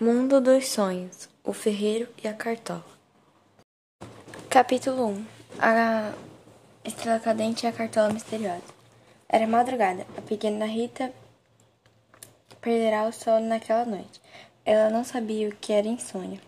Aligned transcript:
Mundo 0.00 0.40
dos 0.40 0.68
Sonhos 0.68 1.28
O 1.42 1.52
Ferreiro 1.52 2.08
e 2.22 2.28
a 2.28 2.32
Cartola 2.32 2.84
Capítulo 4.48 5.08
1 5.08 5.26
A 5.58 6.12
Estrela 6.84 7.18
Cadente 7.18 7.66
e 7.66 7.68
a 7.68 7.72
Cartola 7.72 8.12
Misteriosa 8.12 8.62
Era 9.28 9.44
madrugada. 9.48 10.06
A 10.16 10.22
pequena 10.22 10.66
Rita 10.66 11.12
perderá 12.60 13.08
o 13.08 13.12
sono 13.12 13.48
naquela 13.48 13.84
noite. 13.84 14.20
Ela 14.64 14.88
não 14.88 15.02
sabia 15.02 15.48
o 15.48 15.56
que 15.56 15.72
era 15.72 15.88
insônia 15.88 16.40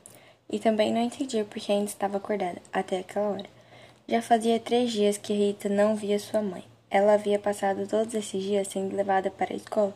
e 0.49 0.61
também 0.61 0.93
não 0.93 1.01
entendia 1.01 1.45
porque 1.45 1.73
ainda 1.73 1.91
estava 1.91 2.19
acordada 2.19 2.63
até 2.73 3.01
aquela 3.01 3.31
hora. 3.31 3.51
Já 4.07 4.23
fazia 4.23 4.61
três 4.61 4.93
dias 4.93 5.19
que 5.19 5.33
Rita 5.33 5.69
não 5.69 5.97
via 5.97 6.21
sua 6.21 6.41
mãe. 6.41 6.63
Ela 6.89 7.15
havia 7.15 7.37
passado 7.41 7.85
todos 7.89 8.15
esses 8.15 8.45
dias 8.45 8.69
sendo 8.69 8.95
levada 8.95 9.29
para 9.29 9.53
a 9.53 9.57
escola 9.57 9.93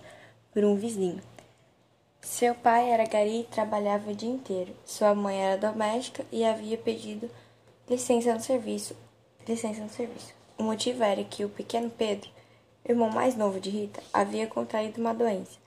por 0.52 0.64
um 0.64 0.74
vizinho. 0.74 1.22
Seu 2.24 2.54
pai 2.54 2.90
era 2.90 3.04
gari 3.04 3.40
e 3.40 3.44
trabalhava 3.44 4.10
o 4.10 4.14
dia 4.14 4.30
inteiro. 4.30 4.74
Sua 4.86 5.14
mãe 5.14 5.36
era 5.44 5.58
doméstica 5.58 6.24
e 6.32 6.42
havia 6.42 6.78
pedido 6.78 7.30
licença 7.88 8.32
no 8.32 8.40
serviço. 8.40 8.96
Licença 9.46 9.82
no 9.82 9.90
serviço. 9.90 10.32
O 10.56 10.62
motivo 10.62 11.04
era 11.04 11.22
que 11.22 11.44
o 11.44 11.50
pequeno 11.50 11.90
Pedro, 11.90 12.30
irmão 12.88 13.10
mais 13.10 13.36
novo 13.36 13.60
de 13.60 13.68
Rita, 13.68 14.02
havia 14.10 14.46
contraído 14.46 15.02
uma 15.02 15.12
doença, 15.12 15.58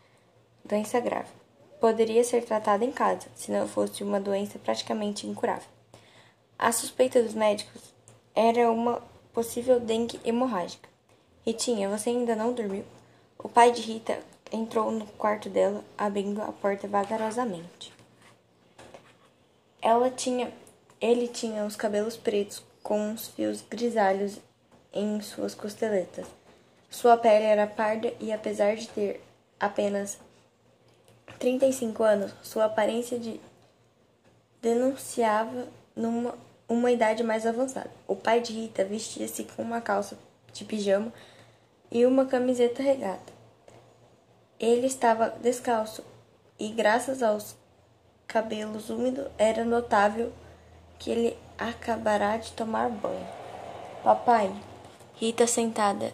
doença 0.65 0.99
grave. 0.99 1.29
Poderia 1.79 2.23
ser 2.23 2.43
tratada 2.43 2.83
em 2.83 2.91
casa, 2.91 3.27
se 3.35 3.51
não 3.51 3.67
fosse 3.67 4.03
uma 4.03 4.19
doença 4.19 4.57
praticamente 4.57 5.27
incurável. 5.27 5.69
A 6.57 6.71
suspeita 6.71 7.21
dos 7.21 7.35
médicos 7.35 7.93
era 8.33 8.71
uma 8.71 8.99
possível 9.31 9.79
dengue 9.79 10.19
hemorrágica. 10.25 10.89
Ritinha, 11.45 11.87
você 11.87 12.09
ainda 12.09 12.35
não 12.35 12.51
dormiu? 12.51 12.83
O 13.37 13.47
pai 13.47 13.71
de 13.71 13.81
Rita 13.83 14.19
entrou 14.51 14.91
no 14.91 15.05
quarto 15.05 15.49
dela, 15.49 15.83
abrindo 15.97 16.41
a 16.41 16.51
porta 16.51 16.87
vagarosamente. 16.87 17.93
Ela 19.81 20.09
tinha, 20.09 20.51
ele 20.99 21.27
tinha 21.27 21.65
os 21.65 21.75
cabelos 21.75 22.17
pretos 22.17 22.63
com 22.81 22.99
uns 22.99 23.27
fios 23.27 23.61
grisalhos 23.61 24.39
em 24.93 25.21
suas 25.21 25.53
costeletas. 25.53 26.25
Sua 26.89 27.17
pele 27.17 27.45
era 27.45 27.67
parda 27.67 28.13
e 28.19 28.31
apesar 28.31 28.75
de 28.75 28.87
ter 28.87 29.21
apenas 29.59 30.17
35 31.39 32.03
anos, 32.03 32.33
sua 32.41 32.65
aparência 32.65 33.19
de 33.19 33.39
denunciava 34.61 35.67
numa 35.95 36.35
uma 36.67 36.91
idade 36.91 37.23
mais 37.23 37.45
avançada. 37.45 37.89
O 38.07 38.15
pai 38.15 38.41
de 38.41 38.51
Rita 38.53 38.83
vestia-se 38.83 39.45
com 39.45 39.61
uma 39.61 39.79
calça 39.79 40.17
de 40.51 40.65
pijama 40.65 41.13
e 41.89 42.05
uma 42.05 42.25
camiseta 42.25 42.83
regata. 42.83 43.36
Ele 44.59 44.87
estava 44.87 45.29
descalço 45.41 46.03
e, 46.57 46.69
graças 46.69 47.21
aos 47.21 47.55
cabelos 48.27 48.89
úmidos, 48.89 49.27
era 49.37 49.63
notável 49.63 50.33
que 50.97 51.11
ele 51.11 51.37
acabará 51.57 52.37
de 52.37 52.51
tomar 52.53 52.89
banho. 52.89 53.27
Papai, 54.03 54.51
Rita, 55.15 55.45
sentada 55.45 56.13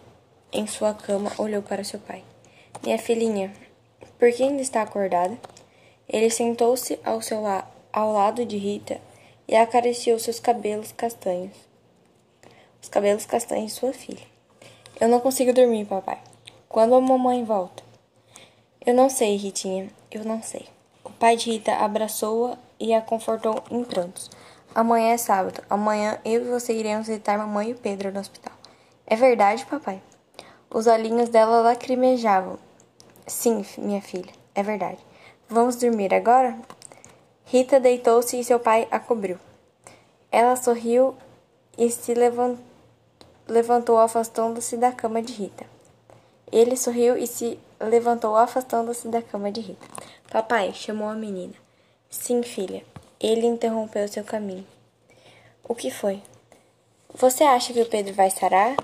em 0.52 0.68
sua 0.68 0.94
cama, 0.94 1.32
olhou 1.38 1.62
para 1.62 1.84
seu 1.84 2.00
pai. 2.00 2.24
Minha 2.84 2.98
filhinha, 2.98 3.54
por 4.20 4.32
que 4.32 4.44
ainda 4.44 4.62
está 4.62 4.82
acordada? 4.82 5.38
Ele 6.08 6.30
sentou-se 6.30 7.00
ao, 7.04 7.22
seu 7.22 7.42
la 7.42 7.66
ao 7.94 8.12
lado 8.12 8.46
de 8.46 8.58
Rita 8.58 9.00
e 9.48 9.56
acariciou 9.56 10.20
seus 10.20 10.40
cabelos 10.40 10.92
castanhos. 10.92 11.56
Os 12.82 12.90
cabelos 12.90 13.26
castanhos 13.26 13.74
de 13.74 13.80
sua 13.80 13.94
filha. 13.94 14.26
Eu 15.00 15.08
não 15.08 15.22
consigo 15.22 15.54
dormir, 15.54 15.86
papai. 15.86 16.20
Quando 16.68 16.96
a 16.96 17.02
mamãe 17.02 17.44
volta? 17.44 17.84
Eu 18.86 18.94
não 18.94 19.10
sei, 19.10 19.38
Ritinha, 19.38 19.90
eu 20.12 20.26
não 20.26 20.44
sei. 20.44 20.68
O 21.06 21.10
pai 21.10 21.38
de 21.38 21.52
Rita 21.52 21.74
abraçou-a 21.76 22.58
e 22.78 22.94
a 22.94 23.02
confortou 23.02 23.64
em 23.72 23.82
prantos. 23.82 24.30
Amanhã 24.76 25.14
é 25.14 25.18
sábado. 25.18 25.64
Amanhã 25.70 26.20
eu 26.26 26.42
e 26.42 26.50
você 26.50 26.74
iremos 26.74 27.08
visitar 27.08 27.38
mamãe 27.38 27.70
e 27.70 27.76
Pedro 27.76 28.12
no 28.12 28.20
hospital. 28.20 28.54
É 29.08 29.16
verdade, 29.16 29.66
papai? 29.66 30.02
Os 30.70 30.86
olhinhos 30.86 31.30
dela 31.30 31.62
lacrimejavam. 31.62 32.60
Sim, 33.26 33.66
minha 33.78 34.02
filha, 34.02 34.34
é 34.54 34.62
verdade. 34.62 35.00
Vamos 35.48 35.78
dormir 35.78 36.14
agora? 36.14 36.58
Rita 37.46 37.80
deitou-se 37.80 38.38
e 38.38 38.44
seu 38.44 38.60
pai 38.60 38.86
a 38.92 39.00
cobriu. 39.00 39.40
Ela 40.30 40.58
sorriu 40.58 41.16
e 41.78 41.90
se 41.90 42.14
levantou, 43.48 43.98
afastando-se 43.98 44.76
da 44.76 44.92
cama 44.92 45.22
de 45.22 45.32
Rita. 45.32 45.66
Ele 46.52 46.76
sorriu 46.76 47.18
e 47.18 47.26
se 47.28 47.58
levantou, 47.84 48.36
afastando-se 48.36 49.08
da 49.08 49.22
cama 49.22 49.52
de 49.52 49.62
Rita. 49.62 49.86
Papai, 50.32 50.74
chamou 50.74 51.10
a 51.10 51.16
menina. 51.16 51.54
Sim, 52.10 52.44
filha. 52.44 52.84
Ele 53.20 53.46
interrompeu 53.46 54.08
seu 54.08 54.24
caminho. 54.24 54.66
O 55.64 55.74
que 55.74 55.90
foi? 55.90 56.22
Você 57.14 57.44
acha 57.44 57.72
que 57.72 57.82
o 57.82 57.86
Pedro 57.86 58.14
vai 58.14 58.30
sarar? 58.30 58.76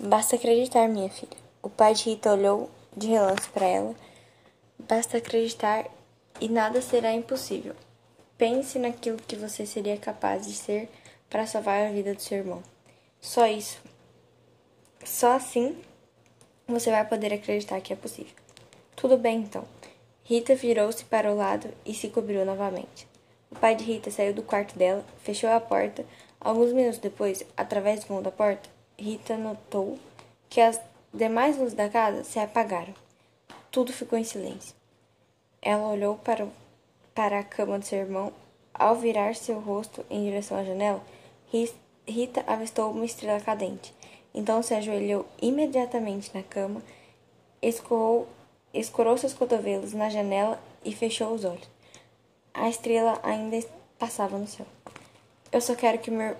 Basta 0.00 0.36
acreditar, 0.36 0.88
minha 0.88 1.08
filha. 1.08 1.36
O 1.62 1.70
pai 1.70 1.94
de 1.94 2.10
Rita 2.10 2.32
olhou 2.32 2.70
de 2.96 3.06
relance 3.06 3.48
para 3.50 3.66
ela. 3.66 3.94
Basta 4.78 5.18
acreditar 5.18 5.86
e 6.40 6.48
nada 6.48 6.82
será 6.82 7.12
impossível. 7.12 7.74
Pense 8.36 8.78
naquilo 8.78 9.18
que 9.18 9.36
você 9.36 9.64
seria 9.64 9.96
capaz 9.96 10.46
de 10.46 10.54
ser 10.54 10.88
para 11.30 11.46
salvar 11.46 11.86
a 11.86 11.90
vida 11.92 12.14
do 12.14 12.20
seu 12.20 12.38
irmão. 12.38 12.62
Só 13.20 13.46
isso. 13.46 13.78
Só 15.04 15.32
assim 15.32 15.76
você 16.66 16.90
vai 16.90 17.06
poder 17.06 17.32
acreditar 17.32 17.80
que 17.80 17.92
é 17.92 17.96
possível. 17.96 18.34
Tudo 18.96 19.16
bem, 19.16 19.40
então. 19.40 19.64
Rita 20.24 20.54
virou-se 20.54 21.04
para 21.04 21.32
o 21.32 21.36
lado 21.36 21.68
e 21.84 21.92
se 21.92 22.08
cobriu 22.08 22.44
novamente. 22.44 23.06
O 23.50 23.54
pai 23.54 23.74
de 23.74 23.84
Rita 23.84 24.10
saiu 24.10 24.32
do 24.32 24.42
quarto 24.42 24.78
dela, 24.78 25.04
fechou 25.22 25.50
a 25.50 25.60
porta. 25.60 26.06
Alguns 26.40 26.72
minutos 26.72 26.98
depois, 26.98 27.44
através 27.56 28.00
do 28.00 28.06
fundo 28.06 28.22
da 28.22 28.30
porta, 28.30 28.68
Rita 28.98 29.36
notou 29.36 29.98
que 30.48 30.60
as 30.60 30.80
demais 31.12 31.58
luzes 31.58 31.74
da 31.74 31.88
casa 31.88 32.24
se 32.24 32.38
apagaram. 32.38 32.94
Tudo 33.70 33.92
ficou 33.92 34.18
em 34.18 34.24
silêncio. 34.24 34.74
Ela 35.60 35.88
olhou 35.88 36.16
para, 36.16 36.46
para 37.14 37.40
a 37.40 37.44
cama 37.44 37.78
do 37.78 37.84
seu 37.84 37.98
irmão. 37.98 38.32
Ao 38.72 38.96
virar 38.96 39.34
seu 39.34 39.60
rosto 39.60 40.04
em 40.08 40.24
direção 40.24 40.56
à 40.56 40.64
janela, 40.64 41.02
Rita 42.06 42.42
avistou 42.46 42.90
uma 42.90 43.04
estrela 43.04 43.40
cadente. 43.40 43.94
Então 44.34 44.62
se 44.62 44.74
ajoelhou 44.74 45.26
imediatamente 45.40 46.30
na 46.34 46.42
cama, 46.42 46.82
escorou, 47.60 48.26
escorou 48.72 49.16
seus 49.18 49.34
cotovelos 49.34 49.92
na 49.92 50.08
janela 50.08 50.60
e 50.84 50.94
fechou 50.94 51.34
os 51.34 51.44
olhos. 51.44 51.68
A 52.54 52.68
estrela 52.68 53.18
ainda 53.22 53.58
passava 53.98 54.38
no 54.38 54.46
céu. 54.46 54.66
Eu 55.50 55.60
só 55.60 55.74
quero 55.74 55.98
que 55.98 56.10
meu 56.10 56.36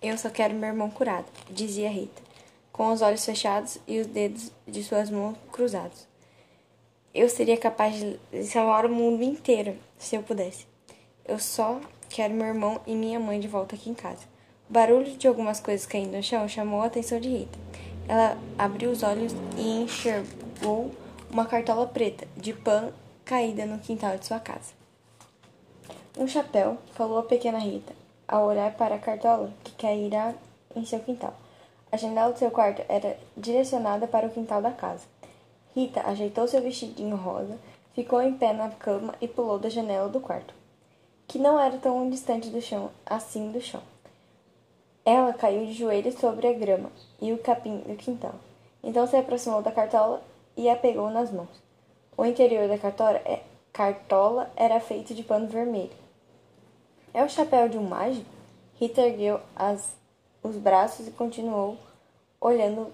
eu 0.00 0.16
só 0.16 0.30
quero 0.30 0.54
meu 0.54 0.68
irmão 0.68 0.88
curado, 0.88 1.26
dizia 1.50 1.90
Rita, 1.90 2.22
com 2.70 2.92
os 2.92 3.02
olhos 3.02 3.24
fechados 3.24 3.78
e 3.84 3.98
os 3.98 4.06
dedos 4.06 4.52
de 4.64 4.84
suas 4.84 5.10
mãos 5.10 5.36
cruzados. 5.50 6.06
Eu 7.12 7.28
seria 7.28 7.56
capaz 7.56 7.96
de 7.96 8.44
salvar 8.44 8.86
o 8.86 8.94
mundo 8.94 9.24
inteiro 9.24 9.76
se 9.98 10.14
eu 10.14 10.22
pudesse. 10.22 10.68
Eu 11.24 11.40
só 11.40 11.80
quero 12.08 12.32
meu 12.32 12.46
irmão 12.46 12.80
e 12.86 12.94
minha 12.94 13.18
mãe 13.18 13.40
de 13.40 13.48
volta 13.48 13.74
aqui 13.74 13.90
em 13.90 13.94
casa. 13.94 14.22
Barulho 14.70 15.16
de 15.16 15.26
algumas 15.26 15.60
coisas 15.60 15.86
caindo 15.86 16.14
no 16.14 16.22
chão 16.22 16.46
chamou 16.46 16.82
a 16.82 16.86
atenção 16.86 17.18
de 17.18 17.28
Rita. 17.30 17.58
Ela 18.06 18.36
abriu 18.58 18.90
os 18.90 19.02
olhos 19.02 19.32
e 19.56 19.82
enxergou 19.82 20.90
uma 21.30 21.46
cartola 21.46 21.86
preta 21.86 22.28
de 22.36 22.52
pano 22.52 22.92
caída 23.24 23.64
no 23.64 23.78
quintal 23.78 24.18
de 24.18 24.26
sua 24.26 24.38
casa. 24.38 24.74
Um 26.18 26.28
chapéu, 26.28 26.76
falou 26.92 27.18
a 27.18 27.22
pequena 27.22 27.58
Rita, 27.58 27.94
ao 28.26 28.46
olhar 28.46 28.74
para 28.74 28.96
a 28.96 28.98
cartola 28.98 29.50
que 29.64 29.72
cairá 29.72 30.34
em 30.76 30.84
seu 30.84 31.00
quintal. 31.00 31.32
A 31.90 31.96
janela 31.96 32.32
do 32.32 32.38
seu 32.38 32.50
quarto 32.50 32.82
era 32.90 33.18
direcionada 33.34 34.06
para 34.06 34.26
o 34.26 34.30
quintal 34.30 34.60
da 34.60 34.70
casa. 34.70 35.06
Rita 35.74 36.02
ajeitou 36.06 36.46
seu 36.46 36.60
vestidinho 36.60 37.16
rosa, 37.16 37.58
ficou 37.94 38.20
em 38.20 38.34
pé 38.34 38.52
na 38.52 38.68
cama 38.68 39.14
e 39.18 39.26
pulou 39.26 39.58
da 39.58 39.70
janela 39.70 40.10
do 40.10 40.20
quarto, 40.20 40.52
que 41.26 41.38
não 41.38 41.58
era 41.58 41.78
tão 41.78 42.10
distante 42.10 42.50
do 42.50 42.60
chão, 42.60 42.90
assim 43.06 43.50
do 43.50 43.62
chão. 43.62 43.82
Ela 45.10 45.32
caiu 45.32 45.64
de 45.64 45.72
joelhos 45.72 46.16
sobre 46.16 46.46
a 46.46 46.52
grama 46.52 46.92
e 47.18 47.32
o 47.32 47.38
capim 47.38 47.78
do 47.78 47.96
quintal. 47.96 48.34
Então 48.84 49.06
se 49.06 49.16
aproximou 49.16 49.62
da 49.62 49.72
cartola 49.72 50.22
e 50.54 50.68
a 50.68 50.76
pegou 50.76 51.08
nas 51.08 51.32
mãos. 51.32 51.48
O 52.14 52.26
interior 52.26 52.68
da 52.68 52.76
cartola, 52.76 53.16
é, 53.24 53.42
cartola 53.72 54.50
era 54.54 54.78
feito 54.80 55.14
de 55.14 55.22
pano 55.22 55.46
vermelho. 55.46 55.96
É 57.14 57.24
o 57.24 57.28
chapéu 57.30 57.70
de 57.70 57.78
um 57.78 57.88
mágico? 57.88 58.28
Rita 58.74 59.00
ergueu 59.00 59.40
as, 59.56 59.96
os 60.42 60.56
braços 60.56 61.08
e 61.08 61.12
continuou 61.12 61.78
olhando 62.38 62.92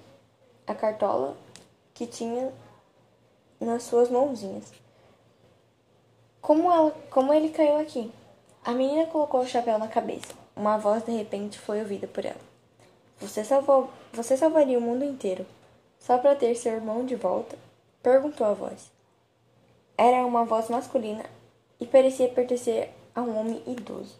a 0.68 0.72
cartola 0.72 1.36
que 1.92 2.06
tinha 2.06 2.52
nas 3.58 3.82
suas 3.82 4.08
mãozinhas. 4.08 4.72
Como, 6.40 6.70
ela, 6.70 6.92
como 7.10 7.34
ele 7.34 7.48
caiu 7.48 7.76
aqui? 7.76 8.12
A 8.64 8.70
menina 8.70 9.04
colocou 9.06 9.40
o 9.40 9.48
chapéu 9.48 9.80
na 9.80 9.88
cabeça. 9.88 10.43
Uma 10.56 10.78
voz 10.78 11.04
de 11.04 11.10
repente 11.10 11.58
foi 11.58 11.80
ouvida 11.80 12.06
por 12.06 12.24
ela. 12.24 12.40
Você 13.20 13.44
salvou, 13.44 13.90
você 14.12 14.36
salvaria 14.36 14.78
o 14.78 14.82
mundo 14.82 15.04
inteiro 15.04 15.46
só 15.98 16.18
para 16.18 16.36
ter 16.36 16.54
seu 16.54 16.74
irmão 16.74 17.04
de 17.04 17.16
volta? 17.16 17.56
perguntou 18.02 18.46
a 18.46 18.52
voz. 18.52 18.92
Era 19.96 20.26
uma 20.26 20.44
voz 20.44 20.68
masculina 20.68 21.24
e 21.80 21.86
parecia 21.86 22.28
pertencer 22.28 22.90
a 23.14 23.22
um 23.22 23.38
homem 23.38 23.62
idoso. 23.66 24.14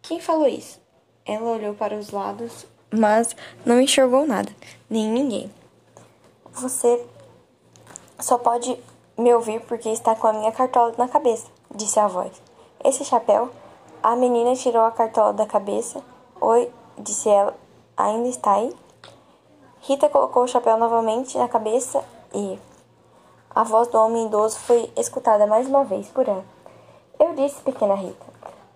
Quem 0.00 0.20
falou 0.20 0.46
isso? 0.46 0.80
Ela 1.24 1.50
olhou 1.50 1.74
para 1.74 1.96
os 1.96 2.10
lados, 2.10 2.66
mas 2.90 3.34
não 3.64 3.80
enxergou 3.80 4.26
nada, 4.26 4.54
nem 4.88 5.10
ninguém. 5.10 5.50
Você 6.52 7.04
só 8.20 8.38
pode 8.38 8.78
me 9.18 9.34
ouvir 9.34 9.60
porque 9.62 9.88
está 9.88 10.14
com 10.14 10.28
a 10.28 10.32
minha 10.32 10.52
cartola 10.52 10.94
na 10.96 11.08
cabeça, 11.08 11.48
disse 11.74 11.98
a 11.98 12.06
voz. 12.06 12.32
Esse 12.84 13.04
chapéu? 13.04 13.50
A 14.06 14.14
menina 14.14 14.54
tirou 14.54 14.84
a 14.84 14.92
cartola 14.92 15.32
da 15.32 15.44
cabeça. 15.44 16.00
Oi, 16.40 16.72
disse 16.96 17.28
ela. 17.28 17.56
Ainda 17.96 18.28
está 18.28 18.52
aí? 18.52 18.72
Rita 19.80 20.08
colocou 20.08 20.44
o 20.44 20.46
chapéu 20.46 20.76
novamente 20.76 21.36
na 21.36 21.48
cabeça 21.48 22.04
e 22.32 22.56
a 23.52 23.64
voz 23.64 23.88
do 23.88 23.98
homem 23.98 24.26
idoso 24.26 24.60
foi 24.60 24.92
escutada 24.96 25.44
mais 25.44 25.66
uma 25.66 25.82
vez 25.82 26.06
por 26.06 26.28
ela. 26.28 26.44
Eu 27.18 27.34
disse, 27.34 27.60
pequena 27.62 27.96
Rita, 27.96 28.24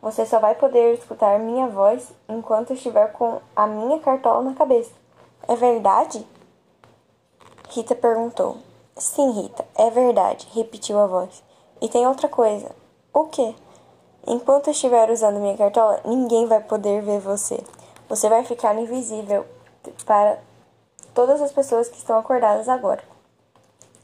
você 0.02 0.26
só 0.26 0.40
vai 0.40 0.56
poder 0.56 0.94
escutar 0.94 1.38
minha 1.38 1.68
voz 1.68 2.12
enquanto 2.28 2.72
estiver 2.72 3.12
com 3.12 3.40
a 3.54 3.68
minha 3.68 4.00
cartola 4.00 4.42
na 4.42 4.54
cabeça. 4.54 4.90
É 5.46 5.54
verdade? 5.54 6.26
Rita 7.68 7.94
perguntou. 7.94 8.56
Sim, 8.96 9.30
Rita, 9.30 9.64
é 9.76 9.90
verdade, 9.90 10.48
repetiu 10.54 10.98
a 10.98 11.06
voz. 11.06 11.40
E 11.80 11.88
tem 11.88 12.04
outra 12.04 12.28
coisa. 12.28 12.74
O 13.14 13.26
quê? 13.26 13.54
Enquanto 14.26 14.70
estiver 14.70 15.10
usando 15.10 15.40
minha 15.40 15.56
cartola, 15.56 16.00
ninguém 16.04 16.46
vai 16.46 16.60
poder 16.60 17.02
ver 17.02 17.20
você. 17.20 17.62
Você 18.08 18.28
vai 18.28 18.44
ficar 18.44 18.74
invisível 18.76 19.46
para 20.04 20.38
todas 21.14 21.40
as 21.40 21.52
pessoas 21.52 21.88
que 21.88 21.96
estão 21.96 22.18
acordadas 22.18 22.68
agora. 22.68 23.02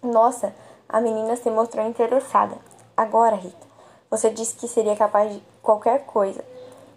Nossa, 0.02 0.54
a 0.88 1.00
menina 1.00 1.36
se 1.36 1.50
mostrou 1.50 1.86
interessada. 1.86 2.56
Agora, 2.96 3.36
Rita, 3.36 3.66
você 4.10 4.30
disse 4.30 4.54
que 4.54 4.68
seria 4.68 4.96
capaz 4.96 5.32
de 5.32 5.42
qualquer 5.62 6.06
coisa, 6.06 6.44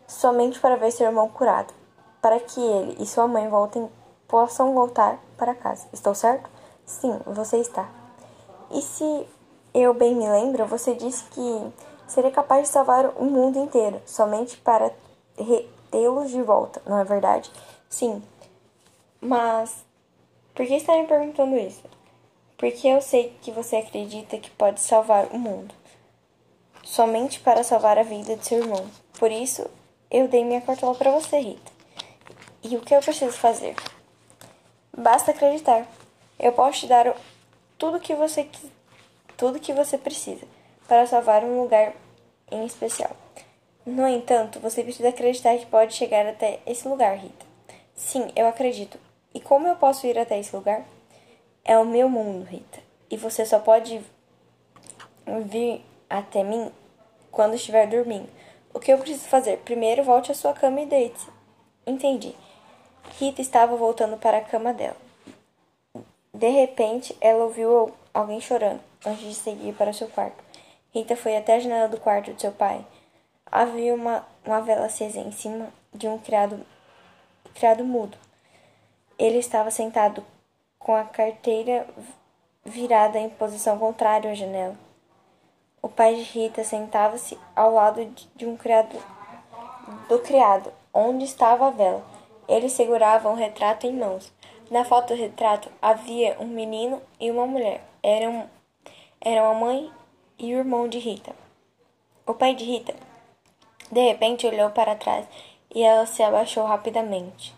somente 0.07 0.60
para 0.60 0.77
ver 0.77 0.92
seu 0.92 1.07
irmão 1.07 1.27
curado, 1.27 1.74
para 2.21 2.39
que 2.39 2.62
ele 2.62 2.95
e 3.00 3.06
sua 3.06 3.27
mãe 3.27 3.50
voltem, 3.50 3.89
possam 4.27 4.74
voltar 4.74 5.19
para 5.38 5.56
casa. 5.56 5.88
Estou 5.92 6.13
certo? 6.13 6.50
Sim, 6.86 7.19
você 7.25 7.57
está. 7.57 7.89
E 8.71 8.81
se 8.81 9.27
eu 9.74 9.94
bem 9.94 10.16
me 10.16 10.30
lembro, 10.30 10.66
você 10.66 10.94
disse 10.94 11.24
que 11.25 11.74
seria 12.09 12.31
capaz 12.31 12.63
de 12.63 12.73
salvar 12.73 13.06
o 13.17 13.25
mundo 13.25 13.59
inteiro, 13.59 14.01
somente 14.06 14.57
para 14.57 14.91
tê-los 15.91 16.31
de 16.31 16.41
volta, 16.41 16.81
não 16.85 17.00
é 17.00 17.03
verdade? 17.03 17.50
Sim. 17.89 18.21
Mas 19.21 19.85
por 20.53 20.65
que 20.65 20.75
está 20.75 20.95
me 20.97 21.07
perguntando 21.07 21.57
isso? 21.57 21.83
Porque 22.57 22.88
eu 22.88 23.01
sei 23.01 23.33
que 23.41 23.51
você 23.51 23.77
acredita 23.77 24.38
que 24.38 24.50
pode 24.51 24.81
salvar 24.81 25.27
o 25.27 25.39
mundo. 25.39 25.73
Somente 26.83 27.39
para 27.39 27.63
salvar 27.63 27.97
a 27.97 28.03
vida 28.03 28.35
de 28.35 28.45
seu 28.45 28.59
irmão. 28.59 28.85
Por 29.17 29.31
isso, 29.31 29.69
eu 30.11 30.27
dei 30.27 30.44
minha 30.44 30.59
cartola 30.59 30.95
para 30.95 31.11
você, 31.11 31.39
Rita. 31.39 31.71
E 32.63 32.75
o 32.75 32.81
que 32.81 32.94
eu 32.94 33.00
preciso 33.00 33.38
fazer? 33.38 33.75
Basta 34.97 35.31
acreditar. 35.31 35.88
Eu 36.38 36.51
posso 36.51 36.79
te 36.79 36.88
dar 36.88 37.15
tudo 37.77 38.00
que 38.00 38.13
você 38.15 38.50
tudo 39.38 39.59
que 39.59 39.71
você 39.71 39.97
precisa 39.97 40.45
para 40.89 41.06
salvar 41.06 41.44
um 41.44 41.62
lugar 41.62 41.94
em 42.51 42.65
especial. 42.65 43.12
No 43.86 44.07
entanto, 44.07 44.59
você 44.59 44.83
precisa 44.83 45.09
acreditar 45.09 45.56
que 45.57 45.68
pode 45.68 45.94
chegar 45.94 46.25
até 46.25 46.59
esse 46.65 46.88
lugar, 46.88 47.15
Rita. 47.15 47.45
Sim, 47.95 48.31
eu 48.36 48.47
acredito. 48.47 49.00
E 49.31 49.39
como 49.39 49.68
eu 49.68 49.75
posso 49.75 50.07
ir 50.07 50.18
até 50.18 50.39
esse 50.39 50.53
lugar? 50.56 50.83
É 51.63 51.77
o 51.77 51.86
meu 51.86 52.09
mundo, 52.09 52.44
Rita. 52.44 52.80
E 53.09 53.15
você 53.15 53.45
só 53.45 53.59
pode 53.59 54.01
vir 55.45 55.86
até 56.09 56.44
mim 56.44 56.71
quando 57.31 57.53
estiver 57.53 57.85
dormindo. 57.88 58.27
O 58.74 58.80
que 58.80 58.92
eu 58.92 58.97
preciso 58.97 59.27
fazer? 59.27 59.57
Primeiro, 59.59 60.03
volte 60.03 60.31
à 60.31 60.35
sua 60.35 60.53
cama 60.53 60.81
e 60.81 60.88
deite. 60.88 61.27
Entendi. 61.85 62.35
Rita 63.19 63.42
estava 63.42 63.75
voltando 63.75 64.18
para 64.18 64.38
a 64.38 64.44
cama 64.44 64.74
dela. 64.74 64.97
De 66.33 66.50
repente, 66.50 67.15
ela 67.21 67.44
ouviu 67.44 67.92
alguém 68.12 68.42
chorando 68.42 68.81
antes 69.06 69.24
de 69.24 69.35
seguir 69.35 69.74
para 69.74 69.94
seu 69.94 70.07
quarto. 70.07 70.49
Rita 70.94 71.15
foi 71.15 71.38
até 71.38 71.56
a 71.56 71.59
janela 71.59 71.88
do 71.88 72.00
quarto 72.00 72.33
de 72.33 72.41
seu 72.41 72.51
pai. 72.51 72.86
Havia 73.51 73.94
uma, 73.94 74.25
uma 74.44 74.59
vela 74.62 74.88
acesa 74.88 75.19
em 75.19 75.31
cima 75.31 75.68
de 75.94 76.07
um 76.07 76.18
criado, 76.18 76.65
criado 77.53 77.83
mudo. 77.83 78.18
Ele 79.18 79.38
estava 79.38 79.69
sentado 79.69 80.25
com 80.80 80.95
a 80.95 81.03
carteira 81.03 81.88
virada 82.65 83.19
em 83.19 83.30
posição 83.30 83.77
contrária 83.77 84.31
à 84.31 84.33
janela. 84.33 84.75
O 85.81 85.88
pai 85.88 86.15
de 86.15 86.24
Rita 86.24 86.63
sentava-se 86.63 87.38
ao 87.56 87.74
lado 87.74 88.03
de 88.35 88.45
um 88.45 88.57
criado 88.57 88.97
do 90.07 90.19
criado, 90.19 90.71
onde 90.94 91.24
estava 91.24 91.68
a 91.68 91.71
vela. 91.71 92.03
Ele 92.47 92.68
segurava 92.68 93.30
um 93.30 93.35
retrato 93.35 93.85
em 93.85 93.94
mãos. 93.94 94.31
Na 94.71 94.83
foto 94.83 95.13
do 95.13 95.19
retrato 95.19 95.69
havia 95.81 96.35
um 96.39 96.47
menino 96.47 97.01
e 97.19 97.30
uma 97.30 97.45
mulher. 97.45 97.81
Eram, 98.01 98.50
eram 99.21 99.51
a 99.51 99.53
mãe 99.53 99.92
e 100.39 100.56
o 100.56 100.59
irmão 100.59 100.88
de 100.88 100.97
Rita. 100.97 101.36
O 102.25 102.33
pai 102.33 102.56
de 102.56 102.63
Rita, 102.63 102.95
de 103.91 104.01
repente, 104.01 104.47
olhou 104.47 104.69
para 104.71 104.95
trás 104.95 105.27
e 105.74 105.83
ela 105.83 106.06
se 106.06 106.24
abaixou 106.24 106.65
rapidamente. 106.65 107.53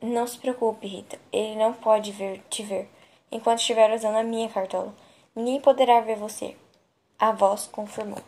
Não 0.00 0.26
se 0.26 0.38
preocupe, 0.38 0.86
Rita. 0.86 1.18
Ele 1.30 1.56
não 1.56 1.74
pode 1.74 2.12
ver, 2.12 2.40
te 2.48 2.62
ver 2.62 2.88
enquanto 3.30 3.58
estiver 3.58 3.92
usando 3.92 4.16
a 4.16 4.22
minha 4.22 4.48
cartola. 4.48 4.94
Ninguém 5.34 5.60
poderá 5.60 6.00
ver 6.00 6.16
você. 6.16 6.56
A 7.18 7.32
voz 7.32 7.66
confirmou. 7.66 8.22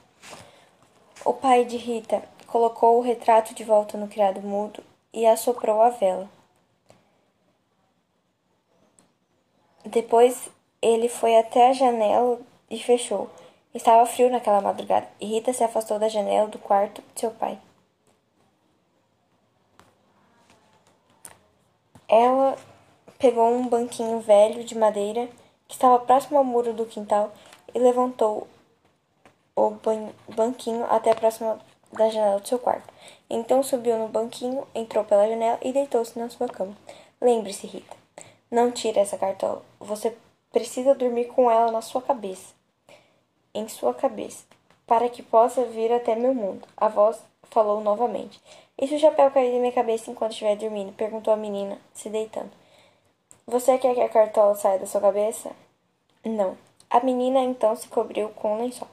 O 1.24 1.32
pai 1.32 1.64
de 1.64 1.76
Rita 1.76 2.22
colocou 2.46 2.98
o 2.98 3.02
retrato 3.02 3.54
de 3.54 3.64
volta 3.64 3.96
no 3.96 4.08
criado 4.08 4.42
mudo 4.42 4.84
e 5.12 5.26
assoprou 5.26 5.80
a 5.80 5.88
vela. 5.88 6.28
Depois 9.84 10.50
ele 10.82 11.08
foi 11.08 11.38
até 11.38 11.70
a 11.70 11.72
janela 11.72 12.40
e 12.68 12.78
fechou. 12.82 13.30
Estava 13.72 14.04
frio 14.04 14.28
naquela 14.30 14.60
madrugada 14.60 15.08
e 15.20 15.26
Rita 15.26 15.52
se 15.52 15.64
afastou 15.64 15.98
da 15.98 16.08
janela 16.08 16.48
do 16.48 16.58
quarto 16.58 17.02
de 17.14 17.20
seu 17.20 17.30
pai. 17.30 17.58
Ela 22.08 22.58
pegou 23.18 23.48
um 23.48 23.68
banquinho 23.68 24.20
velho 24.20 24.64
de 24.64 24.76
madeira 24.76 25.28
que 25.66 25.74
estava 25.74 25.98
próximo 26.00 26.36
ao 26.36 26.44
muro 26.44 26.74
do 26.74 26.84
quintal 26.84 27.32
e 27.72 27.78
levantou 27.78 28.46
o 29.56 29.78
banquinho 30.34 30.84
até 30.90 31.14
próximo 31.14 31.58
da 31.92 32.10
janela 32.10 32.40
do 32.40 32.48
seu 32.48 32.58
quarto. 32.58 32.92
Então 33.30 33.62
subiu 33.62 33.96
no 33.96 34.08
banquinho, 34.08 34.66
entrou 34.74 35.04
pela 35.04 35.28
janela 35.28 35.58
e 35.62 35.72
deitou-se 35.72 36.18
na 36.18 36.28
sua 36.28 36.48
cama. 36.48 36.76
Lembre-se, 37.20 37.66
Rita, 37.66 37.96
não 38.50 38.70
tire 38.70 38.98
essa 38.98 39.16
cartola. 39.16 39.62
Você 39.80 40.14
precisa 40.52 40.94
dormir 40.94 41.24
com 41.26 41.50
ela 41.50 41.72
na 41.72 41.80
sua 41.80 42.02
cabeça. 42.02 42.54
Em 43.54 43.66
sua 43.68 43.94
cabeça, 43.94 44.44
para 44.86 45.08
que 45.08 45.22
possa 45.22 45.64
vir 45.64 45.92
até 45.92 46.14
meu 46.14 46.34
mundo. 46.34 46.68
A 46.76 46.88
voz 46.88 47.20
falou 47.44 47.80
novamente. 47.80 48.40
E 48.78 48.86
se 48.86 48.94
o 48.94 48.98
chapéu 48.98 49.30
cair 49.30 49.52
da 49.52 49.58
minha 49.58 49.72
cabeça 49.72 50.10
enquanto 50.10 50.32
estiver 50.32 50.56
dormindo? 50.56 50.92
perguntou 50.92 51.32
a 51.32 51.36
menina, 51.36 51.78
se 51.92 52.08
deitando. 52.08 52.50
Você 53.46 53.76
quer 53.78 53.94
que 53.94 54.00
a 54.00 54.08
cartola 54.08 54.54
saia 54.54 54.78
da 54.78 54.86
sua 54.86 55.00
cabeça? 55.00 55.50
Não. 56.24 56.56
A 56.88 57.00
menina 57.00 57.40
então 57.40 57.74
se 57.74 57.88
cobriu 57.88 58.28
com 58.30 58.54
um 58.54 58.58
lençol. 58.58 58.88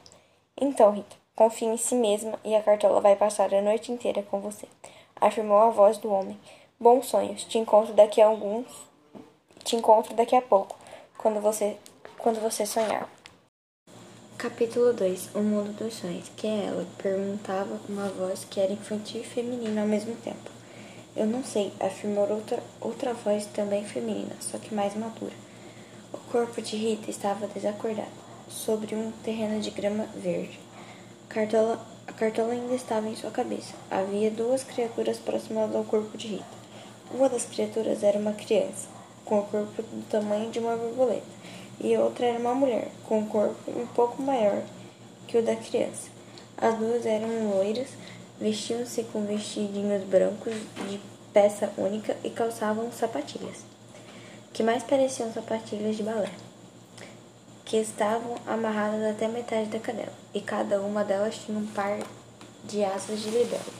Então, 0.56 0.90
Rita, 0.90 1.16
confie 1.36 1.66
em 1.66 1.76
si 1.76 1.94
mesma 1.94 2.38
e 2.44 2.54
a 2.54 2.62
cartola 2.62 3.00
vai 3.00 3.16
passar 3.16 3.54
a 3.54 3.62
noite 3.62 3.92
inteira 3.92 4.22
com 4.22 4.40
você, 4.40 4.66
afirmou 5.16 5.58
a 5.58 5.70
voz 5.70 5.98
do 5.98 6.10
homem. 6.10 6.38
Bons 6.78 7.06
sonhos. 7.06 7.44
Te 7.44 7.58
encontro 7.58 7.92
daqui 7.94 8.20
a 8.20 8.26
alguns. 8.26 8.66
Te 9.64 9.76
encontro 9.76 10.14
daqui 10.14 10.34
a 10.34 10.42
pouco, 10.42 10.76
quando 11.20 11.38
você 11.38 11.76
quando 12.16 12.40
você 12.40 12.64
sonhar. 12.64 13.06
Capítulo 14.38 14.94
2 14.94 15.34
O 15.34 15.40
Mundo 15.40 15.76
dos 15.76 15.92
Sonhos. 15.92 16.32
Quem 16.34 16.62
é 16.62 16.66
ela? 16.68 16.86
Perguntava 16.96 17.78
uma 17.90 18.08
voz 18.08 18.46
que 18.48 18.58
era 18.58 18.72
infantil 18.72 19.20
e 19.20 19.24
feminina 19.24 19.82
ao 19.82 19.86
mesmo 19.86 20.16
tempo. 20.16 20.50
Eu 21.14 21.26
não 21.26 21.44
sei, 21.44 21.74
afirmou 21.78 22.26
outra, 22.26 22.62
outra 22.80 23.12
voz 23.12 23.44
também 23.44 23.84
feminina, 23.84 24.34
só 24.40 24.56
que 24.56 24.74
mais 24.74 24.96
madura. 24.96 25.34
O 26.10 26.16
corpo 26.32 26.62
de 26.62 26.76
Rita 26.76 27.10
estava 27.10 27.46
desacordado, 27.48 28.08
sobre 28.48 28.94
um 28.94 29.12
terreno 29.22 29.60
de 29.60 29.70
grama 29.70 30.06
verde. 30.16 30.58
Cartola, 31.28 31.84
a 32.06 32.12
cartola 32.12 32.52
ainda 32.52 32.74
estava 32.74 33.08
em 33.08 33.16
sua 33.16 33.30
cabeça. 33.30 33.74
Havia 33.90 34.30
duas 34.30 34.64
criaturas 34.64 35.18
próximas 35.18 35.74
ao 35.74 35.84
corpo 35.84 36.16
de 36.16 36.28
Rita. 36.28 36.60
Uma 37.12 37.28
das 37.28 37.44
criaturas 37.44 38.02
era 38.02 38.18
uma 38.18 38.32
criança, 38.32 38.88
com 39.30 39.38
o 39.38 39.46
corpo 39.46 39.80
do 39.80 40.10
tamanho 40.10 40.50
de 40.50 40.58
uma 40.58 40.74
borboleta 40.74 41.22
e 41.78 41.96
outra 41.96 42.26
era 42.26 42.38
uma 42.40 42.52
mulher, 42.52 42.88
com 43.08 43.20
um 43.20 43.26
corpo 43.26 43.70
um 43.70 43.86
pouco 43.86 44.20
maior 44.20 44.60
que 45.28 45.38
o 45.38 45.42
da 45.42 45.54
criança. 45.54 46.08
As 46.58 46.76
duas 46.76 47.06
eram 47.06 47.48
loiras, 47.48 47.90
vestiam-se 48.40 49.04
com 49.04 49.24
vestidinhos 49.24 50.02
brancos 50.02 50.52
de 50.88 51.00
peça 51.32 51.72
única 51.78 52.16
e 52.24 52.30
calçavam 52.30 52.90
sapatilhas, 52.90 53.58
que 54.52 54.64
mais 54.64 54.82
pareciam 54.82 55.32
sapatilhas 55.32 55.96
de 55.96 56.02
balé. 56.02 56.32
que 57.64 57.76
estavam 57.76 58.34
amarradas 58.48 59.12
até 59.12 59.28
metade 59.28 59.68
da 59.68 59.78
cadela, 59.78 60.12
e 60.34 60.40
cada 60.40 60.80
uma 60.80 61.04
delas 61.04 61.36
tinha 61.36 61.56
um 61.56 61.66
par 61.68 62.00
de 62.64 62.82
asas 62.82 63.20
de 63.20 63.30
libelo. 63.30 63.72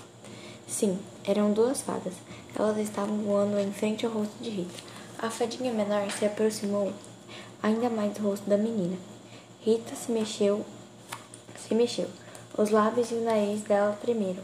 Sim, 0.69 0.97
eram 1.27 1.53
duas 1.53 1.83
fadas. 1.83 2.15
Elas 2.57 2.79
estavam 2.79 3.19
voando 3.19 3.59
em 3.59 3.73
frente 3.73 4.07
ao 4.07 4.13
rosto 4.13 4.33
de 4.41 4.51
Rita. 4.51 4.90
A 5.23 5.29
fadinha 5.29 5.71
menor 5.71 6.11
se 6.11 6.25
aproximou 6.25 6.95
ainda 7.63 7.91
mais 7.91 8.15
do 8.15 8.23
rosto 8.23 8.49
da 8.49 8.57
menina. 8.57 8.97
Rita 9.61 9.95
se 9.95 10.11
mexeu, 10.11 10.65
se 11.59 11.75
mexeu. 11.75 12.09
Os 12.57 12.71
lábios 12.71 13.11
e 13.11 13.15
o 13.17 13.23
nariz 13.23 13.61
dela 13.61 13.99
tremeram. 14.01 14.43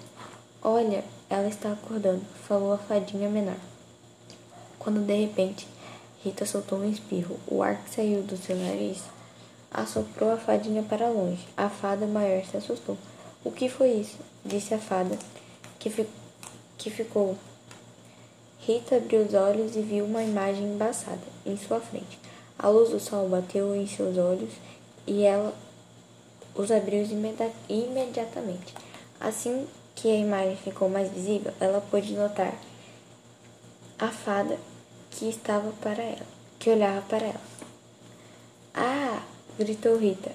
Olha, 0.62 1.02
ela 1.30 1.48
está 1.48 1.72
acordando, 1.72 2.20
falou 2.46 2.74
a 2.74 2.78
fadinha 2.78 3.30
menor. 3.30 3.56
Quando 4.78 5.00
de 5.00 5.14
repente 5.14 5.66
Rita 6.22 6.44
soltou 6.44 6.80
um 6.80 6.90
espirro. 6.90 7.40
O 7.46 7.62
ar 7.62 7.76
que 7.76 7.94
saiu 7.94 8.22
do 8.22 8.36
seu 8.36 8.54
nariz 8.54 9.02
assoprou 9.70 10.30
a 10.30 10.36
fadinha 10.36 10.82
para 10.82 11.08
longe. 11.08 11.48
A 11.56 11.70
fada 11.70 12.06
maior 12.06 12.44
se 12.44 12.58
assustou. 12.58 12.98
O 13.42 13.50
que 13.50 13.70
foi 13.70 13.92
isso? 13.92 14.18
disse 14.44 14.74
a 14.74 14.78
fada, 14.78 15.18
que, 15.78 15.88
fi 15.88 16.06
que 16.76 16.90
ficou. 16.90 17.34
Rita 18.66 18.96
abriu 18.96 19.20
os 19.20 19.32
olhos 19.32 19.76
e 19.76 19.80
viu 19.80 20.04
uma 20.04 20.24
imagem 20.24 20.64
embaçada 20.64 21.20
em 21.44 21.56
sua 21.56 21.78
frente. 21.78 22.18
A 22.58 22.68
luz 22.68 22.90
do 22.90 22.98
sol 22.98 23.28
bateu 23.28 23.76
em 23.76 23.86
seus 23.86 24.18
olhos 24.18 24.52
e 25.06 25.22
ela 25.22 25.54
os 26.52 26.72
abriu 26.72 27.06
imediatamente. 27.68 28.74
Assim 29.20 29.68
que 29.94 30.10
a 30.10 30.16
imagem 30.16 30.56
ficou 30.56 30.88
mais 30.88 31.12
visível, 31.12 31.52
ela 31.60 31.80
pôde 31.80 32.12
notar 32.14 32.54
a 34.00 34.08
fada 34.08 34.58
que 35.12 35.28
estava 35.28 35.70
para 35.80 36.02
ela, 36.02 36.26
que 36.58 36.68
olhava 36.68 37.02
para 37.02 37.24
ela. 37.24 37.40
Ah! 38.74 39.22
gritou 39.56 39.96
Rita, 39.96 40.32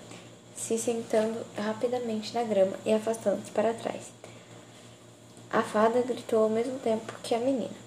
se 0.55 0.77
sentando 0.77 1.45
rapidamente 1.57 2.33
na 2.33 2.43
grama 2.43 2.77
e 2.85 2.93
afastando-se 2.93 3.51
para 3.51 3.73
trás. 3.73 4.13
A 5.51 5.61
fada 5.61 6.01
gritou 6.01 6.43
ao 6.43 6.49
mesmo 6.49 6.79
tempo 6.79 7.13
que 7.21 7.35
a 7.35 7.39
menina. 7.39 7.80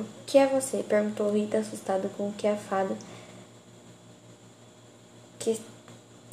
O 0.00 0.24
que 0.26 0.38
é 0.38 0.46
você? 0.46 0.82
perguntou 0.82 1.32
Rita, 1.32 1.58
assustada 1.58 2.08
com 2.16 2.28
o 2.28 2.32
que 2.32 2.46
a 2.46 2.56
fada 2.56 2.96
que 5.38 5.60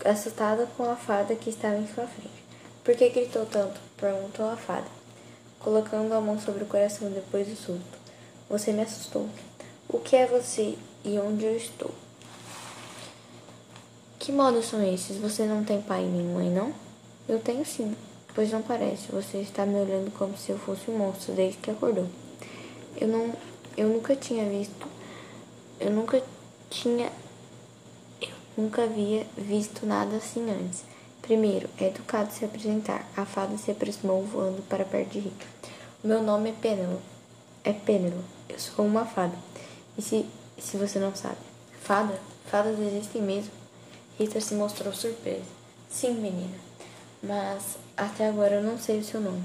assustada 0.03 0.67
com 0.77 0.89
a 0.89 0.95
fada 0.95 1.35
que 1.35 1.49
estava 1.49 1.77
em 1.77 1.87
sua 1.87 2.07
frente. 2.07 2.43
Por 2.83 2.95
que 2.95 3.09
gritou 3.09 3.45
tanto? 3.45 3.79
perguntou 3.97 4.49
a 4.49 4.55
fada, 4.55 4.87
colocando 5.59 6.13
a 6.13 6.21
mão 6.21 6.39
sobre 6.39 6.63
o 6.63 6.67
coração 6.67 7.09
depois 7.09 7.47
do 7.47 7.55
susto. 7.55 7.97
Você 8.49 8.71
me 8.71 8.81
assustou. 8.81 9.27
O 9.87 9.99
que 9.99 10.15
é 10.15 10.27
você 10.27 10.75
e 11.03 11.17
onde 11.17 11.45
eu 11.45 11.55
estou? 11.55 11.91
Que 14.19 14.31
modos 14.31 14.65
são 14.65 14.83
esses? 14.83 15.17
Você 15.17 15.45
não 15.45 15.63
tem 15.63 15.81
pai 15.81 16.03
nem 16.03 16.25
mãe, 16.25 16.49
não? 16.49 16.73
Eu 17.27 17.39
tenho 17.39 17.65
sim, 17.65 17.95
pois 18.33 18.51
não 18.51 18.61
parece. 18.61 19.11
Você 19.11 19.37
está 19.37 19.65
me 19.65 19.75
olhando 19.75 20.11
como 20.17 20.37
se 20.37 20.51
eu 20.51 20.57
fosse 20.57 20.89
um 20.89 20.97
monstro 20.97 21.33
desde 21.33 21.57
que 21.57 21.71
acordou. 21.71 22.07
Eu 22.99 23.07
não. 23.07 23.33
Eu 23.77 23.89
nunca 23.89 24.15
tinha 24.15 24.49
visto. 24.49 24.87
Eu 25.79 25.91
nunca 25.91 26.21
tinha. 26.69 27.11
Eu 28.21 28.29
nunca 28.57 28.83
havia 28.83 29.27
visto 29.37 29.85
nada 29.85 30.15
assim 30.15 30.49
antes. 30.49 30.83
Primeiro, 31.21 31.69
é 31.77 31.87
educado 31.87 32.31
se 32.31 32.45
apresentar. 32.45 33.05
A 33.17 33.25
fada 33.25 33.57
se 33.57 33.71
aproximou 33.71 34.23
voando 34.23 34.61
para 34.69 34.85
perto 34.85 35.09
de 35.09 35.19
Rita. 35.19 35.45
Meu 36.03 36.23
nome 36.23 36.51
é 36.51 36.53
Pênelo. 36.53 37.01
É 37.63 37.73
Pênelo. 37.73 38.23
Eu 38.47 38.59
sou 38.59 38.85
uma 38.85 39.05
fada. 39.05 39.35
E 39.97 40.01
se, 40.01 40.25
se 40.57 40.77
você 40.77 40.97
não 40.97 41.13
sabe? 41.13 41.37
Fada? 41.81 42.17
Fadas 42.45 42.79
existem 42.79 43.21
mesmo? 43.21 43.51
Rita 44.17 44.39
se 44.39 44.53
mostrou 44.53 44.93
surpresa. 44.93 45.43
Sim, 45.89 46.13
menina. 46.13 46.57
Mas 47.21 47.77
até 47.97 48.27
agora 48.27 48.55
eu 48.55 48.63
não 48.63 48.77
sei 48.77 48.99
o 48.99 49.03
seu 49.03 49.19
nome. 49.19 49.43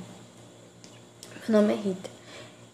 Meu 1.48 1.60
nome 1.60 1.72
é 1.74 1.76
Rita. 1.76 2.10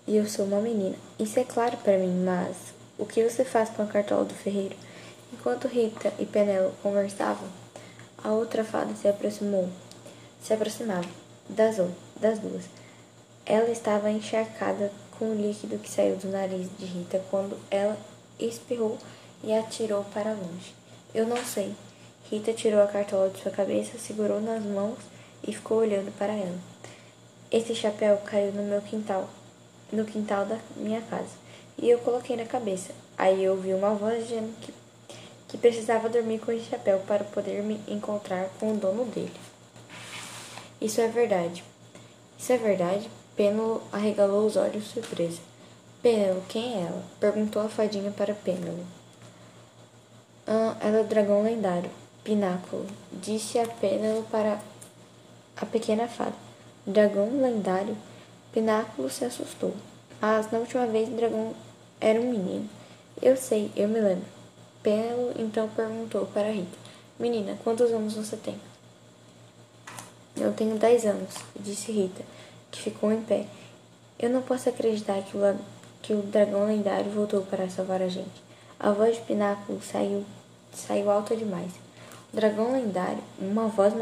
E 0.07 0.17
eu 0.17 0.27
sou 0.27 0.45
uma 0.45 0.61
menina. 0.61 1.06
Isso 1.19 1.41
é 1.41 1.45
claro 1.45 1.79
para 1.79 1.97
mim, 1.97 2.25
mas 2.25 2.75
o 2.99 3.07
que 3.07 3.25
você 3.25 3.43
faz 3.43 3.71
com 3.71 3.83
a 3.83 3.87
cartola 3.87 4.27
do 4.27 4.35
ferreiro? 4.35 4.77
Enquanto 5.33 5.67
Rita 5.67 6.13
e 6.19 6.27
Penelo 6.27 6.75
conversavam, 6.83 7.49
a 8.23 8.33
outra 8.33 8.63
fada 8.63 8.95
se 8.95 9.09
aproximou, 9.09 9.67
se 10.43 10.53
aproximava 10.53 11.09
das, 11.49 11.77
das 12.21 12.39
duas. 12.39 12.65
Ela 13.47 13.71
estava 13.71 14.11
encharcada 14.11 14.93
com 15.19 15.31
o 15.31 15.35
líquido 15.35 15.79
que 15.79 15.91
saiu 15.91 16.17
do 16.17 16.29
nariz 16.29 16.69
de 16.79 16.85
Rita 16.85 17.23
quando 17.31 17.57
ela 17.71 17.97
espirrou 18.39 18.99
e 19.43 19.55
atirou 19.55 20.05
para 20.13 20.35
longe. 20.35 20.75
Eu 21.15 21.27
não 21.27 21.43
sei. 21.43 21.75
Rita 22.31 22.53
tirou 22.53 22.83
a 22.83 22.89
cartola 22.89 23.31
de 23.31 23.41
sua 23.41 23.51
cabeça, 23.51 23.99
segurou 23.99 24.41
nas 24.41 24.63
mãos 24.63 24.99
e 25.43 25.55
ficou 25.55 25.79
olhando 25.79 26.13
para 26.19 26.35
ela. 26.35 26.59
Esse 27.51 27.75
chapéu 27.75 28.19
caiu 28.19 28.53
no 28.53 28.65
meu 28.65 28.83
quintal, 28.83 29.31
no 29.93 30.05
quintal 30.05 30.45
da 30.45 30.59
minha 30.76 31.00
casa, 31.02 31.35
e 31.78 31.88
eu 31.88 31.99
coloquei 31.99 32.37
na 32.37 32.45
cabeça. 32.45 32.93
Aí 33.19 33.45
eu 33.45 33.52
ouvi 33.52 33.73
uma 33.73 33.95
voz 33.95 34.25
dizendo 34.25 34.55
que, 34.61 34.73
que 35.49 35.59
precisava 35.59 36.09
dormir 36.09 36.38
com 36.38 36.52
esse 36.52 36.71
chapéu 36.71 36.99
para 37.07 37.25
poder 37.25 37.62
me 37.62 37.81
encontrar 37.88 38.49
com 38.61 38.73
o 38.73 38.76
dono 38.76 39.05
dele. 39.07 39.33
Isso 40.81 41.00
é 41.00 41.09
verdade. 41.09 41.64
Isso 42.38 42.52
é 42.52 42.57
verdade? 42.59 43.09
Pêndulo 43.35 43.83
arregalou 43.93 44.47
os 44.47 44.57
olhos 44.57 44.88
surpresa. 44.88 45.40
Pêndulo, 46.02 46.43
quem 46.49 46.75
é 46.75 46.87
ela? 46.87 47.02
Perguntou 47.19 47.62
a 47.62 47.69
fadinha 47.69 48.11
para 48.11 48.35
Pêndulo. 48.35 48.85
Ah, 50.47 50.76
ela 50.81 50.99
é 50.99 51.00
o 51.00 51.05
dragão 51.05 51.43
lendário. 51.43 51.90
Pináculo, 52.23 52.87
disse 53.12 53.59
a 53.59 53.66
Pêndulo 53.66 54.25
para 54.31 54.61
a 55.57 55.66
pequena 55.66 56.07
fada. 56.07 56.35
Dragão 56.87 57.40
lendário? 57.40 57.97
Pináculo 58.57 59.11
se 59.11 59.23
assustou. 59.23 59.75
Mas 60.19 60.51
na 60.51 60.61
última 60.61 60.87
vez 60.87 61.11
o 61.11 61.13
dragão 61.13 61.53
era 62.01 62.19
um 62.19 62.31
menino. 62.31 62.67
Eu 63.21 63.37
sei, 63.37 63.71
eu 63.77 63.87
me 63.87 64.01
lembro. 64.01 64.25
Pêndulo 64.83 65.35
então 65.37 65.69
perguntou 65.69 66.25
para 66.33 66.51
Rita. 66.51 66.79
Menina, 67.19 67.59
quantos 67.63 67.93
anos 67.93 68.15
você 68.15 68.35
tem? 68.35 68.59
Eu 70.35 70.55
tenho 70.55 70.79
dez 70.79 71.05
anos, 71.05 71.35
disse 71.61 71.93
Rita 71.93 72.25
que 72.71 72.81
ficou 72.81 73.13
em 73.13 73.21
pé. 73.21 73.47
Eu 74.19 74.31
não 74.31 74.41
posso 74.41 74.71
acreditar 74.71 75.21
que 75.21 75.37
o, 75.37 75.59
que 76.01 76.15
o 76.15 76.23
dragão 76.23 76.67
lendário 76.67 77.11
voltou 77.11 77.43
para 77.43 77.69
salvar 77.69 78.01
a 78.01 78.09
gente. 78.09 78.43
A 78.81 78.91
voz 78.91 79.17
de 79.17 79.23
Pináculo 79.25 79.83
saiu, 79.83 80.25
saiu 80.73 81.11
alta 81.11 81.37
demais. 81.37 81.73
O 82.33 82.37
dragão 82.37 82.73
lendário, 82.73 83.23
uma 83.39 83.69
voz 83.69 83.93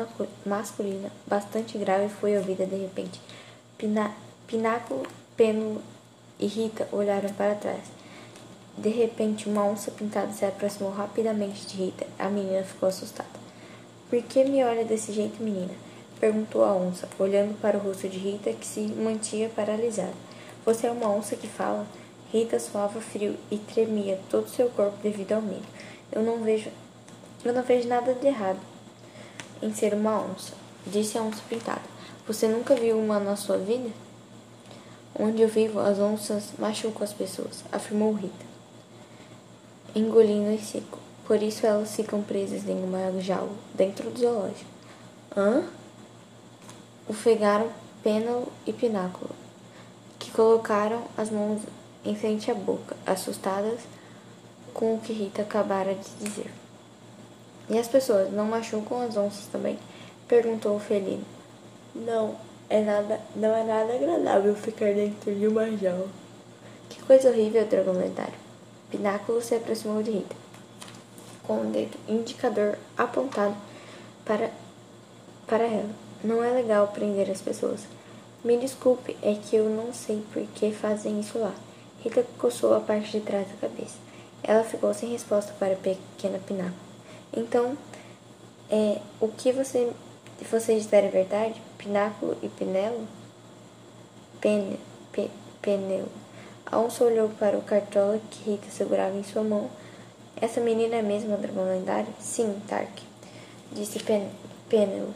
masculina 0.46 1.10
bastante 1.26 1.76
grave, 1.76 2.08
foi 2.08 2.36
ouvida 2.36 2.64
de 2.64 2.76
repente. 2.76 3.20
Pina, 3.76 4.14
Pináculo, 4.46 5.06
Pêndulo 5.36 5.80
e 6.38 6.46
Rita 6.46 6.88
olharam 6.92 7.30
para 7.30 7.54
trás. 7.54 7.82
De 8.76 8.88
repente, 8.88 9.48
uma 9.48 9.64
onça 9.64 9.90
pintada 9.90 10.32
se 10.32 10.44
aproximou 10.44 10.92
rapidamente 10.92 11.66
de 11.66 11.76
Rita. 11.76 12.06
A 12.18 12.28
menina 12.28 12.62
ficou 12.62 12.88
assustada. 12.88 13.28
Por 14.10 14.22
que 14.22 14.44
me 14.44 14.64
olha 14.64 14.84
desse 14.84 15.12
jeito, 15.12 15.42
menina? 15.42 15.72
Perguntou 16.20 16.64
a 16.64 16.74
onça, 16.74 17.08
olhando 17.18 17.58
para 17.60 17.78
o 17.78 17.80
rosto 17.80 18.08
de 18.08 18.18
Rita, 18.18 18.52
que 18.52 18.66
se 18.66 18.80
mantinha 18.80 19.48
paralisada. 19.48 20.14
Você 20.64 20.86
é 20.86 20.90
uma 20.90 21.08
onça 21.08 21.36
que 21.36 21.48
fala? 21.48 21.86
Rita 22.32 22.58
suava 22.58 23.00
frio 23.00 23.36
e 23.50 23.58
tremia 23.58 24.18
todo 24.28 24.48
seu 24.48 24.68
corpo 24.70 24.98
devido 25.02 25.32
ao 25.32 25.42
medo. 25.42 25.66
Eu 26.10 26.22
não 26.22 26.42
vejo. 26.42 26.70
Eu 27.44 27.52
não 27.52 27.62
vejo 27.62 27.88
nada 27.88 28.12
de 28.12 28.26
errado 28.26 28.60
em 29.62 29.72
ser 29.72 29.94
uma 29.94 30.20
onça, 30.20 30.52
disse 30.86 31.16
a 31.16 31.22
onça 31.22 31.42
pintada. 31.48 31.82
Você 32.26 32.46
nunca 32.48 32.74
viu 32.74 32.98
uma 32.98 33.18
na 33.18 33.36
sua 33.36 33.56
vida? 33.56 33.90
Onde 35.18 35.42
eu 35.42 35.48
vivo, 35.48 35.78
as 35.78 35.98
onças 35.98 36.50
machucam 36.58 37.04
as 37.04 37.12
pessoas, 37.12 37.64
afirmou 37.70 38.12
Rita, 38.12 38.44
engolindo 39.94 40.50
em 40.50 40.58
seco. 40.58 40.98
Por 41.24 41.42
isso 41.42 41.64
elas 41.66 41.94
ficam 41.94 42.22
presas 42.22 42.68
em 42.68 42.82
uma 42.82 43.20
jaula 43.20 43.54
dentro 43.74 44.10
do 44.10 44.18
zoológico. 44.18 44.70
Hã? 45.36 45.64
ofegaram 47.08 47.70
Pêndulo 48.02 48.52
e 48.66 48.72
Pináculo, 48.72 49.30
que 50.18 50.30
colocaram 50.30 51.02
as 51.16 51.30
mãos 51.30 51.62
em 52.04 52.14
frente 52.14 52.50
à 52.50 52.54
boca, 52.54 52.96
assustadas 53.06 53.80
com 54.72 54.94
o 54.94 55.00
que 55.00 55.12
Rita 55.12 55.42
acabara 55.42 55.94
de 55.94 56.10
dizer. 56.20 56.50
E 57.68 57.78
as 57.78 57.88
pessoas 57.88 58.32
não 58.32 58.44
machucam 58.46 59.00
as 59.00 59.16
onças 59.16 59.46
também? 59.46 59.78
perguntou 60.28 60.76
o 60.76 60.80
felino. 60.80 61.24
Não, 61.94 62.34
é 62.68 62.80
nada, 62.80 63.20
não 63.36 63.54
é 63.54 63.64
nada 63.64 63.94
agradável 63.94 64.54
ficar 64.54 64.92
dentro 64.92 65.34
de 65.34 65.46
uma 65.46 65.70
jaula. 65.76 66.08
Que 66.88 67.02
coisa 67.02 67.30
horrível, 67.30 67.66
dragão 67.66 67.94
lendário. 67.94 68.34
Pináculo 68.90 69.42
se 69.42 69.54
aproximou 69.54 70.02
de 70.02 70.10
Rita, 70.10 70.36
com 71.42 71.60
o 71.60 71.64
dedo 71.64 71.96
indicador 72.08 72.78
apontado 72.96 73.56
para, 74.24 74.50
para 75.46 75.64
ela. 75.64 75.90
Não 76.22 76.42
é 76.42 76.50
legal 76.50 76.88
prender 76.88 77.30
as 77.30 77.40
pessoas. 77.40 77.80
Me 78.44 78.56
desculpe, 78.56 79.16
é 79.22 79.34
que 79.34 79.56
eu 79.56 79.68
não 79.68 79.92
sei 79.92 80.22
por 80.32 80.42
que 80.54 80.70
fazem 80.72 81.20
isso 81.20 81.38
lá. 81.38 81.54
Rita 82.02 82.24
coçou 82.38 82.74
a 82.74 82.80
parte 82.80 83.12
de 83.12 83.20
trás 83.20 83.46
da 83.48 83.54
cabeça. 83.68 83.96
Ela 84.42 84.62
ficou 84.62 84.92
sem 84.92 85.10
resposta 85.10 85.52
para 85.58 85.72
a 85.72 85.76
pequena 85.76 86.38
pináculo. 86.38 86.74
Então, 87.32 87.76
É, 88.70 88.98
o 89.20 89.28
que 89.28 89.52
você, 89.52 89.92
você 90.50 90.74
disser 90.74 91.04
é 91.04 91.08
verdade? 91.08 91.54
Pináculo 91.84 92.34
e 92.42 92.48
Penelo? 92.48 93.06
Pene, 94.40 94.80
pe, 95.12 95.30
Penelo. 95.60 96.08
Alonso 96.64 97.04
olhou 97.04 97.28
para 97.38 97.58
o 97.58 97.62
cartola 97.62 98.18
que 98.30 98.50
Rita 98.50 98.70
segurava 98.70 99.14
em 99.14 99.22
sua 99.22 99.42
mão. 99.42 99.68
Essa 100.40 100.62
menina 100.62 100.96
é 100.96 101.02
mesmo 101.02 101.34
o 101.34 101.36
dragão 101.36 101.66
lendário? 101.66 102.08
Sim, 102.18 102.58
Tark, 102.66 103.02
disse 103.70 104.02
Pen, 104.02 104.30
Penelo, 104.66 105.12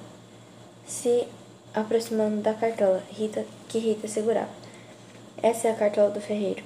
se 0.86 1.26
aproximando 1.72 2.42
da 2.42 2.52
cartola 2.52 3.02
Rita, 3.10 3.46
que 3.66 3.78
Rita 3.78 4.06
segurava. 4.06 4.50
Essa 5.42 5.68
é 5.68 5.70
a 5.70 5.74
cartola 5.74 6.10
do 6.10 6.20
ferreiro. 6.20 6.62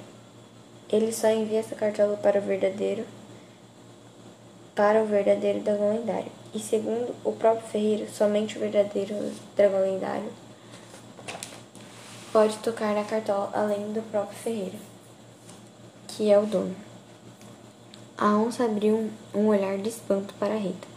Ele 0.91 1.13
só 1.13 1.29
envia 1.29 1.61
essa 1.61 1.77
cartola 1.77 2.17
para 2.17 2.41
o 2.41 2.43
verdadeiro 2.43 3.05
para 4.75 5.03
o 5.03 5.07
verdadeiro 5.07 5.61
dragão 5.61 5.95
lendário. 5.95 6.31
E 6.55 6.59
segundo 6.59 7.15
o 7.25 7.33
próprio 7.33 7.67
ferreiro, 7.69 8.11
somente 8.11 8.57
o 8.57 8.61
verdadeiro 8.61 9.33
dragão 9.57 9.81
lendário 9.81 10.31
pode 12.33 12.57
tocar 12.59 12.95
na 12.95 13.05
cartola 13.05 13.51
além 13.53 13.93
do 13.93 14.03
próprio 14.11 14.39
ferreiro, 14.39 14.79
que 16.09 16.31
é 16.31 16.39
o 16.39 16.47
dono. 16.47 16.75
A 18.17 18.37
onça 18.37 18.65
abriu 18.65 19.11
um, 19.35 19.47
olhar 19.49 19.77
de 19.79 19.89
espanto 19.89 20.33
para 20.35 20.57
Rita. 20.57 20.89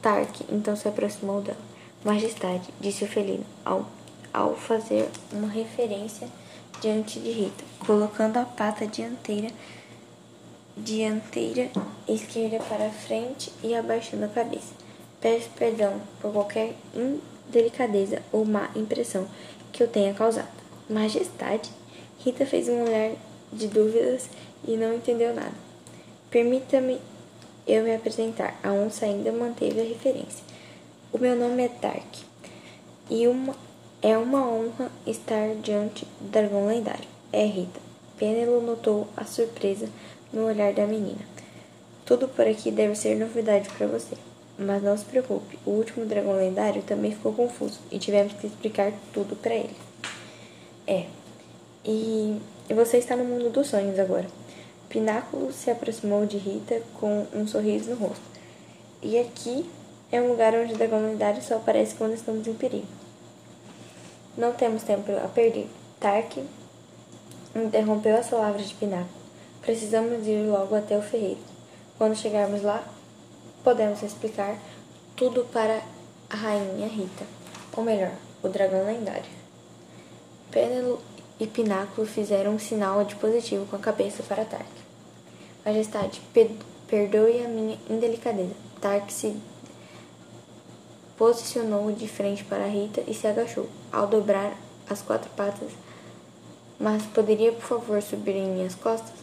Tark 0.00 0.40
então 0.50 0.74
se 0.74 0.88
aproximou 0.88 1.40
dela. 1.40 1.58
Majestade, 2.04 2.68
disse 2.80 3.04
o 3.04 3.08
felino, 3.08 3.44
ao, 3.64 3.86
ao 4.32 4.56
fazer 4.56 5.08
uma 5.32 5.48
referência 5.48 6.28
diante 6.80 7.20
de 7.20 7.30
Rita, 7.30 7.64
colocando 7.86 8.38
a 8.38 8.44
pata 8.44 8.86
dianteira 8.86 9.48
dianteira 10.76 11.70
esquerda 12.08 12.58
para 12.64 12.90
frente 12.90 13.52
e 13.62 13.74
abaixando 13.74 14.24
a 14.24 14.28
cabeça. 14.28 14.74
Peço 15.20 15.48
perdão 15.50 16.00
por 16.20 16.32
qualquer 16.32 16.74
indelicadeza 16.94 18.22
ou 18.32 18.44
má 18.44 18.70
impressão 18.74 19.26
que 19.72 19.82
eu 19.82 19.88
tenha 19.88 20.14
causado. 20.14 20.48
Majestade? 20.88 21.70
Rita 22.18 22.46
fez 22.46 22.68
um 22.68 22.84
olhar 22.84 23.12
de 23.52 23.68
dúvidas 23.68 24.28
e 24.66 24.76
não 24.76 24.94
entendeu 24.94 25.34
nada. 25.34 25.54
Permita-me 26.30 27.00
eu 27.66 27.84
me 27.84 27.94
apresentar. 27.94 28.58
A 28.62 28.72
onça 28.72 29.04
ainda 29.04 29.30
manteve 29.30 29.80
a 29.80 29.84
referência. 29.84 30.44
O 31.12 31.18
meu 31.18 31.36
nome 31.36 31.64
é 31.64 31.68
Tark 31.68 32.18
e 33.10 33.26
uma, 33.28 33.54
é 34.00 34.16
uma 34.16 34.46
honra 34.48 34.90
estar 35.06 35.54
diante 35.56 36.06
do 36.20 36.30
dragão 36.30 36.66
lendário. 36.66 37.08
É 37.32 37.44
Rita. 37.44 37.80
Penelo 38.18 38.62
notou 38.62 39.08
a 39.16 39.24
surpresa 39.24 39.88
no 40.32 40.46
olhar 40.46 40.72
da 40.72 40.86
menina. 40.86 41.20
Tudo 42.04 42.28
por 42.28 42.46
aqui 42.46 42.70
deve 42.70 42.94
ser 42.94 43.16
novidade 43.16 43.68
para 43.70 43.86
você. 43.86 44.16
Mas 44.58 44.82
não 44.82 44.96
se 44.96 45.04
preocupe, 45.04 45.58
o 45.64 45.70
último 45.70 46.04
dragão 46.04 46.36
lendário 46.36 46.82
também 46.82 47.12
ficou 47.12 47.32
confuso 47.32 47.80
e 47.90 47.98
tivemos 47.98 48.34
que 48.34 48.46
explicar 48.46 48.92
tudo 49.12 49.34
para 49.34 49.54
ele. 49.54 49.76
É. 50.86 51.06
E 51.84 52.38
você 52.68 52.98
está 52.98 53.16
no 53.16 53.24
mundo 53.24 53.50
dos 53.50 53.68
sonhos 53.68 53.98
agora. 53.98 54.26
Pináculo 54.88 55.52
se 55.52 55.70
aproximou 55.70 56.26
de 56.26 56.36
Rita 56.36 56.82
com 57.00 57.26
um 57.34 57.46
sorriso 57.46 57.90
no 57.90 57.96
rosto. 57.96 58.22
E 59.00 59.18
aqui 59.18 59.68
é 60.12 60.20
um 60.20 60.28
lugar 60.28 60.54
onde 60.54 60.74
o 60.74 60.76
dragão 60.76 61.02
lendário 61.02 61.42
só 61.42 61.56
aparece 61.56 61.94
quando 61.94 62.14
estamos 62.14 62.46
em 62.46 62.54
perigo. 62.54 62.86
Não 64.36 64.52
temos 64.52 64.82
tempo 64.82 65.10
a 65.12 65.28
perder. 65.28 65.66
Tark 65.98 66.44
interrompeu 67.54 68.16
as 68.16 68.28
palavras 68.28 68.68
de 68.68 68.74
Pináculo. 68.74 69.21
Precisamos 69.62 70.26
ir 70.26 70.44
logo 70.48 70.74
até 70.74 70.98
o 70.98 71.02
ferreiro. 71.02 71.40
Quando 71.96 72.16
chegarmos 72.16 72.62
lá, 72.62 72.82
podemos 73.62 74.02
explicar 74.02 74.58
tudo 75.14 75.44
para 75.52 75.80
a 76.28 76.34
rainha 76.34 76.88
Rita, 76.88 77.24
ou 77.76 77.84
melhor, 77.84 78.12
o 78.42 78.48
dragão 78.48 78.84
lendário. 78.84 79.30
Pénelo 80.50 81.00
e 81.38 81.46
Pináculo 81.46 82.06
fizeram 82.06 82.54
um 82.54 82.58
sinal 82.58 83.04
de 83.04 83.14
positivo 83.14 83.64
com 83.66 83.76
a 83.76 83.78
cabeça 83.78 84.22
para 84.24 84.44
Tark. 84.44 84.66
Majestade, 85.64 86.20
perdoe 86.88 87.44
a 87.44 87.48
minha 87.48 87.78
indelicadeza. 87.88 88.54
Tark 88.80 89.12
se 89.12 89.36
posicionou 91.16 91.92
de 91.92 92.08
frente 92.08 92.42
para 92.42 92.66
Rita 92.66 93.00
e 93.06 93.14
se 93.14 93.28
agachou. 93.28 93.68
Ao 93.92 94.08
dobrar 94.08 94.56
as 94.90 95.02
quatro 95.02 95.30
patas, 95.36 95.70
mas 96.80 97.04
poderia, 97.04 97.52
por 97.52 97.62
favor, 97.62 98.02
subir 98.02 98.34
em 98.34 98.50
minhas 98.50 98.74
costas? 98.74 99.22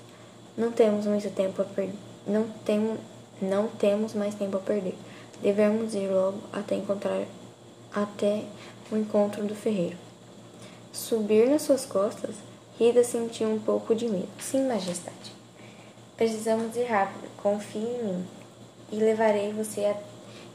Não 0.60 0.74
temos 0.74 1.06
muito 1.06 1.34
tempo 1.34 1.62
a 1.62 1.66
perder. 1.66 1.96
Não, 2.28 2.46
tem, 2.66 2.98
não 3.42 3.70
temos 3.70 4.14
mais 4.14 4.36
tempo 4.36 4.58
a 4.58 4.60
perder. 4.60 4.94
Devemos 5.42 5.96
ir 5.96 6.10
logo 6.10 6.40
até 6.52 6.76
encontrar 6.76 7.24
até 7.94 8.44
o 8.92 8.98
encontro 8.98 9.46
do 9.46 9.56
ferreiro. 9.56 9.96
Subir 10.92 11.50
nas 11.50 11.62
suas 11.62 11.86
costas, 11.86 12.36
Rida 12.78 13.06
sentiu 13.06 13.48
um 13.48 13.58
pouco 13.58 13.96
de 13.96 14.10
medo. 14.10 14.28
Sim, 14.38 14.68
majestade. 14.68 15.32
Precisamos 16.18 16.76
ir 16.76 16.84
rápido. 16.84 17.30
Confie 17.38 17.80
em 17.80 18.04
mim 18.04 18.28
e 18.92 18.98
levarei 18.98 19.54
você 19.54 19.86
a, 19.86 19.96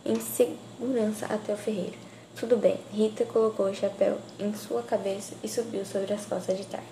em 0.05 0.21
segurança 0.21 1.25
até 1.31 1.55
o 1.55 1.57
ferreiro. 1.57 1.97
Tudo 2.37 2.59
bem. 2.59 2.79
Rita 2.93 3.25
colocou 3.25 3.71
o 3.71 3.75
chapéu 3.75 4.19
em 4.39 4.53
sua 4.53 4.83
cabeça 4.83 5.33
e 5.43 5.49
subiu 5.49 5.83
sobre 5.87 6.13
as 6.13 6.27
costas 6.27 6.59
de 6.59 6.67
Tark. 6.67 6.85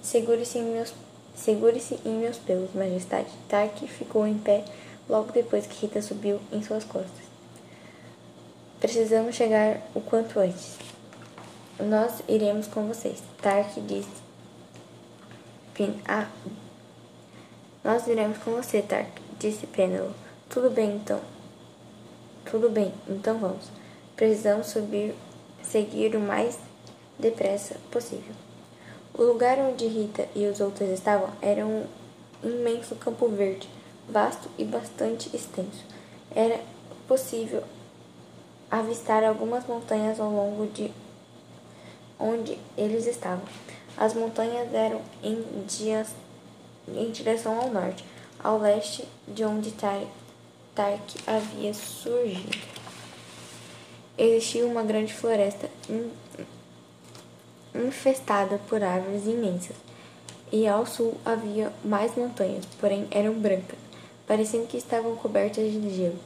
Segure-se 0.00 0.56
em 0.56 0.64
meus 0.64 0.94
Segure-se 1.34 1.98
em 2.04 2.18
meus 2.18 2.36
pelos, 2.38 2.72
majestade. 2.74 3.28
Tark 3.48 3.78
ficou 3.86 4.26
em 4.26 4.38
pé 4.38 4.64
logo 5.08 5.32
depois 5.32 5.66
que 5.66 5.86
Rita 5.86 6.02
subiu 6.02 6.40
em 6.52 6.62
suas 6.62 6.84
costas. 6.84 7.22
Precisamos 8.80 9.34
chegar 9.34 9.80
o 9.94 10.00
quanto 10.00 10.38
antes. 10.38 10.76
Nós 11.80 12.22
iremos 12.28 12.66
com 12.66 12.86
vocês. 12.86 13.22
Tark 13.40 13.80
disse. 13.86 14.22
Pin 15.74 16.00
ah. 16.06 16.28
Nós 17.82 18.06
iremos 18.06 18.38
com 18.38 18.52
você, 18.52 18.80
Tark, 18.80 19.08
disse 19.40 19.66
Penelope. 19.66 20.14
Tudo 20.48 20.70
bem, 20.70 20.96
então. 20.96 21.20
Tudo 22.48 22.70
bem, 22.70 22.92
então 23.08 23.38
vamos. 23.38 23.70
Precisamos 24.14 24.68
subir, 24.68 25.14
seguir 25.62 26.14
o 26.14 26.20
mais 26.20 26.58
depressa 27.18 27.76
possível. 27.90 28.34
O 29.14 29.22
lugar 29.22 29.58
onde 29.58 29.86
Rita 29.86 30.26
e 30.34 30.46
os 30.46 30.58
outros 30.60 30.88
estavam 30.88 31.28
era 31.42 31.66
um 31.66 31.84
imenso 32.42 32.94
campo 32.96 33.28
verde, 33.28 33.68
vasto 34.08 34.48
e 34.56 34.64
bastante 34.64 35.34
extenso. 35.36 35.84
Era 36.34 36.58
possível 37.06 37.62
avistar 38.70 39.22
algumas 39.22 39.66
montanhas 39.66 40.18
ao 40.18 40.30
longo 40.30 40.66
de 40.66 40.90
onde 42.18 42.58
eles 42.76 43.06
estavam. 43.06 43.44
As 43.98 44.14
montanhas 44.14 44.72
eram 44.72 45.02
em, 45.22 45.44
dias, 45.66 46.08
em 46.88 47.10
direção 47.10 47.60
ao 47.60 47.70
norte, 47.70 48.02
ao 48.42 48.58
leste 48.58 49.06
de 49.28 49.44
onde 49.44 49.72
Tark 49.72 51.00
havia 51.26 51.74
surgido. 51.74 52.58
Existia 54.16 54.66
uma 54.66 54.82
grande 54.82 55.12
floresta 55.12 55.68
infestada 57.74 58.58
por 58.68 58.82
árvores 58.82 59.26
imensas, 59.26 59.76
e 60.50 60.68
ao 60.68 60.86
sul 60.86 61.14
havia 61.24 61.72
mais 61.84 62.14
montanhas, 62.14 62.66
porém 62.78 63.06
eram 63.10 63.32
brancas, 63.34 63.78
parecendo 64.26 64.66
que 64.66 64.76
estavam 64.76 65.16
cobertas 65.16 65.72
de 65.72 65.90
gelo. 65.90 66.18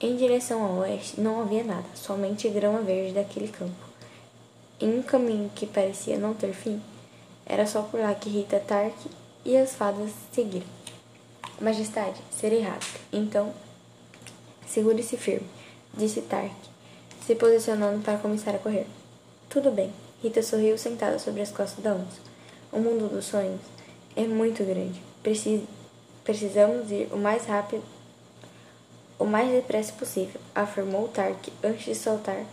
Em 0.00 0.16
direção 0.16 0.62
ao 0.62 0.78
oeste 0.78 1.20
não 1.20 1.40
havia 1.42 1.64
nada, 1.64 1.84
somente 1.94 2.48
grama 2.48 2.80
verde 2.80 3.12
daquele 3.12 3.48
campo. 3.48 3.90
Em 4.80 4.98
um 4.98 5.02
caminho 5.02 5.50
que 5.54 5.66
parecia 5.66 6.18
não 6.18 6.32
ter 6.32 6.54
fim, 6.54 6.80
era 7.44 7.66
só 7.66 7.82
por 7.82 8.00
lá 8.00 8.14
que 8.14 8.30
Rita 8.30 8.60
Tark 8.60 8.94
e 9.44 9.56
as 9.56 9.74
fadas 9.74 10.10
seguiram. 10.32 10.66
Majestade, 11.60 12.18
serei 12.30 12.62
rápido. 12.62 12.98
Então, 13.12 13.52
segure-se 14.66 15.16
firme, 15.16 15.46
disse 15.92 16.22
Tark, 16.22 16.54
se 17.26 17.34
posicionando 17.34 18.02
para 18.02 18.18
começar 18.18 18.54
a 18.54 18.58
correr. 18.58 18.86
Tudo 19.50 19.70
bem, 19.70 19.92
Rita 20.22 20.42
sorriu 20.42 20.76
sentada 20.76 21.18
sobre 21.18 21.40
as 21.40 21.50
costas 21.50 21.82
da 21.82 21.94
onça. 21.94 22.20
O 22.70 22.78
mundo 22.78 23.08
dos 23.08 23.24
sonhos 23.24 23.60
é 24.14 24.24
muito 24.24 24.62
grande. 24.64 25.02
Precis 25.22 25.62
precisamos 26.24 26.90
ir 26.90 27.08
o 27.12 27.16
mais 27.16 27.46
rápido, 27.46 27.82
o 29.18 29.24
mais 29.24 29.50
depressa 29.50 29.92
possível, 29.94 30.40
afirmou 30.54 31.08
Tark 31.08 31.48
antes 31.64 31.84
de 31.84 31.94
saltar 31.94 32.44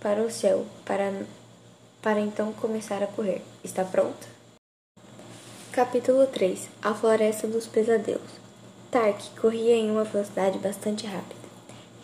para 0.00 0.22
o 0.22 0.30
céu 0.30 0.64
para, 0.84 1.12
para 2.00 2.20
então 2.20 2.52
começar 2.52 3.02
a 3.02 3.06
correr. 3.06 3.42
Está 3.62 3.84
pronta? 3.84 4.26
Capítulo 5.72 6.26
3 6.26 6.68
A 6.82 6.94
Floresta 6.94 7.48
dos 7.48 7.66
Pesadelos 7.66 8.30
Tark 8.90 9.20
corria 9.40 9.74
em 9.74 9.90
uma 9.90 10.04
velocidade 10.04 10.58
bastante 10.58 11.06
rápida. 11.06 11.48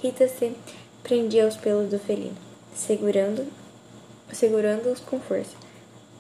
Rita 0.03 0.27
se 0.27 0.57
prendia 1.03 1.45
aos 1.45 1.57
pelos 1.57 1.89
do 1.89 1.99
felino, 1.99 2.37
segurando 2.75 3.47
segurando-os 4.33 5.01
com 5.01 5.21
força. 5.21 5.57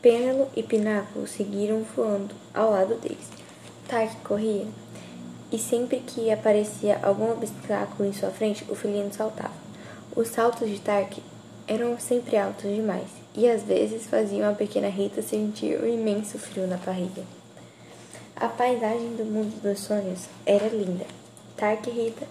Pênelo 0.02 0.48
e 0.56 0.62
Pináculo 0.62 1.26
seguiram 1.26 1.82
voando 1.94 2.34
ao 2.54 2.70
lado 2.70 2.94
deles. 2.94 3.28
Tark 3.88 4.14
corria 4.22 4.66
e 5.52 5.58
sempre 5.58 5.98
que 5.98 6.30
aparecia 6.30 7.00
algum 7.02 7.32
obstáculo 7.32 8.08
em 8.08 8.12
sua 8.12 8.30
frente, 8.30 8.64
o 8.68 8.74
felino 8.74 9.12
saltava. 9.12 9.52
Os 10.14 10.28
saltos 10.28 10.68
de 10.68 10.78
Tark 10.80 11.18
eram 11.66 11.98
sempre 11.98 12.36
altos 12.36 12.72
demais 12.72 13.08
e 13.34 13.48
às 13.48 13.62
vezes 13.62 14.06
faziam 14.06 14.48
a 14.48 14.54
pequena 14.54 14.88
Rita 14.88 15.22
sentir 15.22 15.80
um 15.80 15.86
imenso 15.86 16.38
frio 16.38 16.66
na 16.66 16.76
barriga. 16.76 17.22
A 18.36 18.48
paisagem 18.48 19.16
do 19.16 19.24
mundo 19.24 19.60
dos 19.60 19.80
sonhos 19.80 20.28
era 20.46 20.68
linda. 20.68 21.04
Tark 21.56 21.86
Rita, 21.86 22.26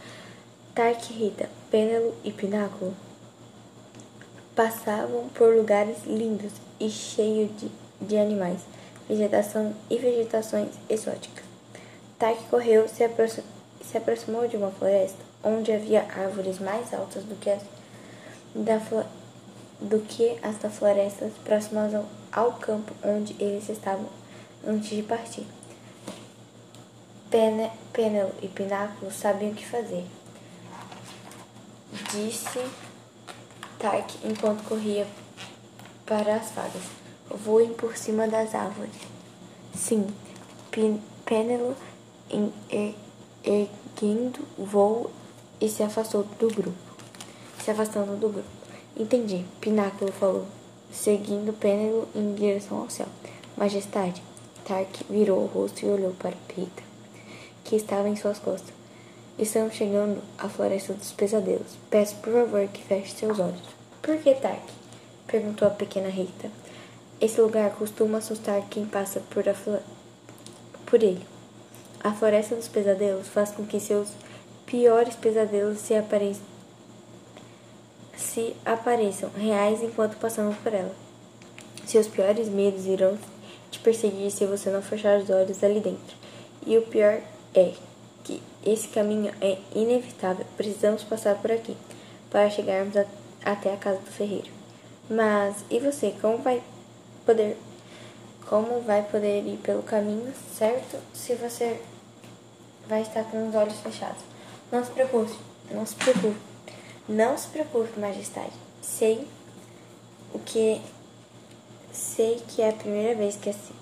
Tark 0.73 1.11
Rita, 1.11 1.49
Pênelo 1.69 2.15
e 2.23 2.31
Pináculo 2.31 2.93
passavam 4.59 5.29
por 5.29 5.55
lugares 5.55 5.99
lindos 6.05 6.51
e 6.81 6.89
cheios 6.89 7.49
de, 7.57 7.71
de 8.01 8.17
animais, 8.17 8.59
vegetação 9.07 9.73
e 9.89 9.97
vegetações 9.97 10.67
exóticas. 10.89 11.45
Tark 12.17 12.37
correu 12.49 12.85
se, 12.89 13.01
aproxim, 13.05 13.41
se 13.81 13.97
aproximou 13.97 14.49
de 14.49 14.57
uma 14.57 14.69
floresta 14.69 15.17
onde 15.41 15.71
havia 15.71 16.01
árvores 16.01 16.59
mais 16.59 16.93
altas 16.93 17.23
do 17.23 17.39
que 17.39 17.49
as 17.49 17.61
da, 18.53 18.81
do 19.79 20.01
que 20.01 20.37
as 20.43 20.57
da 20.57 20.69
floresta 20.69 21.31
próximas 21.45 21.95
ao, 21.95 22.05
ao 22.29 22.51
campo 22.51 22.93
onde 23.01 23.37
eles 23.41 23.69
estavam 23.69 24.07
antes 24.67 24.89
de 24.89 25.03
partir. 25.03 25.47
Pene, 27.31 27.71
Penel 27.93 28.33
e 28.41 28.49
Pináculo 28.49 29.09
sabiam 29.09 29.51
o 29.51 29.55
que 29.55 29.65
fazer. 29.65 30.05
Disse 32.11 32.59
Tark 33.79 34.11
enquanto 34.25 34.63
corria 34.67 35.07
para 36.05 36.35
as 36.35 36.51
fadas. 36.51 36.83
Voem 37.29 37.73
por 37.73 37.95
cima 37.95 38.27
das 38.27 38.53
árvores. 38.53 38.93
Sim, 39.73 40.05
Penelo 41.25 41.75
erguendo 43.43 44.45
voo 44.57 45.09
e 45.61 45.69
se 45.69 45.81
afastou 45.81 46.23
do 46.23 46.47
grupo. 46.47 46.77
Se 47.63 47.71
afastando 47.71 48.17
do 48.17 48.29
grupo. 48.29 48.49
Entendi, 48.97 49.45
Pináculo 49.61 50.11
falou, 50.11 50.45
seguindo 50.91 51.53
Penelo 51.53 52.07
em 52.13 52.33
direção 52.33 52.81
ao 52.81 52.89
céu. 52.89 53.07
Majestade, 53.55 54.21
Tark 54.65 55.03
virou 55.09 55.43
o 55.43 55.47
rosto 55.47 55.85
e 55.85 55.89
olhou 55.89 56.11
para 56.13 56.35
Pita, 56.47 56.83
que 57.63 57.75
estava 57.75 58.09
em 58.09 58.15
suas 58.15 58.39
costas. 58.39 58.78
Estamos 59.39 59.73
chegando 59.73 60.21
à 60.37 60.49
floresta 60.49 60.91
dos 60.91 61.13
pesadelos. 61.13 61.77
Peço 61.89 62.13
por 62.17 62.33
favor 62.33 62.67
que 62.67 62.83
feche 62.83 63.15
seus 63.15 63.39
olhos. 63.39 63.61
Por 64.01 64.17
que 64.17 64.33
Tark? 64.33 64.59
perguntou 65.27 65.65
a 65.65 65.71
pequena 65.71 66.09
Rita. 66.09 66.51
Esse 67.21 67.39
lugar 67.39 67.71
costuma 67.71 68.17
assustar 68.17 68.61
quem 68.69 68.85
passa 68.85 69.21
por, 69.29 69.47
a 69.47 69.55
por 70.85 71.01
ele. 71.01 71.25
A 72.03 72.11
floresta 72.11 72.53
dos 72.53 72.67
pesadelos 72.67 73.29
faz 73.29 73.51
com 73.51 73.65
que 73.65 73.79
seus 73.79 74.09
piores 74.65 75.15
pesadelos 75.15 75.79
se 75.79 75.95
apareçam 75.95 76.43
se 78.17 78.53
apareçam 78.65 79.29
reais 79.37 79.81
enquanto 79.81 80.17
passamos 80.17 80.57
por 80.57 80.73
ela. 80.73 80.93
Seus 81.87 82.07
piores 82.07 82.49
medos 82.49 82.85
irão 82.85 83.17
te 83.71 83.79
perseguir 83.79 84.31
se 84.31 84.45
você 84.45 84.69
não 84.69 84.81
fechar 84.81 85.17
os 85.17 85.29
olhos 85.29 85.63
ali 85.63 85.79
dentro. 85.79 86.17
E 86.67 86.77
o 86.77 86.81
pior 86.81 87.21
é 87.55 87.73
esse 88.65 88.87
caminho 88.89 89.33
é 89.41 89.57
inevitável. 89.73 90.45
Precisamos 90.57 91.03
passar 91.03 91.35
por 91.35 91.51
aqui 91.51 91.75
para 92.29 92.49
chegarmos 92.49 92.95
a, 92.97 93.05
até 93.43 93.73
a 93.73 93.77
casa 93.77 93.99
do 93.99 94.11
ferreiro. 94.11 94.49
Mas 95.09 95.63
e 95.69 95.79
você? 95.79 96.13
Como 96.21 96.37
vai 96.39 96.61
poder 97.25 97.57
como 98.45 98.81
vai 98.81 99.03
poder 99.03 99.45
ir 99.45 99.57
pelo 99.57 99.83
caminho 99.83 100.33
certo 100.57 100.97
se 101.13 101.35
você 101.35 101.79
vai 102.87 103.03
estar 103.03 103.23
com 103.25 103.47
os 103.47 103.53
olhos 103.53 103.79
fechados? 103.79 104.23
Não 104.71 104.83
se 104.83 104.89
preocupe, 104.91 105.35
não 105.71 105.85
se 105.85 105.95
preocupe. 105.95 106.39
Não 107.07 107.37
se 107.37 107.47
preocupe, 107.47 107.99
majestade. 107.99 108.53
Sei 108.81 109.27
o 110.33 110.39
que 110.39 110.81
sei 111.91 112.41
que 112.47 112.61
é 112.61 112.69
a 112.69 112.73
primeira 112.73 113.15
vez 113.15 113.35
que 113.35 113.49
assim 113.49 113.73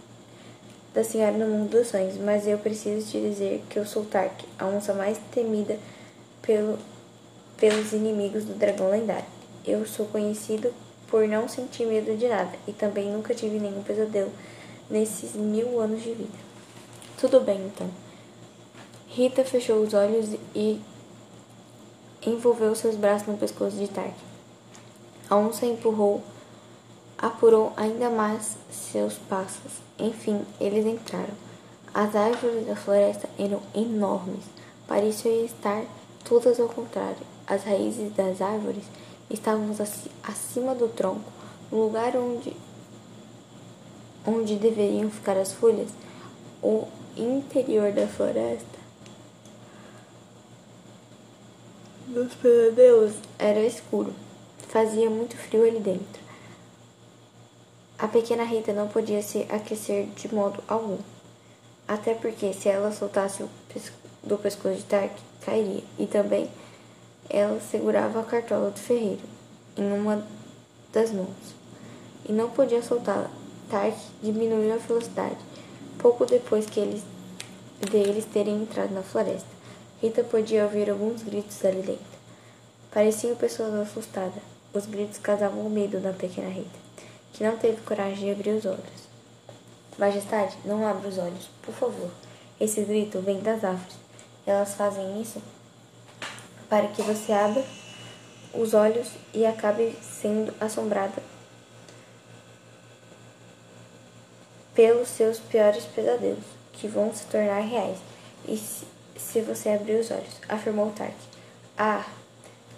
da 0.93 1.03
senhora 1.03 1.37
no 1.37 1.45
mundo 1.45 1.69
dos 1.69 1.87
sonhos, 1.87 2.17
mas 2.17 2.47
eu 2.47 2.57
preciso 2.57 3.11
te 3.11 3.19
dizer 3.19 3.63
que 3.69 3.77
eu 3.77 3.85
sou 3.85 4.05
Tark, 4.05 4.43
a 4.57 4.65
onça 4.65 4.93
mais 4.93 5.17
temida 5.31 5.77
pelo, 6.41 6.77
pelos 7.57 7.93
inimigos 7.93 8.45
do 8.45 8.53
dragão 8.53 8.89
lendário. 8.89 9.25
Eu 9.65 9.85
sou 9.85 10.05
conhecido 10.07 10.73
por 11.07 11.27
não 11.27 11.47
sentir 11.47 11.85
medo 11.85 12.15
de 12.17 12.27
nada 12.27 12.51
e 12.67 12.73
também 12.73 13.11
nunca 13.11 13.33
tive 13.33 13.59
nenhum 13.59 13.83
pesadelo 13.83 14.31
nesses 14.89 15.33
mil 15.33 15.79
anos 15.79 16.01
de 16.01 16.13
vida. 16.13 16.37
Tudo 17.19 17.39
bem, 17.39 17.65
então. 17.65 17.89
Rita 19.07 19.43
fechou 19.43 19.81
os 19.81 19.93
olhos 19.93 20.35
e 20.55 20.81
envolveu 22.25 22.75
seus 22.75 22.95
braços 22.95 23.27
no 23.27 23.37
pescoço 23.37 23.75
de 23.77 23.87
Tark. 23.87 24.13
A 25.29 25.35
onça 25.35 25.65
empurrou, 25.65 26.21
apurou 27.17 27.73
ainda 27.75 28.09
mais 28.09 28.55
seus 28.71 29.15
passos. 29.15 29.86
Enfim, 29.99 30.45
eles 30.59 30.85
entraram. 30.85 31.33
As 31.93 32.15
árvores 32.15 32.67
da 32.67 32.75
floresta 32.75 33.27
eram 33.39 33.61
enormes, 33.73 34.43
pareciam 34.87 35.43
estar 35.43 35.83
todas 36.23 36.59
ao 36.59 36.69
contrário. 36.69 37.25
As 37.47 37.63
raízes 37.63 38.13
das 38.13 38.41
árvores 38.41 38.83
estavam 39.29 39.75
acima 40.23 40.75
do 40.75 40.87
tronco, 40.89 41.31
no 41.71 41.85
lugar 41.85 42.15
onde 42.15 42.55
onde 44.25 44.55
deveriam 44.55 45.09
ficar 45.09 45.37
as 45.37 45.53
folhas. 45.53 45.89
O 46.61 46.85
interior 47.15 47.93
da 47.93 48.07
floresta 48.07 48.77
dos 52.07 52.33
pesadelos 52.35 53.13
era 53.37 53.59
escuro. 53.65 54.13
Fazia 54.69 55.09
muito 55.09 55.37
frio 55.37 55.65
ali 55.65 55.79
dentro. 55.79 56.26
A 57.99 58.07
pequena 58.07 58.43
Rita 58.43 58.73
não 58.73 58.87
podia 58.87 59.21
se 59.21 59.45
aquecer 59.49 60.07
de 60.15 60.33
modo 60.33 60.63
algum. 60.67 60.97
Até 61.87 62.13
porque 62.13 62.53
se 62.53 62.69
ela 62.69 62.91
soltasse 62.91 63.43
do 64.23 64.37
pescoço 64.37 64.75
de 64.75 64.83
Tark, 64.83 65.11
cairia. 65.41 65.83
E 65.97 66.05
também 66.05 66.49
ela 67.29 67.59
segurava 67.59 68.19
a 68.19 68.23
cartola 68.23 68.69
do 68.69 68.79
ferreiro 68.79 69.21
em 69.75 69.91
uma 69.91 70.25
das 70.93 71.11
mãos. 71.11 71.55
E 72.27 72.31
não 72.31 72.49
podia 72.49 72.83
soltá-la. 72.83 73.31
Tark 73.69 73.97
diminuiu 74.21 74.73
a 74.73 74.77
velocidade 74.77 75.37
pouco 75.97 76.25
depois 76.25 76.65
que 76.65 76.79
eles, 76.79 77.01
deles 77.91 78.25
terem 78.25 78.61
entrado 78.61 78.93
na 78.93 79.01
floresta. 79.01 79.47
Rita 80.01 80.23
podia 80.23 80.63
ouvir 80.63 80.89
alguns 80.89 81.23
gritos 81.23 81.63
ali 81.65 81.81
dentro. 81.81 82.17
Pareciam 82.93 83.35
pessoas 83.35 83.73
assustadas. 83.73 84.41
Os 84.73 84.85
gritos 84.85 85.17
causavam 85.17 85.69
medo 85.69 85.99
na 85.99 86.13
pequena 86.13 86.49
Rita, 86.49 86.79
que 87.33 87.43
não 87.43 87.57
teve 87.57 87.81
coragem 87.81 88.25
de 88.25 88.31
abrir 88.31 88.51
os 88.51 88.65
olhos. 88.65 89.07
Majestade, 89.97 90.57
não 90.65 90.87
abra 90.87 91.07
os 91.07 91.17
olhos, 91.17 91.49
por 91.61 91.73
favor. 91.73 92.09
Esse 92.59 92.81
grito 92.81 93.19
vem 93.21 93.39
das 93.39 93.63
árvores. 93.63 93.95
Elas 94.45 94.73
fazem 94.73 95.21
isso 95.21 95.41
para 96.69 96.87
que 96.87 97.01
você 97.01 97.31
abra 97.31 97.63
os 98.53 98.73
olhos 98.73 99.09
e 99.33 99.45
acabe 99.45 99.95
sendo 100.01 100.53
assombrada 100.59 101.21
pelos 104.73 105.07
seus 105.07 105.39
piores 105.39 105.85
pesadelos, 105.85 106.45
que 106.73 106.87
vão 106.87 107.13
se 107.13 107.25
tornar 107.25 107.61
reais. 107.61 107.97
E 108.47 108.55
se 108.55 108.85
se 109.17 109.41
você 109.41 109.69
abrir 109.69 109.99
os 109.99 110.11
olhos, 110.11 110.41
afirmou 110.47 110.91
Tark. 110.91 111.15
Ah! 111.77 112.05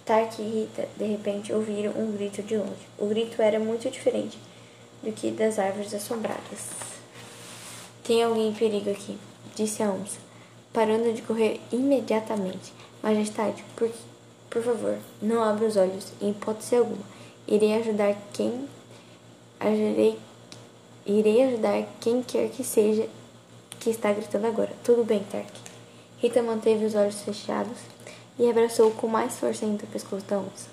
Tark 0.04 0.38
e 0.38 0.42
Rita, 0.42 0.88
de 0.96 1.04
repente, 1.04 1.52
ouviram 1.52 1.92
um 1.92 2.12
grito 2.12 2.42
de 2.42 2.56
longe. 2.56 2.88
O 2.98 3.06
grito 3.06 3.40
era 3.40 3.58
muito 3.58 3.90
diferente 3.90 4.38
do 5.02 5.12
que 5.12 5.30
das 5.30 5.58
árvores 5.58 5.94
assombradas. 5.94 6.68
Tem 8.04 8.22
alguém 8.22 8.48
em 8.48 8.54
perigo 8.54 8.90
aqui, 8.90 9.16
disse 9.54 9.82
a 9.82 9.90
onça, 9.90 10.18
parando 10.72 11.12
de 11.12 11.22
correr 11.22 11.60
imediatamente. 11.70 12.72
Majestade, 13.02 13.64
por, 13.76 13.90
por 14.48 14.62
favor, 14.62 14.98
não 15.22 15.42
abra 15.42 15.66
os 15.66 15.76
olhos, 15.76 16.12
em 16.20 16.30
hipótese 16.30 16.76
alguma. 16.76 17.04
Irei 17.46 17.74
ajudar 17.74 18.16
quem. 18.32 18.68
Ajudarei, 19.58 20.18
irei 21.06 21.42
ajudar 21.44 21.84
quem 22.00 22.22
quer 22.22 22.48
que 22.50 22.64
seja 22.64 23.08
que 23.78 23.90
está 23.90 24.12
gritando 24.12 24.46
agora. 24.46 24.72
Tudo 24.84 25.04
bem, 25.04 25.24
Tark. 25.30 25.48
Rita 26.18 26.42
manteve 26.42 26.84
os 26.84 26.94
olhos 26.94 27.22
fechados 27.22 27.78
e 28.40 28.48
abraçou 28.48 28.90
com 28.92 29.06
mais 29.06 29.38
força 29.38 29.66
ainda 29.66 29.84
o 29.84 29.88
pescoço 29.88 30.24
da 30.24 30.38
onça. 30.38 30.70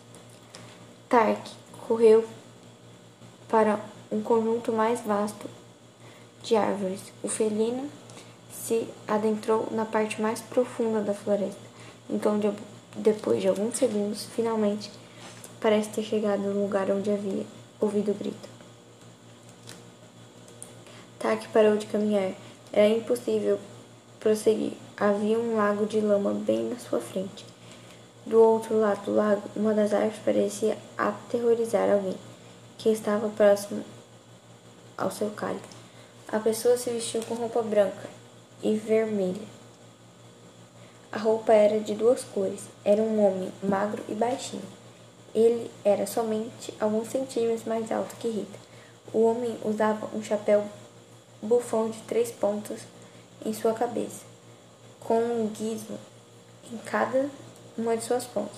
Tark 1.09 1.45
correu 1.85 2.25
para 3.49 3.77
um 4.09 4.21
conjunto 4.21 4.71
mais 4.71 5.01
vasto 5.01 5.49
de 6.41 6.55
árvores. 6.55 7.01
O 7.21 7.27
felino 7.27 7.89
se 8.53 8.87
adentrou 9.05 9.67
na 9.71 9.83
parte 9.83 10.21
mais 10.21 10.39
profunda 10.39 11.01
da 11.01 11.13
floresta. 11.13 11.59
Então, 12.09 12.39
depois 12.95 13.41
de 13.41 13.49
alguns 13.49 13.75
segundos, 13.75 14.25
finalmente 14.33 14.89
parece 15.59 15.89
ter 15.89 16.03
chegado 16.03 16.43
no 16.43 16.63
lugar 16.63 16.89
onde 16.89 17.11
havia 17.11 17.45
ouvido 17.81 18.11
o 18.11 18.15
grito. 18.15 18.49
Tak 21.19 21.49
parou 21.49 21.75
de 21.75 21.85
caminhar. 21.85 22.31
Era 22.71 22.87
impossível 22.87 23.59
prosseguir 24.21 24.73
havia 24.99 25.37
um 25.37 25.55
lago 25.55 25.85
de 25.85 26.01
lama 26.01 26.33
bem 26.33 26.69
na 26.69 26.79
sua 26.79 26.99
frente. 26.99 27.45
Do 28.27 28.41
outro 28.41 28.77
lado 28.77 29.05
do 29.05 29.15
lago, 29.15 29.43
uma 29.55 29.73
das 29.73 29.93
árvores 29.93 30.19
parecia 30.19 30.77
aterrorizar 30.97 31.89
alguém 31.89 32.17
que 32.77 32.89
estava 32.89 33.29
próximo 33.29 33.85
ao 34.97 35.09
seu 35.09 35.29
cálice. 35.29 35.63
A 36.27 36.37
pessoa 36.37 36.75
se 36.75 36.89
vestiu 36.89 37.21
com 37.23 37.35
roupa 37.35 37.61
branca 37.61 38.09
e 38.61 38.75
vermelha. 38.75 39.47
A 41.09 41.17
roupa 41.17 41.53
era 41.53 41.79
de 41.79 41.95
duas 41.95 42.25
cores. 42.25 42.63
Era 42.83 43.01
um 43.01 43.25
homem 43.25 43.49
magro 43.63 44.03
e 44.09 44.13
baixinho. 44.13 44.61
Ele 45.33 45.71
era 45.85 46.05
somente 46.05 46.73
alguns 46.81 47.07
centímetros 47.07 47.63
mais 47.63 47.89
alto 47.93 48.13
que 48.17 48.27
Rita. 48.27 48.59
O 49.13 49.23
homem 49.23 49.57
usava 49.63 50.05
um 50.13 50.21
chapéu 50.21 50.65
bufão 51.41 51.89
de 51.89 51.99
três 51.99 52.29
pontas 52.29 52.81
em 53.45 53.53
sua 53.53 53.73
cabeça, 53.73 54.25
com 54.99 55.17
um 55.17 55.47
guiso 55.47 55.97
em 56.69 56.77
cada 56.79 57.29
uma 57.77 57.95
de 57.95 58.03
suas 58.03 58.25
pontas. 58.25 58.57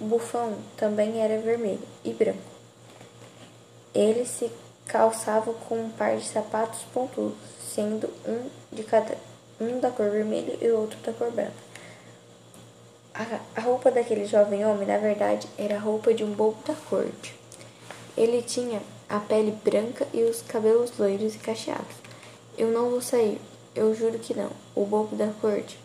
O 0.00 0.04
bufão 0.04 0.56
também 0.76 1.20
era 1.20 1.38
vermelho 1.40 1.82
e 2.04 2.12
branco. 2.12 2.38
Ele 3.94 4.24
se 4.24 4.50
calçava 4.86 5.52
com 5.52 5.76
um 5.76 5.90
par 5.90 6.16
de 6.16 6.26
sapatos 6.26 6.80
pontudos, 6.94 7.36
sendo 7.74 8.08
um 8.26 8.48
de 8.72 8.82
cada 8.82 9.16
um 9.60 9.78
da 9.78 9.90
cor 9.90 10.10
vermelha 10.10 10.56
e 10.60 10.70
outro 10.70 10.98
da 11.00 11.12
cor 11.12 11.30
branca. 11.30 11.70
A, 13.54 13.60
roupa 13.60 13.90
daquele 13.90 14.24
jovem 14.24 14.64
homem, 14.64 14.86
na 14.86 14.96
verdade, 14.96 15.46
era 15.58 15.76
a 15.76 15.80
roupa 15.80 16.14
de 16.14 16.24
um 16.24 16.32
bobo 16.32 16.56
da 16.66 16.74
corte. 16.88 17.34
Ele 18.16 18.40
tinha 18.40 18.80
a 19.08 19.18
pele 19.18 19.50
branca 19.64 20.06
e 20.14 20.22
os 20.22 20.40
cabelos 20.42 20.96
loiros 20.96 21.34
e 21.34 21.38
cacheados. 21.38 21.96
Eu 22.56 22.68
não 22.68 22.88
vou 22.88 23.02
sair, 23.02 23.40
eu 23.74 23.94
juro 23.94 24.18
que 24.18 24.32
não. 24.32 24.50
O 24.74 24.86
bobo 24.86 25.16
da 25.16 25.28
corte 25.40 25.78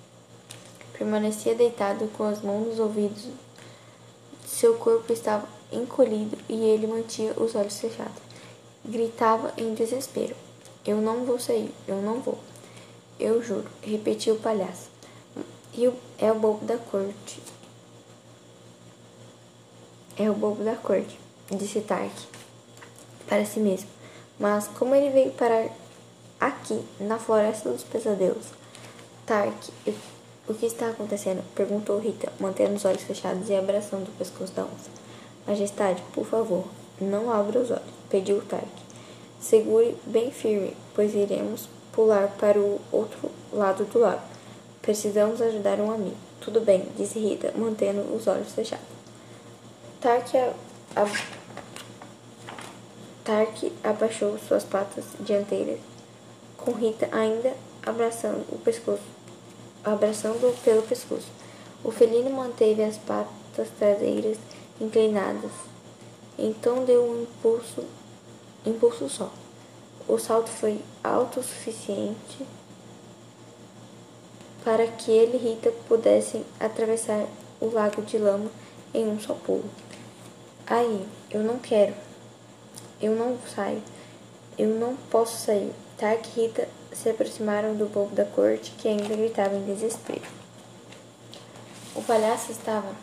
permanecia 0.97 1.55
deitado 1.55 2.08
com 2.17 2.23
as 2.23 2.41
mãos 2.41 2.67
nos 2.67 2.79
ouvidos. 2.79 3.25
Seu 4.45 4.75
corpo 4.75 5.12
estava 5.12 5.47
encolhido 5.71 6.38
e 6.47 6.53
ele 6.53 6.88
mantinha 6.88 7.34
os 7.34 7.55
olhos 7.55 7.79
fechados. 7.79 8.21
Gritava 8.84 9.53
em 9.58 9.73
desespero: 9.73 10.36
Eu 10.86 10.97
não 10.97 11.25
vou 11.25 11.39
sair, 11.39 11.71
eu 11.88 12.01
não 12.01 12.19
vou. 12.19 12.39
Eu 13.19 13.41
juro, 13.43 13.67
repetiu 13.81 14.36
o 14.36 14.39
palhaço. 14.39 14.89
E 15.73 15.91
é 16.17 16.31
o 16.31 16.36
bobo 16.36 16.65
da 16.65 16.77
corte. 16.77 17.41
É 20.17 20.29
o 20.29 20.34
bobo 20.34 20.63
da 20.63 20.75
corte, 20.75 21.19
disse 21.51 21.81
Tark 21.81 22.13
para 23.27 23.45
si 23.45 23.60
mesmo. 23.60 23.89
Mas 24.39 24.67
como 24.67 24.95
ele 24.95 25.10
veio 25.10 25.31
parar 25.31 25.69
aqui, 26.39 26.81
na 26.99 27.17
floresta 27.17 27.69
dos 27.69 27.84
pesadelos? 27.84 28.45
Tark, 29.25 29.55
o 30.47 30.53
que 30.53 30.67
está 30.67 30.89
acontecendo? 30.89 31.43
perguntou 31.55 31.99
Rita, 31.99 32.31
mantendo 32.39 32.75
os 32.75 32.86
olhos 32.86 33.01
fechados 33.01 33.49
e 33.49 33.55
abraçando 33.55 34.08
o 34.08 34.17
pescoço 34.17 34.53
da 34.53 34.63
onça. 34.63 34.89
Majestade, 35.47 36.03
por 36.13 36.25
favor, 36.25 36.65
não 37.01 37.31
abra 37.31 37.60
os 37.60 37.71
olhos, 37.71 37.84
pediu 38.10 38.41
Tark. 38.43 38.67
Segure 39.39 39.95
bem 40.05 40.31
firme, 40.31 40.75
pois 40.93 41.15
iremos 41.15 41.67
pular 41.91 42.27
para 42.38 42.60
o 42.60 42.79
outro 42.91 43.31
lado 43.51 43.86
do 43.86 43.99
lago. 43.99 44.21
Precisamos 44.81 45.41
ajudar 45.41 45.79
um 45.79 45.91
amigo. 45.91 46.17
Tudo 46.39 46.62
bem, 46.62 46.88
disse 46.95 47.17
Rita, 47.17 47.51
mantendo 47.55 48.01
os 48.15 48.27
olhos 48.27 48.51
fechados. 48.51 48.86
Tark, 49.99 50.29
a... 50.95 51.08
Tark 53.23 53.71
abaixou 53.84 54.38
suas 54.38 54.63
patas 54.63 55.05
dianteiras, 55.19 55.79
com 56.58 56.71
Rita 56.71 57.10
ainda 57.12 57.53
abraçando 57.84 58.45
o 58.51 58.60
pescoço, 58.60 59.14
abraçando 59.86 60.54
pelo 60.63 60.82
pescoço. 60.82 61.28
O 61.84 61.91
felino 61.91 62.32
manteve 62.32 62.84
as 62.84 62.98
patas 62.98 63.69
traseiras 63.78 64.38
inclinadas. 64.82 65.52
Então 66.38 66.84
deu 66.84 67.04
um 67.04 67.21
impulso, 67.21 67.84
impulso 68.65 69.08
só. 69.08 69.32
O 70.08 70.17
salto 70.17 70.50
foi 70.50 70.80
alto 71.04 71.39
o 71.39 71.43
suficiente 71.43 72.45
para 74.63 74.88
que 74.88 75.12
ele 75.12 75.38
e 75.38 75.52
Rita 75.52 75.71
pudessem 75.88 76.43
atravessar 76.60 77.28
o 77.62 77.69
lago 77.69 78.02
de 78.02 78.17
lama 78.17 78.50
em 78.93 79.08
um 79.08 79.19
só 79.19 79.36
pulo. 79.36 79.69
Aí, 80.65 81.06
eu 81.30 81.43
não 81.43 81.60
quero. 81.60 81.93
Eu 83.00 83.15
não 83.15 83.38
saio. 83.56 83.84
Eu 84.58 84.69
não 84.69 84.95
posso 85.12 85.38
sair. 85.38 85.71
Tark 85.98 86.26
e 86.26 86.41
Rita 86.41 86.67
se 86.95 87.10
aproximaram 87.10 87.75
do 87.75 87.86
povo 87.91 88.15
da 88.15 88.25
corte, 88.25 88.71
que 88.77 88.88
ainda 88.88 89.15
gritava 89.15 89.55
em 89.55 89.65
desespero. 89.65 90.21
O 91.95 92.01
palhaço 92.01 92.51
estava 92.51 92.93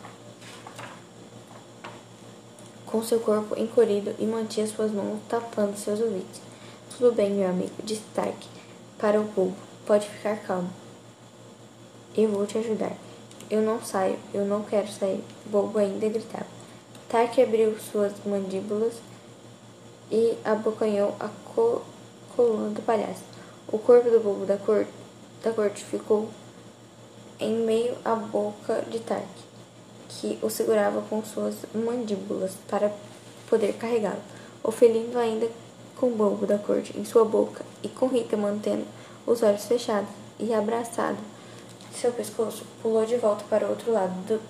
com 2.85 3.01
seu 3.01 3.19
corpo 3.19 3.59
encolhido 3.59 4.13
e 4.19 4.25
mantinha 4.25 4.67
suas 4.67 4.91
mãos 4.91 5.19
tapando 5.27 5.77
seus 5.77 5.99
ouvidos. 5.99 6.41
Tudo 6.95 7.11
bem, 7.11 7.31
meu 7.31 7.49
amigo, 7.49 7.71
disse 7.83 8.03
Tark 8.13 8.37
para 8.99 9.19
o 9.19 9.27
povo. 9.29 9.55
Pode 9.85 10.07
ficar 10.07 10.37
calmo. 10.37 10.69
Eu 12.15 12.29
vou 12.29 12.45
te 12.45 12.57
ajudar. 12.57 12.93
Eu 13.49 13.61
não 13.61 13.83
saio, 13.83 14.17
eu 14.33 14.45
não 14.45 14.63
quero 14.63 14.87
sair. 14.91 15.23
Bobo 15.45 15.79
ainda 15.79 16.07
gritava. 16.07 16.45
Tark 17.09 17.39
abriu 17.39 17.75
suas 17.79 18.13
mandíbulas 18.25 18.93
e 20.11 20.37
abocanhou 20.45 21.15
a 21.19 21.29
co 21.53 21.81
coluna 22.35 22.69
do 22.69 22.81
palhaço. 22.81 23.32
O 23.67 23.77
corpo 23.77 24.09
do 24.09 24.19
bobo 24.19 24.45
da 24.45 24.57
corte, 24.57 24.91
da 25.43 25.51
corte 25.51 25.83
ficou 25.83 26.29
em 27.39 27.65
meio 27.65 27.95
à 28.05 28.15
boca 28.15 28.83
de 28.89 28.99
Tark, 28.99 29.27
que 30.09 30.37
o 30.41 30.49
segurava 30.49 31.01
com 31.09 31.23
suas 31.23 31.55
mandíbulas 31.73 32.53
para 32.69 32.91
poder 33.49 33.73
carregá-lo. 33.73 34.21
O 34.63 34.71
felino 34.71 35.17
ainda 35.17 35.49
com 35.95 36.07
o 36.07 36.15
bobo 36.15 36.45
da 36.45 36.57
corte 36.57 36.97
em 36.97 37.03
sua 37.03 37.25
boca 37.25 37.65
e 37.81 37.89
com 37.89 38.07
Rita 38.07 38.37
mantendo 38.37 38.85
os 39.25 39.41
olhos 39.41 39.65
fechados 39.65 40.09
e 40.39 40.53
abraçado 40.53 41.17
seu 42.03 42.11
pescoço 42.11 42.65
pulou 42.81 43.05
de 43.05 43.15
volta 43.15 43.45
para 43.49 43.65
o 43.65 43.69
outro 43.69 43.93
lado 43.93 44.13
do, 44.27 44.41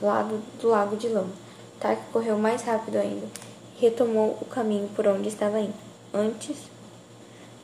lado 0.00 0.40
do 0.60 0.68
lago 0.68 0.96
de 0.96 1.08
lama. 1.08 1.32
Tark 1.80 1.98
correu 2.12 2.38
mais 2.38 2.62
rápido 2.62 2.96
ainda 2.96 3.26
e 3.76 3.80
retomou 3.80 4.38
o 4.40 4.44
caminho 4.44 4.88
por 4.94 5.08
onde 5.08 5.28
estava 5.28 5.58
indo, 5.58 5.74
antes 6.14 6.56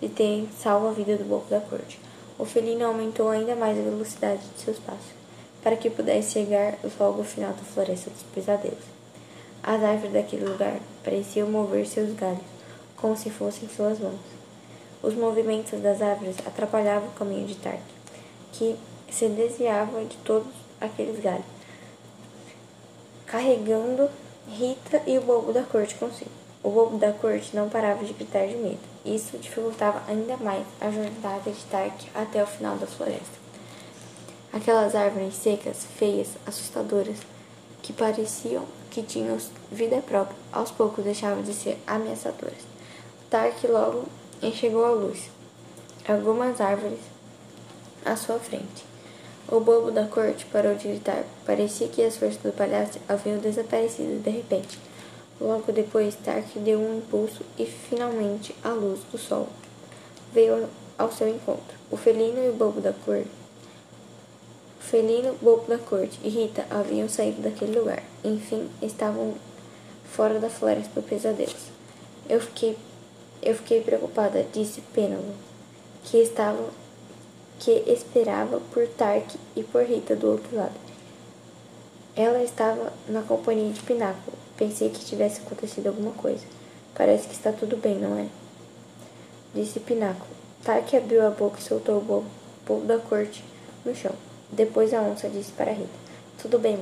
de 0.00 0.08
ter 0.08 0.48
salvo 0.58 0.88
a 0.88 0.92
vida 0.92 1.16
do 1.16 1.24
bobo 1.24 1.46
da 1.50 1.60
corte. 1.60 1.98
O 2.38 2.44
felino 2.44 2.86
aumentou 2.86 3.28
ainda 3.28 3.56
mais 3.56 3.78
a 3.78 3.82
velocidade 3.82 4.40
de 4.54 4.62
seus 4.62 4.78
passos, 4.78 5.12
para 5.62 5.76
que 5.76 5.90
pudesse 5.90 6.32
chegar 6.32 6.78
logo 6.98 7.18
ao 7.18 7.24
final 7.24 7.52
da 7.52 7.62
floresta 7.62 8.10
dos 8.10 8.22
pesadelos. 8.34 8.84
As 9.62 9.82
árvores 9.82 10.12
daquele 10.12 10.44
lugar 10.44 10.78
pareciam 11.04 11.50
mover 11.50 11.86
seus 11.86 12.14
galhos, 12.14 12.40
como 12.96 13.16
se 13.16 13.28
fossem 13.30 13.68
suas 13.68 13.98
mãos. 13.98 14.20
Os 15.02 15.14
movimentos 15.14 15.80
das 15.80 16.00
árvores 16.00 16.36
atrapalhavam 16.46 17.08
o 17.08 17.12
caminho 17.12 17.46
de 17.46 17.54
Tark 17.56 17.80
que 18.52 18.76
se 19.10 19.28
desviava 19.28 20.04
de 20.04 20.16
todos 20.18 20.52
aqueles 20.80 21.20
galhos, 21.20 21.46
carregando 23.26 24.10
Rita 24.50 25.02
e 25.06 25.18
o 25.18 25.22
bobo 25.22 25.52
da 25.52 25.62
corte 25.62 25.94
consigo. 25.96 26.37
O 26.62 26.70
bobo 26.70 26.98
da 26.98 27.12
corte 27.12 27.54
não 27.54 27.68
parava 27.68 28.04
de 28.04 28.12
gritar 28.12 28.46
de 28.46 28.56
medo. 28.56 28.80
Isso 29.04 29.38
dificultava 29.38 30.02
ainda 30.08 30.36
mais 30.38 30.66
a 30.80 30.90
jornada 30.90 31.50
de 31.50 31.64
Tark 31.70 31.94
até 32.14 32.42
o 32.42 32.46
final 32.46 32.76
da 32.76 32.86
floresta. 32.86 33.38
Aquelas 34.52 34.94
árvores 34.94 35.34
secas, 35.34 35.86
feias, 35.96 36.30
assustadoras, 36.44 37.18
que 37.80 37.92
pareciam 37.92 38.64
que 38.90 39.02
tinham 39.02 39.38
vida 39.70 39.98
própria, 39.98 40.36
aos 40.52 40.70
poucos 40.70 41.04
deixavam 41.04 41.42
de 41.42 41.54
ser 41.54 41.78
ameaçadoras. 41.86 42.66
Tark 43.30 43.62
logo 43.68 44.06
enxergou 44.42 44.84
a 44.84 44.90
luz. 44.90 45.30
Algumas 46.08 46.60
árvores 46.60 46.98
à 48.04 48.16
sua 48.16 48.38
frente. 48.38 48.84
O 49.46 49.60
bobo 49.60 49.90
da 49.90 50.06
corte 50.06 50.44
parou 50.46 50.74
de 50.74 50.88
gritar. 50.88 51.24
Parecia 51.46 51.88
que 51.88 52.02
as 52.02 52.16
forças 52.16 52.42
do 52.42 52.52
palhaço 52.52 52.98
haviam 53.08 53.38
desaparecido 53.38 54.20
de 54.22 54.30
repente. 54.30 54.87
Logo 55.40 55.70
depois, 55.72 56.16
Tark 56.16 56.46
deu 56.56 56.80
um 56.80 56.98
impulso 56.98 57.42
e 57.58 57.64
finalmente 57.64 58.54
a 58.62 58.70
luz 58.70 59.00
do 59.12 59.18
sol 59.18 59.48
veio 60.32 60.68
ao 60.96 61.12
seu 61.12 61.28
encontro. 61.28 61.76
O 61.90 61.96
felino 61.96 62.42
e 62.44 62.48
o 62.48 62.54
bobo 62.54 62.80
da 62.80 62.92
corte, 62.92 63.30
o 64.80 64.82
felino, 64.82 65.34
bobo 65.40 65.66
da 65.68 65.78
corte 65.78 66.18
e 66.24 66.28
Rita 66.28 66.66
haviam 66.70 67.08
saído 67.08 67.42
daquele 67.42 67.78
lugar. 67.78 68.02
Enfim, 68.24 68.68
estavam 68.80 69.34
fora 70.04 70.38
da 70.38 70.48
floresta 70.48 71.00
do 71.00 71.06
pesadelo. 71.06 71.52
Eu 72.28 72.40
fiquei, 72.40 72.76
eu 73.42 73.54
fiquei 73.54 73.80
preocupada, 73.82 74.46
disse 74.52 74.80
Pênalo, 74.92 75.34
que 76.04 76.18
estava 76.18 76.70
que 77.58 77.82
esperava 77.88 78.60
por 78.72 78.86
Tark 78.86 79.34
e 79.56 79.64
por 79.64 79.82
Rita 79.82 80.14
do 80.14 80.30
outro 80.30 80.56
lado. 80.56 80.74
Ela 82.14 82.42
estava 82.42 82.92
na 83.08 83.22
companhia 83.22 83.72
de 83.72 83.82
Pináculo. 83.82 84.37
Pensei 84.58 84.90
que 84.90 85.04
tivesse 85.04 85.40
acontecido 85.40 85.86
alguma 85.86 86.10
coisa. 86.10 86.44
Parece 86.92 87.28
que 87.28 87.34
está 87.34 87.52
tudo 87.52 87.76
bem, 87.76 87.94
não 87.94 88.18
é? 88.18 88.26
Disse 89.54 89.78
Pináculo. 89.78 90.26
Tark 90.64 90.92
abriu 90.94 91.24
a 91.24 91.30
boca 91.30 91.60
e 91.60 91.62
soltou 91.62 91.98
o 91.98 92.00
bobo, 92.00 92.26
bobo 92.66 92.84
da 92.84 92.98
corte 92.98 93.44
no 93.84 93.94
chão. 93.94 94.12
Depois 94.50 94.92
a 94.92 95.00
onça 95.00 95.28
disse 95.28 95.52
para 95.52 95.70
Rita: 95.70 95.88
Tudo 96.42 96.58
bem, 96.58 96.76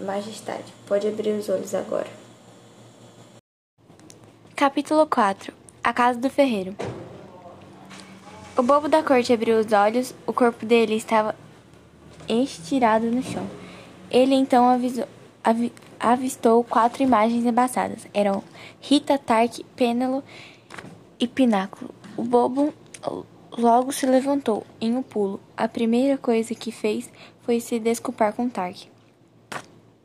majestade, 0.00 0.64
pode 0.86 1.06
abrir 1.06 1.32
os 1.32 1.50
olhos 1.50 1.74
agora. 1.74 2.08
Capítulo 4.56 5.06
4 5.06 5.52
A 5.84 5.92
Casa 5.92 6.18
do 6.18 6.30
Ferreiro 6.30 6.74
O 8.56 8.62
bobo 8.62 8.88
da 8.88 9.02
corte 9.02 9.32
abriu 9.32 9.58
os 9.58 9.70
olhos, 9.72 10.14
o 10.26 10.32
corpo 10.32 10.64
dele 10.64 10.96
estava 10.96 11.36
estirado 12.26 13.06
no 13.10 13.22
chão. 13.22 13.46
Ele 14.10 14.34
então 14.34 14.68
avisou, 14.68 15.06
avi, 15.44 15.72
avistou 16.00 16.64
quatro 16.64 17.02
imagens 17.02 17.44
embaçadas. 17.44 18.06
Eram 18.14 18.42
Rita, 18.80 19.18
Tark, 19.18 19.60
Pênelo 19.76 20.24
e 21.18 21.28
Pináculo. 21.28 21.94
O 22.16 22.22
bobo 22.22 22.72
logo 23.56 23.92
se 23.92 24.06
levantou 24.06 24.66
em 24.80 24.96
um 24.96 25.02
pulo. 25.02 25.38
A 25.56 25.68
primeira 25.68 26.16
coisa 26.16 26.54
que 26.54 26.72
fez 26.72 27.10
foi 27.42 27.60
se 27.60 27.78
desculpar 27.78 28.32
com 28.32 28.48
Tark. 28.48 28.88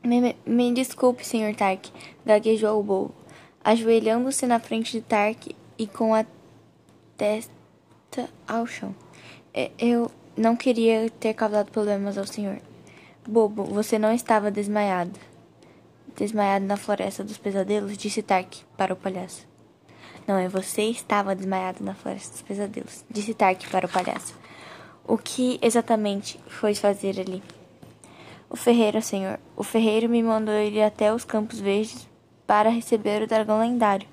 Me, 0.04 0.36
me 0.46 0.72
desculpe, 0.74 1.26
Sr. 1.26 1.56
Tark, 1.58 1.88
gaguejou 2.24 2.80
o 2.80 2.84
bobo, 2.84 3.16
ajoelhando-se 3.64 4.46
na 4.46 4.60
frente 4.60 4.92
de 4.92 5.02
Tark 5.02 5.48
e 5.80 5.88
com 5.88 6.14
a 6.14 6.24
testa 7.18 7.50
ao 8.48 8.68
chão. 8.68 8.94
Eu 9.80 10.12
não 10.38 10.56
queria 10.56 11.10
ter 11.10 11.34
causado 11.34 11.72
problemas 11.72 12.18
ao 12.18 12.28
senhor. 12.28 12.60
Bobo, 13.28 13.64
você 13.64 13.98
não 13.98 14.14
estava 14.14 14.52
desmaiado. 14.52 15.20
Desmaiado 16.16 16.66
na 16.66 16.78
floresta 16.78 17.24
dos 17.24 17.38
pesadelos, 17.38 17.98
disse 17.98 18.22
Tark 18.22 18.64
para 18.78 18.94
o 18.94 18.96
palhaço. 18.96 19.46
Não, 20.26 20.38
é 20.38 20.48
você 20.48 20.84
estava 20.84 21.36
desmaiado 21.36 21.84
na 21.84 21.94
floresta 21.94 22.32
dos 22.32 22.42
pesadelos, 22.42 23.04
disse 23.10 23.34
Tark 23.34 23.70
para 23.70 23.86
o 23.86 23.90
palhaço. 23.90 24.34
O 25.08 25.18
que 25.18 25.60
exatamente 25.62 26.40
foi 26.48 26.74
fazer 26.74 27.20
ali? 27.20 27.44
O 28.50 28.56
ferreiro, 28.56 29.02
senhor. 29.02 29.40
O 29.56 29.64
ferreiro 29.64 30.08
me 30.08 30.24
mandou 30.24 30.54
ir 30.56 30.82
até 30.82 31.14
os 31.14 31.26
Campos 31.26 31.60
Verdes 31.60 32.08
para 32.48 32.70
receber 32.70 33.22
o 33.22 33.28
dragão 33.28 33.60
lendário. 33.60 34.08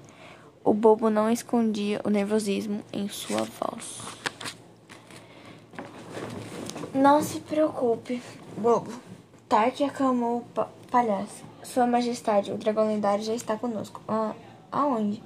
O 0.65 0.75
bobo 0.75 1.09
não 1.09 1.31
escondia 1.31 2.01
o 2.05 2.11
nervosismo 2.11 2.83
em 2.93 3.09
sua 3.09 3.43
voz. 3.43 4.01
Não 6.93 7.23
se 7.23 7.41
preocupe, 7.41 8.21
bobo. 8.57 8.93
Tark 9.49 9.81
acalmou 9.83 10.39
o 10.39 10.45
pa 10.45 10.69
palhaço. 10.91 11.52
Sua 11.63 11.87
Majestade, 11.87 12.53
o 12.53 12.59
dragão 12.59 12.87
lendário 12.87 13.25
já 13.25 13.35
está 13.35 13.57
conosco. 13.57 14.01
Ah, 14.09 14.35
aonde? 14.71 15.23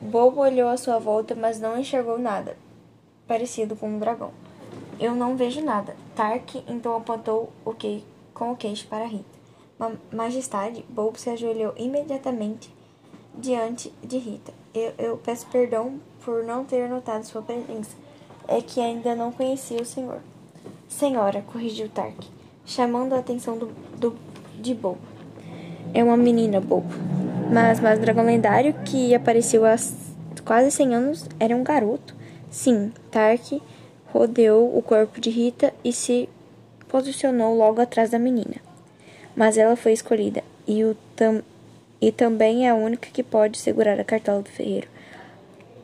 Bobo 0.00 0.40
olhou 0.40 0.68
à 0.68 0.76
sua 0.76 0.98
volta, 0.98 1.34
mas 1.34 1.60
não 1.60 1.78
enxergou 1.78 2.18
nada 2.18 2.56
parecido 3.32 3.74
com 3.74 3.88
um 3.88 3.98
dragão. 3.98 4.30
Eu 5.00 5.14
não 5.14 5.36
vejo 5.36 5.64
nada. 5.64 5.96
Tark 6.14 6.56
então 6.68 6.94
apontou 6.94 7.50
o 7.64 7.72
que 7.72 8.04
com 8.34 8.52
o 8.52 8.56
queixo 8.56 8.86
para 8.88 9.06
Rita. 9.06 9.24
Ma 9.78 9.92
Majestade, 10.12 10.84
Bobo 10.88 11.18
se 11.18 11.30
ajoelhou 11.30 11.72
imediatamente 11.78 12.70
diante 13.34 13.90
de 14.02 14.18
Rita. 14.18 14.52
Eu, 14.74 14.92
eu 14.98 15.16
peço 15.16 15.46
perdão 15.46 15.98
por 16.22 16.44
não 16.44 16.64
ter 16.64 16.88
notado 16.90 17.24
sua 17.24 17.40
presença. 17.40 17.96
É 18.46 18.60
que 18.60 18.80
ainda 18.80 19.14
não 19.14 19.32
conhecia 19.32 19.80
o 19.80 19.86
senhor. 19.86 20.20
Senhora, 20.88 21.40
corrigiu 21.40 21.88
Tark, 21.88 22.18
chamando 22.66 23.14
a 23.14 23.18
atenção 23.18 23.56
do, 23.56 23.66
do, 23.96 24.14
de 24.60 24.74
Bobo. 24.74 25.00
É 25.94 26.02
uma 26.02 26.16
menina, 26.16 26.60
Bobo. 26.60 26.94
Mas, 27.52 27.80
mas 27.80 27.98
o 27.98 28.02
dragão 28.02 28.24
lendário 28.24 28.72
que 28.84 29.14
apareceu 29.14 29.64
há 29.66 29.76
quase 30.44 30.70
100 30.70 30.94
anos 30.94 31.28
era 31.38 31.54
um 31.54 31.62
garoto. 31.62 32.14
Sim, 32.50 32.92
Tark 33.10 33.60
rodeou 34.12 34.76
o 34.76 34.82
corpo 34.82 35.20
de 35.20 35.30
Rita 35.30 35.72
e 35.84 35.92
se 35.92 36.28
posicionou 36.88 37.56
logo 37.56 37.80
atrás 37.80 38.10
da 38.10 38.18
menina. 38.18 38.56
Mas 39.36 39.56
ela 39.56 39.76
foi 39.76 39.92
escolhida 39.92 40.42
e, 40.66 40.84
o 40.84 40.96
tam 41.16 41.42
e 42.00 42.10
também 42.10 42.66
é 42.66 42.70
a 42.70 42.74
única 42.74 43.08
que 43.10 43.22
pode 43.22 43.58
segurar 43.58 43.98
a 44.00 44.04
cartola 44.04 44.42
do 44.42 44.48
ferreiro. 44.48 44.88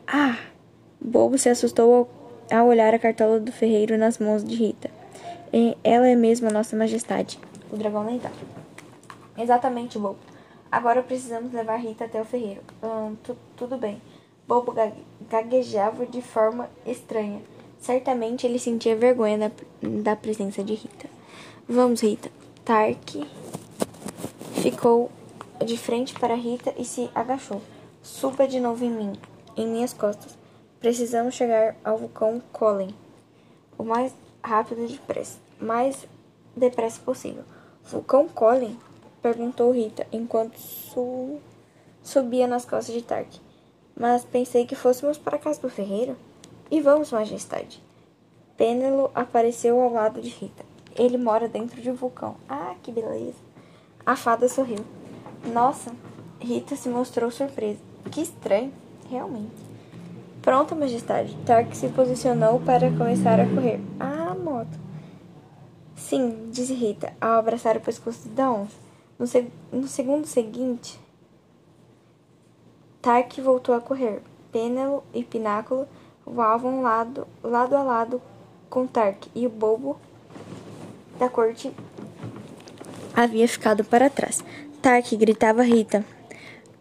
Ah! 0.07 0.37
Bobo 1.01 1.37
se 1.37 1.49
assustou 1.49 2.09
ao, 2.51 2.59
ao 2.59 2.67
olhar 2.67 2.93
a 2.93 2.99
cartola 2.99 3.39
do 3.39 3.51
ferreiro 3.51 3.97
nas 3.97 4.17
mãos 4.17 4.43
de 4.43 4.55
Rita. 4.55 4.89
E 5.53 5.77
ela 5.83 6.07
é 6.07 6.15
mesmo 6.15 6.49
a 6.49 6.51
nossa 6.51 6.75
majestade, 6.75 7.39
o 7.71 7.77
dragão 7.77 8.05
lendário. 8.05 8.58
Exatamente, 9.39 9.97
Bobo. 9.97 10.19
Agora 10.71 11.01
precisamos 11.01 11.51
levar 11.51 11.77
Rita 11.77 12.05
até 12.05 12.21
o 12.21 12.25
ferreiro. 12.25 12.61
Hum, 12.83 13.15
tu, 13.23 13.35
tudo 13.55 13.77
bem. 13.77 14.01
Bobo 14.47 14.73
gaguejava 15.29 16.05
de 16.05 16.21
forma 16.21 16.69
estranha. 16.85 17.41
Certamente 17.79 18.45
ele 18.45 18.59
sentia 18.59 18.95
vergonha 18.95 19.37
da, 19.37 19.51
da 20.01 20.15
presença 20.15 20.63
de 20.63 20.73
Rita. 20.73 21.09
Vamos, 21.67 22.01
Rita. 22.01 22.29
Tark 22.65 23.25
ficou 24.61 25.09
de 25.65 25.77
frente 25.77 26.13
para 26.19 26.35
Rita 26.35 26.73
e 26.77 26.83
se 26.83 27.09
agachou. 27.15 27.61
Suba 28.03 28.47
de 28.47 28.59
novo 28.59 28.83
em 28.83 28.91
mim, 28.91 29.13
em 29.55 29.67
minhas 29.67 29.93
costas. 29.93 30.37
Precisamos 30.79 31.33
chegar 31.33 31.75
ao 31.83 31.97
vulcão 31.97 32.41
Colin 32.51 32.93
o 33.79 33.83
mais 33.83 34.13
rápido 34.43 34.85
depressa, 34.85 35.39
mais 35.59 36.05
depressa 36.55 36.99
possível. 37.01 37.43
Vulcão 37.85 38.27
Colin? 38.27 38.77
Perguntou 39.21 39.71
Rita 39.71 40.07
enquanto 40.11 40.57
su 40.57 41.39
subia 42.01 42.47
nas 42.47 42.65
costas 42.65 42.93
de 42.93 43.01
Tark. 43.01 43.27
Mas 43.95 44.23
pensei 44.23 44.65
que 44.65 44.75
fôssemos 44.75 45.17
para 45.17 45.35
a 45.35 45.39
casa 45.39 45.61
do 45.61 45.69
ferreiro. 45.69 46.15
E 46.71 46.79
vamos, 46.81 47.11
majestade. 47.11 47.83
Penelo 48.55 49.11
apareceu 49.13 49.79
ao 49.81 49.91
lado 49.91 50.21
de 50.21 50.29
Rita. 50.29 50.63
Ele 50.95 51.17
mora 51.17 51.47
dentro 51.47 51.81
de 51.81 51.89
um 51.89 51.95
vulcão. 51.95 52.35
Ah, 52.47 52.75
que 52.81 52.91
beleza. 52.91 53.37
A 54.05 54.15
fada 54.15 54.47
sorriu. 54.47 54.85
Nossa, 55.53 55.91
Rita 56.39 56.75
se 56.75 56.89
mostrou 56.89 57.31
surpresa. 57.31 57.79
Que 58.11 58.21
estranho, 58.21 58.71
realmente. 59.09 59.69
Pronto, 60.41 60.75
majestade. 60.75 61.35
Tark 61.45 61.75
se 61.75 61.89
posicionou 61.89 62.59
para 62.61 62.89
começar 62.91 63.39
a 63.39 63.45
correr. 63.45 63.79
Ah, 63.99 64.35
moto. 64.35 64.79
Sim, 65.95 66.49
disse 66.49 66.73
Rita, 66.73 67.13
ao 67.19 67.39
abraçar 67.39 67.75
o 67.75 67.81
pescoço 67.81 68.27
da 68.29 68.49
onça. 68.49 68.88
No, 69.19 69.27
seg 69.27 69.51
no 69.71 69.85
segundo 69.85 70.25
seguinte, 70.25 70.97
Tark 73.01 73.37
voltou 73.41 73.75
a 73.75 73.81
correr. 73.81 74.21
Penelo 74.51 75.03
e 75.13 75.23
Pináculo 75.23 75.87
voavam 76.25 76.81
lado, 76.81 77.27
lado 77.43 77.75
a 77.75 77.83
lado 77.83 78.21
com 78.69 78.87
Tark, 78.87 79.27
e 79.35 79.45
o 79.45 79.49
bobo 79.49 79.99
da 81.19 81.29
corte 81.29 81.71
havia 83.13 83.47
ficado 83.47 83.83
para 83.83 84.09
trás. 84.09 84.43
Tark 84.81 85.15
gritava 85.17 85.63
Rita 85.63 86.05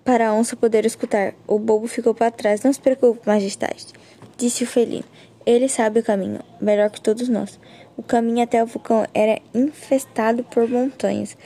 para 0.05 0.29
a 0.29 0.33
onça 0.33 0.57
poder 0.57 0.87
escutar. 0.87 1.35
O 1.46 1.59
bobo 1.59 1.88
ficou 1.88 2.14
para 2.14 2.31
trás. 2.31 2.62
Não 2.62 2.72
se 2.72 2.81
preocupe, 2.81 3.27
majestade, 3.27 3.88
disse 4.37 4.62
o 4.62 4.66
felino. 4.66 5.05
Ele 5.44 5.68
sabe 5.68 6.01
o 6.01 6.05
caminho, 6.05 6.40
melhor 6.61 6.90
que 6.90 7.01
todos 7.01 7.29
nós. 7.29 7.59
O 7.96 8.03
caminho 8.03 8.44
até 8.44 8.62
o 8.62 8.66
vulcão 8.66 9.07
era 9.12 9.40
infestado 9.53 10.44
por 10.44 10.68
montanhas. 10.68 11.37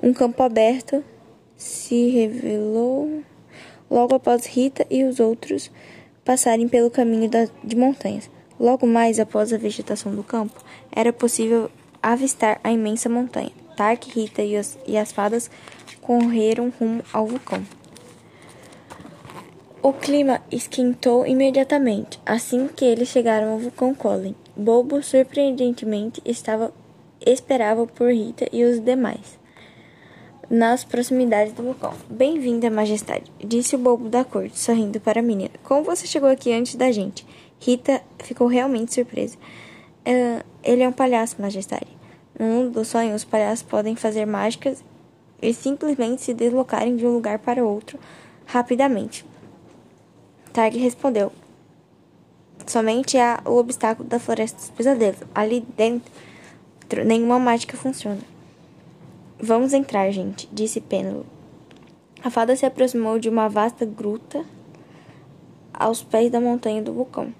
Um 0.00 0.12
campo 0.12 0.44
aberto 0.44 1.02
se 1.56 2.08
revelou 2.10 3.20
logo 3.90 4.14
após 4.14 4.46
Rita 4.46 4.86
e 4.88 5.02
os 5.02 5.18
outros 5.18 5.72
passarem 6.24 6.68
pelo 6.68 6.88
caminho 6.88 7.28
de 7.64 7.74
montanhas. 7.74 8.30
Logo 8.60 8.86
mais 8.86 9.18
após 9.18 9.52
a 9.52 9.56
vegetação 9.56 10.14
do 10.14 10.22
campo, 10.22 10.62
era 10.92 11.12
possível 11.12 11.68
avistar 12.00 12.60
a 12.62 12.70
imensa 12.70 13.08
montanha. 13.08 13.50
Tark, 13.76 14.04
Rita 14.04 14.40
e 14.40 14.56
as, 14.56 14.78
e 14.86 14.96
as 14.96 15.10
fadas 15.10 15.50
correram 16.00 16.72
rumo 16.78 17.02
ao 17.12 17.26
vulcão. 17.26 17.64
O 19.82 19.92
clima 19.92 20.40
esquentou 20.48 21.26
imediatamente 21.26 22.20
assim 22.24 22.68
que 22.68 22.84
eles 22.84 23.08
chegaram 23.08 23.52
ao 23.52 23.58
vulcão 23.58 23.92
Colin. 23.96 24.36
Bobo, 24.56 25.02
surpreendentemente, 25.02 26.22
estava 26.24 26.72
esperava 27.26 27.84
por 27.84 28.12
Rita 28.12 28.48
e 28.52 28.62
os 28.62 28.78
demais 28.78 29.37
nas 30.50 30.82
proximidades 30.82 31.52
do 31.52 31.62
vulcão. 31.62 31.92
Bem-vinda, 32.08 32.70
majestade, 32.70 33.30
disse 33.38 33.76
o 33.76 33.78
bobo 33.78 34.08
da 34.08 34.24
corte, 34.24 34.58
sorrindo 34.58 34.98
para 34.98 35.20
a 35.20 35.22
menina. 35.22 35.50
Como 35.62 35.82
você 35.82 36.06
chegou 36.06 36.28
aqui 36.28 36.52
antes 36.52 36.74
da 36.74 36.90
gente? 36.90 37.26
Rita 37.60 38.00
ficou 38.18 38.46
realmente 38.46 38.94
surpresa. 38.94 39.36
Uh, 40.06 40.42
ele 40.62 40.82
é 40.82 40.88
um 40.88 40.92
palhaço, 40.92 41.36
majestade. 41.40 41.86
No 42.38 42.46
mundo 42.46 42.70
dos 42.70 42.88
sonhos, 42.88 43.16
os 43.16 43.24
palhaços 43.24 43.62
podem 43.62 43.94
fazer 43.94 44.24
mágicas 44.24 44.82
e 45.42 45.52
simplesmente 45.52 46.22
se 46.22 46.32
deslocarem 46.32 46.96
de 46.96 47.06
um 47.06 47.12
lugar 47.12 47.38
para 47.40 47.64
outro 47.64 47.98
rapidamente. 48.46 49.26
Tag 50.52 50.78
respondeu. 50.78 51.30
Somente 52.66 53.18
há 53.18 53.40
o 53.44 53.56
obstáculo 53.56 54.08
da 54.08 54.18
floresta 54.18 54.58
dos 54.58 54.70
pesadelos. 54.70 55.20
Ali 55.34 55.60
dentro, 55.76 56.10
nenhuma 57.04 57.38
mágica 57.38 57.76
funciona. 57.76 58.37
Vamos 59.40 59.72
entrar, 59.72 60.10
gente, 60.10 60.48
disse 60.52 60.80
Pêndulo. 60.80 61.24
A 62.24 62.28
fada 62.28 62.56
se 62.56 62.66
aproximou 62.66 63.20
de 63.20 63.28
uma 63.28 63.48
vasta 63.48 63.86
gruta 63.86 64.44
aos 65.72 66.02
pés 66.02 66.28
da 66.28 66.40
montanha 66.40 66.82
do 66.82 66.92
vulcão. 66.92 67.32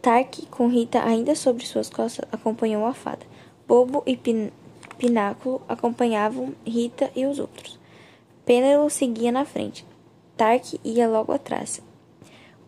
Tark, 0.00 0.46
com 0.52 0.68
Rita 0.68 1.02
ainda 1.02 1.34
sobre 1.34 1.66
suas 1.66 1.90
costas, 1.90 2.24
acompanhou 2.30 2.86
a 2.86 2.94
fada. 2.94 3.26
Bobo 3.66 4.04
e 4.06 4.16
Pin 4.16 4.52
Pináculo 4.98 5.60
acompanhavam 5.68 6.54
Rita 6.64 7.10
e 7.16 7.26
os 7.26 7.40
outros. 7.40 7.76
Pênelo 8.46 8.88
seguia 8.88 9.32
na 9.32 9.44
frente. 9.44 9.84
Tark 10.36 10.78
ia 10.84 11.08
logo 11.08 11.32
atrás. 11.32 11.82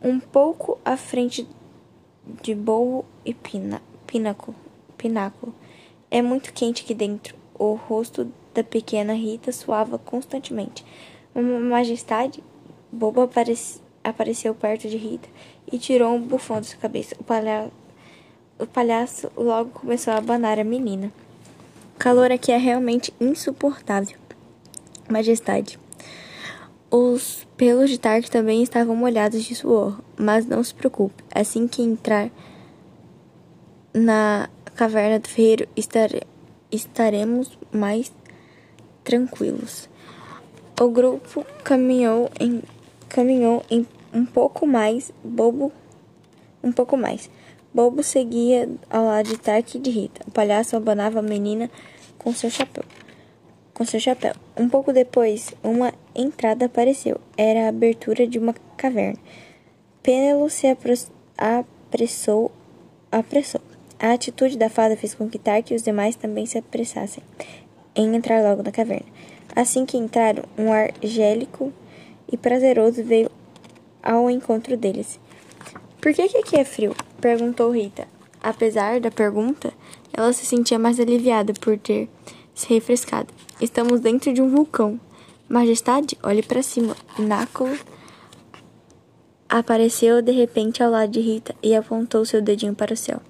Um 0.02 0.18
pouco 0.18 0.78
à 0.84 0.96
frente 0.96 1.46
de 2.42 2.56
Bobo 2.56 3.04
e 3.24 3.32
Pina 3.34 3.80
Pináculo. 4.04 4.56
Pináculo. 4.98 5.54
É 6.10 6.20
muito 6.20 6.52
quente 6.52 6.82
aqui 6.82 6.92
dentro. 6.92 7.41
O 7.62 7.74
rosto 7.74 8.26
da 8.52 8.64
pequena 8.64 9.12
Rita 9.12 9.52
suava 9.52 9.96
constantemente. 9.96 10.84
Uma 11.32 11.60
majestade, 11.60 12.42
apareci 13.22 13.80
apareceu 14.02 14.52
perto 14.52 14.88
de 14.88 14.96
Rita 14.96 15.28
e 15.70 15.78
tirou 15.78 16.12
um 16.12 16.20
bufão 16.20 16.56
da 16.56 16.64
sua 16.64 16.78
cabeça. 16.78 17.14
O, 17.20 17.22
palha 17.22 17.70
o 18.58 18.66
palhaço 18.66 19.30
logo 19.36 19.70
começou 19.70 20.12
a 20.12 20.16
abanar 20.16 20.58
a 20.58 20.64
menina. 20.64 21.12
O 21.94 21.98
calor 22.00 22.32
aqui 22.32 22.50
é 22.50 22.56
realmente 22.56 23.14
insuportável. 23.20 24.18
Majestade. 25.08 25.78
Os 26.90 27.46
pelos 27.56 27.90
de 27.90 28.00
Tark 28.00 28.28
também 28.28 28.64
estavam 28.64 28.96
molhados 28.96 29.44
de 29.44 29.54
suor, 29.54 30.00
mas 30.16 30.46
não 30.46 30.64
se 30.64 30.74
preocupe. 30.74 31.22
Assim 31.32 31.68
que 31.68 31.80
entrar 31.80 32.28
na 33.94 34.50
caverna 34.74 35.20
do 35.20 35.28
ferreiro, 35.28 35.68
estare 35.76 36.26
estaremos 36.72 37.58
mais 37.70 38.10
tranquilos. 39.04 39.88
O 40.80 40.88
grupo 40.88 41.46
caminhou 41.62 42.30
em 42.40 42.62
caminhou 43.08 43.62
em 43.70 43.86
um 44.12 44.24
pouco 44.24 44.66
mais, 44.66 45.12
Bobo 45.22 45.70
um 46.62 46.72
pouco 46.72 46.96
mais. 46.96 47.30
Bobo 47.74 48.02
seguia 48.02 48.68
ao 48.90 49.04
lado 49.04 49.28
de 49.28 49.38
Tark 49.38 49.74
e 49.74 49.78
de 49.78 49.90
Rita. 49.90 50.22
O 50.26 50.30
palhaço 50.30 50.76
abanava 50.76 51.18
a 51.18 51.22
menina 51.22 51.70
com 52.18 52.32
seu 52.32 52.50
chapéu. 52.50 52.84
Com 53.74 53.84
seu 53.84 53.98
chapéu. 54.00 54.34
Um 54.56 54.68
pouco 54.68 54.92
depois, 54.92 55.54
uma 55.62 55.92
entrada 56.14 56.66
apareceu. 56.66 57.20
Era 57.36 57.66
a 57.66 57.68
abertura 57.68 58.26
de 58.26 58.38
uma 58.38 58.54
caverna. 58.76 59.18
Pênelo 60.02 60.50
se 60.50 60.66
apressou, 60.66 62.50
apressou. 63.10 63.60
A 64.02 64.14
atitude 64.14 64.58
da 64.58 64.68
fada 64.68 64.96
fez 64.96 65.14
com 65.14 65.30
que 65.30 65.38
Tark 65.38 65.70
e 65.70 65.76
os 65.76 65.82
demais 65.84 66.16
também 66.16 66.44
se 66.44 66.58
apressassem 66.58 67.22
em 67.94 68.16
entrar 68.16 68.42
logo 68.42 68.60
na 68.60 68.72
caverna. 68.72 69.06
Assim 69.54 69.86
que 69.86 69.96
entraram, 69.96 70.42
um 70.58 70.72
ar 70.72 70.92
gélico 71.00 71.72
e 72.30 72.36
prazeroso 72.36 73.04
veio 73.04 73.30
ao 74.02 74.28
encontro 74.28 74.76
deles. 74.76 75.20
Por 76.00 76.12
que, 76.12 76.28
que 76.28 76.38
aqui 76.38 76.56
é 76.56 76.64
frio? 76.64 76.96
perguntou 77.20 77.70
Rita. 77.70 78.08
Apesar 78.42 78.98
da 78.98 79.08
pergunta, 79.08 79.72
ela 80.12 80.32
se 80.32 80.44
sentia 80.44 80.80
mais 80.80 80.98
aliviada 80.98 81.52
por 81.52 81.78
ter 81.78 82.08
se 82.52 82.68
refrescado. 82.74 83.32
Estamos 83.60 84.00
dentro 84.00 84.32
de 84.32 84.42
um 84.42 84.48
vulcão. 84.48 84.98
Majestade, 85.48 86.18
olhe 86.24 86.42
para 86.42 86.60
cima. 86.60 86.96
Náculo 87.16 87.78
apareceu 89.48 90.20
de 90.20 90.32
repente 90.32 90.82
ao 90.82 90.90
lado 90.90 91.12
de 91.12 91.20
Rita 91.20 91.54
e 91.62 91.72
apontou 91.72 92.24
seu 92.24 92.42
dedinho 92.42 92.74
para 92.74 92.94
o 92.94 92.96
céu. 92.96 93.20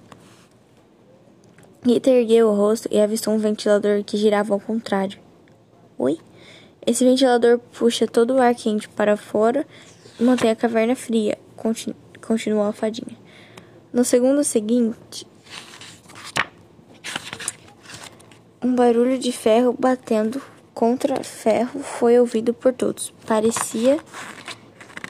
Rita 1.85 2.09
ergueu 2.09 2.47
o 2.47 2.55
rosto 2.55 2.87
e 2.89 2.99
avistou 2.99 3.33
um 3.33 3.37
ventilador 3.37 4.03
que 4.05 4.15
girava 4.15 4.53
ao 4.53 4.59
contrário. 4.59 5.19
Oi? 5.97 6.17
Esse 6.85 7.03
ventilador 7.03 7.59
puxa 7.59 8.07
todo 8.07 8.35
o 8.35 8.41
ar 8.41 8.55
quente 8.55 8.87
para 8.87 9.17
fora 9.17 9.67
e 10.17 10.23
mantém 10.23 10.49
a 10.49 10.55
caverna 10.55 10.95
fria, 10.95 11.37
continu 11.57 11.95
continuou 12.25 12.65
a 12.65 12.71
fadinha. 12.71 13.17
No 13.91 14.05
segundo 14.05 14.45
seguinte, 14.45 15.27
um 18.61 18.73
barulho 18.73 19.19
de 19.19 19.33
ferro 19.33 19.75
batendo 19.77 20.41
contra 20.73 21.21
ferro 21.21 21.81
foi 21.81 22.17
ouvido 22.17 22.53
por 22.53 22.71
todos. 22.71 23.13
Parecia 23.27 23.99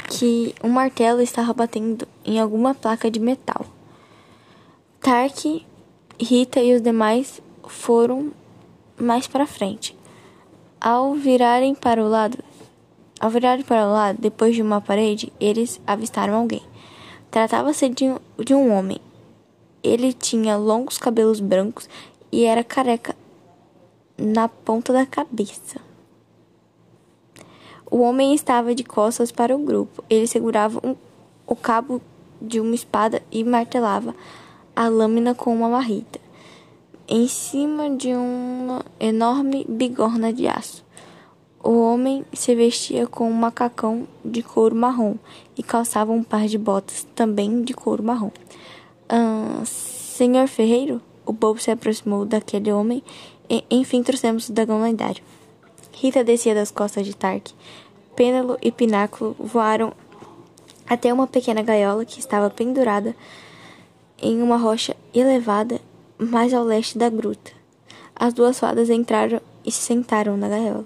que 0.09 0.55
um 0.63 0.69
martelo 0.69 1.21
estava 1.21 1.53
batendo 1.53 2.07
em 2.25 2.39
alguma 2.39 2.73
placa 2.73 3.11
de 3.11 3.19
metal. 3.19 3.63
Tark 4.99 5.63
Rita 6.21 6.61
e 6.61 6.75
os 6.75 6.81
demais 6.81 7.41
foram 7.67 8.31
mais 8.95 9.27
para 9.27 9.47
frente. 9.47 9.97
Ao 10.79 11.15
virarem 11.15 11.73
para 11.73 12.03
o 12.03 12.07
lado, 12.07 12.37
ao 13.19 13.31
virarem 13.31 13.63
para 13.63 13.87
o 13.87 13.91
lado, 13.91 14.21
depois 14.21 14.55
de 14.55 14.61
uma 14.61 14.79
parede, 14.79 15.33
eles 15.39 15.81
avistaram 15.87 16.35
alguém. 16.35 16.61
Tratava-se 17.31 17.89
de, 17.89 18.05
um, 18.05 18.19
de 18.37 18.53
um 18.53 18.71
homem. 18.71 18.99
Ele 19.81 20.13
tinha 20.13 20.55
longos 20.55 20.99
cabelos 20.99 21.39
brancos 21.39 21.89
e 22.31 22.45
era 22.45 22.63
careca 22.63 23.15
na 24.15 24.47
ponta 24.47 24.93
da 24.93 25.07
cabeça. 25.07 25.79
O 27.89 28.01
homem 28.01 28.35
estava 28.35 28.75
de 28.75 28.83
costas 28.83 29.31
para 29.31 29.55
o 29.55 29.59
grupo. 29.59 30.03
Ele 30.09 30.27
segurava 30.27 30.79
um, 30.87 30.95
o 31.47 31.55
cabo 31.55 31.99
de 32.39 32.59
uma 32.59 32.75
espada 32.75 33.23
e 33.31 33.43
martelava 33.43 34.15
a 34.75 34.87
lâmina 34.87 35.35
com 35.35 35.53
uma 35.53 35.69
marrita, 35.69 36.19
em 37.07 37.27
cima 37.27 37.89
de 37.89 38.13
uma 38.13 38.83
enorme 38.99 39.65
bigorna 39.67 40.31
de 40.33 40.47
aço. 40.47 40.83
O 41.63 41.79
homem 41.79 42.25
se 42.33 42.53
vestia 42.53 43.07
com 43.07 43.29
um 43.29 43.33
macacão 43.33 44.07
de 44.23 44.41
couro 44.41 44.75
marrom 44.75 45.15
e 45.57 45.63
calçava 45.63 46.11
um 46.11 46.23
par 46.23 46.47
de 46.47 46.57
botas 46.57 47.07
também 47.15 47.63
de 47.63 47.73
couro 47.73 48.03
marrom. 48.03 48.31
Ah, 49.07 49.63
senhor 49.65 50.47
Ferreiro? 50.47 51.01
O 51.25 51.31
bobo 51.31 51.61
se 51.61 51.71
aproximou 51.71 52.25
daquele 52.25 52.71
homem 52.71 53.01
e, 53.49 53.63
enfim, 53.71 54.03
trouxemos 54.03 54.49
o 54.49 54.53
dragão 54.53 54.81
lendário. 54.81 55.23
Rita 55.93 56.23
descia 56.23 56.53
das 56.53 56.69
costas 56.69 57.05
de 57.05 57.15
Tark. 57.15 57.51
Pênalo 58.13 58.57
e 58.61 58.71
Pináculo 58.71 59.35
voaram 59.39 59.93
até 60.85 61.13
uma 61.13 61.27
pequena 61.27 61.61
gaiola 61.61 62.03
que 62.03 62.19
estava 62.19 62.49
pendurada 62.49 63.15
em 64.21 64.41
uma 64.41 64.57
rocha 64.57 64.95
elevada 65.13 65.79
mais 66.17 66.53
ao 66.53 66.63
leste 66.63 66.97
da 66.97 67.09
gruta. 67.09 67.51
As 68.15 68.33
duas 68.33 68.59
fadas 68.59 68.89
entraram 68.89 69.41
e 69.65 69.71
se 69.71 69.81
sentaram 69.81 70.37
na 70.37 70.47
gaiola. 70.47 70.85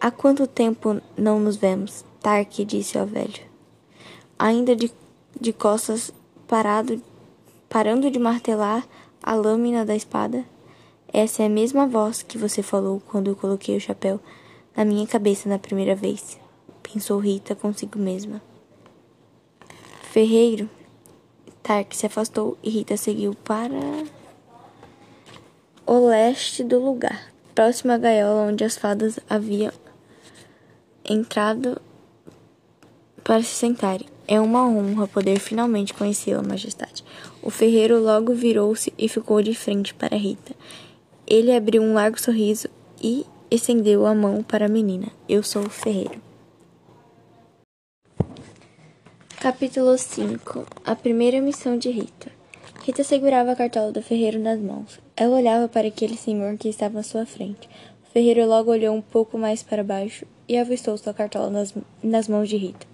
Há 0.00 0.10
quanto 0.10 0.46
tempo 0.46 1.00
não 1.16 1.40
nos 1.40 1.56
vemos? 1.56 2.04
Tark 2.20 2.64
disse 2.64 2.98
ao 2.98 3.06
velho. 3.06 3.42
Ainda 4.38 4.76
de, 4.76 4.90
de 5.40 5.52
costas, 5.52 6.12
parado, 6.46 7.00
parando 7.68 8.10
de 8.10 8.18
martelar 8.18 8.86
a 9.22 9.34
lâmina 9.34 9.84
da 9.84 9.96
espada. 9.96 10.44
Essa 11.12 11.42
é 11.42 11.46
a 11.46 11.50
mesma 11.50 11.86
voz 11.86 12.22
que 12.22 12.36
você 12.36 12.62
falou 12.62 13.00
quando 13.06 13.28
eu 13.28 13.36
coloquei 13.36 13.76
o 13.76 13.80
chapéu 13.80 14.20
na 14.76 14.84
minha 14.84 15.06
cabeça 15.06 15.48
na 15.48 15.58
primeira 15.58 15.94
vez, 15.94 16.38
pensou 16.82 17.18
Rita 17.18 17.54
consigo 17.54 17.98
mesma. 17.98 18.42
Ferreiro, 20.10 20.68
Tark 21.64 21.94
se 21.94 22.04
afastou 22.04 22.58
e 22.62 22.68
Rita 22.68 22.94
seguiu 22.94 23.34
para 23.42 23.72
o 25.86 26.06
leste 26.08 26.62
do 26.62 26.78
lugar, 26.78 27.32
próximo 27.54 27.90
à 27.90 27.96
gaiola 27.96 28.42
onde 28.42 28.64
as 28.64 28.76
fadas 28.76 29.18
haviam 29.30 29.72
entrado 31.02 31.80
para 33.24 33.42
se 33.42 33.54
sentarem. 33.54 34.06
É 34.28 34.38
uma 34.38 34.68
honra 34.68 35.08
poder 35.08 35.38
finalmente 35.40 35.94
conhecê-la, 35.94 36.42
Majestade. 36.42 37.02
O 37.42 37.48
ferreiro 37.48 37.98
logo 37.98 38.34
virou-se 38.34 38.92
e 38.98 39.08
ficou 39.08 39.40
de 39.40 39.54
frente 39.54 39.94
para 39.94 40.18
Rita. 40.18 40.54
Ele 41.26 41.50
abriu 41.50 41.80
um 41.80 41.94
largo 41.94 42.20
sorriso 42.20 42.68
e 43.02 43.24
estendeu 43.50 44.04
a 44.04 44.14
mão 44.14 44.42
para 44.42 44.66
a 44.66 44.68
menina. 44.68 45.08
Eu 45.26 45.42
sou 45.42 45.62
o 45.62 45.70
ferreiro. 45.70 46.20
Capítulo 49.44 49.98
5 49.98 50.66
A 50.86 50.96
primeira 50.96 51.38
missão 51.38 51.76
de 51.76 51.90
Rita. 51.90 52.32
Rita 52.82 53.04
segurava 53.04 53.52
a 53.52 53.54
cartola 53.54 53.92
do 53.92 54.00
ferreiro 54.00 54.38
nas 54.38 54.58
mãos. 54.58 54.98
Ela 55.14 55.36
olhava 55.36 55.68
para 55.68 55.86
aquele 55.86 56.16
senhor 56.16 56.56
que 56.56 56.66
estava 56.66 57.00
à 57.00 57.02
sua 57.02 57.26
frente. 57.26 57.68
O 58.02 58.10
ferreiro 58.10 58.46
logo 58.46 58.70
olhou 58.70 58.96
um 58.96 59.02
pouco 59.02 59.36
mais 59.36 59.62
para 59.62 59.84
baixo 59.84 60.24
e 60.48 60.56
avistou 60.56 60.96
sua 60.96 61.12
cartola 61.12 61.50
nas, 61.50 61.74
nas 62.02 62.26
mãos 62.26 62.48
de 62.48 62.56
Rita. 62.56 62.86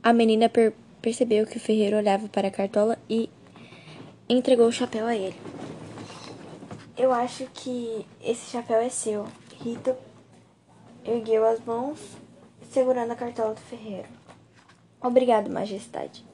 A 0.00 0.12
menina 0.12 0.48
per 0.48 0.74
percebeu 1.02 1.44
que 1.44 1.56
o 1.56 1.60
ferreiro 1.60 1.96
olhava 1.96 2.28
para 2.28 2.46
a 2.46 2.52
cartola 2.52 2.96
e 3.10 3.28
entregou 4.28 4.68
o 4.68 4.72
chapéu 4.72 5.06
a 5.06 5.16
ele. 5.16 5.34
Eu 6.96 7.12
acho 7.12 7.46
que 7.52 8.06
esse 8.22 8.52
chapéu 8.52 8.78
é 8.78 8.88
seu. 8.88 9.26
Rita 9.60 9.98
ergueu 11.04 11.44
as 11.44 11.58
mãos, 11.64 11.98
segurando 12.70 13.10
a 13.10 13.16
cartola 13.16 13.54
do 13.54 13.60
ferreiro. 13.60 14.15
Obrigado, 15.06 15.48
Majestade. 15.48 16.24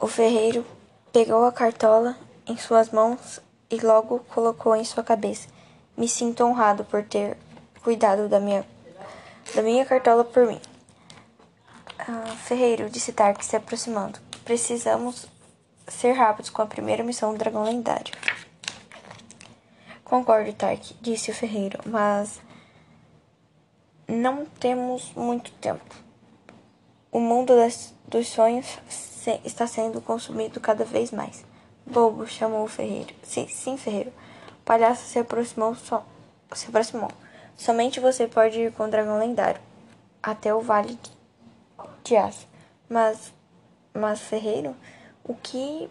O 0.00 0.06
ferreiro 0.06 0.64
pegou 1.12 1.44
a 1.44 1.52
cartola 1.52 2.16
em 2.46 2.56
suas 2.56 2.88
mãos 2.88 3.38
e 3.70 3.76
logo 3.76 4.20
colocou 4.34 4.74
em 4.74 4.82
sua 4.82 5.04
cabeça. 5.04 5.46
Me 5.94 6.08
sinto 6.08 6.42
honrado 6.42 6.86
por 6.86 7.04
ter 7.04 7.36
cuidado 7.84 8.30
da 8.30 8.40
minha, 8.40 8.66
da 9.54 9.60
minha 9.60 9.84
cartola 9.84 10.24
por 10.24 10.46
mim. 10.46 10.58
Ah, 11.98 12.34
ferreiro, 12.44 12.88
disse 12.88 13.12
Tark 13.12 13.42
se 13.42 13.56
aproximando. 13.56 14.18
Precisamos 14.42 15.26
ser 15.86 16.12
rápidos 16.12 16.48
com 16.48 16.62
a 16.62 16.66
primeira 16.66 17.04
missão 17.04 17.32
do 17.32 17.38
dragão 17.38 17.62
lendário. 17.62 18.14
Concordo, 20.02 20.50
Tark, 20.54 20.82
disse 21.02 21.30
o 21.30 21.34
ferreiro, 21.34 21.78
mas 21.84 22.40
não 24.08 24.46
temos 24.46 25.12
muito 25.14 25.52
tempo. 25.52 26.05
O 27.16 27.18
mundo 27.18 27.56
das, 27.56 27.94
dos 28.06 28.28
sonhos 28.28 28.78
se, 28.90 29.40
está 29.42 29.66
sendo 29.66 30.02
consumido 30.02 30.60
cada 30.60 30.84
vez 30.84 31.10
mais. 31.10 31.46
Bobo, 31.86 32.26
chamou 32.26 32.62
o 32.62 32.68
ferreiro. 32.68 33.14
Sim, 33.22 33.48
sim, 33.48 33.78
ferreiro. 33.78 34.12
O 34.60 34.64
palhaço 34.66 35.06
se 35.06 35.18
aproximou, 35.18 35.74
so, 35.76 36.02
se 36.52 36.68
aproximou. 36.68 37.10
Somente 37.56 38.00
você 38.00 38.28
pode 38.28 38.60
ir 38.60 38.72
com 38.74 38.84
o 38.84 38.90
dragão 38.90 39.18
lendário 39.18 39.58
até 40.22 40.54
o 40.54 40.60
vale 40.60 40.98
de 42.04 42.16
aço. 42.18 42.46
Mas, 42.86 43.32
mas 43.94 44.20
ferreiro, 44.20 44.76
o 45.24 45.34
que 45.34 45.88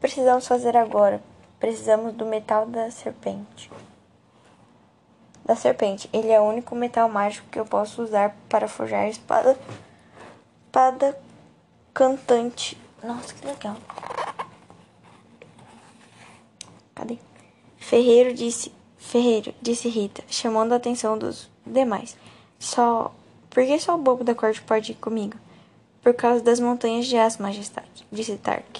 precisamos 0.00 0.48
fazer 0.48 0.74
agora? 0.74 1.22
Precisamos 1.58 2.14
do 2.14 2.24
metal 2.24 2.64
da 2.64 2.90
serpente. 2.90 3.70
Da 5.44 5.54
serpente. 5.54 6.08
Ele 6.14 6.30
é 6.30 6.40
o 6.40 6.44
único 6.44 6.74
metal 6.74 7.10
mágico 7.10 7.46
que 7.50 7.60
eu 7.60 7.66
posso 7.66 8.02
usar 8.02 8.34
para 8.48 8.66
forjar 8.66 9.02
a 9.02 9.08
espada. 9.10 9.54
Espada 10.70 11.18
cantante. 11.92 12.78
Nossa, 13.02 13.34
que 13.34 13.44
legal. 13.44 13.76
Cadê? 16.94 17.18
Ferreiro 17.76 18.32
disse. 18.32 18.72
Ferreiro, 18.96 19.52
disse 19.60 19.88
Rita, 19.88 20.22
chamando 20.28 20.72
a 20.72 20.76
atenção 20.76 21.18
dos 21.18 21.50
demais. 21.66 22.16
Só. 22.56 23.12
Por 23.50 23.66
que 23.66 23.80
só 23.80 23.96
o 23.96 23.98
bobo 23.98 24.22
da 24.22 24.32
corte 24.32 24.62
pode 24.62 24.92
ir 24.92 24.94
comigo? 24.94 25.36
Por 26.04 26.14
causa 26.14 26.40
das 26.40 26.60
montanhas 26.60 27.06
de 27.06 27.16
aço, 27.16 27.42
majestade, 27.42 28.06
disse 28.12 28.36
Tark. 28.36 28.78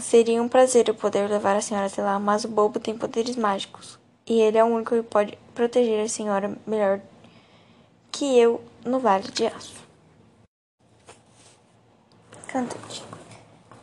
seria 0.00 0.42
um 0.42 0.48
prazer 0.48 0.88
eu 0.88 0.94
poder 0.94 1.28
levar 1.28 1.56
a 1.56 1.60
senhora 1.60 1.88
até 1.88 2.02
lá, 2.02 2.18
mas 2.18 2.44
o 2.44 2.48
bobo 2.48 2.80
tem 2.80 2.96
poderes 2.96 3.36
mágicos. 3.36 3.98
E 4.26 4.40
ele 4.40 4.56
é 4.56 4.64
o 4.64 4.68
único 4.68 4.94
que 4.94 5.02
pode 5.02 5.38
proteger 5.54 6.02
a 6.02 6.08
senhora 6.08 6.56
melhor 6.66 7.02
que 8.10 8.38
eu 8.38 8.62
no 8.84 9.00
Vale 9.00 9.24
de 9.24 9.46
Aço. 9.46 9.82
Cantante. 12.46 13.04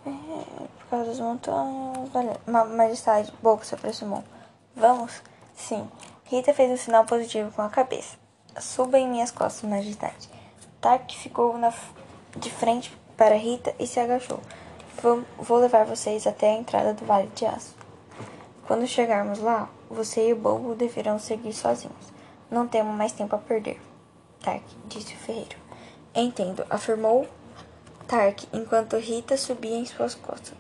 É, 0.05 0.09
por 0.09 0.89
causa 0.89 1.05
das 1.05 1.19
montanhas. 1.19 2.09
Vale... 2.09 2.39
Majestade, 2.45 3.33
Bobo 3.41 3.65
se 3.65 3.73
aproximou. 3.75 4.23
Vamos? 4.75 5.21
Sim. 5.55 5.89
Rita 6.25 6.53
fez 6.53 6.71
um 6.71 6.77
sinal 6.77 7.05
positivo 7.05 7.51
com 7.51 7.61
a 7.61 7.69
cabeça. 7.69 8.15
Suba 8.59 8.99
em 8.99 9.09
minhas 9.09 9.31
costas, 9.31 9.69
Majestade. 9.69 10.29
Tark 10.79 11.11
ficou 11.11 11.57
na, 11.57 11.73
de 12.37 12.49
frente 12.49 12.95
para 13.17 13.35
Rita 13.35 13.73
e 13.79 13.87
se 13.87 13.99
agachou. 13.99 14.39
Vou, 15.01 15.23
vou 15.37 15.57
levar 15.57 15.85
vocês 15.85 16.27
até 16.27 16.51
a 16.51 16.57
entrada 16.57 16.93
do 16.93 17.05
Vale 17.05 17.27
de 17.35 17.45
Aço. 17.45 17.75
Quando 18.67 18.87
chegarmos 18.87 19.39
lá, 19.39 19.67
você 19.89 20.29
e 20.29 20.33
o 20.33 20.37
Bobo 20.37 20.75
deverão 20.75 21.19
seguir 21.19 21.53
sozinhos. 21.53 22.13
Não 22.49 22.67
temos 22.67 22.95
mais 22.95 23.11
tempo 23.11 23.35
a 23.35 23.39
perder. 23.39 23.81
Tark, 24.43 24.63
disse 24.87 25.13
o 25.13 25.17
ferreiro. 25.17 25.57
Entendo, 26.13 26.65
afirmou 26.69 27.27
Tark, 28.07 28.43
enquanto 28.51 28.97
Rita 28.97 29.37
subia 29.37 29.77
em 29.77 29.85
suas 29.85 30.15
costas. 30.15 30.53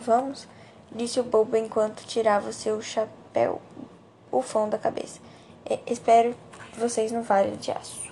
Vamos? 0.00 0.46
Disse 0.90 1.20
o 1.20 1.24
Bobo 1.24 1.56
enquanto 1.56 2.04
tirava 2.06 2.52
seu 2.52 2.80
chapéu 2.82 3.60
bufão 4.30 4.68
da 4.68 4.78
cabeça. 4.78 5.20
espero 5.86 6.34
vocês 6.76 7.12
no 7.12 7.22
Vale 7.22 7.56
de 7.56 7.70
Aço. 7.70 8.08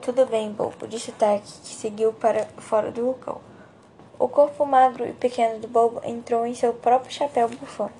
Tudo 0.00 0.24
bem, 0.24 0.50
bobo, 0.50 0.86
disse 0.86 1.12
Tark, 1.12 1.42
que 1.42 1.74
seguiu 1.74 2.12
para 2.12 2.46
fora 2.56 2.90
do 2.90 3.04
vulcão. 3.04 3.40
O 4.18 4.28
corpo 4.28 4.64
magro 4.64 5.06
e 5.06 5.12
pequeno 5.12 5.60
do 5.60 5.68
bobo 5.68 6.00
entrou 6.04 6.46
em 6.46 6.54
seu 6.54 6.72
próprio 6.72 7.12
chapéu 7.12 7.48
bufão. 7.48 7.90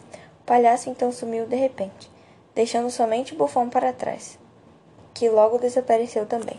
O 0.40 0.44
palhaço 0.46 0.88
então 0.88 1.12
sumiu 1.12 1.46
de 1.46 1.56
repente, 1.56 2.10
deixando 2.54 2.90
somente 2.90 3.34
o 3.34 3.36
bufão 3.36 3.68
para 3.68 3.92
trás, 3.92 4.38
que 5.20 5.28
logo 5.28 5.58
desapareceu 5.58 6.24
também. 6.24 6.58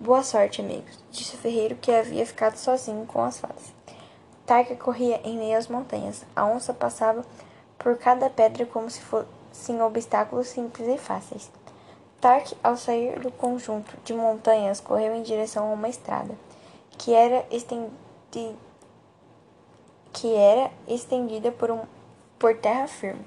Boa 0.00 0.22
sorte, 0.22 0.62
amigos, 0.62 0.98
disse 1.10 1.34
o 1.34 1.38
ferreiro 1.38 1.76
que 1.76 1.92
havia 1.92 2.24
ficado 2.24 2.56
sozinho 2.56 3.04
com 3.04 3.22
as 3.22 3.38
fadas. 3.38 3.74
Tark 4.46 4.74
corria 4.78 5.20
em 5.22 5.36
meio 5.36 5.58
às 5.58 5.68
montanhas. 5.68 6.24
A 6.34 6.46
onça 6.46 6.72
passava 6.72 7.22
por 7.78 7.98
cada 7.98 8.30
pedra 8.30 8.64
como 8.64 8.88
se 8.88 9.02
fossem 9.02 9.82
obstáculos 9.82 10.48
simples 10.48 10.88
e 10.88 10.96
fáceis. 10.96 11.50
Tark, 12.22 12.54
ao 12.62 12.74
sair 12.74 13.20
do 13.20 13.30
conjunto 13.30 13.94
de 14.02 14.14
montanhas, 14.14 14.80
correu 14.80 15.14
em 15.14 15.22
direção 15.22 15.68
a 15.68 15.74
uma 15.74 15.90
estrada, 15.90 16.34
que 16.96 17.12
era, 17.12 17.44
estendi... 17.50 18.56
que 20.10 20.34
era 20.34 20.70
estendida 20.88 21.52
por, 21.52 21.70
um... 21.70 21.82
por 22.38 22.56
terra 22.56 22.86
firme. 22.86 23.26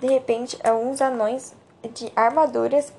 De 0.00 0.06
repente, 0.06 0.58
alguns 0.66 1.02
anões 1.02 1.54
de 1.92 2.10
armaduras 2.16 2.90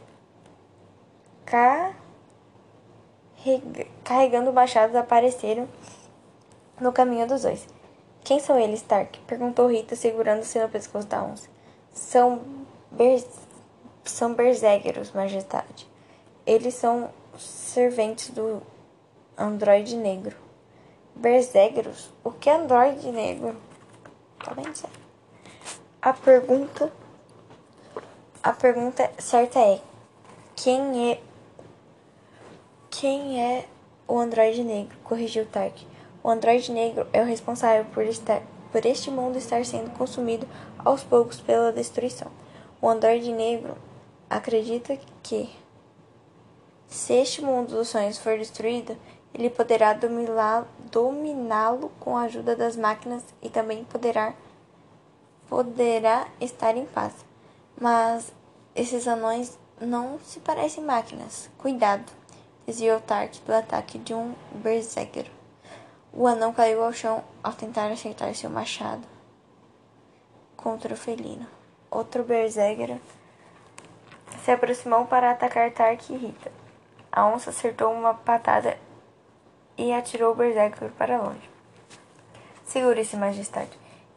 carregando 4.03 4.51
machados 4.51 4.95
apareceram 4.95 5.67
no 6.79 6.91
caminho 6.91 7.27
dos 7.27 7.43
dois. 7.43 7.67
Quem 8.23 8.39
são 8.39 8.59
eles, 8.59 8.81
Stark? 8.81 9.19
perguntou 9.21 9.71
Rita, 9.71 9.95
segurando-se 9.95 10.59
no 10.59 10.67
pescoço 10.67 11.07
da 11.07 11.23
onça. 11.23 11.49
São 11.91 12.41
são 14.03 14.33
berserkers, 14.33 15.11
majestade. 15.11 15.87
Eles 16.45 16.73
são 16.73 17.09
serventes 17.37 18.29
do 18.29 18.61
androide 19.37 19.95
negro. 19.95 20.35
Berserkers? 21.15 22.11
O 22.23 22.31
que 22.31 22.49
é 22.49 22.55
androide 22.55 23.11
negro? 23.11 23.55
Tá 24.43 24.53
bem 24.53 24.73
certo. 24.73 24.99
A 26.01 26.13
pergunta 26.13 26.91
a 28.43 28.53
pergunta 28.53 29.11
certa 29.17 29.59
é 29.59 29.81
quem 30.55 31.11
é 31.11 31.19
quem 32.89 33.41
é 33.41 33.65
o 34.07 34.17
androide 34.17 34.63
negro? 34.63 34.97
Corrigiu 35.03 35.45
Tark. 35.45 35.75
O 36.23 36.29
androide 36.29 36.71
negro 36.71 37.07
é 37.13 37.21
o 37.21 37.25
responsável 37.25 37.85
por 37.93 38.03
estar 38.03 38.41
por 38.71 38.85
este 38.85 39.09
mundo 39.09 39.37
estar 39.37 39.65
sendo 39.65 39.89
consumido 39.97 40.47
aos 40.77 41.03
poucos 41.03 41.39
pela 41.39 41.71
destruição. 41.71 42.29
O 42.81 42.89
androide 42.89 43.31
negro 43.31 43.77
acredita 44.29 44.97
que, 45.23 45.49
se 46.87 47.13
este 47.13 47.41
mundo 47.41 47.75
dos 47.75 47.89
sonhos 47.89 48.17
for 48.17 48.37
destruído, 48.37 48.95
ele 49.33 49.49
poderá 49.49 49.93
dominá-lo 50.91 51.91
com 51.99 52.17
a 52.17 52.23
ajuda 52.23 52.55
das 52.55 52.75
máquinas 52.75 53.23
e 53.41 53.49
também 53.49 53.83
poderá, 53.85 54.33
poderá 55.49 56.27
estar 56.39 56.75
em 56.75 56.85
paz. 56.85 57.13
Mas 57.79 58.31
esses 58.75 59.07
anões 59.07 59.57
não 59.79 60.19
se 60.19 60.39
parecem 60.39 60.83
máquinas. 60.83 61.49
Cuidado! 61.57 62.11
Desviou 62.67 62.99
Tark 62.99 63.33
do 63.45 63.53
ataque 63.53 63.97
de 63.97 64.13
um 64.13 64.35
berserker. 64.55 65.31
O 66.11 66.27
anão 66.27 66.51
caiu 66.51 66.83
ao 66.83 66.91
chão 66.91 67.23
ao 67.41 67.53
tentar 67.53 67.89
acertar 67.89 68.35
seu 68.35 68.49
machado 68.49 69.07
contra 70.57 70.93
o 70.93 70.97
felino. 70.97 71.47
Outro 71.89 72.25
berserker 72.25 72.99
se 74.43 74.51
aproximou 74.51 75.05
para 75.05 75.31
atacar 75.31 75.71
Tark 75.71 76.09
e 76.09 76.17
Rita. 76.17 76.51
A 77.09 77.25
onça 77.25 77.51
acertou 77.51 77.93
uma 77.93 78.13
patada 78.13 78.77
e 79.77 79.93
atirou 79.93 80.33
o 80.33 80.35
Berserker 80.35 80.91
para 80.91 81.21
longe. 81.21 81.49
Segure-se, 82.65 83.15
majestade. 83.15 83.71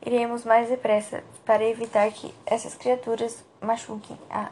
Iremos 0.05 0.44
mais 0.44 0.68
depressa 0.68 1.22
para 1.44 1.64
evitar 1.64 2.11
que 2.11 2.34
essas 2.44 2.74
criaturas 2.74 3.44
machuquem 3.61 4.18
a. 4.28 4.51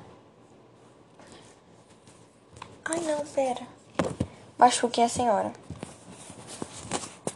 Ai 2.84 3.00
não, 3.00 3.26
pera. 3.26 3.77
Machuquem 4.58 5.04
a 5.04 5.08
senhora. 5.08 5.52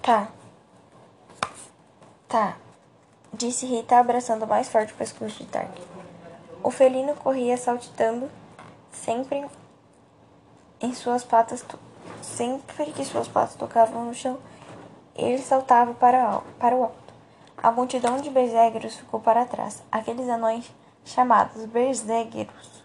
Tá. 0.03 0.29
Tá. 2.29 2.57
Disse 3.33 3.67
Rita 3.67 3.99
abraçando 3.99 4.47
mais 4.47 4.69
forte 4.69 4.93
o 4.93 4.97
pescoço 4.97 5.39
de 5.39 5.47
Tark. 5.47 5.71
O 6.63 6.71
felino 6.71 7.15
corria 7.15 7.57
saltitando 7.57 8.31
sempre 8.91 9.47
em 10.81 10.93
suas 10.95 11.25
patas, 11.25 11.65
sempre 12.21 12.93
que 12.93 13.05
suas 13.05 13.29
patas 13.29 13.55
tocavam 13.55 14.05
no 14.05 14.15
chão, 14.15 14.39
ele 15.15 15.39
saltava 15.39 15.95
para, 15.95 16.41
para 16.59 16.75
o 16.75 16.83
alto. 16.83 17.15
A 17.57 17.71
multidão 17.71 18.21
de 18.21 18.31
berzegueiros 18.31 18.97
ficou 18.97 19.21
para 19.21 19.45
trás. 19.45 19.83
Aqueles 19.93 20.29
anões 20.29 20.73
chamados 21.05 21.65
berzegueiros 21.67 22.83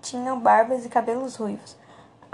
tinham 0.00 0.38
barbas 0.38 0.84
e 0.84 0.88
cabelos 0.88 1.36
ruivos. 1.36 1.76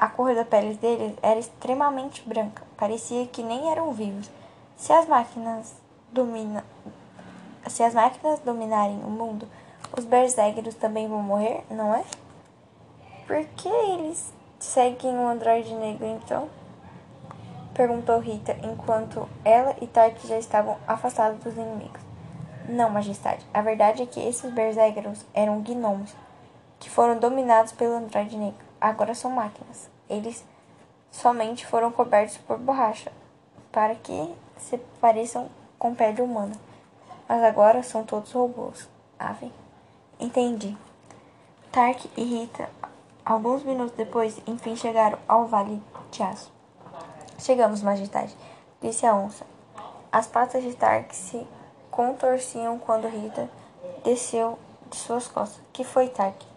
A 0.00 0.08
cor 0.08 0.34
da 0.34 0.46
pele 0.46 0.76
deles 0.76 1.14
era 1.20 1.38
extremamente 1.38 2.26
branca, 2.26 2.62
parecia 2.74 3.26
que 3.26 3.42
nem 3.42 3.70
eram 3.70 3.92
vivos. 3.92 4.30
Se 4.74 4.94
as 4.94 5.06
máquinas 5.06 5.74
domina, 6.10 6.64
se 7.66 7.82
as 7.82 7.92
máquinas 7.92 8.40
dominarem 8.40 8.98
o 9.04 9.10
mundo, 9.10 9.46
os 9.94 10.06
berserkers 10.06 10.74
também 10.76 11.06
vão 11.06 11.22
morrer, 11.22 11.62
não 11.68 11.94
é? 11.94 12.02
Por 13.26 13.44
que 13.44 13.68
eles 13.68 14.32
seguem 14.58 15.18
o 15.18 15.28
androide 15.28 15.74
negro 15.74 16.06
então? 16.06 16.48
Perguntou 17.74 18.20
Rita 18.20 18.56
enquanto 18.62 19.28
ela 19.44 19.76
e 19.82 19.86
Tark 19.86 20.16
já 20.26 20.38
estavam 20.38 20.78
afastados 20.88 21.44
dos 21.44 21.54
inimigos. 21.54 22.00
Não, 22.66 22.88
majestade. 22.88 23.44
A 23.52 23.60
verdade 23.60 24.02
é 24.04 24.06
que 24.06 24.20
esses 24.26 24.50
berserkers 24.50 25.26
eram 25.34 25.60
gnomos, 25.60 26.14
que 26.78 26.88
foram 26.88 27.18
dominados 27.18 27.72
pelo 27.72 27.96
androide 27.96 28.38
negro. 28.38 28.64
Agora 28.80 29.14
são 29.14 29.30
máquinas. 29.30 29.89
Eles 30.10 30.44
somente 31.10 31.64
foram 31.64 31.92
cobertos 31.92 32.36
por 32.38 32.58
borracha, 32.58 33.12
para 33.70 33.94
que 33.94 34.34
se 34.58 34.76
pareçam 35.00 35.48
com 35.78 35.94
pele 35.94 36.20
humana. 36.20 36.54
Mas 37.28 37.42
agora 37.44 37.82
são 37.82 38.04
todos 38.04 38.32
robôs. 38.32 38.88
Ave? 39.16 39.52
Entendi. 40.18 40.76
Tark 41.70 42.04
e 42.16 42.24
Rita, 42.24 42.68
alguns 43.24 43.62
minutos 43.62 43.94
depois, 43.96 44.40
enfim 44.44 44.74
chegaram 44.74 45.18
ao 45.28 45.46
Vale 45.46 45.80
de 46.10 46.22
Aço. 46.22 46.52
Chegamos, 47.38 47.80
majestade, 47.80 48.36
disse 48.82 49.06
a 49.06 49.14
onça. 49.14 49.46
As 50.10 50.26
patas 50.26 50.64
de 50.64 50.74
Tark 50.74 51.14
se 51.14 51.46
contorciam 51.88 52.78
quando 52.80 53.06
Rita 53.06 53.48
desceu 54.02 54.58
de 54.90 54.96
suas 54.96 55.28
costas. 55.28 55.62
Que 55.72 55.84
foi, 55.84 56.08
Tark? 56.08 56.49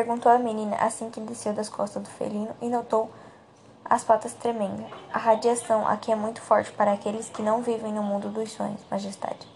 Perguntou 0.00 0.32
a 0.32 0.38
menina 0.38 0.76
assim 0.76 1.10
que 1.10 1.20
desceu 1.20 1.52
das 1.52 1.68
costas 1.68 2.02
do 2.02 2.08
felino 2.08 2.56
e 2.62 2.70
notou 2.70 3.10
as 3.84 4.02
patas 4.02 4.32
tremendo. 4.32 4.82
A 5.12 5.18
radiação 5.18 5.86
aqui 5.86 6.10
é 6.10 6.16
muito 6.16 6.40
forte 6.40 6.72
para 6.72 6.90
aqueles 6.90 7.28
que 7.28 7.42
não 7.42 7.60
vivem 7.60 7.92
no 7.92 8.02
mundo 8.02 8.30
dos 8.30 8.50
sonhos, 8.50 8.80
majestade. 8.90 9.46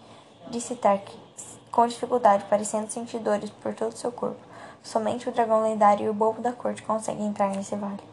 Disse 0.51 0.75
Tark, 0.75 1.09
com 1.71 1.87
dificuldade, 1.87 2.45
parecendo 2.47 2.91
sentir 2.91 3.17
dores 3.17 3.49
por 3.49 3.73
todo 3.73 3.97
seu 3.97 4.11
corpo. 4.11 4.39
Somente 4.83 5.27
o 5.27 5.31
dragão 5.31 5.63
lendário 5.63 6.05
e 6.05 6.09
o 6.09 6.13
bobo 6.13 6.39
da 6.43 6.53
corte 6.53 6.83
conseguem 6.83 7.25
entrar 7.25 7.49
nesse 7.49 7.75
vale. 7.75 8.03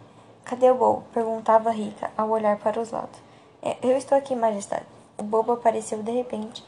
Cadê 0.43 0.71
o 0.71 0.75
bobo? 0.75 1.05
perguntava 1.13 1.71
Rica 1.71 2.11
ao 2.17 2.31
olhar 2.31 2.57
para 2.57 2.81
os 2.81 2.91
lados. 2.91 3.21
É, 3.61 3.77
eu 3.83 3.95
estou 3.95 4.17
aqui, 4.17 4.35
majestade. 4.35 4.87
O 5.19 5.23
bobo 5.23 5.53
apareceu 5.53 6.03
de 6.03 6.13
repente, 6.13 6.65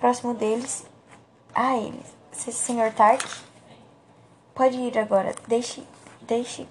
próximo 0.00 0.34
deles, 0.34 0.84
a 1.54 1.76
eles. 1.76 2.16
Senhor 2.32 2.92
Tark? 2.94 3.51
Pode 4.54 4.76
ir 4.76 4.98
agora. 4.98 5.34
Deixe, 5.48 5.82
deixe 6.20 6.66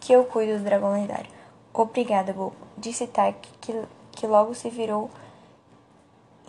que 0.00 0.12
eu 0.12 0.24
cuido 0.24 0.58
do 0.58 0.64
dragão 0.64 0.92
lendário. 0.92 1.30
Obrigada, 1.72 2.32
bobo, 2.32 2.56
disse 2.76 3.06
Tark, 3.06 3.36
que, 3.60 3.82
que 4.10 4.26
logo 4.26 4.54
se 4.54 4.68
virou 4.68 5.10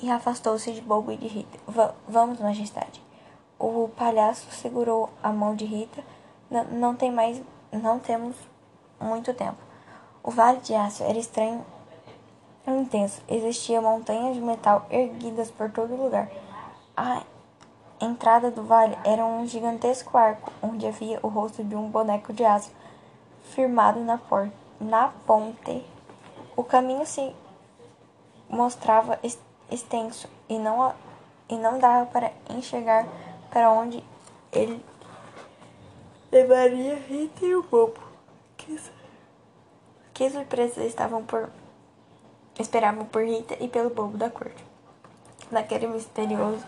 e 0.02 0.12
afastou-se 0.12 0.72
de 0.72 0.82
Bobo 0.82 1.12
e 1.12 1.18
de 1.18 1.28
Rita. 1.28 1.58
Va 1.66 1.96
vamos, 2.08 2.40
majestade. 2.40 3.02
O 3.58 3.88
palhaço 3.96 4.52
segurou 4.52 5.10
a 5.24 5.32
mão 5.32 5.56
de 5.56 5.64
Rita. 5.64 6.04
N 6.52 6.66
não 6.72 6.94
tem 6.96 7.10
mais, 7.10 7.42
não 7.72 8.00
temos 8.00 8.36
muito 9.00 9.34
tempo. 9.34 9.58
O 10.22 10.30
vale 10.30 10.60
de 10.60 10.74
aço 10.76 11.04
era 11.04 11.18
estranho 11.18 11.66
e 12.68 12.72
intenso. 12.72 13.22
Existiam 13.30 13.82
montanhas 13.82 14.36
de 14.36 14.42
metal 14.42 14.86
erguidas 14.90 15.50
por 15.52 15.72
todo 15.72 15.96
lugar. 15.96 16.30
A 16.98 17.24
entrada 18.04 18.51
do 18.51 18.64
vale 18.64 18.97
era 19.04 19.26
um 19.26 19.45
gigantesco 19.45 20.18
arco 20.18 20.51
onde 20.62 20.86
havia 20.86 21.20
o 21.24 21.28
rosto 21.28 21.64
de 21.64 21.76
um 21.76 21.89
boneco 21.89 22.34
de 22.34 22.43
aço 22.43 22.72
firmado 23.54 23.99
na, 23.99 24.20
na 24.80 25.08
ponte. 25.26 25.86
O 26.56 26.64
caminho 26.64 27.06
se 27.06 27.34
mostrava 28.49 29.20
extenso 29.70 30.28
e 30.47 30.58
não, 30.60 30.93
e 31.49 31.56
não 31.56 31.80
dava 31.80 32.06
para 32.06 32.32
enxergar 32.49 33.06
para 33.49 33.72
onde 33.72 34.04
ele 34.51 34.84
levaria 36.32 36.95
Rita 36.95 37.45
e 37.45 37.56
o 37.56 37.64
bobo. 37.64 37.99
Que, 38.58 38.80
que 40.14 40.30
surpresas 40.30 40.86
estavam 40.86 41.24
por. 41.24 41.49
esperavam 42.60 43.06
por 43.06 43.24
Rita 43.24 43.56
e 43.60 43.68
pelo 43.68 43.89
bobo 43.89 44.18
da 44.18 44.30
corte. 44.30 44.64
Naquele 45.51 45.88
misterioso 45.88 46.66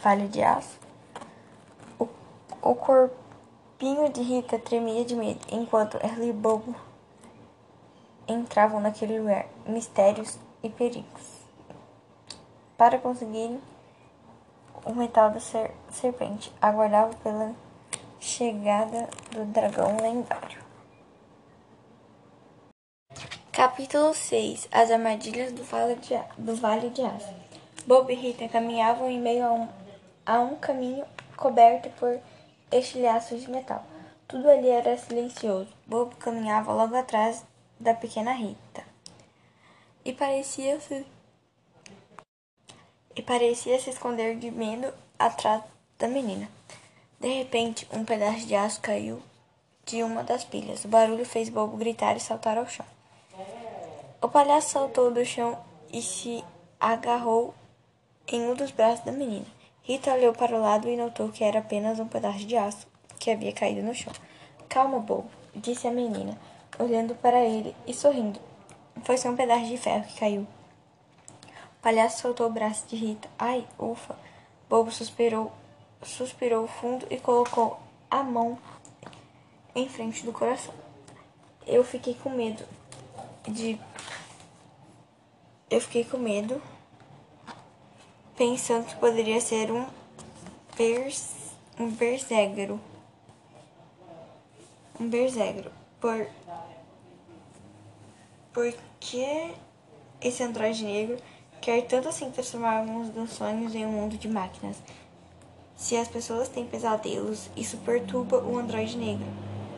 vale 0.00 0.28
de 0.28 0.42
aço, 0.42 0.78
o, 1.98 2.08
o 2.62 2.74
corpinho 2.74 4.10
de 4.12 4.22
Rita 4.22 4.58
tremia 4.58 5.04
de 5.04 5.14
medo, 5.14 5.40
enquanto 5.50 5.98
ela 6.00 6.24
e 6.24 6.32
bobo 6.32 6.74
entravam 8.26 8.80
naquele 8.80 9.18
lugar, 9.18 9.46
mistérios 9.66 10.38
e 10.62 10.68
perigos 10.68 11.38
para 12.78 12.96
conseguirem 12.96 13.60
o 14.84 14.94
metal 14.94 15.30
da 15.30 15.40
ser 15.40 15.72
serpente. 15.90 16.52
Aguardava 16.62 17.12
pela 17.16 17.52
chegada 18.20 19.10
do 19.32 19.44
dragão 19.46 19.96
lendário. 20.00 20.62
Capítulo 23.50 24.14
6 24.14 24.68
As 24.70 24.92
armadilhas 24.92 25.52
do 25.52 25.64
Vale 25.64 25.96
de, 25.96 26.16
do 26.38 26.54
vale 26.54 26.90
de 26.90 27.02
Aço. 27.02 27.34
Bob 27.84 28.12
e 28.12 28.14
Rita 28.14 28.48
caminhavam 28.48 29.10
em 29.10 29.20
meio 29.20 29.44
a 29.44 29.52
um, 29.52 29.68
a 30.28 30.40
um 30.40 30.56
caminho 30.56 31.06
coberto 31.38 31.88
por 31.98 32.20
estilhaços 32.70 33.40
de 33.40 33.50
metal. 33.50 33.82
Tudo 34.28 34.46
ali 34.50 34.68
era 34.68 34.94
silencioso. 34.98 35.72
Bob 35.86 36.14
caminhava 36.16 36.70
logo 36.70 36.94
atrás 36.94 37.42
da 37.80 37.94
pequena 37.94 38.32
Rita. 38.32 38.84
E 40.04 40.12
parecia-se 40.12 41.06
e 43.16 43.22
parecia 43.22 43.80
se 43.80 43.88
esconder 43.88 44.36
de 44.36 44.50
medo 44.50 44.92
atrás 45.18 45.62
da 45.98 46.06
menina. 46.06 46.46
De 47.18 47.28
repente, 47.28 47.88
um 47.90 48.04
pedaço 48.04 48.46
de 48.46 48.54
aço 48.54 48.82
caiu 48.82 49.22
de 49.86 50.02
uma 50.02 50.22
das 50.22 50.44
pilhas. 50.44 50.84
O 50.84 50.88
barulho 50.88 51.24
fez 51.24 51.48
Bobo 51.48 51.78
gritar 51.78 52.18
e 52.18 52.20
saltar 52.20 52.58
ao 52.58 52.68
chão. 52.68 52.86
O 54.20 54.28
palhaço 54.28 54.72
saltou 54.72 55.10
do 55.10 55.24
chão 55.24 55.58
e 55.90 56.02
se 56.02 56.44
agarrou 56.78 57.54
em 58.26 58.42
um 58.42 58.54
dos 58.54 58.70
braços 58.70 59.06
da 59.06 59.10
menina. 59.10 59.57
Rita 59.88 60.12
olhou 60.12 60.34
para 60.34 60.54
o 60.54 60.60
lado 60.60 60.86
e 60.86 60.98
notou 60.98 61.30
que 61.30 61.42
era 61.42 61.60
apenas 61.60 61.98
um 61.98 62.06
pedaço 62.06 62.44
de 62.44 62.54
aço 62.58 62.86
que 63.18 63.30
havia 63.30 63.54
caído 63.54 63.82
no 63.82 63.94
chão. 63.94 64.12
Calma, 64.68 64.98
bobo, 64.98 65.30
disse 65.56 65.88
a 65.88 65.90
menina, 65.90 66.38
olhando 66.78 67.14
para 67.14 67.42
ele 67.42 67.74
e 67.86 67.94
sorrindo. 67.94 68.38
Foi 69.02 69.16
só 69.16 69.30
um 69.30 69.36
pedaço 69.36 69.64
de 69.64 69.78
ferro 69.78 70.04
que 70.04 70.20
caiu. 70.20 70.42
O 70.42 71.80
palhaço 71.80 72.20
soltou 72.20 72.48
o 72.48 72.52
braço 72.52 72.86
de 72.86 72.96
Rita. 72.96 73.30
Ai, 73.38 73.66
ufa! 73.78 74.14
Bobo 74.68 74.90
suspirou, 74.90 75.50
suspirou 76.02 76.66
fundo 76.66 77.06
e 77.08 77.16
colocou 77.16 77.80
a 78.10 78.22
mão 78.22 78.58
em 79.74 79.88
frente 79.88 80.22
do 80.22 80.34
coração. 80.34 80.74
Eu 81.66 81.82
fiquei 81.82 82.12
com 82.12 82.28
medo 82.28 82.62
de. 83.48 83.80
Eu 85.70 85.80
fiquei 85.80 86.04
com 86.04 86.18
medo, 86.18 86.60
pensando 88.38 88.86
que 88.86 88.96
poderia 88.96 89.40
ser 89.40 89.70
um 89.70 89.86
bers, 90.76 91.34
um 91.78 91.90
berzegro. 91.90 92.80
Um 94.98 95.08
berzegro. 95.08 95.70
Por. 96.00 96.26
Porque 98.52 99.52
esse 100.20 100.42
androide 100.42 100.84
negro 100.84 101.18
Quer 101.60 101.82
tanto 101.82 102.08
assim 102.08 102.30
transformar 102.30 102.78
alguns 102.78 103.10
dos 103.10 103.30
sonhos 103.30 103.74
em 103.74 103.84
um 103.84 103.90
mundo 103.90 104.16
de 104.16 104.28
máquinas. 104.28 104.76
Se 105.76 105.96
as 105.96 106.08
pessoas 106.08 106.48
têm 106.48 106.64
pesadelos, 106.64 107.50
isso 107.56 107.76
perturba 107.78 108.38
o 108.38 108.58
androide 108.58 108.96
negro. 108.96 109.26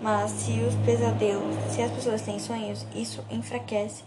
Mas 0.00 0.30
se 0.30 0.52
os 0.60 0.74
pesadelos, 0.86 1.56
se 1.74 1.82
as 1.82 1.90
pessoas 1.90 2.22
têm 2.22 2.38
sonhos, 2.38 2.86
isso 2.94 3.24
enfraquece. 3.30 4.04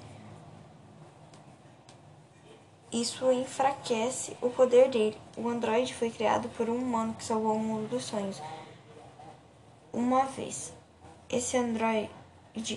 Isso 2.93 3.31
enfraquece 3.31 4.37
o 4.39 4.51
poder 4.51 4.89
dele. 4.89 5.17
O 5.35 5.49
androide 5.49 5.95
foi 5.95 6.11
criado 6.11 6.47
por 6.49 6.69
um 6.69 6.75
humano 6.75 7.15
que 7.15 7.23
salvou 7.23 7.55
o 7.55 7.59
mundo 7.59 7.89
dos 7.89 8.05
sonhos. 8.05 8.39
Uma 9.91 10.25
vez. 10.25 10.71
Esse 11.27 11.57
androide 11.57 12.11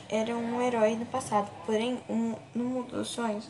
era 0.08 0.34
um 0.34 0.62
herói 0.62 0.96
no 0.96 1.04
passado, 1.04 1.50
porém, 1.66 2.02
um, 2.08 2.34
no 2.54 2.64
mundo 2.64 2.96
dos 2.96 3.08
sonhos, 3.08 3.46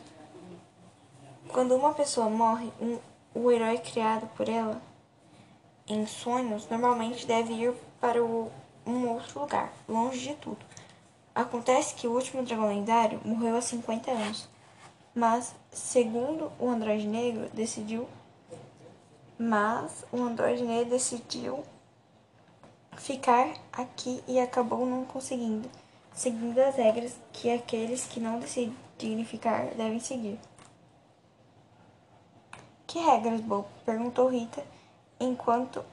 quando 1.47 1.73
uma 1.73 1.93
pessoa 1.93 2.29
morre, 2.29 2.69
um, 2.81 2.99
o 3.33 3.49
herói 3.49 3.77
criado 3.77 4.27
por 4.35 4.49
ela 4.49 4.81
em 5.87 6.05
sonhos 6.05 6.67
normalmente 6.69 7.25
deve 7.25 7.53
ir 7.53 7.73
para 8.01 8.21
o, 8.21 8.51
um 8.85 9.07
outro 9.07 9.39
lugar, 9.39 9.71
longe 9.87 10.19
de 10.19 10.35
tudo. 10.35 10.59
Acontece 11.33 11.95
que 11.95 12.07
o 12.07 12.11
último 12.11 12.43
dragão 12.43 12.67
lendário 12.67 13.21
morreu 13.23 13.55
há 13.55 13.61
50 13.61 14.11
anos, 14.11 14.49
mas, 15.17 15.55
segundo 15.71 16.51
o 16.59 16.69
Android 16.69 17.07
Negro, 17.07 17.49
decidiu. 17.51 18.07
Mas 19.35 20.05
o 20.11 20.21
Android 20.21 20.63
Negro 20.63 20.91
decidiu 20.91 21.63
ficar 22.95 23.51
aqui 23.73 24.23
e 24.27 24.39
acabou 24.39 24.85
não 24.85 25.05
conseguindo, 25.05 25.67
seguindo 26.13 26.59
as 26.59 26.75
regras 26.75 27.15
que 27.33 27.49
aqueles 27.49 28.05
que 28.05 28.19
não 28.19 28.39
decidirem 28.39 29.25
ficar 29.25 29.73
devem 29.73 29.99
seguir. 29.99 30.39
Que 32.85 32.99
regras, 32.99 33.41
Bobo? 33.41 33.67
perguntou 33.83 34.27
Rita, 34.27 34.63
enquanto 35.19 35.83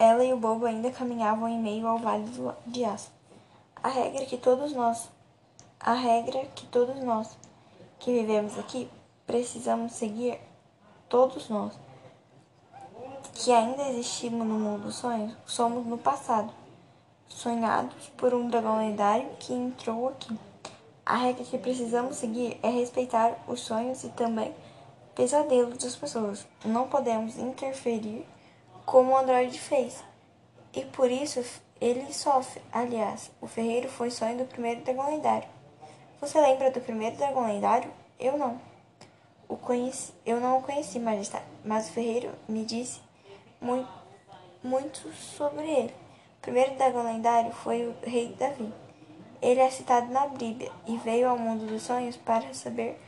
ela 0.00 0.24
e 0.24 0.32
o 0.32 0.36
Bobo 0.36 0.66
ainda 0.66 0.90
caminhavam 0.90 1.48
em 1.48 1.60
meio 1.60 1.86
ao 1.86 1.98
vale 1.98 2.26
de 2.66 2.84
aço. 2.84 3.12
A 3.80 3.88
regra 3.88 4.26
que 4.26 4.36
todos 4.36 4.72
nós, 4.72 5.08
a 5.78 5.92
regra 5.92 6.44
que 6.56 6.66
todos 6.66 7.00
nós 7.04 7.36
que 7.98 8.12
vivemos 8.12 8.58
aqui 8.58 8.88
precisamos 9.26 9.92
seguir, 9.92 10.38
todos 11.08 11.48
nós. 11.48 11.72
que 13.34 13.52
ainda 13.52 13.88
existimos 13.90 14.46
no 14.46 14.54
mundo 14.54 14.84
dos 14.84 14.96
sonhos, 14.96 15.36
somos 15.44 15.84
no 15.84 15.98
passado, 15.98 16.50
sonhados 17.28 18.08
por 18.16 18.32
um 18.32 18.48
dragão 18.48 18.78
lendário 18.78 19.28
que 19.38 19.52
entrou 19.52 20.08
aqui. 20.08 20.38
A 21.04 21.16
regra 21.16 21.44
que 21.44 21.58
precisamos 21.58 22.16
seguir 22.16 22.58
é 22.62 22.70
respeitar 22.70 23.36
os 23.46 23.60
sonhos 23.60 24.02
e 24.04 24.08
também 24.10 24.54
pesadelos 25.14 25.76
das 25.76 25.94
pessoas. 25.94 26.46
Não 26.64 26.88
podemos 26.88 27.36
interferir 27.36 28.26
como 28.86 29.12
o 29.12 29.16
androide 29.18 29.58
fez. 29.58 30.02
E 30.72 30.84
por 30.84 31.10
isso 31.10 31.44
ele 31.78 32.12
sofre. 32.12 32.62
Aliás, 32.72 33.30
o 33.40 33.46
ferreiro 33.46 33.88
foi 33.88 34.10
sonho 34.10 34.38
do 34.38 34.46
primeiro 34.46 34.82
dragão 34.82 35.10
lendário. 35.10 35.55
Você 36.20 36.40
lembra 36.40 36.70
do 36.70 36.80
primeiro 36.80 37.16
dragão 37.16 37.46
lendário? 37.46 37.90
Eu 38.18 38.38
não. 38.38 38.58
O 39.48 39.56
conheci, 39.56 40.12
eu 40.24 40.40
não 40.40 40.58
o 40.58 40.62
conheci, 40.62 40.98
majestade, 40.98 41.44
mas 41.64 41.88
o 41.88 41.92
ferreiro 41.92 42.32
me 42.48 42.64
disse 42.64 43.00
muito, 43.60 43.88
muito 44.62 45.12
sobre 45.12 45.62
ele. 45.62 45.94
O 46.38 46.42
primeiro 46.42 46.74
dragão 46.74 47.04
lendário 47.04 47.52
foi 47.52 47.86
o 47.86 47.94
rei 48.02 48.34
Davi. 48.38 48.72
Ele 49.42 49.60
é 49.60 49.70
citado 49.70 50.10
na 50.10 50.26
Bíblia 50.26 50.72
e 50.86 50.96
veio 50.96 51.28
ao 51.28 51.38
mundo 51.38 51.66
dos 51.66 51.82
sonhos 51.82 52.16
para 52.16 52.52
saber 52.54 52.98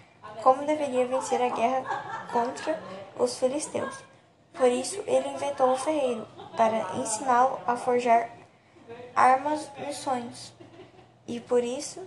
como 0.43 0.67
deveria 0.67 1.07
vencer 1.07 1.41
a 1.41 1.49
guerra 1.49 2.29
contra 2.31 2.81
os 3.19 3.39
filisteus. 3.39 4.05
Por 4.53 4.69
isso, 4.69 5.03
ele 5.07 5.29
inventou 5.29 5.73
o 5.73 5.77
ferreiro, 5.77 6.27
para 6.57 6.97
ensiná-lo 6.97 7.59
a 7.67 7.77
forjar 7.77 8.29
armas 9.15 9.71
nos 9.79 9.97
sonhos. 9.97 10.53
E 11.27 11.41
por 11.41 11.63
isso 11.63 12.07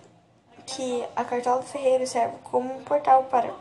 que 0.76 1.05
a 1.15 1.24
cartola 1.24 1.61
do 1.61 1.67
ferreiro 1.67 2.07
serve 2.07 2.38
como 2.43 2.74
um 2.74 2.84
portal 2.84 3.24
para 3.26 3.53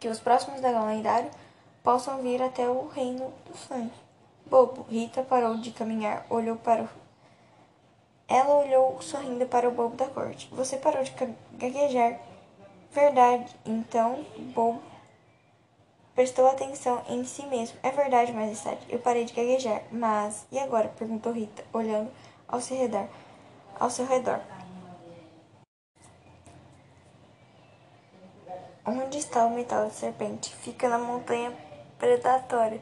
que 0.00 0.08
os 0.08 0.18
próximos 0.18 0.60
dragões 0.60 0.96
lendários 0.96 1.32
possam 1.82 2.18
vir 2.22 2.42
até 2.42 2.68
o 2.68 2.88
reino 2.88 3.32
dos 3.46 3.60
sonhos. 3.60 3.92
Bobo, 4.46 4.86
Rita 4.88 5.22
parou 5.22 5.56
de 5.56 5.70
caminhar, 5.72 6.24
olhou 6.30 6.56
para 6.56 6.84
o... 6.84 6.88
Ela 8.28 8.56
olhou 8.56 9.00
sorrindo 9.02 9.46
para 9.46 9.68
o 9.68 9.72
bobo 9.72 9.96
da 9.96 10.06
corte. 10.06 10.48
Você 10.52 10.76
parou 10.76 11.02
de 11.02 11.12
gaguejar. 11.52 12.18
Verdade. 12.90 13.54
Então, 13.64 14.24
Bobo 14.52 14.82
prestou 16.14 16.48
atenção 16.48 17.02
em 17.08 17.24
si 17.24 17.46
mesmo. 17.46 17.78
É 17.84 17.90
verdade, 17.90 18.32
majestade. 18.32 18.80
Eu 18.88 18.98
parei 18.98 19.24
de 19.24 19.32
gaguejar. 19.32 19.82
Mas, 19.92 20.44
e 20.50 20.58
agora? 20.58 20.88
Perguntou 20.88 21.32
Rita, 21.32 21.64
olhando 21.72 22.10
ao 22.48 22.60
seu 22.60 22.76
redor. 22.76 23.06
Ao 23.78 23.90
seu 23.90 24.06
redor. 24.06 24.40
Onde 28.86 29.18
está 29.18 29.44
o 29.44 29.50
metal 29.50 29.86
da 29.86 29.90
serpente? 29.90 30.54
Fica 30.62 30.88
na 30.88 30.96
montanha 30.96 31.52
predatória. 31.98 32.80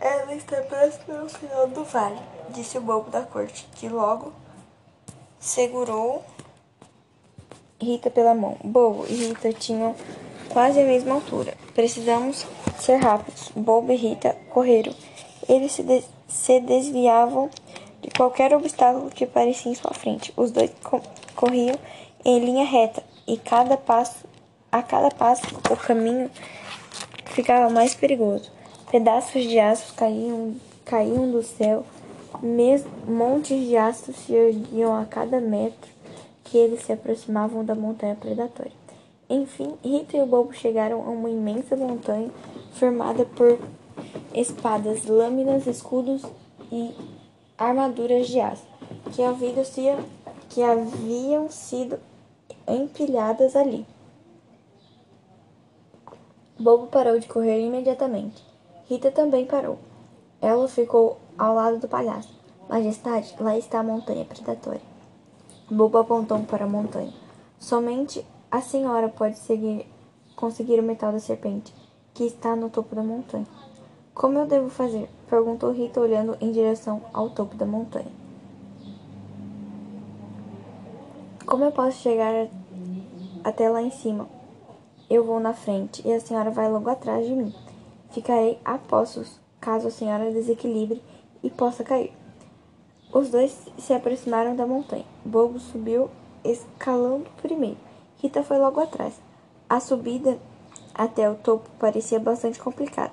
Ela 0.00 0.34
está 0.34 0.62
próxima 0.62 1.20
ao 1.20 1.28
final 1.28 1.68
do 1.68 1.84
vale, 1.84 2.18
disse 2.48 2.78
o 2.78 2.80
bobo 2.80 3.10
da 3.10 3.20
corte, 3.20 3.68
que 3.74 3.90
logo 3.90 4.32
segurou 5.38 6.24
Rita 7.78 8.10
pela 8.10 8.34
mão. 8.34 8.56
Bobo 8.64 9.04
e 9.06 9.12
Rita 9.12 9.52
tinham 9.52 9.94
quase 10.48 10.80
a 10.80 10.84
mesma 10.84 11.16
altura. 11.16 11.54
Precisamos 11.74 12.46
ser 12.78 12.96
rápidos. 12.96 13.50
Bobo 13.54 13.92
e 13.92 13.96
Rita 13.96 14.34
correram. 14.48 14.94
Eles 15.46 15.72
se, 15.72 15.82
de 15.82 16.02
se 16.26 16.58
desviavam 16.60 17.50
de 18.00 18.08
qualquer 18.16 18.54
obstáculo 18.54 19.10
que 19.10 19.24
aparecia 19.24 19.70
em 19.70 19.74
sua 19.74 19.92
frente. 19.92 20.32
Os 20.38 20.50
dois 20.50 20.70
co 20.82 21.02
corriam 21.36 21.76
em 22.24 22.38
linha 22.38 22.64
reta 22.64 23.02
e 23.26 23.36
cada 23.36 23.76
passo 23.76 24.31
a 24.72 24.82
cada 24.82 25.10
passo, 25.10 25.44
o 25.70 25.76
caminho 25.76 26.30
ficava 27.26 27.68
mais 27.68 27.94
perigoso. 27.94 28.50
Pedaços 28.90 29.44
de 29.44 29.58
aço 29.58 29.92
caíam, 29.94 30.56
caíam 30.86 31.30
do 31.30 31.42
céu, 31.42 31.84
montes 33.06 33.68
de 33.68 33.76
aço 33.76 34.14
se 34.14 34.34
erguiam 34.34 34.98
a 34.98 35.04
cada 35.04 35.40
metro 35.40 35.90
que 36.44 36.56
eles 36.56 36.82
se 36.84 36.92
aproximavam 36.92 37.62
da 37.62 37.74
montanha 37.74 38.14
predatória. 38.14 38.72
Enfim, 39.28 39.74
Rita 39.84 40.16
e 40.16 40.22
o 40.22 40.26
Bobo 40.26 40.52
chegaram 40.54 41.02
a 41.02 41.10
uma 41.10 41.30
imensa 41.30 41.76
montanha 41.76 42.30
formada 42.72 43.24
por 43.24 43.58
espadas, 44.34 45.04
lâminas, 45.04 45.66
escudos 45.66 46.22
e 46.70 46.94
armaduras 47.58 48.26
de 48.26 48.40
aço 48.40 48.64
que 49.12 49.22
que 50.48 50.62
haviam 50.62 51.50
sido 51.50 51.98
empilhadas 52.66 53.56
ali. 53.56 53.86
Bobo 56.62 56.86
parou 56.86 57.18
de 57.18 57.26
correr 57.26 57.58
imediatamente. 57.58 58.40
Rita 58.88 59.10
também 59.10 59.44
parou. 59.46 59.80
Ela 60.40 60.68
ficou 60.68 61.18
ao 61.36 61.56
lado 61.56 61.78
do 61.80 61.88
palhaço. 61.88 62.32
Majestade, 62.68 63.34
lá 63.40 63.58
está 63.58 63.80
a 63.80 63.82
montanha 63.82 64.24
predatória. 64.24 64.80
Bobo 65.68 65.98
apontou 65.98 66.38
para 66.44 66.64
a 66.64 66.68
montanha. 66.68 67.12
Somente 67.58 68.24
a 68.48 68.60
senhora 68.60 69.08
pode 69.08 69.38
seguir, 69.38 69.88
conseguir 70.36 70.78
o 70.78 70.84
metal 70.84 71.10
da 71.10 71.18
serpente, 71.18 71.74
que 72.14 72.22
está 72.22 72.54
no 72.54 72.70
topo 72.70 72.94
da 72.94 73.02
montanha. 73.02 73.46
Como 74.14 74.38
eu 74.38 74.46
devo 74.46 74.70
fazer? 74.70 75.10
perguntou 75.28 75.72
Rita, 75.72 76.00
olhando 76.00 76.36
em 76.40 76.52
direção 76.52 77.02
ao 77.12 77.30
topo 77.30 77.56
da 77.56 77.66
montanha. 77.66 78.12
Como 81.44 81.64
eu 81.64 81.72
posso 81.72 81.98
chegar 81.98 82.46
até 83.42 83.68
lá 83.68 83.82
em 83.82 83.90
cima? 83.90 84.28
Eu 85.14 85.24
vou 85.24 85.38
na 85.38 85.52
frente 85.52 86.00
e 86.08 86.10
a 86.10 86.18
senhora 86.18 86.50
vai 86.50 86.72
logo 86.72 86.88
atrás 86.88 87.26
de 87.26 87.34
mim. 87.34 87.54
Ficarei 88.12 88.58
a 88.64 88.78
postos 88.78 89.38
caso 89.60 89.88
a 89.88 89.90
senhora 89.90 90.32
desequilibre 90.32 91.02
e 91.42 91.50
possa 91.50 91.84
cair. 91.84 92.14
Os 93.12 93.28
dois 93.28 93.68
se 93.76 93.92
aproximaram 93.92 94.56
da 94.56 94.66
montanha. 94.66 95.04
Bobo 95.22 95.60
subiu 95.60 96.08
escalando 96.42 97.26
primeiro. 97.42 97.76
Rita 98.22 98.42
foi 98.42 98.56
logo 98.56 98.80
atrás. 98.80 99.20
A 99.68 99.80
subida 99.80 100.38
até 100.94 101.28
o 101.28 101.34
topo 101.34 101.68
parecia 101.78 102.18
bastante 102.18 102.58
complicada. 102.58 103.12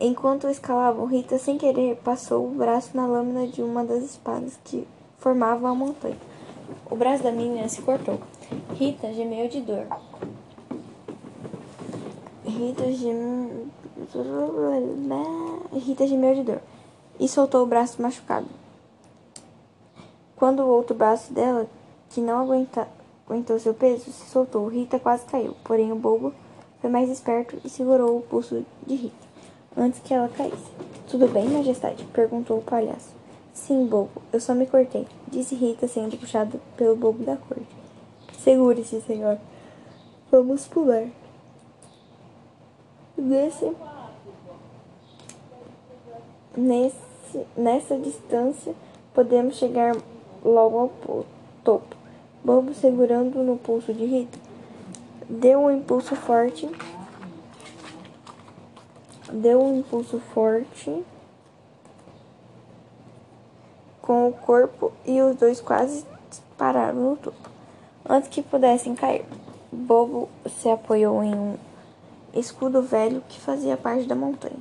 Enquanto 0.00 0.48
escalavam, 0.48 1.04
Rita, 1.04 1.36
sem 1.36 1.58
querer, 1.58 1.96
passou 1.96 2.46
o 2.46 2.54
braço 2.54 2.96
na 2.96 3.06
lâmina 3.06 3.46
de 3.46 3.62
uma 3.62 3.84
das 3.84 4.02
espadas 4.04 4.58
que 4.64 4.88
formavam 5.18 5.70
a 5.70 5.74
montanha. 5.74 6.16
O 6.90 6.96
braço 6.96 7.22
da 7.22 7.30
menina 7.30 7.68
se 7.68 7.82
cortou. 7.82 8.18
Rita 8.72 9.12
gemeu 9.12 9.48
de 9.50 9.60
dor. 9.60 9.86
Rita 12.54 12.92
gemeu... 12.92 13.66
Rita 15.72 16.06
gemeu 16.06 16.34
de 16.34 16.44
dor 16.44 16.60
e 17.18 17.28
soltou 17.28 17.64
o 17.64 17.66
braço 17.66 18.00
machucado. 18.00 18.46
Quando 20.36 20.60
o 20.60 20.68
outro 20.68 20.94
braço 20.94 21.32
dela, 21.32 21.66
que 22.10 22.20
não 22.20 22.38
aguenta, 22.38 22.86
aguentou 23.26 23.58
seu 23.58 23.74
peso, 23.74 24.04
se 24.04 24.30
soltou, 24.30 24.68
Rita 24.68 25.00
quase 25.00 25.24
caiu. 25.26 25.56
Porém, 25.64 25.90
o 25.90 25.96
bobo 25.96 26.32
foi 26.80 26.88
mais 26.88 27.10
esperto 27.10 27.56
e 27.64 27.68
segurou 27.68 28.18
o 28.18 28.22
pulso 28.22 28.64
de 28.86 28.94
Rita 28.94 29.24
antes 29.76 30.00
que 30.00 30.14
ela 30.14 30.28
caísse. 30.28 30.70
Tudo 31.08 31.26
bem, 31.28 31.48
majestade? 31.48 32.04
perguntou 32.12 32.58
o 32.58 32.62
palhaço. 32.62 33.14
Sim, 33.52 33.86
bobo, 33.86 34.22
eu 34.32 34.40
só 34.40 34.54
me 34.54 34.66
cortei, 34.66 35.06
disse 35.28 35.54
Rita, 35.54 35.88
sendo 35.88 36.16
puxada 36.16 36.60
pelo 36.76 36.96
bobo 36.96 37.24
da 37.24 37.36
corte. 37.36 37.66
Segure-se, 38.38 39.00
senhor. 39.00 39.38
Vamos 40.30 40.66
pular. 40.66 41.06
Nesse, 43.16 43.76
nesse, 46.56 47.46
nessa 47.56 47.96
distância, 47.98 48.74
podemos 49.14 49.56
chegar 49.56 49.96
logo 50.44 50.78
ao 50.78 51.24
topo. 51.62 51.96
Bobo, 52.42 52.74
segurando 52.74 53.42
no 53.42 53.56
pulso 53.56 53.94
de 53.94 54.04
Rita, 54.04 54.38
deu 55.28 55.60
um 55.60 55.70
impulso 55.70 56.16
forte. 56.16 56.68
Deu 59.32 59.62
um 59.62 59.78
impulso 59.78 60.18
forte 60.18 61.04
com 64.02 64.28
o 64.28 64.32
corpo 64.32 64.92
e 65.06 65.22
os 65.22 65.36
dois 65.36 65.60
quase 65.60 66.04
pararam 66.58 67.10
no 67.10 67.16
topo. 67.16 67.50
Antes 68.06 68.28
que 68.28 68.42
pudessem 68.42 68.94
cair, 68.94 69.24
Bobo 69.72 70.28
se 70.60 70.68
apoiou 70.68 71.22
em 71.22 71.34
um 71.34 71.56
escudo 72.34 72.82
velho 72.82 73.22
que 73.28 73.40
fazia 73.40 73.76
parte 73.76 74.06
da 74.06 74.14
montanha. 74.14 74.58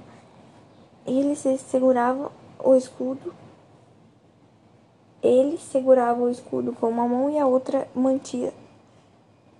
Ele 1.05 1.35
se 1.35 1.57
segurava 1.57 2.31
o 2.63 2.75
escudo. 2.75 3.33
Ele 5.21 5.57
segurava 5.57 6.21
o 6.21 6.29
escudo 6.29 6.73
com 6.73 6.89
uma 6.89 7.07
mão 7.07 7.29
e 7.29 7.39
a 7.39 7.47
outra 7.47 7.87
mantinha, 7.95 8.53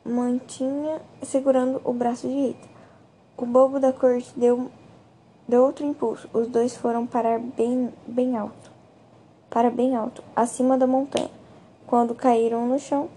mantinha 0.03 1.01
segurando 1.21 1.81
o 1.83 1.93
braço 1.93 2.27
de 2.27 2.33
Rita. 2.33 2.67
O 3.37 3.45
bobo 3.45 3.79
da 3.79 3.91
corte 3.91 4.31
deu, 4.37 4.69
deu 5.47 5.63
outro 5.63 5.85
impulso. 5.85 6.29
Os 6.33 6.47
dois 6.47 6.75
foram 6.75 7.07
parar 7.07 7.39
bem, 7.39 7.93
bem 8.05 8.37
alto, 8.37 8.71
para 9.49 9.69
bem 9.69 9.95
alto, 9.95 10.23
acima 10.35 10.77
da 10.77 10.85
montanha. 10.85 11.31
Quando 11.87 12.13
caíram 12.13 12.67
no 12.67 12.77
chão, 12.77 13.09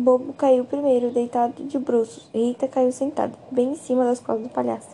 Bobo 0.00 0.32
caiu 0.32 0.64
primeiro, 0.64 1.10
deitado 1.10 1.62
de 1.62 1.78
bruços. 1.78 2.30
Rita 2.34 2.66
caiu 2.66 2.90
sentada, 2.90 3.34
bem 3.50 3.72
em 3.72 3.76
cima 3.76 4.02
das 4.02 4.18
costas 4.18 4.48
do 4.48 4.48
palhaço. 4.48 4.88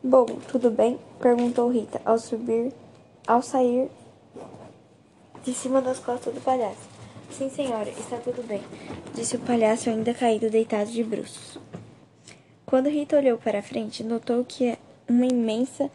Bobo, 0.00 0.36
tudo 0.46 0.70
bem? 0.70 0.96
perguntou 1.18 1.68
Rita 1.68 2.00
ao 2.04 2.16
subir, 2.16 2.72
ao 3.26 3.42
sair 3.42 3.90
de 5.42 5.52
cima 5.52 5.82
das 5.82 5.98
costas 5.98 6.32
do 6.32 6.40
palhaço. 6.40 6.88
Sim, 7.32 7.50
senhora, 7.50 7.90
está 7.90 8.16
tudo 8.18 8.46
bem, 8.46 8.62
disse 9.12 9.34
o 9.34 9.40
palhaço 9.40 9.90
ainda 9.90 10.14
caído 10.14 10.48
deitado 10.48 10.90
de 10.90 11.02
bruços. 11.02 11.58
Quando 12.64 12.88
Rita 12.88 13.16
olhou 13.16 13.38
para 13.38 13.60
frente, 13.60 14.04
notou 14.04 14.44
que 14.44 14.78
uma 15.08 15.26
imensa 15.26 15.90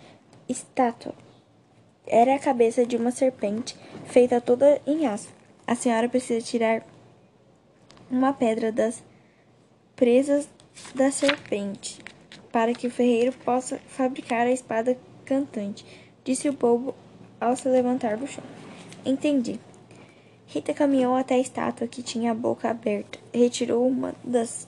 estátua 0.50 1.14
era 2.06 2.36
a 2.36 2.40
cabeça 2.40 2.86
de 2.86 2.98
uma 2.98 3.12
serpente 3.12 3.74
feita 4.06 4.42
toda 4.42 4.82
em 4.86 5.08
aço. 5.08 5.30
A 5.66 5.76
senhora 5.76 6.10
precisa 6.10 6.46
tirar 6.46 6.84
uma 8.10 8.34
pedra 8.34 8.72
das 8.72 9.04
presas 9.96 10.48
da 10.96 11.12
serpente 11.12 12.00
para 12.52 12.74
que 12.74 12.88
o 12.88 12.92
ferreiro 12.92 13.32
possa 13.46 13.78
fabricar 13.88 14.48
a 14.48 14.52
espada 14.52 14.98
cantante, 15.26 15.86
disse 16.24 16.50
o 16.50 16.54
bobo 16.54 16.96
ao 17.40 17.56
se 17.56 17.68
levantar 17.70 18.18
do 18.18 18.28
chão. 18.28 18.44
Entendi. 19.06 19.60
Rita 20.48 20.74
caminhou 20.74 21.16
até 21.16 21.36
a 21.36 21.40
estátua 21.40 21.88
que 21.88 22.02
tinha 22.02 22.32
a 22.32 22.36
boca 22.36 22.70
aberta, 22.70 23.20
retirou 23.32 23.88
uma 23.88 24.16
das 24.24 24.68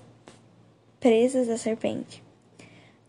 presas 1.00 1.48
da 1.48 1.58
serpente. 1.58 2.24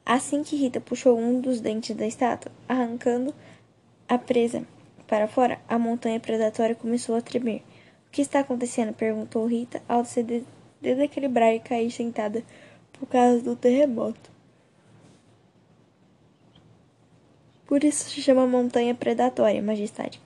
Assim 0.05 0.43
que 0.43 0.57
Rita 0.57 0.81
puxou 0.81 1.19
um 1.19 1.41
dos 1.41 1.61
dentes 1.61 1.95
da 1.95 2.07
estátua, 2.07 2.51
arrancando 2.67 3.35
a 4.09 4.17
presa 4.17 4.67
para 5.07 5.29
fora, 5.29 5.61
a 5.69 5.79
montanha 5.79 6.19
predatória 6.19 6.75
começou 6.75 7.15
a 7.15 7.21
tremer. 7.21 7.63
Que 8.13 8.21
está 8.21 8.41
acontecendo? 8.41 8.93
perguntou 8.93 9.47
Rita 9.47 9.83
ao 9.89 10.05
se 10.05 10.23
desequilibrar 10.81 11.55
e 11.55 11.61
cair 11.61 11.91
sentada 11.91 12.45
por 12.93 13.09
causa 13.09 13.43
do 13.43 13.57
terremoto. 13.57 14.31
Por 17.67 17.83
isso 17.83 18.11
se 18.11 18.21
chama 18.21 18.47
montanha 18.47 18.95
predatória, 18.95 19.63
majestade. 19.63 20.21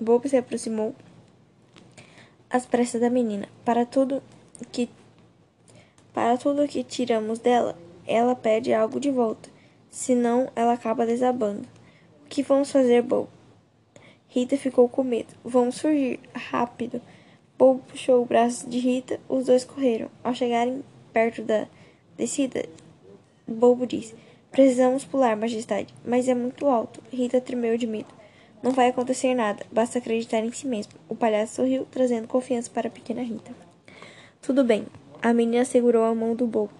Bobo 0.00 0.26
se 0.26 0.36
aproximou 0.38 0.94
às 2.48 2.64
pressas 2.64 3.02
da 3.02 3.10
menina. 3.10 3.46
Para 3.66 3.84
tudo 3.84 4.22
que 4.72 4.88
para 6.14 6.38
tudo 6.38 6.66
que 6.66 6.82
tiramos 6.82 7.38
dela, 7.38 7.76
ela 8.06 8.34
pede 8.34 8.72
algo 8.72 8.98
de 8.98 9.10
volta. 9.10 9.50
Senão, 9.90 10.50
ela 10.56 10.72
acaba 10.72 11.04
desabando. 11.04 11.68
O 12.24 12.28
que 12.28 12.42
vamos 12.42 12.70
fazer, 12.70 13.02
Bobo? 13.02 13.28
Rita 14.26 14.56
ficou 14.56 14.88
com 14.88 15.04
medo. 15.04 15.34
Vamos 15.44 15.78
fugir. 15.78 16.18
Rápido. 16.34 17.02
Bobo 17.58 17.82
puxou 17.88 18.22
o 18.22 18.26
braço 18.26 18.68
de 18.68 18.78
Rita. 18.78 19.20
Os 19.28 19.46
dois 19.46 19.64
correram. 19.64 20.10
Ao 20.22 20.34
chegarem 20.34 20.84
perto 21.12 21.42
da 21.42 21.66
descida, 22.16 22.64
Bobo 23.46 23.86
disse: 23.86 24.14
Precisamos 24.50 25.04
pular, 25.04 25.36
majestade, 25.36 25.94
mas 26.04 26.28
é 26.28 26.34
muito 26.34 26.66
alto. 26.66 27.02
Rita 27.12 27.40
tremeu 27.40 27.76
de 27.76 27.86
medo. 27.86 28.14
Não 28.62 28.72
vai 28.72 28.88
acontecer 28.88 29.34
nada, 29.34 29.64
basta 29.70 29.98
acreditar 29.98 30.40
em 30.40 30.52
si 30.52 30.66
mesmo. 30.66 30.94
O 31.08 31.14
palhaço 31.14 31.56
sorriu, 31.56 31.86
trazendo 31.90 32.26
confiança 32.26 32.70
para 32.70 32.88
a 32.88 32.90
pequena 32.90 33.22
Rita. 33.22 33.52
Tudo 34.40 34.64
bem. 34.64 34.86
A 35.22 35.32
menina 35.32 35.64
segurou 35.64 36.04
a 36.04 36.14
mão 36.14 36.34
do 36.34 36.46
bobo, 36.46 36.72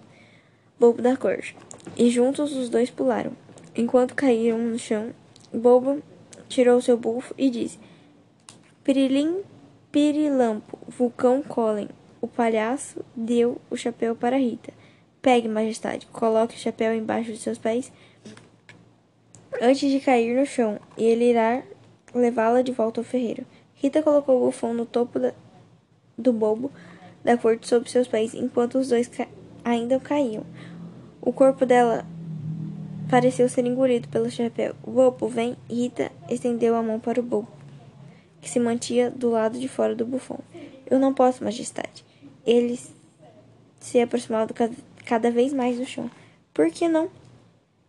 bobo 0.79 1.01
da 1.01 1.17
corte, 1.17 1.55
e 1.95 2.09
juntos 2.09 2.55
os 2.55 2.69
dois 2.69 2.89
pularam. 2.89 3.31
Enquanto 3.75 4.15
caíram 4.15 4.57
no 4.57 4.79
chão, 4.79 5.11
Bobo 5.53 6.01
tirou 6.49 6.81
seu 6.81 6.97
bufo 6.97 7.33
e 7.37 7.49
disse: 7.49 7.79
Pirilim, 8.83 9.41
pirilampo, 9.91 10.77
vulcão 10.87 11.41
Colin. 11.41 11.89
O 12.19 12.27
palhaço 12.27 13.03
deu 13.15 13.61
o 13.69 13.77
chapéu 13.77 14.15
para 14.15 14.37
Rita. 14.37 14.73
Pegue, 15.21 15.47
majestade, 15.47 16.05
coloque 16.07 16.55
o 16.55 16.59
chapéu 16.59 16.93
embaixo 16.93 17.31
de 17.31 17.37
seus 17.37 17.57
pés 17.57 17.91
antes 19.61 19.89
de 19.89 19.99
cair 19.99 20.37
no 20.37 20.45
chão, 20.45 20.79
e 20.97 21.03
ele 21.03 21.29
irá 21.29 21.63
levá-la 22.13 22.61
de 22.61 22.71
volta 22.71 22.99
ao 23.01 23.05
ferreiro. 23.05 23.45
Rita 23.75 24.01
colocou 24.01 24.37
o 24.37 24.45
bufão 24.45 24.73
no 24.73 24.85
topo 24.85 25.19
da, 25.19 25.33
do 26.17 26.33
bobo 26.33 26.71
da 27.23 27.37
corte 27.37 27.67
sob 27.67 27.89
seus 27.89 28.07
pés, 28.07 28.33
enquanto 28.33 28.77
os 28.77 28.89
dois 28.89 29.07
ca 29.07 29.27
ainda 29.63 29.99
caíam. 29.99 30.43
O 31.21 31.33
corpo 31.33 31.65
dela 31.65 32.05
pareceu 33.09 33.49
ser 33.49 33.65
engolido 33.65 34.07
pelo 34.07 34.29
chapéu. 34.29 34.75
Bobo, 34.85 35.27
vem! 35.27 35.55
Rita 35.69 36.11
estendeu 36.29 36.75
a 36.75 36.81
mão 36.81 36.99
para 36.99 37.19
o 37.19 37.23
bobo, 37.23 37.49
que 38.47 38.51
se 38.53 38.61
mantinha 38.61 39.11
do 39.11 39.29
lado 39.29 39.59
de 39.59 39.67
fora 39.67 39.93
do 39.93 40.05
bufão. 40.05 40.39
Eu 40.89 40.97
não 40.97 41.13
posso, 41.13 41.43
majestade. 41.43 42.05
Ele 42.45 42.79
se 43.77 43.99
aproximava 43.99 44.53
cada 45.05 45.29
vez 45.29 45.51
mais 45.51 45.77
do 45.77 45.85
chão. 45.85 46.09
Por 46.53 46.71
que 46.71 46.87
não? 46.87 47.11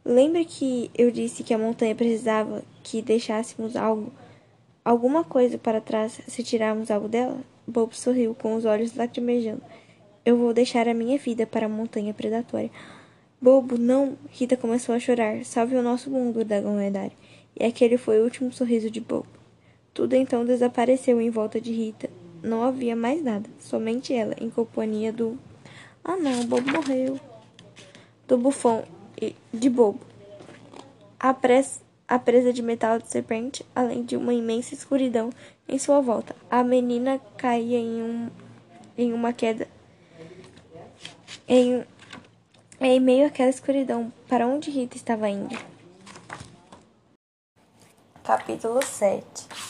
Lembra 0.05 0.45
que 0.45 0.91
eu 0.99 1.13
disse 1.13 1.45
que 1.45 1.55
a 1.55 1.59
montanha 1.59 1.95
precisava 1.95 2.65
que 2.83 3.01
deixássemos 3.01 3.77
algo, 3.77 4.13
alguma 4.85 5.23
coisa 5.23 5.57
para 5.57 5.81
trás 5.81 6.21
se 6.27 6.43
tirarmos 6.43 6.91
algo 6.91 7.07
dela? 7.07 7.41
Bob 7.65 7.97
sorriu 7.97 8.35
com 8.35 8.57
os 8.57 8.65
olhos 8.65 8.97
lacrimejando. 8.97 9.63
Eu 10.25 10.37
vou 10.37 10.53
deixar 10.53 10.89
a 10.89 10.95
minha 10.95 11.19
vida 11.19 11.47
para 11.47 11.67
a 11.67 11.69
montanha 11.69 12.13
predatória. 12.13 12.71
Bobo, 13.41 13.79
não! 13.79 14.19
Rita 14.29 14.57
começou 14.57 14.93
a 14.93 14.99
chorar. 14.99 15.45
Salve 15.45 15.77
o 15.77 15.83
nosso 15.83 16.11
mundo, 16.11 16.45
dragão 16.45 16.77
lendário. 16.77 17.13
E 17.55 17.65
aquele 17.65 17.97
foi 17.97 18.19
o 18.19 18.25
último 18.25 18.53
sorriso 18.53 18.91
de 18.91 19.01
Bobo. 19.01 19.38
Tudo 19.99 20.15
então 20.15 20.45
desapareceu 20.45 21.21
em 21.21 21.29
volta 21.29 21.61
de 21.61 21.73
Rita. 21.73 22.09
Não 22.41 22.63
havia 22.63 22.95
mais 22.95 23.21
nada, 23.21 23.51
somente 23.59 24.15
ela, 24.15 24.33
em 24.41 24.49
companhia 24.49 25.13
do 25.13 25.37
ah 26.05 26.17
não, 26.17 26.43
o 26.43 26.45
bobo 26.45 26.71
morreu. 26.71 27.19
Do 28.25 28.39
bufão 28.39 28.85
e 29.21 29.35
de 29.53 29.69
bobo. 29.69 29.99
A, 31.19 31.35
pres, 31.35 31.83
a 32.07 32.17
presa 32.17 32.53
de 32.53 32.63
metal 32.63 33.01
de 33.01 33.11
serpente, 33.11 33.67
além 33.75 34.05
de 34.05 34.17
uma 34.17 34.33
imensa 34.33 34.73
escuridão 34.73 35.31
em 35.69 35.81
sua 35.81 36.01
volta. 36.01 36.37
A 36.49 36.63
menina 36.63 37.21
caía 37.37 37.81
em, 37.81 38.01
um, 38.01 38.31
em 38.97 39.13
uma 39.13 39.33
queda. 39.33 39.67
Em, 41.49 41.85
em 42.81 43.01
meio 43.01 43.27
àquela 43.27 43.51
escuridão, 43.51 44.13
para 44.29 44.47
onde 44.47 44.71
Rita 44.71 44.97
estava 44.97 45.29
indo? 45.29 45.59
Capítulo 48.23 48.81
7 48.81 49.68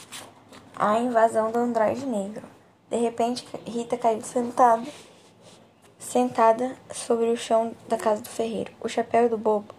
A 0.81 1.01
invasão 1.01 1.51
do 1.51 1.59
androide 1.59 2.07
negro. 2.07 2.47
De 2.89 2.97
repente, 2.97 3.45
Rita 3.67 3.99
caiu 3.99 4.23
sentada 4.23 4.87
sentada 5.99 6.77
sobre 6.93 7.27
o 7.27 7.37
chão 7.37 7.75
da 7.89 7.97
casa 7.97 8.23
do 8.23 8.29
ferreiro. 8.29 8.71
O 8.81 8.89
chapéu 8.89 9.29
do 9.29 9.37
bobo 9.37 9.75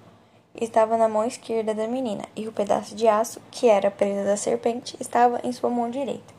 estava 0.53 0.97
na 0.97 1.07
mão 1.07 1.23
esquerda 1.23 1.73
da 1.73 1.87
menina 1.87 2.25
e 2.35 2.49
o 2.49 2.51
pedaço 2.51 2.95
de 2.95 3.07
aço, 3.07 3.41
que 3.49 3.69
era 3.69 3.89
presa 3.89 4.25
da 4.25 4.35
serpente, 4.35 4.97
estava 4.99 5.39
em 5.41 5.53
sua 5.53 5.69
mão 5.69 5.89
direita. 5.89 6.33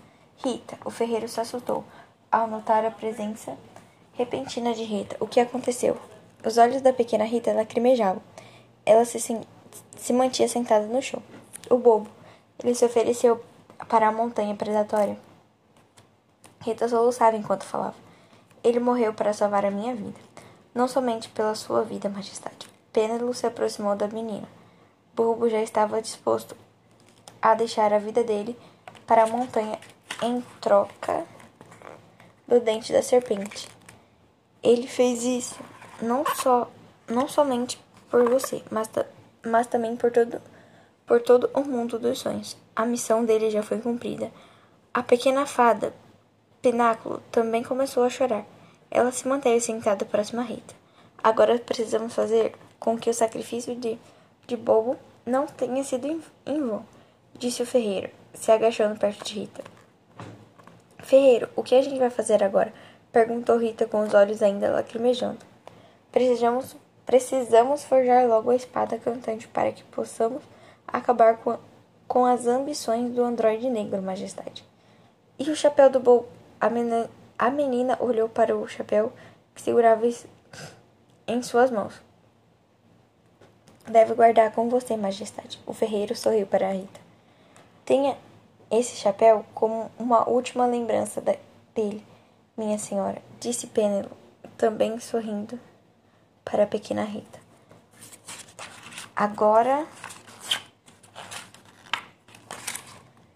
Rita, 0.45 0.77
o 0.85 0.91
ferreiro 0.91 1.27
se 1.27 1.41
assustou 1.41 1.83
ao 2.31 2.47
notar 2.47 2.85
a 2.85 2.91
presença 2.91 3.57
repentina 4.13 4.75
de 4.75 4.83
Rita. 4.83 5.17
O 5.21 5.27
que 5.27 5.41
aconteceu? 5.41 5.97
Os 6.45 6.59
olhos 6.59 6.83
da 6.83 6.93
pequena 6.93 7.25
Rita 7.25 7.55
lacrimejavam. 7.55 8.21
Ela 8.85 9.07
se, 9.07 9.19
se 9.97 10.13
mantinha 10.13 10.49
sentada 10.49 10.85
no 10.85 11.01
chão. 11.01 11.23
O 11.71 11.79
bobo, 11.79 12.11
ele 12.63 12.75
se 12.75 12.85
ofereceu 12.85 13.41
para 13.89 14.09
a 14.09 14.13
montanha 14.13 14.55
predatória. 14.55 15.19
Rita 16.61 16.89
soluçava 16.89 17.37
enquanto 17.37 17.65
falava. 17.65 17.95
Ele 18.63 18.79
morreu 18.79 19.15
para 19.15 19.33
salvar 19.33 19.65
a 19.65 19.71
minha 19.71 19.95
vida. 19.95 20.21
Não 20.75 20.87
somente 20.87 21.29
pela 21.31 21.55
sua 21.55 21.83
vida, 21.83 22.09
majestade. 22.09 22.69
Pênelo 22.93 23.33
se 23.33 23.47
aproximou 23.47 23.97
da 23.97 24.09
menina. 24.09 24.47
Bulbo 25.15 25.49
já 25.49 25.63
estava 25.63 26.03
disposto 26.03 26.57
a 27.41 27.55
deixar 27.55 27.93
a 27.93 27.99
vida 27.99 28.23
dele 28.23 28.59
para 29.07 29.25
a 29.25 29.27
montanha 29.27 29.79
em 30.23 30.41
troca 30.61 31.25
do 32.47 32.61
dente 32.61 32.93
da 32.93 33.03
serpente. 33.03 33.69
Ele 34.63 34.87
fez 34.87 35.23
isso 35.23 35.59
não 36.03 36.25
só 36.35 36.71
não 37.09 37.29
somente 37.29 37.81
por 38.11 38.29
você, 38.29 38.63
mas, 38.71 38.89
mas 39.45 39.67
também 39.67 39.97
por 39.97 40.11
todo 40.11 40.41
por 41.11 41.21
todo 41.21 41.51
o 41.53 41.65
mundo 41.65 41.99
dos 41.99 42.21
sonhos. 42.21 42.57
A 42.77 42.87
missão 42.87 43.25
dele 43.25 43.51
já 43.51 43.65
foi 43.65 43.81
cumprida. 43.81 44.31
A 44.95 45.03
pequena 45.03 45.45
fada 45.45 45.93
Pináculo 46.63 47.21
também 47.33 47.65
começou 47.65 48.05
a 48.05 48.09
chorar. 48.09 48.47
Ela 48.89 49.11
se 49.11 49.27
manteve 49.27 49.61
sentada 49.61 50.05
próxima 50.05 50.43
a 50.43 50.45
Rita. 50.45 50.73
Agora 51.21 51.59
precisamos 51.59 52.15
fazer 52.15 52.55
com 52.79 52.97
que 52.97 53.11
o 53.11 53.13
sacrifício 53.13 53.75
de, 53.75 53.99
de 54.47 54.57
Bobo 54.57 54.97
não 55.27 55.49
tenha 55.49 55.83
sido 55.83 56.07
em, 56.07 56.23
em 56.47 56.61
vão, 56.65 56.87
disse 57.37 57.61
o 57.61 57.67
ferreiro, 57.67 58.09
se 58.33 58.53
agachando 58.53 58.97
perto 58.97 59.25
de 59.25 59.41
Rita. 59.41 59.65
Ferreiro, 61.01 61.49
o 61.57 61.65
que 61.65 61.75
a 61.75 61.83
gente 61.83 61.99
vai 61.99 62.11
fazer 62.11 62.41
agora? 62.41 62.73
perguntou 63.11 63.59
Rita 63.59 63.85
com 63.85 64.01
os 64.05 64.15
olhos 64.15 64.45
ainda 64.45 64.71
lacrimejando. 64.71 65.41
Precisamos, 66.13 66.77
precisamos 67.05 67.83
forjar 67.83 68.29
logo 68.29 68.51
a 68.51 68.55
espada 68.55 68.97
cantante 68.97 69.49
para 69.49 69.73
que 69.73 69.83
possamos 69.83 70.41
acabar 70.93 71.39
com, 71.39 71.59
com 72.07 72.25
as 72.25 72.47
ambições 72.47 73.13
do 73.13 73.23
androide 73.23 73.69
negro, 73.69 74.03
majestade. 74.03 74.65
E 75.39 75.51
o 75.51 75.57
chapéu 75.57 75.89
do 75.89 76.01
Bobo? 76.01 76.29
A 76.61 76.69
menina, 76.69 77.11
a 77.39 77.51
menina 77.51 77.97
olhou 78.01 78.29
para 78.29 78.57
o 78.57 78.69
chapéu 78.69 79.13
que 79.55 79.63
segurava 79.63 80.07
em 81.27 81.43
suas 81.43 81.71
mãos. 81.71 81.95
deve 83.87 84.15
guardar 84.15 84.53
com 84.53 84.69
você, 84.69 84.97
majestade. 84.97 85.59
O 85.67 85.73
ferreiro 85.73 86.15
sorriu 86.15 86.47
para 86.47 86.73
Rita. 86.73 87.01
Tenha 87.85 88.17
esse 88.71 88.97
chapéu 88.97 89.45
como 89.55 89.91
uma 89.99 90.29
última 90.29 90.67
lembrança 90.67 91.21
dele, 91.75 92.07
minha 92.57 92.79
senhora, 92.79 93.21
disse 93.41 93.67
Pênelo, 93.67 94.11
também 94.57 95.01
sorrindo 95.01 95.59
para 96.45 96.65
a 96.65 96.67
pequena 96.67 97.03
Rita. 97.03 97.41
Agora. 99.17 99.87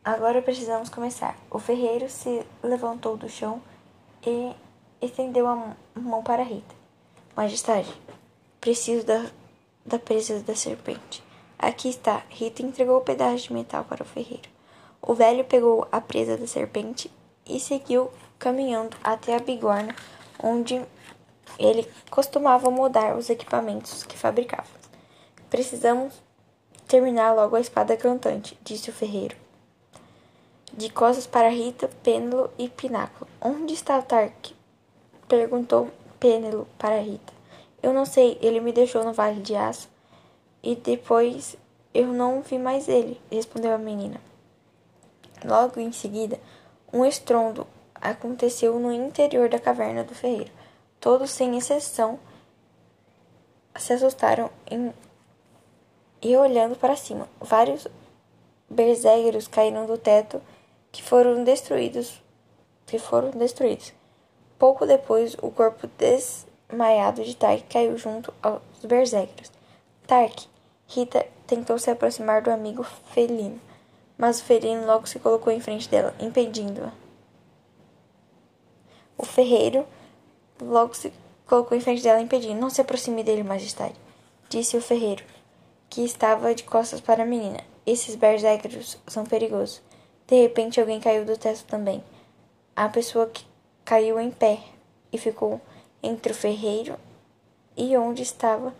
Agora 0.04 0.42
precisamos 0.42 0.90
começar. 0.90 1.34
O 1.50 1.58
ferreiro 1.58 2.10
se 2.10 2.44
levantou 2.62 3.16
do 3.16 3.26
chão 3.26 3.62
e 4.22 4.52
estendeu 5.00 5.46
a 5.48 5.74
mão 5.94 6.22
para 6.22 6.42
Rita. 6.42 6.74
Majestade, 7.34 7.88
preciso 8.60 9.06
da, 9.06 9.24
da 9.82 9.98
presa 9.98 10.40
da 10.40 10.54
serpente. 10.54 11.24
Aqui 11.58 11.88
está. 11.88 12.22
Rita 12.28 12.60
entregou 12.60 12.98
o 12.98 13.00
pedaço 13.00 13.44
de 13.44 13.54
metal 13.54 13.82
para 13.84 14.02
o 14.02 14.06
ferreiro. 14.06 14.46
O 15.00 15.14
velho 15.14 15.42
pegou 15.42 15.88
a 15.90 16.02
presa 16.02 16.36
da 16.36 16.46
serpente 16.46 17.10
e 17.46 17.58
seguiu 17.58 18.10
caminhando 18.38 18.94
até 19.02 19.34
a 19.34 19.40
bigorna, 19.40 19.96
onde 20.38 20.84
ele 21.58 21.90
costumava 22.10 22.70
mudar 22.70 23.16
os 23.16 23.30
equipamentos 23.30 24.02
que 24.02 24.18
fabricava. 24.18 24.68
Precisamos 25.48 26.12
terminar 26.86 27.32
logo 27.32 27.56
a 27.56 27.60
espada 27.60 27.96
cantante, 27.96 28.58
disse 28.62 28.90
o 28.90 28.92
ferreiro. 28.92 29.43
De 30.76 30.90
costas 30.90 31.24
para 31.24 31.50
Rita, 31.50 31.88
Pênelo 32.02 32.50
e 32.58 32.68
Pináculo. 32.68 33.30
Onde 33.40 33.74
está 33.74 34.02
Tark? 34.02 34.50
perguntou 35.28 35.88
Pênelo 36.18 36.66
para 36.76 37.00
Rita. 37.00 37.32
Eu 37.80 37.92
não 37.92 38.04
sei, 38.04 38.36
ele 38.42 38.58
me 38.58 38.72
deixou 38.72 39.04
no 39.04 39.12
Vale 39.12 39.40
de 39.40 39.54
Aço 39.54 39.88
e 40.64 40.74
depois 40.74 41.56
eu 41.92 42.08
não 42.08 42.42
vi 42.42 42.58
mais 42.58 42.88
ele, 42.88 43.20
respondeu 43.30 43.72
a 43.72 43.78
menina. 43.78 44.20
Logo 45.44 45.78
em 45.78 45.92
seguida, 45.92 46.40
um 46.92 47.04
estrondo 47.04 47.68
aconteceu 47.94 48.76
no 48.80 48.92
interior 48.92 49.48
da 49.48 49.60
caverna 49.60 50.02
do 50.02 50.14
ferreiro. 50.14 50.50
Todos, 50.98 51.30
sem 51.30 51.56
exceção, 51.56 52.18
se 53.76 53.92
assustaram 53.92 54.50
em... 54.68 54.92
e 56.20 56.36
olhando 56.36 56.74
para 56.74 56.96
cima. 56.96 57.28
Vários 57.40 57.86
berzegueiros 58.68 59.46
caíram 59.46 59.86
do 59.86 59.96
teto 59.96 60.42
que 60.94 61.02
foram 61.02 61.44
destruídos 61.44 62.22
que 62.86 62.98
foram 62.98 63.30
destruídos. 63.32 63.92
Pouco 64.58 64.86
depois, 64.86 65.36
o 65.42 65.50
corpo 65.50 65.86
desmaiado 65.98 67.22
de 67.22 67.36
Tark 67.36 67.64
caiu 67.68 67.98
junto 67.98 68.32
aos 68.42 68.62
berzegueiros. 68.82 69.50
Tark, 70.06 70.46
Rita 70.86 71.26
tentou 71.46 71.78
se 71.78 71.90
aproximar 71.90 72.42
do 72.42 72.50
amigo 72.50 72.82
felino 73.12 73.60
mas 74.16 74.40
o 74.40 74.44
felino 74.44 74.86
logo 74.86 75.06
se 75.06 75.18
colocou 75.18 75.52
em 75.52 75.60
frente 75.60 75.88
dela, 75.88 76.14
impedindo-a. 76.20 76.92
O 79.18 79.24
ferreiro 79.24 79.86
logo 80.60 80.94
se 80.94 81.12
colocou 81.46 81.76
em 81.76 81.80
frente 81.80 82.02
dela, 82.02 82.20
impedindo. 82.20 82.60
Não 82.60 82.70
se 82.70 82.80
aproxime 82.80 83.24
dele, 83.24 83.42
majestade, 83.42 83.94
disse 84.48 84.76
o 84.76 84.82
ferreiro, 84.82 85.24
que 85.90 86.04
estava 86.04 86.54
de 86.54 86.62
costas 86.62 87.00
para 87.00 87.22
a 87.22 87.26
menina. 87.26 87.60
Esses 87.84 88.14
berserkers 88.14 88.98
são 89.06 89.24
perigosos. 89.24 89.82
De 90.26 90.40
repente, 90.40 90.80
alguém 90.80 91.00
caiu 91.00 91.24
do 91.24 91.36
teto 91.36 91.64
também. 91.64 92.02
A 92.74 92.88
pessoa 92.88 93.26
que 93.26 93.44
caiu 93.84 94.18
em 94.18 94.30
pé 94.30 94.60
e 95.12 95.18
ficou 95.18 95.60
entre 96.02 96.32
o 96.32 96.34
ferreiro 96.34 96.96
e 97.76 97.96
onde 97.96 98.22
estava 98.22 98.74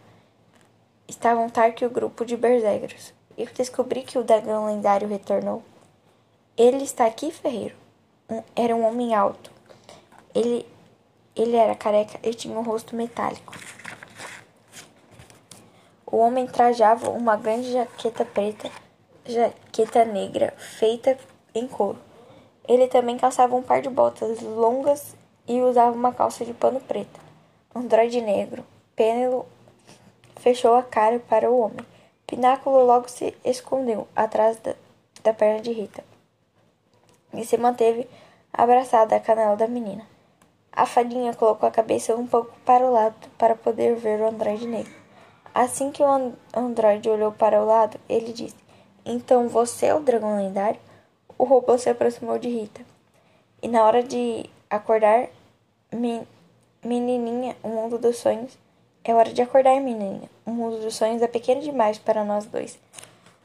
estavam 1.06 1.50
Tark 1.50 1.82
e 1.82 1.86
o 1.86 1.90
grupo 1.90 2.24
de 2.24 2.36
berserkers 2.36 3.12
eu 3.36 3.46
descobri 3.52 4.02
que 4.02 4.18
o 4.18 4.22
dragão 4.22 4.66
lendário 4.66 5.08
retornou. 5.08 5.62
Ele 6.56 6.84
está 6.84 7.04
aqui, 7.04 7.32
ferreiro. 7.32 7.74
Um, 8.30 8.42
era 8.54 8.74
um 8.74 8.86
homem 8.86 9.14
alto. 9.14 9.50
Ele, 10.32 10.66
ele 11.34 11.56
era 11.56 11.74
careca 11.74 12.18
e 12.22 12.32
tinha 12.32 12.56
um 12.56 12.62
rosto 12.62 12.94
metálico. 12.94 13.52
O 16.06 16.18
homem 16.18 16.46
trajava 16.46 17.10
uma 17.10 17.36
grande 17.36 17.72
jaqueta 17.72 18.24
preta, 18.24 18.70
jaqueta 19.26 20.04
negra, 20.04 20.54
feita 20.56 21.18
em 21.54 21.66
couro. 21.66 21.98
Ele 22.66 22.88
também 22.88 23.18
calçava 23.18 23.54
um 23.54 23.62
par 23.62 23.80
de 23.80 23.88
botas 23.88 24.40
longas 24.40 25.14
e 25.46 25.60
usava 25.60 25.94
uma 25.94 26.12
calça 26.12 26.44
de 26.44 26.54
pano 26.54 26.80
preta. 26.80 27.20
Androide 27.74 28.20
negro, 28.20 28.64
Pênelo 28.96 29.46
fechou 30.36 30.74
a 30.74 30.82
cara 30.82 31.18
para 31.20 31.50
o 31.50 31.58
homem. 31.58 31.84
Pináculo 32.26 32.84
logo 32.84 33.08
se 33.08 33.36
escondeu 33.44 34.08
atrás 34.16 34.56
da, 34.58 34.74
da 35.22 35.34
perna 35.34 35.60
de 35.60 35.72
Rita 35.72 36.02
e 37.32 37.44
se 37.44 37.56
manteve 37.56 38.08
abraçada 38.52 39.16
à 39.16 39.20
canela 39.20 39.56
da 39.56 39.66
menina. 39.66 40.06
A 40.72 40.86
fadinha 40.86 41.34
colocou 41.34 41.68
a 41.68 41.72
cabeça 41.72 42.16
um 42.16 42.26
pouco 42.26 42.52
para 42.64 42.84
o 42.84 42.92
lado 42.92 43.14
para 43.38 43.54
poder 43.54 43.94
ver 43.96 44.20
o 44.20 44.28
androide 44.28 44.66
negro. 44.66 44.92
Assim 45.54 45.92
que 45.92 46.02
o 46.02 46.32
androide 46.52 47.08
olhou 47.08 47.30
para 47.30 47.62
o 47.62 47.66
lado, 47.66 47.98
ele 48.08 48.32
disse: 48.32 48.56
Então 49.04 49.48
você 49.48 49.86
é 49.86 49.94
o 49.94 50.00
dragão 50.00 50.36
lendário? 50.36 50.80
O 51.44 51.46
robô 51.46 51.76
se 51.76 51.90
aproximou 51.90 52.38
de 52.38 52.48
Rita. 52.48 52.80
E 53.60 53.68
na 53.68 53.84
hora 53.84 54.02
de 54.02 54.48
acordar, 54.70 55.28
menininha, 56.82 57.54
o 57.62 57.68
mundo 57.68 57.98
dos 57.98 58.16
sonhos, 58.16 58.56
é 59.04 59.14
hora 59.14 59.30
de 59.30 59.42
acordar, 59.42 59.78
menina. 59.78 60.22
O 60.46 60.50
mundo 60.50 60.80
dos 60.80 60.96
sonhos 60.96 61.20
é 61.20 61.28
pequeno 61.28 61.60
demais 61.60 61.98
para 61.98 62.24
nós 62.24 62.46
dois. 62.46 62.78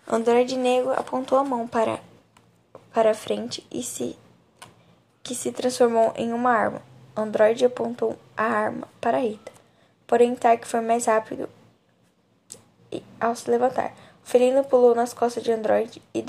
Androide 0.10 0.56
Negro 0.56 0.94
apontou 0.94 1.38
a 1.38 1.44
mão 1.44 1.68
para, 1.68 2.00
para 2.94 3.14
frente 3.14 3.68
e 3.70 3.84
se 3.84 4.18
que 5.22 5.36
se 5.36 5.52
transformou 5.52 6.14
em 6.16 6.32
uma 6.32 6.52
arma. 6.52 6.82
Android 7.18 7.66
apontou 7.66 8.16
a 8.38 8.46
arma 8.46 8.88
para 9.02 9.18
Rita. 9.18 9.52
Porém, 10.08 10.36
Tark 10.36 10.66
foi 10.66 10.80
mais 10.80 11.06
rápido 11.06 11.50
e, 12.94 13.04
ao 13.20 13.36
se 13.36 13.52
levantar. 13.52 13.92
O 14.24 14.30
felino 14.30 14.64
pulou 14.64 14.96
nas 14.96 15.14
costas 15.14 15.44
de 15.44 15.52
Android 15.52 16.02
e 16.14 16.24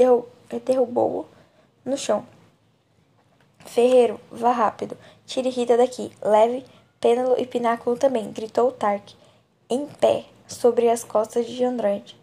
derrubou-o 0.59 1.39
no 1.85 1.97
chão. 1.97 2.27
Ferreiro, 3.67 4.21
vá 4.31 4.53
rápido. 4.53 4.97
Tire 5.27 5.49
Rita 5.49 5.77
daqui. 5.77 6.11
Leve 6.23 6.65
Pênalo 7.01 7.35
e 7.39 7.47
Pináculo 7.47 7.97
também, 7.97 8.31
gritou 8.31 8.71
Tark 8.73 9.15
em 9.71 9.87
pé 9.87 10.27
sobre 10.47 10.91
as 10.91 11.03
costas 11.03 11.47
de 11.47 11.65
Android, 11.65 12.15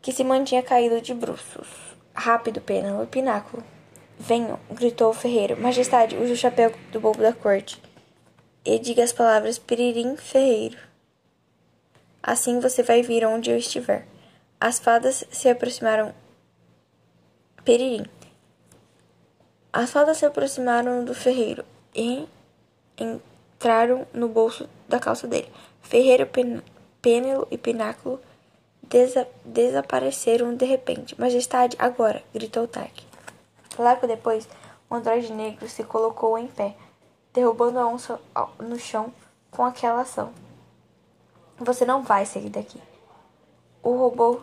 que 0.00 0.12
se 0.12 0.24
mantinha 0.24 0.62
caído 0.62 1.00
de 1.00 1.12
bruços. 1.12 1.68
Rápido, 2.14 2.62
Pênalo, 2.62 3.06
Pináculo. 3.06 3.62
Venham, 4.18 4.58
gritou 4.70 5.10
o 5.10 5.14
ferreiro. 5.14 5.60
Majestade, 5.60 6.16
use 6.16 6.32
o 6.32 6.36
chapéu 6.36 6.72
do 6.90 7.00
bobo 7.00 7.20
da 7.20 7.34
corte 7.34 7.82
e 8.64 8.78
diga 8.78 9.04
as 9.04 9.12
palavras 9.12 9.58
Piririm 9.58 10.16
Ferreiro. 10.16 10.78
Assim 12.22 12.60
você 12.60 12.82
vai 12.82 13.02
vir 13.02 13.26
onde 13.26 13.50
eu 13.50 13.58
estiver. 13.58 14.06
As 14.58 14.78
fadas 14.78 15.24
se 15.30 15.50
aproximaram. 15.50 16.14
Piririm. 17.62 18.06
As 19.76 19.90
fadas 19.90 20.18
se 20.18 20.24
aproximaram 20.24 21.04
do 21.04 21.12
ferreiro 21.12 21.64
e 21.92 22.28
entraram 22.96 24.06
no 24.14 24.28
bolso 24.28 24.68
da 24.88 25.00
calça 25.00 25.26
dele. 25.26 25.50
Ferreiro, 25.82 26.30
Pênelo 27.02 27.48
e 27.50 27.58
Pináculo 27.58 28.20
desa 28.80 29.26
desapareceram 29.44 30.54
de 30.54 30.64
repente. 30.64 31.20
Majestade, 31.20 31.76
agora! 31.76 32.22
gritou 32.32 32.68
Tark. 32.68 33.02
Logo 33.76 34.06
depois, 34.06 34.48
o 34.88 34.94
androide 34.94 35.32
negro 35.32 35.68
se 35.68 35.82
colocou 35.82 36.38
em 36.38 36.46
pé, 36.46 36.76
derrubando 37.32 37.80
a 37.80 37.86
onça 37.88 38.20
no 38.60 38.78
chão 38.78 39.12
com 39.50 39.64
aquela 39.64 40.02
ação. 40.02 40.32
Você 41.58 41.84
não 41.84 42.04
vai 42.04 42.24
sair 42.24 42.48
daqui. 42.48 42.80
O 43.82 43.96
robô 43.96 44.40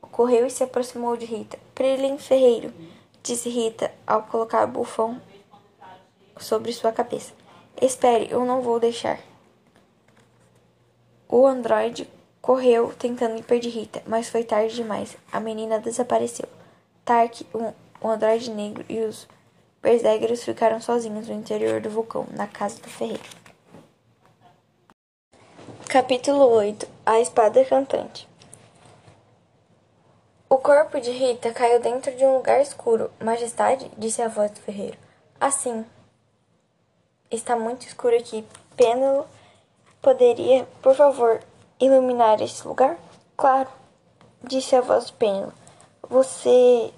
correu 0.00 0.46
e 0.46 0.50
se 0.50 0.64
aproximou 0.64 1.14
de 1.14 1.26
Rita. 1.26 1.58
Prilin 1.74 2.16
Ferreiro, 2.16 2.72
disse 3.26 3.48
Rita 3.48 3.90
ao 4.06 4.22
colocar 4.22 4.64
o 4.64 4.68
bufão 4.68 5.20
sobre 6.38 6.72
sua 6.72 6.92
cabeça. 6.92 7.32
Espere, 7.82 8.28
eu 8.30 8.44
não 8.44 8.62
vou 8.62 8.78
deixar. 8.78 9.18
O 11.28 11.44
androide 11.44 12.08
correu 12.40 12.94
tentando 12.96 13.36
impedir 13.36 13.70
Rita, 13.70 14.00
mas 14.06 14.28
foi 14.28 14.44
tarde 14.44 14.76
demais. 14.76 15.16
A 15.32 15.40
menina 15.40 15.80
desapareceu. 15.80 16.48
Tark, 17.04 17.42
um, 17.52 17.72
o 18.00 18.08
androide 18.08 18.50
negro 18.50 18.84
e 18.88 19.00
os 19.00 19.26
berserkers 19.82 20.44
ficaram 20.44 20.80
sozinhos 20.80 21.26
no 21.26 21.34
interior 21.34 21.80
do 21.80 21.90
vulcão, 21.90 22.26
na 22.30 22.46
casa 22.46 22.80
do 22.80 22.88
ferreiro. 22.88 23.24
Capítulo 25.88 26.46
8 26.48 26.86
A 27.04 27.20
Espada 27.20 27.64
Cantante 27.64 28.28
O 30.48 30.58
corpo 30.58 31.00
de 31.00 31.10
Rita 31.10 31.52
caiu 31.52 31.80
dentro 31.80 32.14
de 32.16 32.24
um 32.24 32.36
lugar 32.36 32.60
escuro. 32.60 33.10
Majestade, 33.20 33.90
disse 33.98 34.22
a 34.22 34.28
voz 34.28 34.50
do 34.50 34.60
ferreiro. 34.60 34.96
Assim. 35.40 35.84
Está 37.30 37.56
muito 37.56 37.86
escuro 37.86 38.16
aqui. 38.16 38.46
Pêndulo 38.76 39.26
Poderia, 40.06 40.68
por 40.80 40.94
favor, 40.94 41.40
iluminar 41.80 42.40
este 42.40 42.64
lugar? 42.68 42.96
Claro, 43.36 43.68
disse 44.40 44.76
a 44.76 44.80
voz 44.80 45.06
de 45.06 45.12
Pêndulo. 45.14 45.52
Você 46.08 46.94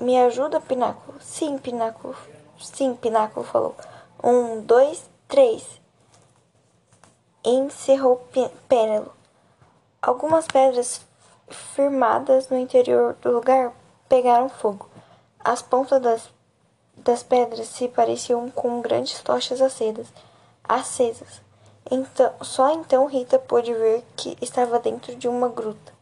me 0.00 0.20
ajuda, 0.20 0.60
Pináculo? 0.60 1.20
Sim, 1.20 1.58
Pináculo. 1.58 2.16
Sim, 2.58 2.96
Pináculo 2.96 3.46
falou. 3.46 3.76
Um, 4.24 4.62
dois, 4.62 5.08
três. 5.28 5.64
Encerrou 7.44 8.16
Pêndulo. 8.68 9.12
Algumas 10.02 10.48
pedras 10.48 11.06
firmadas 11.50 12.48
no 12.48 12.56
interior 12.56 13.14
do 13.20 13.30
lugar 13.30 13.72
pegaram 14.08 14.48
fogo. 14.48 14.88
As 15.38 15.62
pontas 15.62 16.00
das, 16.00 16.30
das 16.96 17.22
pedras 17.22 17.68
se 17.68 17.88
pareciam 17.88 18.50
com 18.50 18.80
grandes 18.80 19.20
tochas 19.22 19.60
acesas. 19.60 20.08
acesas. 20.64 21.42
Então, 21.90 22.32
só 22.42 22.72
então 22.72 23.06
Rita 23.06 23.38
pôde 23.38 23.72
ver 23.72 24.04
que 24.16 24.36
estava 24.40 24.78
dentro 24.78 25.16
de 25.16 25.26
uma 25.26 25.48
gruta, 25.48 25.92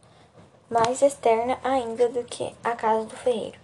mais 0.69 1.01
externa 1.01 1.57
ainda 1.63 2.09
do 2.09 2.23
que 2.23 2.55
a 2.63 2.75
casa 2.75 3.05
do 3.05 3.15
ferreiro. 3.15 3.57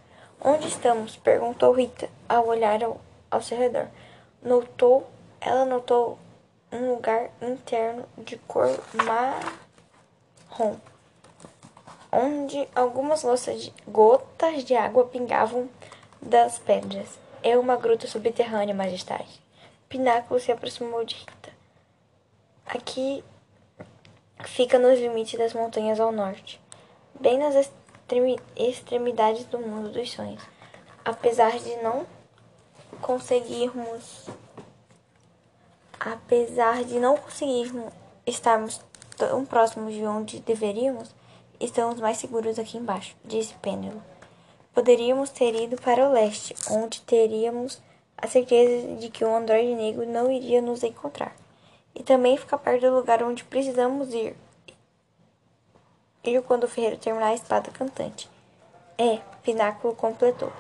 Onde 0.44 0.68
estamos? 0.68 1.18
perguntou 1.18 1.74
Rita 1.74 2.10
ao 2.28 2.48
olhar 2.48 2.84
ao, 2.84 3.00
ao 3.30 3.42
seu 3.42 3.58
redor. 3.58 3.88
Notou, 4.42 5.06
ela 5.40 5.66
notou 5.66 6.18
um 6.72 6.92
lugar 6.92 7.30
interno 7.42 8.06
de 8.18 8.38
cor 8.38 8.70
marrom, 9.06 10.76
onde 12.16 12.68
algumas 12.74 13.24
de, 13.60 13.74
gotas 13.86 14.64
de 14.64 14.74
água 14.74 15.06
pingavam 15.06 15.70
das 16.22 16.58
pedras. 16.58 17.20
É 17.44 17.58
uma 17.58 17.76
gruta 17.76 18.08
subterrânea, 18.08 18.74
majestade. 18.74 19.42
Pináculo 19.90 20.40
se 20.40 20.52
aproximou 20.52 21.04
de 21.04 21.16
Rita. 21.16 21.52
Aqui 22.66 23.24
fica 24.46 24.80
nos 24.80 24.98
limites 24.98 25.38
das 25.38 25.54
montanhas 25.54 26.00
ao 26.00 26.12
norte, 26.12 26.60
bem 27.20 27.38
nas 27.38 27.54
extremi 27.56 28.40
extremidades 28.56 29.46
do 29.46 29.60
mundo 29.60 29.90
dos 29.90 30.12
sonhos. 30.12 30.42
Apesar 31.04 31.60
de 31.60 31.76
não 31.78 32.08
conseguirmos 33.02 34.28
apesar 36.00 36.84
de 36.84 37.00
não 37.00 37.18
conseguirmos 37.18 37.92
estarmos 38.26 38.80
tão 39.18 39.46
próximos 39.46 39.94
de 39.94 40.06
onde 40.06 40.40
deveríamos, 40.40 41.14
estamos 41.60 42.00
mais 42.00 42.18
seguros 42.18 42.60
aqui 42.60 42.78
embaixo, 42.78 43.16
disse 43.24 43.54
Pêndulo. 43.56 44.02
Poderíamos 44.74 45.30
ter 45.30 45.56
ido 45.56 45.76
para 45.82 46.08
o 46.08 46.12
leste, 46.12 46.56
onde 46.70 47.02
teríamos 47.02 47.82
a 48.18 48.28
certeza 48.28 48.96
de 48.96 49.10
que 49.10 49.24
o 49.24 49.36
androide 49.36 49.76
negro 49.76 50.06
não 50.06 50.32
iria 50.32 50.62
nos 50.62 50.84
encontrar 50.84 51.36
e 51.96 52.04
também 52.04 52.36
fica 52.36 52.58
perto 52.58 52.82
do 52.82 52.96
lugar 52.96 53.24
onde 53.24 53.46
precisamos 53.46 54.14
ir. 54.14 54.36
Ir 56.24 56.42
quando 56.42 56.66
o 56.66 56.68
ferreiro 56.68 56.98
terminar 56.98 57.28
a 57.28 57.34
espada 57.34 57.72
cantante. 57.72 58.30
É, 58.98 59.20
Pináculo 59.44 59.96
completou. 59.96 60.52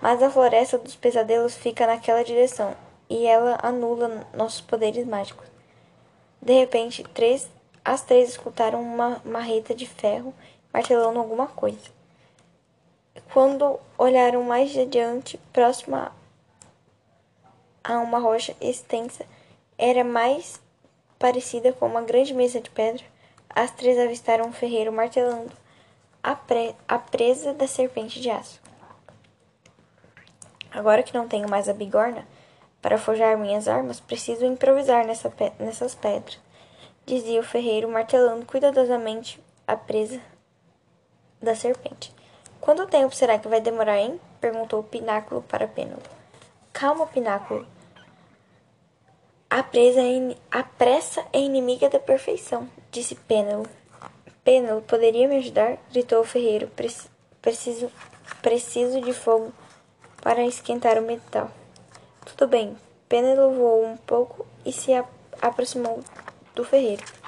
Mas 0.00 0.22
a 0.22 0.30
floresta 0.30 0.78
dos 0.78 0.96
pesadelos 0.96 1.54
fica 1.54 1.86
naquela 1.86 2.24
direção, 2.24 2.74
e 3.08 3.26
ela 3.26 3.58
anula 3.62 4.26
nossos 4.32 4.62
poderes 4.62 5.06
mágicos. 5.06 5.46
De 6.40 6.54
repente, 6.54 7.04
três, 7.12 7.50
as 7.84 8.02
três 8.02 8.30
escutaram 8.30 8.80
uma 8.80 9.20
marreta 9.24 9.74
de 9.74 9.86
ferro 9.86 10.34
martelando 10.72 11.18
alguma 11.18 11.46
coisa. 11.46 11.90
Quando 13.32 13.78
olharam 13.98 14.42
mais 14.42 14.76
adiante, 14.76 15.38
próxima 15.52 16.12
a 17.82 17.98
uma 17.98 18.18
rocha 18.18 18.54
extensa, 18.60 19.24
era 19.76 20.04
mais 20.04 20.60
parecida 21.18 21.72
com 21.72 21.86
uma 21.86 22.02
grande 22.02 22.34
mesa 22.34 22.60
de 22.60 22.70
pedra, 22.70 23.04
as 23.48 23.70
três 23.70 23.98
avistaram 23.98 24.46
um 24.46 24.52
ferreiro 24.52 24.92
martelando 24.92 25.52
a, 26.22 26.34
pre 26.34 26.74
a 26.86 26.98
presa 26.98 27.52
da 27.52 27.66
serpente 27.66 28.20
de 28.20 28.30
aço. 28.30 28.60
Agora 30.70 31.02
que 31.02 31.14
não 31.14 31.26
tenho 31.26 31.48
mais 31.48 31.68
a 31.68 31.72
bigorna 31.72 32.26
para 32.80 32.96
forjar 32.96 33.36
minhas 33.36 33.66
armas, 33.66 34.00
preciso 34.00 34.44
improvisar 34.44 35.04
nessa 35.04 35.28
pe 35.28 35.52
nessas 35.58 35.94
pedras, 35.94 36.38
dizia 37.10 37.40
o 37.40 37.44
ferreiro, 37.44 37.88
martelando 37.88 38.46
cuidadosamente 38.46 39.42
a 39.66 39.76
presa 39.76 40.20
da 41.42 41.56
serpente. 41.56 42.14
Quanto 42.60 42.86
tempo 42.86 43.12
será 43.12 43.36
que 43.36 43.48
vai 43.48 43.60
demorar, 43.60 43.98
hein? 43.98 44.20
perguntou 44.40 44.78
o 44.78 44.84
Pináculo 44.84 45.42
para 45.42 45.66
Pêndulo. 45.66 46.00
Calma, 46.72 47.08
Pináculo, 47.08 47.66
a, 49.48 49.64
presa 49.64 50.00
é 50.00 50.36
a 50.52 50.62
pressa 50.62 51.26
é 51.32 51.40
inimiga 51.40 51.90
da 51.90 51.98
perfeição, 51.98 52.68
disse 52.92 53.16
Pênelo. 53.16 53.66
Pênelo, 54.44 54.80
poderia 54.82 55.26
me 55.26 55.38
ajudar? 55.38 55.78
gritou 55.90 56.20
o 56.20 56.24
ferreiro. 56.24 56.70
Preciso, 57.42 57.90
preciso 58.40 59.00
de 59.00 59.12
fogo 59.12 59.52
para 60.22 60.44
esquentar 60.44 60.96
o 60.96 61.02
metal. 61.02 61.50
Tudo 62.24 62.46
bem. 62.46 62.76
Pênelo 63.08 63.52
voou 63.52 63.84
um 63.84 63.96
pouco 63.96 64.46
e 64.64 64.72
se 64.72 64.92
aproximou 65.42 65.98
do. 66.64 67.20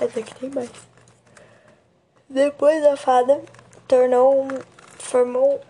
Mas 0.00 0.16
aqui 0.16 0.34
tem 0.34 0.50
mais. 0.50 0.70
Depois 2.28 2.84
a 2.86 2.96
fada 2.96 3.42
tornou 3.86 4.42
um, 4.42 4.48
formou 4.98 5.60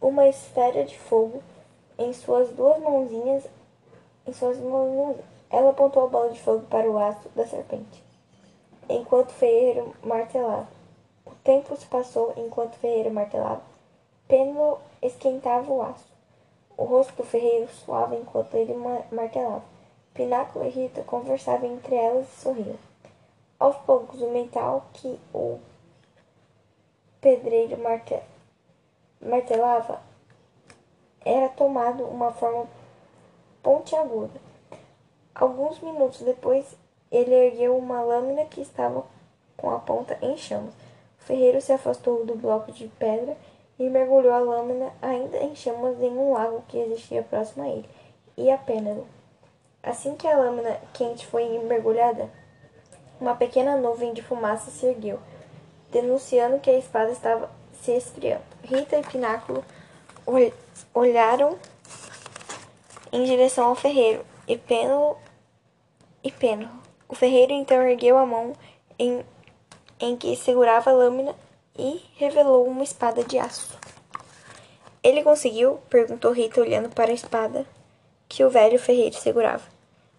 uma 0.00 0.26
esfera 0.26 0.84
de 0.84 0.98
fogo 0.98 1.42
em 1.98 2.12
suas 2.14 2.48
duas 2.50 2.80
mãozinhas, 2.80 3.44
em 4.26 4.32
suas 4.32 4.56
mãozinhas, 4.58 5.18
ela 5.50 5.70
apontou 5.70 6.04
a 6.04 6.08
bola 6.08 6.30
de 6.30 6.40
fogo 6.40 6.64
para 6.70 6.90
o 6.90 6.98
aço 6.98 7.28
da 7.36 7.46
serpente, 7.46 8.02
enquanto 8.88 9.32
Ferreiro 9.32 9.94
martelava. 10.02 10.68
O 11.26 11.32
tempo 11.44 11.76
se 11.76 11.86
passou 11.86 12.32
enquanto 12.36 12.78
Ferreiro 12.78 13.10
martelava. 13.10 13.62
Pêndulo 14.26 14.80
esquentava 15.02 15.70
o 15.70 15.82
aço. 15.82 16.09
O 16.80 16.84
rosto 16.84 17.14
do 17.14 17.22
ferreiro 17.22 17.68
suava 17.68 18.16
enquanto 18.16 18.54
ele 18.54 18.72
martelava. 19.12 19.62
Pináculo 20.14 20.64
e 20.64 20.70
Rita 20.70 21.02
conversavam 21.02 21.74
entre 21.74 21.94
elas 21.94 22.26
e 22.26 22.40
sorriam. 22.40 22.76
Aos 23.58 23.76
poucos, 23.76 24.22
o 24.22 24.30
metal 24.30 24.86
que 24.94 25.20
o 25.34 25.58
pedreiro 27.20 27.76
martelava 29.20 30.00
era 31.22 31.50
tomado 31.50 32.02
uma 32.04 32.32
forma 32.32 32.66
pontiaguda. 33.62 34.40
Alguns 35.34 35.80
minutos 35.80 36.22
depois, 36.22 36.64
ele 37.12 37.34
ergueu 37.34 37.76
uma 37.76 38.00
lâmina 38.00 38.46
que 38.46 38.62
estava 38.62 39.04
com 39.54 39.70
a 39.70 39.78
ponta 39.78 40.18
em 40.22 40.34
chamas. 40.38 40.72
O 41.20 41.24
ferreiro 41.24 41.60
se 41.60 41.74
afastou 41.74 42.24
do 42.24 42.34
bloco 42.36 42.72
de 42.72 42.88
pedra 42.88 43.36
e 43.80 43.88
mergulhou 43.88 44.34
a 44.34 44.38
lâmina 44.38 44.92
ainda 45.00 45.38
em 45.38 45.56
chamas 45.56 45.98
em 46.02 46.10
um 46.10 46.34
lago 46.34 46.62
que 46.68 46.76
existia 46.76 47.22
próximo 47.22 47.64
a 47.64 47.68
ele, 47.68 47.88
e 48.36 48.50
apenas. 48.50 48.98
Assim 49.82 50.14
que 50.14 50.28
a 50.28 50.36
lâmina 50.36 50.78
quente 50.92 51.26
foi 51.26 51.58
mergulhada, 51.60 52.30
uma 53.18 53.34
pequena 53.34 53.78
nuvem 53.78 54.12
de 54.12 54.20
fumaça 54.20 54.70
se 54.70 54.84
ergueu, 54.84 55.18
denunciando 55.90 56.60
que 56.60 56.68
a 56.68 56.78
espada 56.78 57.10
estava 57.10 57.50
se 57.80 57.92
esfriando. 57.92 58.42
Rita 58.62 58.98
e 58.98 59.02
Pináculo 59.02 59.64
olharam 60.92 61.56
em 63.10 63.24
direção 63.24 63.68
ao 63.68 63.74
ferreiro, 63.74 64.22
e 64.46 64.58
Pêndulo 64.58 65.16
e 66.22 66.30
Pêndulo. 66.30 66.70
O 67.08 67.14
ferreiro 67.14 67.52
então 67.52 67.80
ergueu 67.80 68.18
a 68.18 68.26
mão 68.26 68.52
em, 68.98 69.24
em 69.98 70.18
que 70.18 70.36
segurava 70.36 70.90
a 70.90 70.92
lâmina 70.92 71.34
e 71.80 72.04
revelou 72.16 72.66
uma 72.66 72.84
espada 72.84 73.24
de 73.24 73.38
aço. 73.38 73.78
Ele 75.02 75.22
conseguiu? 75.22 75.80
perguntou 75.88 76.30
Rita 76.30 76.60
olhando 76.60 76.90
para 76.90 77.10
a 77.10 77.14
espada 77.14 77.66
que 78.28 78.44
o 78.44 78.50
velho 78.50 78.78
ferreiro 78.78 79.16
segurava. 79.16 79.64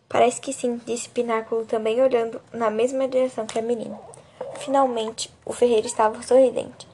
Parece 0.09 0.41
que 0.41 0.51
sim, 0.51 0.81
disse 0.85 1.07
Pináculo 1.07 1.65
também 1.65 2.01
olhando 2.01 2.41
na 2.51 2.69
mesma 2.69 3.07
direção 3.07 3.45
que 3.45 3.59
a 3.59 3.61
menina. 3.61 3.97
Finalmente, 4.55 5.31
o 5.45 5.53
ferreiro 5.53 5.85
estava 5.85 6.21
sorridente. 6.23 6.87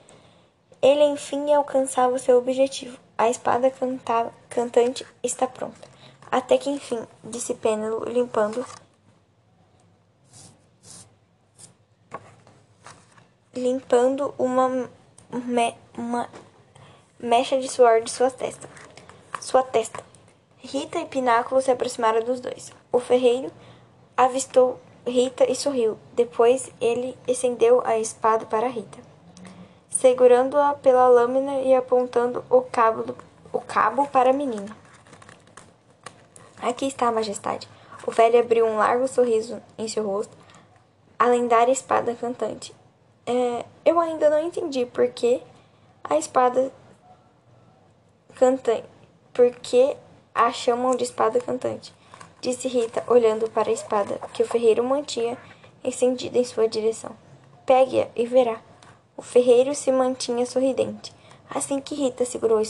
Ele 0.81 1.03
enfim 1.03 1.51
alcançava 1.53 2.19
seu 2.19 2.37
objetivo. 2.37 2.99
A 3.17 3.29
espada 3.29 3.71
cantava, 3.71 4.31
cantante 4.49 5.05
está 5.23 5.47
pronta. 5.47 5.87
Até 6.29 6.57
que 6.57 6.69
enfim, 6.69 6.99
disse 7.23 7.55
Pêndulo, 7.55 8.03
limpando 8.05 8.65
limpando 13.57 14.33
uma, 14.37 14.89
me, 15.31 15.75
uma 15.97 16.29
mecha 17.19 17.59
de 17.59 17.67
suor 17.67 18.01
de 18.01 18.11
sua 18.11 18.31
testa. 18.31 18.69
Sua 19.41 19.63
testa. 19.63 20.03
Rita 20.57 20.99
e 20.99 21.05
Pináculo 21.05 21.61
se 21.61 21.71
aproximaram 21.71 22.23
dos 22.23 22.39
dois. 22.39 22.71
O 22.91 22.99
ferreiro 22.99 23.51
avistou 24.15 24.79
Rita 25.05 25.49
e 25.49 25.55
sorriu. 25.55 25.97
Depois 26.13 26.69
ele 26.81 27.17
estendeu 27.27 27.81
a 27.85 27.97
espada 27.97 28.45
para 28.45 28.67
Rita 28.67 29.07
segurando-a 29.97 30.75
pela 30.75 31.07
lâmina 31.07 31.59
e 31.61 31.73
apontando 31.73 32.45
o 32.49 32.61
cabo, 32.61 33.03
do, 33.03 33.17
o 33.51 33.59
cabo 33.59 34.05
para 34.07 34.29
a 34.29 34.33
menina. 34.33 34.75
Aqui 36.61 36.85
está, 36.85 37.11
majestade. 37.11 37.67
O 38.05 38.11
velho 38.11 38.39
abriu 38.39 38.65
um 38.65 38.77
largo 38.77 39.07
sorriso 39.07 39.61
em 39.77 39.87
seu 39.87 40.05
rosto. 40.05 40.35
a 41.17 41.25
lendária 41.25 41.71
espada 41.71 42.13
cantante. 42.13 42.75
É, 43.29 43.65
eu 43.83 43.99
ainda 43.99 44.29
não 44.29 44.39
entendi 44.39 44.85
por 44.85 45.05
que 45.09 45.41
a 46.01 46.17
espada 46.17 46.71
cantante. 48.35 48.85
Por 49.33 49.51
que 49.51 49.97
a 50.33 50.49
chamam 50.53 50.95
de 50.95 51.03
espada 51.03 51.37
cantante? 51.41 51.93
Disse 52.39 52.69
Rita, 52.69 53.03
olhando 53.05 53.49
para 53.49 53.69
a 53.69 53.73
espada 53.73 54.17
que 54.31 54.41
o 54.41 54.47
ferreiro 54.47 54.81
mantinha 54.81 55.37
estendida 55.83 56.37
em 56.37 56.45
sua 56.45 56.69
direção. 56.69 57.11
Pegue-a 57.65 58.07
e 58.15 58.25
verá. 58.25 58.61
O 59.17 59.21
ferreiro 59.21 59.75
se 59.75 59.91
mantinha 59.91 60.45
sorridente. 60.45 61.13
Assim 61.49 61.81
que 61.81 61.95
Rita 61.95 62.23
segurou 62.23 62.61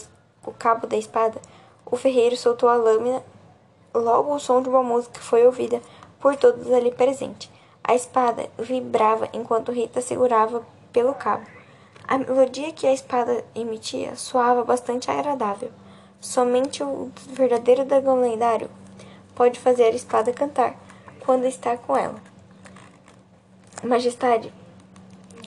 o 0.43 0.51
cabo 0.53 0.87
da 0.87 0.97
espada, 0.97 1.39
o 1.85 1.95
ferreiro 1.95 2.35
soltou 2.35 2.67
a 2.67 2.75
lâmina. 2.75 3.23
Logo 3.93 4.33
o 4.33 4.39
som 4.39 4.63
de 4.63 4.69
uma 4.69 4.81
música 4.81 5.19
foi 5.19 5.45
ouvida 5.45 5.81
por 6.19 6.35
todos 6.35 6.71
ali 6.71 6.91
presentes. 6.91 7.47
A 7.87 7.95
espada 7.95 8.49
vibrava 8.59 9.29
enquanto 9.31 9.71
Rita 9.71 10.01
segurava 10.01 10.61
pelo 10.91 11.13
cabo. 11.13 11.47
A 12.05 12.17
melodia 12.17 12.73
que 12.73 12.85
a 12.85 12.91
espada 12.91 13.45
emitia 13.55 14.13
soava 14.17 14.65
bastante 14.65 15.09
agradável. 15.09 15.71
Somente 16.19 16.83
o 16.83 17.09
verdadeiro 17.29 17.85
dragão 17.85 18.19
lendário 18.19 18.69
pode 19.33 19.57
fazer 19.57 19.85
a 19.85 19.95
espada 19.95 20.33
cantar 20.33 20.75
quando 21.25 21.45
está 21.45 21.77
com 21.77 21.95
ela. 21.95 22.21
Majestade, 23.81 24.53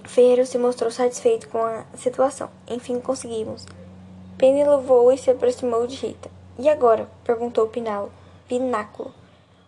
Ferreiro 0.05 0.47
se 0.47 0.57
mostrou 0.57 0.91
satisfeito 0.91 1.47
com 1.49 1.63
a 1.63 1.85
situação. 1.95 2.49
Enfim, 2.67 3.01
conseguimos. 3.01 3.67
Penny 4.39 4.65
voou 4.65 5.13
e 5.13 5.19
se 5.19 5.31
aproximou 5.31 5.87
de 5.87 5.97
Rita. 5.97 6.31
E 6.59 6.71
agora? 6.71 7.07
perguntou 7.23 7.69
Pinalo. 7.69 8.11
Pináculo. 8.49 9.13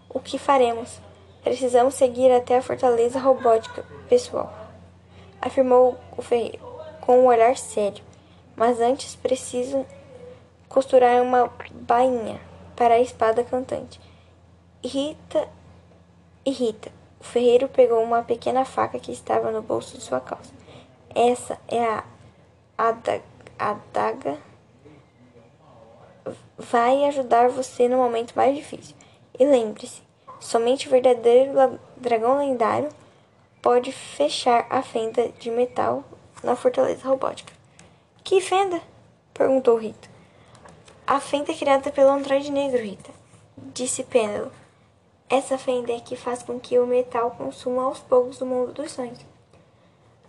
O 0.09 0.19
que 0.19 0.39
faremos? 0.39 1.01
Precisamos 1.43 1.95
seguir 1.95 2.31
até 2.31 2.57
a 2.57 2.63
fortaleza 2.63 3.19
robótica, 3.19 3.85
pessoal, 4.09 4.53
afirmou 5.41 5.99
o 6.17 6.23
ferreiro, 6.23 6.61
com 7.01 7.19
um 7.19 7.27
olhar 7.27 7.57
sério. 7.57 8.05
Mas 8.55 8.81
antes 8.81 9.17
preciso 9.17 9.85
costurar 10.69 11.21
uma 11.21 11.51
bainha 11.73 12.41
para 12.77 12.95
a 12.95 13.01
espada 13.01 13.43
cantante. 13.43 14.01
Rita 14.85 15.49
e 16.45 16.51
Rita. 16.51 16.93
O 17.21 17.25
ferreiro 17.25 17.69
pegou 17.69 18.03
uma 18.03 18.23
pequena 18.23 18.65
faca 18.65 18.99
que 18.99 19.13
estava 19.13 19.51
no 19.51 19.63
bolso 19.63 19.97
de 19.97 20.03
sua 20.03 20.21
calça. 20.21 20.53
Essa 21.15 21.59
é 21.69 21.85
a 21.85 22.05
adaga. 23.59 24.39
Vai 26.57 27.05
ajudar 27.05 27.49
você 27.49 27.89
no 27.89 27.97
momento 27.97 28.35
mais 28.35 28.57
difícil. 28.57 28.97
E 29.39 29.45
lembre-se, 29.45 30.03
Somente 30.43 30.89
o 30.89 30.91
verdadeiro 30.91 31.53
dragão 31.97 32.39
lendário 32.39 32.89
pode 33.63 33.93
fechar 33.93 34.67
a 34.69 34.83
fenda 34.83 35.29
de 35.39 35.53
metal 35.53 36.03
na 36.43 36.57
fortaleza 36.57 37.07
robótica. 37.09 37.53
Que 38.25 38.41
fenda? 38.41 38.83
perguntou 39.33 39.79
Rita. 39.79 40.09
A 41.07 41.21
fenda 41.21 41.55
criada 41.55 41.93
pelo 41.93 42.11
androide 42.11 42.51
negro, 42.51 42.83
Rita, 42.83 43.13
disse 43.57 44.03
Pêndulo. 44.03 44.51
Essa 45.31 45.57
fenda 45.57 45.93
é 45.93 46.01
que 46.01 46.17
faz 46.17 46.43
com 46.43 46.59
que 46.59 46.77
o 46.77 46.89
metal 46.89 47.31
consuma 47.31 47.85
aos 47.85 48.01
poucos 48.01 48.41
o 48.41 48.47
mundo 48.47 48.73
dos 48.73 48.91
sonhos, 48.91 49.25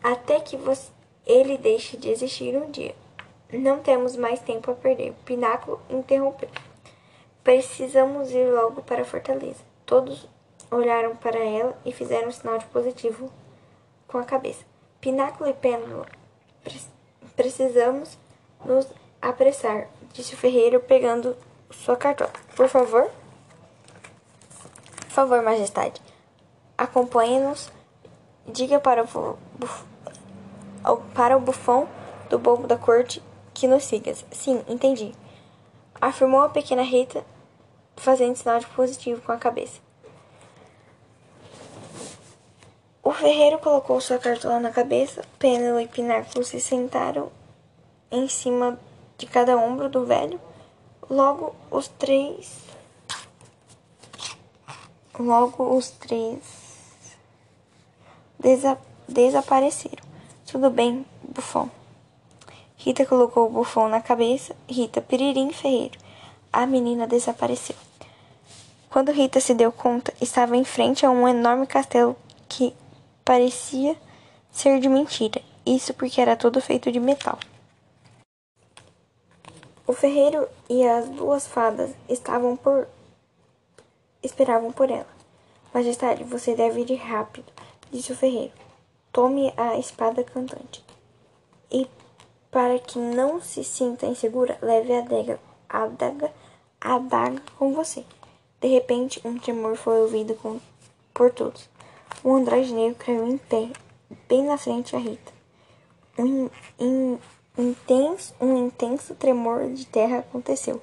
até 0.03 0.40
que 0.40 0.56
você, 0.56 0.91
ele 1.26 1.57
deixe 1.57 1.98
de 1.98 2.10
existir 2.10 2.56
um 2.56 2.69
dia. 2.69 2.94
Não 3.52 3.80
temos 3.80 4.15
mais 4.15 4.40
tempo 4.40 4.69
a 4.69 4.76
perder. 4.76 5.10
O 5.10 5.26
pináculo 5.26 5.81
interrompeu. 5.90 6.49
Precisamos 7.44 8.30
ir 8.30 8.48
logo 8.53 8.84
para 8.84 9.02
a 9.02 9.06
fortaleza. 9.06 9.73
Todos 9.86 10.28
olharam 10.72 11.16
para 11.16 11.38
ela 11.38 11.78
e 11.86 11.92
fizeram 11.92 12.30
um 12.30 12.32
sinal 12.32 12.58
de 12.58 12.66
positivo 12.66 13.32
com 14.08 14.18
a 14.18 14.24
cabeça. 14.24 14.64
Pináculo 15.02 15.50
e 15.50 15.54
Pêndulo, 15.54 16.06
precisamos 17.36 18.18
nos 18.64 18.88
apressar, 19.22 19.88
disse 20.14 20.34
o 20.34 20.38
ferreiro 20.38 20.80
pegando 20.80 21.36
sua 21.72 21.96
cartola. 21.96 22.32
Por 22.56 22.70
favor? 22.70 23.10
Por 25.02 25.10
favor, 25.10 25.42
majestade. 25.42 26.02
Acompanhe-nos. 26.78 27.72
Diga 28.48 28.80
para 28.80 29.04
o, 29.04 29.38
para 31.14 31.38
o 31.38 31.40
bufão 31.40 31.88
do 32.30 32.38
bobo 32.38 32.68
da 32.68 32.78
corte 32.78 33.24
que 33.54 33.68
nos 33.68 33.84
siga. 33.84 34.14
Sim, 34.32 34.64
entendi. 34.68 35.14
Afirmou 36.02 36.42
a 36.42 36.50
pequena 36.50 36.82
Rita 36.82 37.24
fazendo 37.95 38.36
sinal 38.36 38.60
de 38.60 38.68
positivo 38.68 39.22
com 39.22 39.32
a 39.32 39.38
cabeça. 39.38 39.80
O 43.02 43.11
ferreiro 43.11 43.60
colocou 43.60 43.99
sua 43.99 44.18
cartola 44.18 44.60
na 44.60 44.72
cabeça, 44.72 45.24
Pêndulo 45.38 45.80
e 45.80 45.88
Pináculo 45.88 46.44
se 46.44 46.60
sentaram 46.60 47.32
em 48.10 48.30
cima 48.30 48.80
de 49.18 49.26
cada 49.26 49.57
ombro 49.57 49.90
do 49.90 50.06
velho. 50.06 50.40
Logo 51.10 51.53
os 51.70 51.88
três. 51.88 52.60
Logo 55.20 55.76
os 55.76 55.90
três 55.91 56.40
desa 58.40 58.78
desapareceram. 59.07 60.03
Tudo 60.45 60.70
bem, 60.70 61.06
bufão. 61.24 61.70
Rita 62.78 63.06
colocou 63.06 63.48
o 63.48 63.49
bufão 63.49 63.88
na 63.88 64.02
cabeça. 64.02 64.56
Rita, 64.68 65.02
Piririm 65.02 65.52
Ferreiro. 65.52 65.99
A 66.54 66.68
menina 66.68 67.08
desapareceu. 67.08 67.76
Quando 68.88 69.12
Rita 69.12 69.40
se 69.40 69.56
deu 69.56 69.72
conta, 69.72 70.14
estava 70.22 70.56
em 70.56 70.64
frente 70.64 71.04
a 71.04 71.10
um 71.10 71.28
enorme 71.28 71.66
castelo 71.66 72.16
que 72.48 72.76
parecia 73.26 73.98
ser 74.52 74.80
de 74.80 74.88
mentira. 74.88 75.42
Isso 75.66 75.96
porque 75.96 76.22
era 76.22 76.36
todo 76.36 76.62
feito 76.62 76.92
de 76.92 77.00
metal. 77.00 77.40
O 79.88 79.94
ferreiro 79.94 80.48
e 80.70 80.88
as 80.88 81.10
duas 81.10 81.48
fadas 81.48 81.90
estavam 82.08 82.56
por 82.56 82.88
esperavam 84.22 84.72
por 84.72 84.92
ela. 84.92 85.08
Majestade, 85.74 86.24
você 86.24 86.56
deve 86.56 86.82
ir 86.82 86.96
rápido, 86.96 87.52
disse 87.92 88.12
o 88.12 88.16
ferreiro. 88.16 88.54
Tome 89.12 89.52
a 89.58 89.78
espada 89.80 90.24
cantante. 90.24 90.86
E 91.72 91.88
para 92.52 92.78
que 92.78 93.00
não 93.00 93.42
se 93.42 93.64
sinta 93.64 94.06
insegura, 94.06 94.58
leve 94.62 94.94
a 94.94 95.00
adega, 95.00 95.40
adaga, 95.68 96.32
a 96.84 96.96
adaga 96.96 97.42
com 97.58 97.74
você. 97.74 98.06
De 98.60 98.68
repente, 98.68 99.22
um 99.26 99.40
tremor 99.40 99.78
foi 99.78 100.02
ouvido 100.02 100.36
com, 100.36 100.60
por 101.14 101.32
todos. 101.32 101.70
O 102.24 102.36
androide 102.36 102.74
negro 102.74 102.96
caiu 103.00 103.28
em 103.28 103.38
pé, 103.38 103.70
bem 104.28 104.44
na 104.44 104.58
frente 104.58 104.92
da 104.92 104.98
Rita. 104.98 105.32
Um, 106.18 106.50
in, 106.80 107.20
intenso, 107.58 108.34
um 108.40 108.68
intenso 108.68 109.16
tremor 109.16 109.70
de 109.70 109.86
terra 109.86 110.20
aconteceu. 110.20 110.82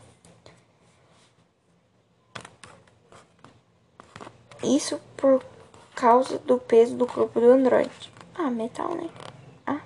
Isso 4.63 5.01
por 5.17 5.43
causa 5.95 6.39
do 6.39 6.59
peso 6.59 6.97
do 6.97 7.07
corpo 7.07 7.41
do 7.41 7.51
androide. 7.51 8.13
Ah, 8.35 8.51
metal, 8.51 8.95
né? 8.95 9.09
Ah, 9.67 9.81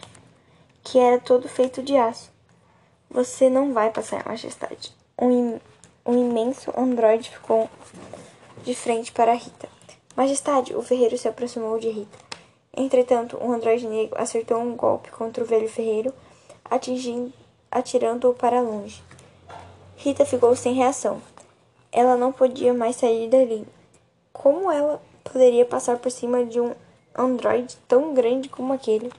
que 0.83 0.99
era 0.99 1.21
todo 1.21 1.49
feito 1.49 1.83
de 1.83 1.97
aço. 1.97 2.33
Você 3.11 3.49
não 3.49 3.73
vai 3.73 3.91
passar, 3.91 4.27
majestade. 4.27 4.93
Um 5.17 5.61
um 6.07 6.31
imenso 6.31 6.73
androide 6.77 7.31
ficou 7.31 7.69
de 8.63 8.75
frente 8.75 9.11
para 9.11 9.33
Rita. 9.33 9.69
Majestade, 10.15 10.75
o 10.75 10.83
ferreiro 10.83 11.17
se 11.17 11.27
aproximou 11.27 11.79
de 11.79 11.89
Rita. 11.89 12.19
Entretanto, 12.77 13.39
o 13.41 13.53
androide 13.53 13.87
negro 13.87 14.21
acertou 14.21 14.59
um 14.59 14.77
golpe 14.77 15.11
contra 15.11 15.43
o 15.43 15.47
velho 15.47 15.69
ferreiro, 15.69 16.13
atirando-o 17.71 18.35
para 18.35 18.61
longe. 18.61 19.03
Rita 19.97 20.27
ficou 20.27 20.55
sem 20.55 20.75
reação. 20.75 21.23
Ela 21.91 22.17
não 22.17 22.33
podia 22.33 22.75
mais 22.75 22.97
sair 22.97 23.29
dali. 23.29 23.67
Como 24.33 24.71
ela 24.71 25.01
poderia 25.23 25.65
passar 25.65 25.99
por 25.99 26.11
cima 26.11 26.45
de 26.45 26.61
um 26.61 26.75
androide 27.17 27.77
tão 27.89 28.13
grande 28.13 28.49
como 28.49 28.73
aquele? 28.73 29.11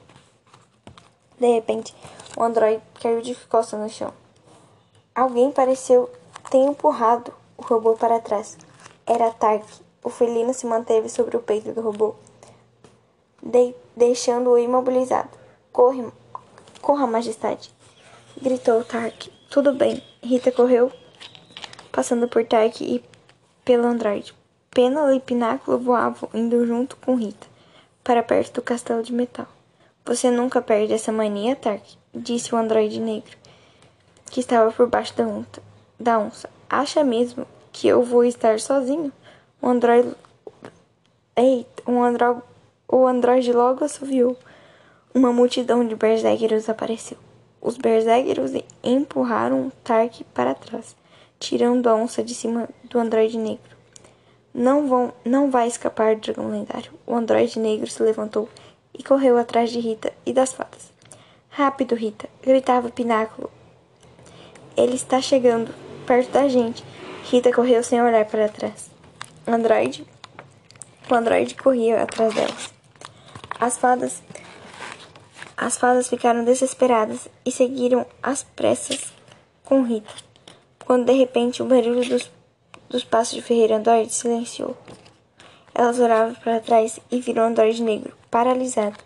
De 1.38 1.46
repente, 1.46 1.94
o 2.36 2.42
androide 2.42 2.82
caiu 3.00 3.20
de 3.22 3.34
costas 3.34 3.80
no 3.80 3.88
chão. 3.88 4.12
Alguém 5.14 5.50
pareceu 5.50 6.10
tenho 6.50 6.70
empurrado 6.70 7.32
o 7.56 7.62
robô 7.62 7.94
para 7.94 8.20
trás. 8.20 8.56
Era 9.06 9.30
Tark. 9.30 9.64
O 10.02 10.08
felino 10.08 10.54
se 10.54 10.66
manteve 10.66 11.08
sobre 11.08 11.36
o 11.36 11.40
peito 11.40 11.72
do 11.72 11.80
robô, 11.80 12.14
de 13.42 13.74
deixando-o 13.96 14.56
imobilizado. 14.56 15.30
Corre, 15.72 16.06
corra, 16.80 17.08
majestade! 17.08 17.74
gritou 18.40 18.84
Tark. 18.84 19.28
Tudo 19.50 19.72
bem. 19.72 20.00
Rita 20.22 20.52
correu, 20.52 20.92
passando 21.90 22.28
por 22.28 22.44
Tark 22.44 22.80
e 22.80 23.02
pelo 23.64 23.86
androide. 23.86 24.32
Pêndulo 24.70 25.12
e 25.12 25.18
Pináculo 25.18 25.78
voavam, 25.78 26.28
indo 26.32 26.64
junto 26.64 26.96
com 26.98 27.16
Rita, 27.16 27.46
para 28.04 28.22
perto 28.22 28.54
do 28.54 28.62
castelo 28.62 29.02
de 29.02 29.12
metal. 29.12 29.48
Você 30.04 30.30
nunca 30.30 30.62
perde 30.62 30.92
essa 30.92 31.10
mania, 31.10 31.56
Tark, 31.56 31.82
disse 32.14 32.54
o 32.54 32.58
androide 32.58 33.00
negro, 33.00 33.36
que 34.30 34.38
estava 34.38 34.70
por 34.70 34.86
baixo 34.88 35.16
da 35.16 35.24
onça 35.24 35.75
da 35.98 36.18
onça. 36.18 36.48
Acha 36.68 37.02
mesmo 37.02 37.46
que 37.72 37.88
eu 37.88 38.02
vou 38.02 38.24
estar 38.24 38.58
sozinho? 38.60 39.12
Um 39.62 39.70
androide. 39.70 40.14
Eita, 41.36 41.82
um 41.86 42.02
andro... 42.02 42.42
O 42.88 43.06
androide 43.06 43.52
logo 43.52 43.84
assoviou. 43.84 44.36
Uma 45.12 45.32
multidão 45.32 45.86
de 45.86 45.96
berserkers 45.96 46.68
apareceu. 46.68 47.18
Os 47.60 47.76
berserkers 47.76 48.52
empurraram 48.82 49.72
Tark 49.82 50.22
para 50.32 50.54
trás, 50.54 50.94
tirando 51.38 51.88
a 51.88 51.94
onça 51.94 52.22
de 52.22 52.34
cima 52.34 52.68
do 52.84 52.98
androide 52.98 53.36
negro. 53.36 53.76
Não, 54.54 54.86
vão, 54.86 55.12
não 55.24 55.50
vai 55.50 55.66
escapar, 55.66 56.16
dragão 56.16 56.50
lendário. 56.50 56.92
O 57.06 57.14
androide 57.14 57.58
negro 57.58 57.90
se 57.90 58.02
levantou 58.02 58.48
e 58.94 59.02
correu 59.02 59.36
atrás 59.36 59.70
de 59.70 59.80
Rita 59.80 60.12
e 60.24 60.32
das 60.32 60.52
fadas. 60.52 60.92
Rápido, 61.50 61.94
Rita! 61.94 62.28
gritava 62.42 62.88
Pináculo. 62.88 63.50
Ele 64.76 64.94
está 64.94 65.20
chegando, 65.20 65.74
perto 66.06 66.30
da 66.30 66.48
gente. 66.48 66.84
Rita 67.24 67.52
correu 67.52 67.82
sem 67.82 68.00
olhar 68.00 68.24
para 68.24 68.48
trás. 68.48 68.90
Android. 69.46 70.06
O 71.10 71.14
androide 71.14 71.54
corria 71.54 72.02
atrás 72.02 72.34
delas. 72.34 72.72
As 73.58 73.76
fadas. 73.76 74.22
As 75.56 75.76
fadas 75.76 76.08
ficaram 76.08 76.44
desesperadas 76.44 77.28
e 77.44 77.50
seguiram 77.50 78.06
às 78.22 78.44
pressas 78.44 79.12
com 79.64 79.82
Rita. 79.82 80.14
Quando 80.84 81.06
de 81.06 81.12
repente 81.12 81.62
o 81.62 81.66
barulho 81.66 82.08
dos, 82.08 82.30
dos 82.88 83.04
passos 83.04 83.34
de 83.34 83.42
Ferreira 83.42 83.76
Android 83.76 84.12
silenciou. 84.12 84.76
Elas 85.74 85.98
olhavam 85.98 86.34
para 86.36 86.60
trás 86.60 87.00
e 87.10 87.20
viram 87.20 87.42
o 87.42 87.46
androide 87.46 87.82
negro, 87.82 88.16
paralisado. 88.30 88.96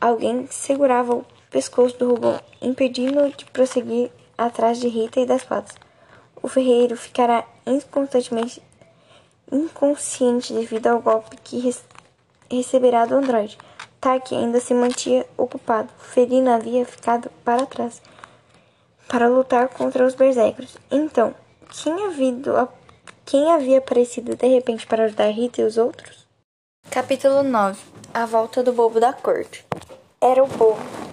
Alguém 0.00 0.46
segurava 0.50 1.14
o 1.14 1.26
pescoço 1.50 1.98
do 1.98 2.10
robô, 2.10 2.34
impedindo-o 2.62 3.30
de 3.30 3.44
prosseguir 3.46 4.10
atrás 4.36 4.78
de 4.78 4.88
Rita 4.88 5.20
e 5.20 5.26
das 5.26 5.42
fadas. 5.42 5.74
O 6.42 6.48
ferreiro 6.48 6.96
ficará 6.96 7.44
inconstantemente 7.66 8.62
inconsciente 9.50 10.52
devido 10.52 10.88
ao 10.88 11.00
golpe 11.00 11.36
que 11.36 11.72
receberá 12.50 13.06
do 13.06 13.16
androide. 13.16 13.58
Taki 14.00 14.34
ainda 14.34 14.60
se 14.60 14.74
mantinha 14.74 15.24
ocupado. 15.36 15.88
Ferina 15.98 16.56
havia 16.56 16.84
ficado 16.84 17.30
para 17.44 17.66
trás 17.66 18.00
para 19.08 19.28
lutar 19.28 19.68
contra 19.68 20.04
os 20.04 20.14
berserkers. 20.14 20.76
Então, 20.90 21.34
quem 21.70 21.92
havia, 22.06 22.68
quem 23.24 23.52
havia 23.52 23.78
aparecido 23.78 24.36
de 24.36 24.46
repente 24.46 24.86
para 24.86 25.04
ajudar 25.04 25.30
Rita 25.30 25.60
e 25.60 25.64
os 25.64 25.78
outros? 25.78 26.26
Capítulo 26.90 27.42
9 27.42 27.80
A 28.12 28.26
volta 28.26 28.62
do 28.62 28.72
bobo 28.72 29.00
da 29.00 29.12
corte. 29.12 29.64
Era 30.20 30.42
o 30.42 30.46
bobo. 30.46 31.05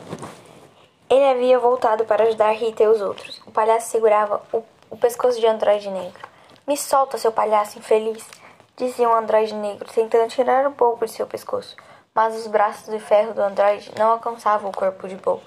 Ele 1.13 1.25
havia 1.25 1.59
voltado 1.59 2.05
para 2.05 2.23
ajudar 2.23 2.53
Rita 2.53 2.81
e 2.81 2.87
os 2.87 2.99
outros. 2.99 3.39
O 3.45 3.51
palhaço 3.51 3.91
segurava 3.91 4.41
o, 4.51 4.63
o 4.89 4.97
pescoço 4.97 5.39
de 5.39 5.45
Androide 5.45 5.87
Negro. 5.87 6.27
Me 6.65 6.75
solta, 6.75 7.19
seu 7.19 7.31
palhaço 7.31 7.77
infeliz, 7.77 8.27
dizia 8.75 9.07
o 9.07 9.13
Androide 9.13 9.53
Negro, 9.53 9.87
tentando 9.93 10.27
tirar 10.31 10.65
o 10.65 10.71
bobo 10.71 11.05
de 11.05 11.11
seu 11.11 11.27
pescoço. 11.27 11.75
Mas 12.15 12.35
os 12.35 12.47
braços 12.47 12.91
de 12.91 12.99
ferro 12.99 13.31
do 13.31 13.43
Androide 13.43 13.91
não 13.95 14.09
alcançavam 14.09 14.71
o 14.71 14.75
corpo 14.75 15.07
de 15.07 15.15
bobo. 15.15 15.43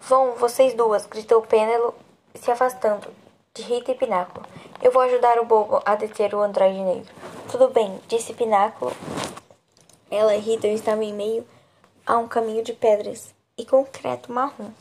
Vão, 0.00 0.34
vocês 0.34 0.74
duas, 0.74 1.06
gritou 1.06 1.40
Penelo, 1.40 1.94
se 2.34 2.50
afastando 2.50 3.08
de 3.54 3.62
Rita 3.62 3.92
e 3.92 3.94
Pináculo. 3.94 4.44
Eu 4.82 4.92
vou 4.92 5.00
ajudar 5.00 5.38
o 5.38 5.46
bobo 5.46 5.80
a 5.86 5.94
deter 5.94 6.34
o 6.34 6.42
Androide 6.42 6.80
Negro. 6.80 7.14
Tudo 7.50 7.68
bem, 7.68 7.98
disse 8.06 8.34
Pináculo. 8.34 8.92
Ela 10.10 10.36
e 10.36 10.40
Rita 10.40 10.66
estavam 10.66 11.02
em 11.02 11.14
meio 11.14 11.48
a 12.06 12.18
um 12.18 12.28
caminho 12.28 12.62
de 12.62 12.74
pedras 12.74 13.33
e 13.56 13.64
concreto 13.64 14.32
marrom 14.32 14.72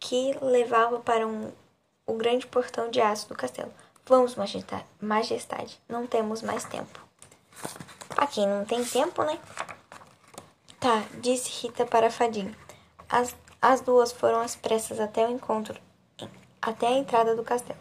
que 0.00 0.36
levava 0.40 1.00
para 1.00 1.26
um, 1.26 1.52
o 2.06 2.14
grande 2.14 2.46
portão 2.46 2.90
de 2.90 3.00
aço 3.00 3.28
do 3.28 3.34
castelo. 3.34 3.72
Vamos, 4.06 4.36
majestade, 5.00 5.78
não 5.88 6.06
temos 6.06 6.40
mais 6.42 6.64
tempo. 6.64 7.00
Aqui 8.16 8.44
não 8.46 8.64
tem 8.64 8.84
tempo, 8.84 9.22
né? 9.22 9.38
Tá, 10.80 11.04
disse 11.20 11.66
Rita 11.66 11.84
para 11.84 12.10
Fadinho. 12.10 12.56
As, 13.08 13.34
as 13.60 13.80
duas 13.80 14.12
foram 14.12 14.40
às 14.40 14.56
pressas 14.56 15.00
até 15.00 15.26
o 15.26 15.30
encontro, 15.30 15.78
até 16.62 16.86
a 16.86 16.92
entrada 16.92 17.34
do 17.34 17.42
castelo. 17.42 17.78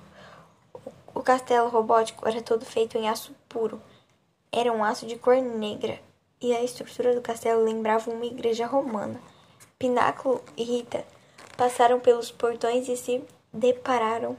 O, 0.73 1.19
o 1.19 1.23
castelo 1.23 1.69
robótico 1.69 2.27
era 2.27 2.41
todo 2.41 2.65
feito 2.65 2.97
em 2.97 3.07
aço 3.07 3.33
puro. 3.47 3.81
Era 4.51 4.71
um 4.71 4.83
aço 4.83 5.05
de 5.05 5.17
cor 5.17 5.35
negra, 5.35 5.99
e 6.41 6.55
a 6.55 6.63
estrutura 6.63 7.15
do 7.15 7.21
castelo 7.21 7.63
lembrava 7.63 8.11
uma 8.11 8.25
igreja 8.25 8.65
romana. 8.65 9.19
Pináculo 9.79 10.43
e 10.57 10.63
Rita 10.63 11.05
passaram 11.55 11.99
pelos 11.99 12.31
portões 12.31 12.87
e 12.89 12.97
se 12.97 13.23
depararam 13.53 14.35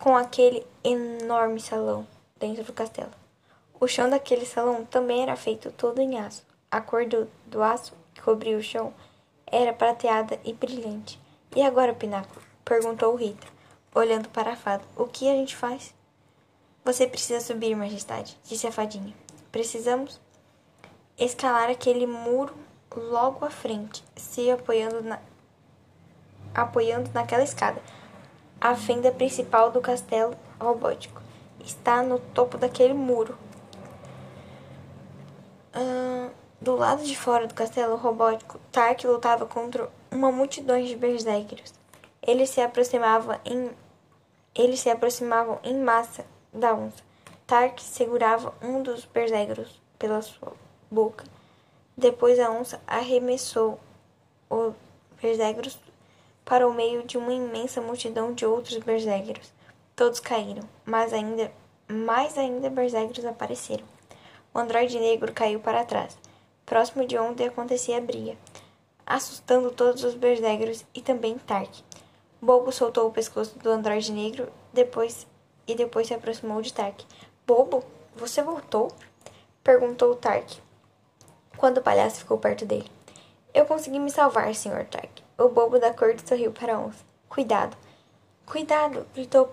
com 0.00 0.16
aquele 0.16 0.66
enorme 0.82 1.60
salão 1.60 2.04
dentro 2.36 2.64
do 2.64 2.72
castelo. 2.72 3.12
O 3.78 3.86
chão 3.86 4.10
daquele 4.10 4.44
salão 4.44 4.84
também 4.84 5.22
era 5.22 5.36
feito 5.36 5.70
todo 5.70 6.00
em 6.00 6.18
aço. 6.18 6.44
A 6.68 6.80
cor 6.80 7.06
do, 7.06 7.30
do 7.46 7.62
aço 7.62 7.94
que 8.12 8.20
cobria 8.20 8.56
o 8.56 8.62
chão 8.62 8.92
era 9.46 9.72
prateada 9.72 10.40
e 10.44 10.52
brilhante. 10.52 11.20
E 11.54 11.62
agora, 11.62 11.94
Pináculo? 11.94 12.42
perguntou 12.64 13.14
Rita, 13.14 13.46
olhando 13.94 14.28
para 14.30 14.54
a 14.54 14.56
fada. 14.56 14.82
O 14.96 15.06
que 15.06 15.28
a 15.28 15.34
gente 15.34 15.54
faz? 15.54 15.94
Você 16.84 17.06
precisa 17.06 17.38
subir, 17.38 17.76
majestade, 17.76 18.36
disse 18.42 18.66
a 18.66 18.72
fadinha. 18.72 19.14
Precisamos 19.52 20.20
escalar 21.16 21.70
aquele 21.70 22.08
muro 22.08 22.65
logo 22.98 23.44
à 23.44 23.50
frente, 23.50 24.02
se 24.16 24.50
apoiando, 24.50 25.02
na, 25.02 25.18
apoiando 26.54 27.10
naquela 27.12 27.44
escada. 27.44 27.80
A 28.60 28.74
fenda 28.74 29.12
principal 29.12 29.70
do 29.70 29.80
castelo 29.80 30.34
robótico 30.58 31.22
está 31.64 32.02
no 32.02 32.18
topo 32.18 32.56
daquele 32.56 32.94
muro. 32.94 33.36
Uh, 35.74 36.30
do 36.60 36.74
lado 36.74 37.04
de 37.04 37.16
fora 37.16 37.46
do 37.46 37.54
castelo 37.54 37.96
robótico, 37.96 38.58
Tark 38.72 39.04
lutava 39.04 39.44
contra 39.44 39.90
uma 40.10 40.32
multidão 40.32 40.82
de 40.82 40.96
berserkers. 40.96 41.74
Eles 42.22 42.50
se 42.50 42.60
aproximavam 42.60 43.38
em 43.44 43.70
eles 44.54 44.80
se 44.80 44.88
aproximavam 44.88 45.60
em 45.62 45.78
massa 45.78 46.24
da 46.50 46.74
onça. 46.74 47.04
Tark 47.46 47.78
segurava 47.78 48.54
um 48.62 48.82
dos 48.82 49.04
berserkers 49.04 49.82
pela 49.98 50.22
sua 50.22 50.54
boca 50.90 51.35
depois 51.96 52.38
a 52.38 52.50
onça 52.50 52.78
arremessou 52.86 53.80
o 54.50 54.74
berserkers 55.20 55.78
para 56.44 56.68
o 56.68 56.74
meio 56.74 57.02
de 57.04 57.16
uma 57.16 57.32
imensa 57.32 57.80
multidão 57.80 58.34
de 58.34 58.44
outros 58.44 58.76
berserkers. 58.76 59.50
Todos 59.94 60.20
caíram, 60.20 60.62
mas 60.84 61.14
ainda 61.14 61.50
mais 61.88 62.36
ainda 62.36 62.68
berserkers 62.68 63.24
apareceram. 63.24 63.84
O 64.52 64.58
androide 64.58 64.98
negro 64.98 65.32
caiu 65.32 65.58
para 65.58 65.84
trás, 65.84 66.18
próximo 66.66 67.06
de 67.06 67.16
onde 67.16 67.44
acontecia 67.44 67.96
a 67.96 68.00
briga, 68.00 68.36
assustando 69.06 69.70
todos 69.70 70.04
os 70.04 70.14
berserkers 70.14 70.84
e 70.94 71.00
também 71.00 71.38
Tark. 71.38 71.70
Bobo 72.42 72.70
soltou 72.72 73.08
o 73.08 73.12
pescoço 73.12 73.58
do 73.58 73.70
androide 73.70 74.12
negro 74.12 74.52
depois 74.70 75.26
e 75.66 75.74
depois 75.74 76.08
se 76.08 76.14
aproximou 76.14 76.60
de 76.60 76.74
Tark. 76.74 77.00
Bobo, 77.46 77.82
você 78.14 78.42
voltou? 78.42 78.92
perguntou 79.64 80.14
Tark 80.14 80.65
quando 81.56 81.78
o 81.78 81.82
palhaço 81.82 82.20
ficou 82.20 82.38
perto 82.38 82.64
dele. 82.64 82.90
Eu 83.52 83.64
consegui 83.64 83.98
me 83.98 84.10
salvar, 84.10 84.54
Sr. 84.54 84.84
Tark. 84.90 85.22
O 85.38 85.48
bobo 85.48 85.78
da 85.78 85.92
corte 85.92 86.26
sorriu 86.28 86.52
para 86.52 86.78
onça. 86.78 87.04
Cuidado! 87.28 87.76
Cuidado! 88.44 89.06
gritou. 89.14 89.50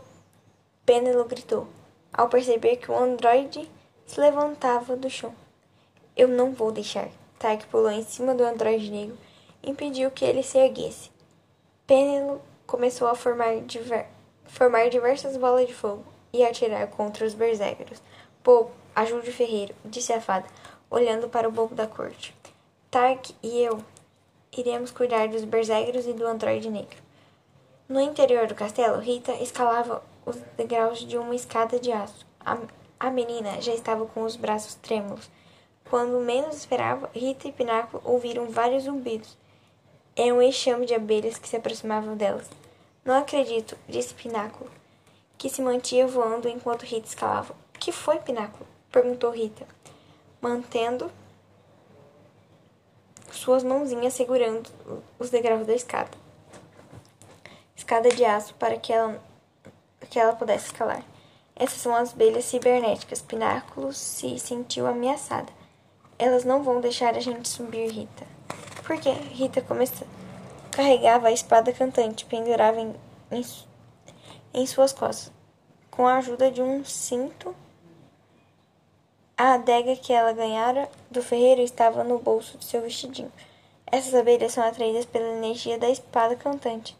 Penelo 0.85 1.23
gritou, 1.23 1.67
ao 2.11 2.27
perceber 2.27 2.75
que 2.75 2.91
o 2.91 2.97
androide 2.97 3.69
se 4.05 4.19
levantava 4.19 4.97
do 4.97 5.09
chão. 5.09 5.34
Eu 6.15 6.27
não 6.27 6.51
vou 6.51 6.71
deixar. 6.71 7.07
Tark 7.39 7.65
pulou 7.67 7.89
em 7.89 8.03
cima 8.03 8.35
do 8.35 8.43
androide 8.43 8.91
negro 8.91 9.17
e 9.61 9.71
impediu 9.71 10.11
que 10.11 10.25
ele 10.25 10.43
se 10.43 10.57
erguesse. 10.57 11.09
Penelo 11.88 12.41
começou 12.67 13.07
a 13.07 13.15
formar, 13.15 13.61
diver... 13.61 14.07
formar 14.45 14.89
diversas 14.89 15.38
bolas 15.38 15.67
de 15.67 15.73
fogo 15.73 16.03
e 16.34 16.43
atirar 16.43 16.88
contra 16.88 17.25
os 17.25 17.34
berserkers. 17.34 18.01
Bobo, 18.43 18.71
ajude 18.93 19.30
o 19.30 19.34
ferreiro, 19.34 19.73
disse 19.85 20.11
a 20.11 20.19
fada 20.19 20.45
olhando 20.94 21.28
para 21.28 21.49
o 21.49 21.52
bobo 21.52 21.74
da 21.74 21.88
corte. 21.88 22.36
Tark 22.91 23.32
e 23.41 23.60
eu 23.64 23.84
iremos 24.56 24.91
cuidar 24.91 25.28
dos 25.28 25.44
berserkers 25.44 26.06
e 26.06 26.14
do 26.14 26.28
androide 26.28 26.70
negro. 26.70 27.02
No 27.90 27.99
interior 27.99 28.45
do 28.45 28.53
castelo, 28.53 28.99
Rita 28.99 29.32
escalava 29.41 30.03
os 30.24 30.36
degraus 30.56 30.99
de 30.99 31.18
uma 31.18 31.34
escada 31.34 31.80
de 31.80 31.91
aço. 31.91 32.24
A, 32.40 32.60
a 32.99 33.10
menina 33.10 33.60
já 33.60 33.74
estava 33.74 34.06
com 34.06 34.22
os 34.22 34.36
braços 34.36 34.76
trêmulos. 34.76 35.32
Quando 35.90 36.20
menos 36.20 36.57
esperava, 36.57 37.10
Rita 37.11 37.48
e 37.48 37.52
Pináculo 37.52 38.03
ouviram 38.06 38.45
vários 38.45 38.84
zumbidos. 38.84 39.36
Era 40.15 40.32
um 40.36 40.44
enxame 40.44 40.86
de 40.86 40.94
abelhas 40.94 41.40
que 41.40 41.49
se 41.49 41.56
aproximavam 41.56 42.15
delas. 42.15 42.48
Não 43.03 43.18
acredito, 43.18 43.76
disse 43.90 44.14
Pináculo, 44.14 44.70
que 45.40 45.49
se 45.49 45.60
mantinha 45.60 46.06
voando 46.06 46.48
enquanto 46.48 46.84
Rita 46.84 47.07
escalava. 47.07 47.56
Que 47.80 47.91
foi, 47.91 48.20
Pináculo? 48.20 48.68
perguntou 48.91 49.32
Rita 49.32 49.65
mantendo 50.44 51.10
suas 53.32 53.64
mãozinhas 53.64 54.14
segurando 54.14 54.70
os 55.18 55.30
degraus 55.30 55.65
da 55.65 55.74
escada. 55.74 56.11
Escada 57.74 58.10
de 58.10 58.26
aço 58.26 58.53
para 58.56 58.78
que 58.78 58.91
ela, 58.91 59.24
que 60.10 60.20
ela 60.20 60.36
pudesse 60.36 60.65
escalar. 60.65 61.02
Essas 61.56 61.80
são 61.80 61.95
as 61.95 62.11
abelhas 62.11 62.44
cibernéticas. 62.44 63.22
Pináculo 63.22 63.94
se 63.94 64.38
sentiu 64.38 64.86
ameaçada. 64.86 65.52
Elas 66.20 66.44
não 66.44 66.61
vão 66.61 66.82
deixar 66.82 67.15
a 67.15 67.22
gente 67.22 67.48
subir, 67.48 67.90
Rita. 67.90 68.26
Por 68.86 68.99
quê? 68.99 69.11
Rita 69.11 69.61
começou. 69.61 70.06
Carregava 70.72 71.30
a 71.30 71.32
espada 71.32 71.72
cantante, 71.72 72.26
pendurava 72.26 72.82
em, 72.82 72.94
em, 73.32 73.45
em 74.53 74.65
suas 74.65 74.91
costas. 74.91 75.32
Com 75.90 76.06
a 76.06 76.18
ajuda 76.18 76.52
de 76.52 76.61
um 76.61 76.84
cinto, 76.84 77.56
a 79.38 79.55
adega 79.55 79.95
que 79.95 80.14
ela 80.14 80.31
ganhara 80.31 80.89
do 81.10 81.23
ferreiro 81.23 81.61
estava 81.61 82.03
no 82.03 82.19
bolso 82.19 82.57
de 82.57 82.65
seu 82.65 82.81
vestidinho. 82.81 83.31
Essas 83.85 84.14
abelhas 84.14 84.53
são 84.53 84.64
atraídas 84.64 85.05
pela 85.05 85.38
energia 85.38 85.77
da 85.77 85.89
espada 85.89 86.35
cantante. 86.35 86.97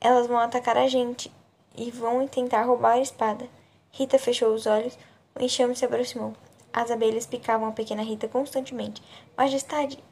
Elas 0.00 0.26
vão 0.26 0.38
atacar 0.38 0.76
a 0.76 0.86
gente 0.86 1.32
e 1.76 1.90
vão 1.90 2.26
tentar 2.26 2.62
roubar 2.62 2.92
a 2.92 3.00
espada. 3.00 3.48
Rita 3.90 4.18
fechou 4.18 4.54
os 4.54 4.66
olhos. 4.66 4.98
O 5.34 5.42
enxame 5.42 5.74
se 5.74 5.84
aproximou. 5.84 6.34
As 6.72 6.90
abelhas 6.90 7.26
picavam 7.26 7.68
a 7.68 7.72
pequena 7.72 8.02
Rita 8.02 8.28
constantemente. 8.28 9.02
Majestade! 9.36 10.02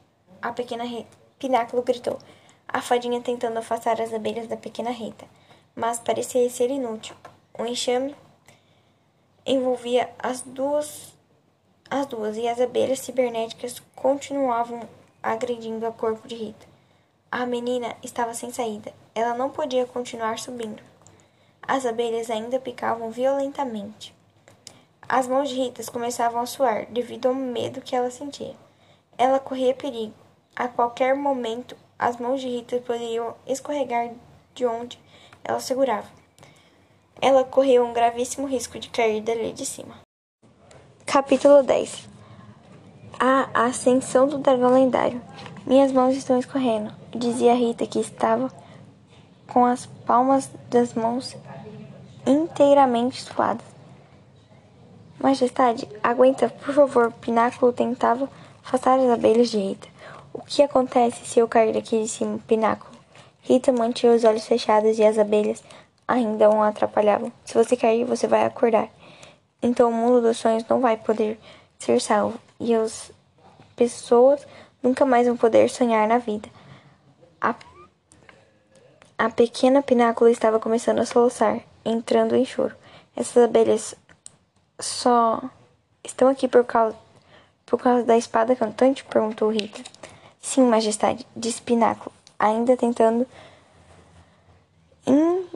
A 0.41 0.51
pequena 0.51 0.83
Re... 0.83 1.05
Pináculo 1.37 1.81
gritou. 1.83 2.19
A 2.67 2.81
fadinha 2.81 3.21
tentando 3.21 3.57
afastar 3.57 4.01
as 4.01 4.13
abelhas 4.13 4.47
da 4.47 4.57
pequena 4.57 4.91
Rita. 4.91 5.25
Mas 5.75 5.99
parecia 5.99 6.49
ser 6.49 6.69
inútil. 6.69 7.15
O 7.57 7.65
enxame 7.65 8.15
envolvia 9.45 10.09
as 10.19 10.41
duas, 10.41 11.17
as 11.89 12.05
duas 12.05 12.37
e 12.37 12.47
as 12.47 12.61
abelhas 12.61 12.99
cibernéticas 12.99 13.81
continuavam 13.95 14.87
agredindo 15.23 15.87
o 15.87 15.93
corpo 15.93 16.27
de 16.27 16.35
Rita. 16.35 16.67
A 17.31 17.45
menina 17.45 17.95
estava 18.03 18.33
sem 18.33 18.51
saída. 18.51 18.93
Ela 19.15 19.33
não 19.33 19.49
podia 19.49 19.87
continuar 19.87 20.37
subindo. 20.37 20.83
As 21.61 21.85
abelhas 21.85 22.29
ainda 22.29 22.59
picavam 22.59 23.09
violentamente. 23.09 24.15
As 25.07 25.27
mãos 25.27 25.49
de 25.49 25.55
Rita 25.55 25.83
começavam 25.91 26.41
a 26.41 26.45
suar 26.45 26.85
devido 26.85 27.27
ao 27.27 27.33
medo 27.33 27.81
que 27.81 27.95
ela 27.95 28.11
sentia. 28.11 28.55
Ela 29.17 29.39
corria 29.39 29.73
perigo. 29.73 30.13
A 30.55 30.67
qualquer 30.67 31.15
momento, 31.15 31.75
as 31.97 32.17
mãos 32.17 32.39
de 32.39 32.47
Rita 32.47 32.77
poderiam 32.81 33.35
escorregar 33.47 34.11
de 34.53 34.65
onde 34.65 34.99
ela 35.43 35.59
segurava. 35.59 36.07
Ela 37.19 37.43
corria 37.43 37.83
um 37.83 37.93
gravíssimo 37.93 38.47
risco 38.47 38.79
de 38.79 38.89
cair 38.89 39.21
dali 39.21 39.51
de 39.53 39.65
cima. 39.65 40.08
Capítulo 41.11 41.63
10 41.63 42.07
A 43.19 43.49
ascensão 43.65 44.27
do 44.27 44.37
dragão 44.37 44.75
lendário. 44.75 45.19
Minhas 45.65 45.91
mãos 45.91 46.15
estão 46.15 46.37
escorrendo, 46.37 46.93
dizia 47.09 47.55
Rita, 47.55 47.87
que 47.87 47.97
estava 47.97 48.51
com 49.47 49.65
as 49.65 49.87
palmas 50.05 50.47
das 50.69 50.93
mãos 50.93 51.35
inteiramente 52.27 53.23
suadas. 53.23 53.65
Majestade, 55.19 55.89
aguenta, 56.03 56.47
por 56.47 56.75
favor. 56.75 57.11
Pináculo 57.13 57.73
tentava 57.73 58.29
afastar 58.63 58.99
as 58.99 59.09
abelhas 59.09 59.49
de 59.49 59.57
Rita. 59.57 59.87
O 60.31 60.43
que 60.43 60.61
acontece 60.61 61.25
se 61.25 61.39
eu 61.39 61.47
cair 61.47 61.75
aqui 61.75 62.03
de 62.03 62.07
cima, 62.07 62.37
Pináculo? 62.47 62.91
Rita 63.41 63.71
mantinha 63.71 64.13
os 64.13 64.23
olhos 64.23 64.45
fechados 64.45 64.99
e 64.99 65.03
as 65.03 65.17
abelhas 65.17 65.63
ainda 66.07 66.51
o 66.51 66.61
atrapalhavam. 66.61 67.31
Se 67.43 67.55
você 67.55 67.75
cair, 67.75 68.05
você 68.05 68.27
vai 68.27 68.45
acordar. 68.45 68.89
Então 69.61 69.89
o 69.89 69.93
mundo 69.93 70.21
dos 70.21 70.37
sonhos 70.37 70.65
não 70.67 70.79
vai 70.79 70.97
poder 70.97 71.39
ser 71.77 71.99
salvo. 72.01 72.39
E 72.59 72.73
as 72.73 73.11
pessoas 73.75 74.45
nunca 74.81 75.05
mais 75.05 75.27
vão 75.27 75.37
poder 75.37 75.69
sonhar 75.69 76.07
na 76.07 76.17
vida. 76.17 76.49
A, 77.41 77.55
a 79.17 79.29
pequena 79.29 79.81
pinácula 79.81 80.31
estava 80.31 80.59
começando 80.59 80.99
a 80.99 81.05
soluçar, 81.05 81.61
entrando 81.85 82.35
em 82.35 82.45
choro. 82.45 82.75
Essas 83.15 83.43
abelhas 83.43 83.95
só 84.79 85.41
estão 86.03 86.27
aqui 86.29 86.47
por 86.47 86.63
causa, 86.63 86.95
por 87.65 87.81
causa 87.81 88.03
da 88.03 88.17
espada 88.17 88.55
cantante? 88.55 89.03
perguntou 89.03 89.49
Rita. 89.51 89.81
Sim, 90.41 90.63
majestade, 90.63 91.27
disse 91.35 91.61
Pináculo, 91.61 92.13
ainda 92.37 92.77
tentando 92.77 93.27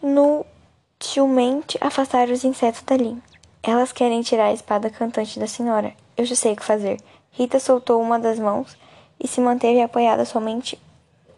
inutilmente 0.01 1.77
afastar 1.79 2.29
os 2.29 2.43
insetos 2.43 2.81
dali. 2.81 3.21
Elas 3.65 3.93
querem 3.93 4.21
tirar 4.21 4.47
a 4.47 4.53
espada 4.53 4.89
cantante 4.89 5.39
da 5.39 5.47
senhora. 5.47 5.93
Eu 6.17 6.25
já 6.25 6.35
sei 6.35 6.51
o 6.51 6.55
que 6.57 6.65
fazer. 6.65 6.99
Rita 7.31 7.61
soltou 7.61 8.01
uma 8.01 8.19
das 8.19 8.37
mãos 8.37 8.77
e 9.17 9.25
se 9.25 9.39
manteve 9.39 9.81
apoiada 9.81 10.25
somente 10.25 10.77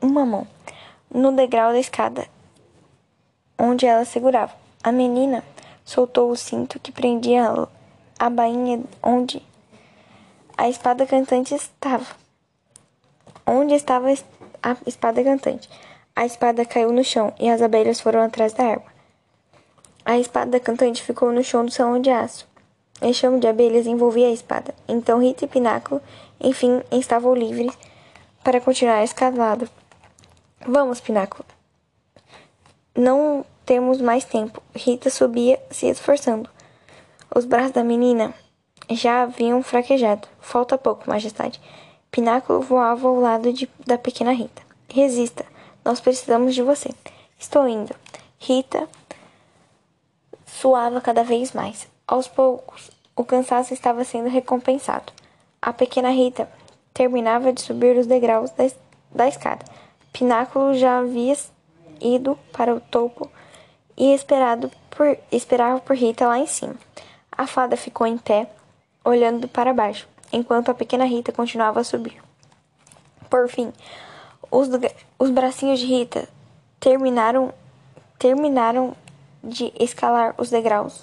uma 0.01 0.25
mão 0.25 0.47
no 1.13 1.31
degrau 1.31 1.71
da 1.71 1.79
escada 1.79 2.27
onde 3.57 3.85
ela 3.85 4.05
segurava. 4.05 4.53
A 4.83 4.91
menina 4.91 5.43
soltou 5.83 6.31
o 6.31 6.35
cinto 6.35 6.79
que 6.79 6.91
prendia 6.91 7.67
a 8.17 8.29
bainha 8.29 8.83
onde 9.03 9.41
a 10.57 10.67
espada 10.67 11.05
cantante 11.05 11.53
estava. 11.53 12.05
Onde 13.45 13.75
estava 13.75 14.07
a 14.09 14.77
espada 14.87 15.23
cantante? 15.23 15.69
A 16.15 16.25
espada 16.25 16.65
caiu 16.65 16.91
no 16.91 17.03
chão 17.03 17.33
e 17.39 17.49
as 17.49 17.61
abelhas 17.61 18.01
foram 18.01 18.21
atrás 18.21 18.53
da 18.53 18.63
arma. 18.63 18.94
A 20.05 20.19
espada 20.19 20.59
cantante 20.59 21.01
ficou 21.01 21.31
no 21.31 21.43
chão 21.43 21.65
do 21.65 21.71
salão 21.71 21.99
de 21.99 22.11
aço. 22.11 22.47
Chão 23.11 23.39
de 23.39 23.47
abelhas 23.47 23.87
envolvia 23.87 24.27
a 24.27 24.31
espada. 24.31 24.73
Então 24.87 25.19
Rita 25.19 25.45
e 25.45 25.47
Pináculo, 25.47 25.99
enfim, 26.39 26.83
estavam 26.91 27.33
livres 27.33 27.75
para 28.43 28.61
continuar 28.61 29.03
escalado. 29.03 29.67
Vamos, 30.67 30.99
Pináculo. 30.99 31.43
Não 32.95 33.43
temos 33.65 33.99
mais 33.99 34.23
tempo. 34.23 34.61
Rita 34.75 35.09
subia, 35.09 35.59
se 35.71 35.87
esforçando. 35.87 36.47
Os 37.33 37.43
braços 37.43 37.71
da 37.71 37.83
menina 37.83 38.31
já 38.91 39.23
haviam 39.23 39.63
fraquejado. 39.63 40.27
Falta 40.39 40.77
pouco, 40.77 41.09
majestade. 41.09 41.59
Pináculo 42.11 42.61
voava 42.61 43.07
ao 43.07 43.19
lado 43.19 43.51
de, 43.51 43.67
da 43.85 43.97
pequena 43.97 44.31
Rita. 44.31 44.61
Resista. 44.87 45.45
Nós 45.83 45.99
precisamos 45.99 46.53
de 46.53 46.61
você. 46.61 46.91
Estou 47.39 47.67
indo. 47.67 47.93
Rita 48.37 48.87
suava 50.59 51.01
cada 51.01 51.23
vez 51.23 51.51
mais. 51.51 51.87
Aos 52.07 52.27
poucos, 52.27 52.91
o 53.15 53.23
cansaço 53.23 53.73
estava 53.73 54.03
sendo 54.03 54.29
recompensado. 54.29 55.11
A 55.61 55.73
pequena 55.73 56.09
Rita 56.09 56.49
terminava 56.93 57.51
de 57.51 57.61
subir 57.61 57.97
os 57.97 58.07
degraus 58.07 58.51
da, 58.51 58.69
da 59.11 59.27
escada. 59.27 59.65
Pináculo 60.13 60.73
já 60.73 60.99
havia 60.99 61.35
ido 61.99 62.37
para 62.53 62.73
o 62.73 62.79
topo 62.79 63.29
e 63.97 64.13
esperado 64.13 64.71
por, 64.89 65.17
esperava 65.31 65.79
por 65.79 65.95
Rita 65.95 66.27
lá 66.27 66.39
em 66.39 66.47
cima. 66.47 66.75
A 67.31 67.45
fada 67.45 67.75
ficou 67.75 68.07
em 68.07 68.17
pé, 68.17 68.49
olhando 69.03 69.47
para 69.47 69.73
baixo, 69.73 70.07
enquanto 70.31 70.69
a 70.69 70.73
pequena 70.73 71.05
Rita 71.05 71.33
continuava 71.33 71.81
a 71.81 71.83
subir. 71.83 72.21
Por 73.29 73.49
fim, 73.49 73.73
os, 74.49 74.69
os 75.19 75.29
bracinhos 75.29 75.79
de 75.79 75.85
Rita 75.85 76.29
terminaram 76.79 77.53
terminaram 78.17 78.95
de 79.45 79.71
escalar 79.79 80.33
os 80.37 80.49
degraus. 80.49 81.01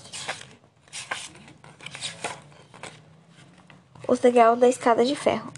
Os 4.06 4.19
degraus 4.19 4.59
da 4.59 4.69
escada 4.69 5.05
de 5.05 5.14
ferro. 5.14 5.52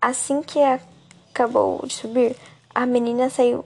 Assim 0.00 0.42
que 0.42 0.58
acabou 0.60 1.86
de 1.86 1.94
subir, 1.94 2.36
a 2.74 2.86
menina 2.86 3.28
saiu 3.28 3.64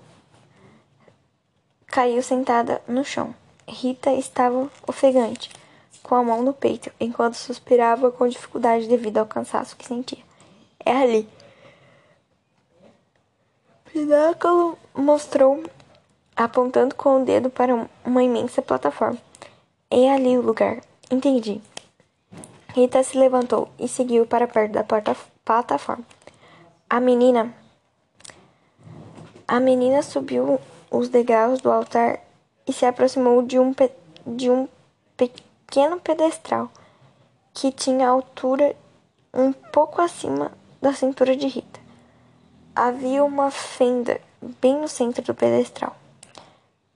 caiu 1.86 2.22
sentada 2.22 2.82
no 2.86 3.04
chão. 3.04 3.34
Rita 3.66 4.12
estava 4.12 4.70
ofegante, 4.86 5.50
com 6.02 6.14
a 6.14 6.22
mão 6.22 6.42
no 6.42 6.52
peito, 6.52 6.90
enquanto 7.00 7.34
suspirava 7.34 8.10
com 8.10 8.28
dificuldade 8.28 8.86
devido 8.86 9.18
ao 9.18 9.26
cansaço 9.26 9.76
que 9.76 9.86
sentia. 9.86 10.22
É 10.84 10.92
ali. 10.92 11.28
Pináculo 13.92 14.78
mostrou 14.94 15.64
apontando 16.38 16.94
com 16.94 17.20
o 17.20 17.24
dedo 17.24 17.50
para 17.50 17.74
uma 18.04 18.22
imensa 18.22 18.62
plataforma. 18.62 19.18
É 19.90 20.12
ali 20.12 20.38
o 20.38 20.40
lugar. 20.40 20.80
Entendi. 21.10 21.60
Rita 22.72 23.02
se 23.02 23.18
levantou 23.18 23.68
e 23.76 23.88
seguiu 23.88 24.24
para 24.24 24.46
perto 24.46 24.72
da 24.72 24.84
plataforma. 25.44 26.04
A 26.88 27.00
menina. 27.00 27.52
A 29.48 29.58
menina 29.58 30.00
subiu 30.00 30.60
os 30.88 31.08
degraus 31.08 31.60
do 31.60 31.72
altar 31.72 32.20
e 32.68 32.72
se 32.72 32.86
aproximou 32.86 33.42
de 33.42 33.58
um, 33.58 33.74
de 34.24 34.48
um 34.48 34.68
pequeno 35.16 35.98
pedestral 35.98 36.70
que 37.52 37.72
tinha 37.72 38.08
altura 38.08 38.76
um 39.34 39.52
pouco 39.52 40.00
acima 40.00 40.52
da 40.80 40.92
cintura 40.92 41.34
de 41.34 41.48
Rita. 41.48 41.80
Havia 42.76 43.24
uma 43.24 43.50
fenda 43.50 44.20
bem 44.60 44.76
no 44.76 44.86
centro 44.86 45.24
do 45.24 45.34
pedestral. 45.34 45.96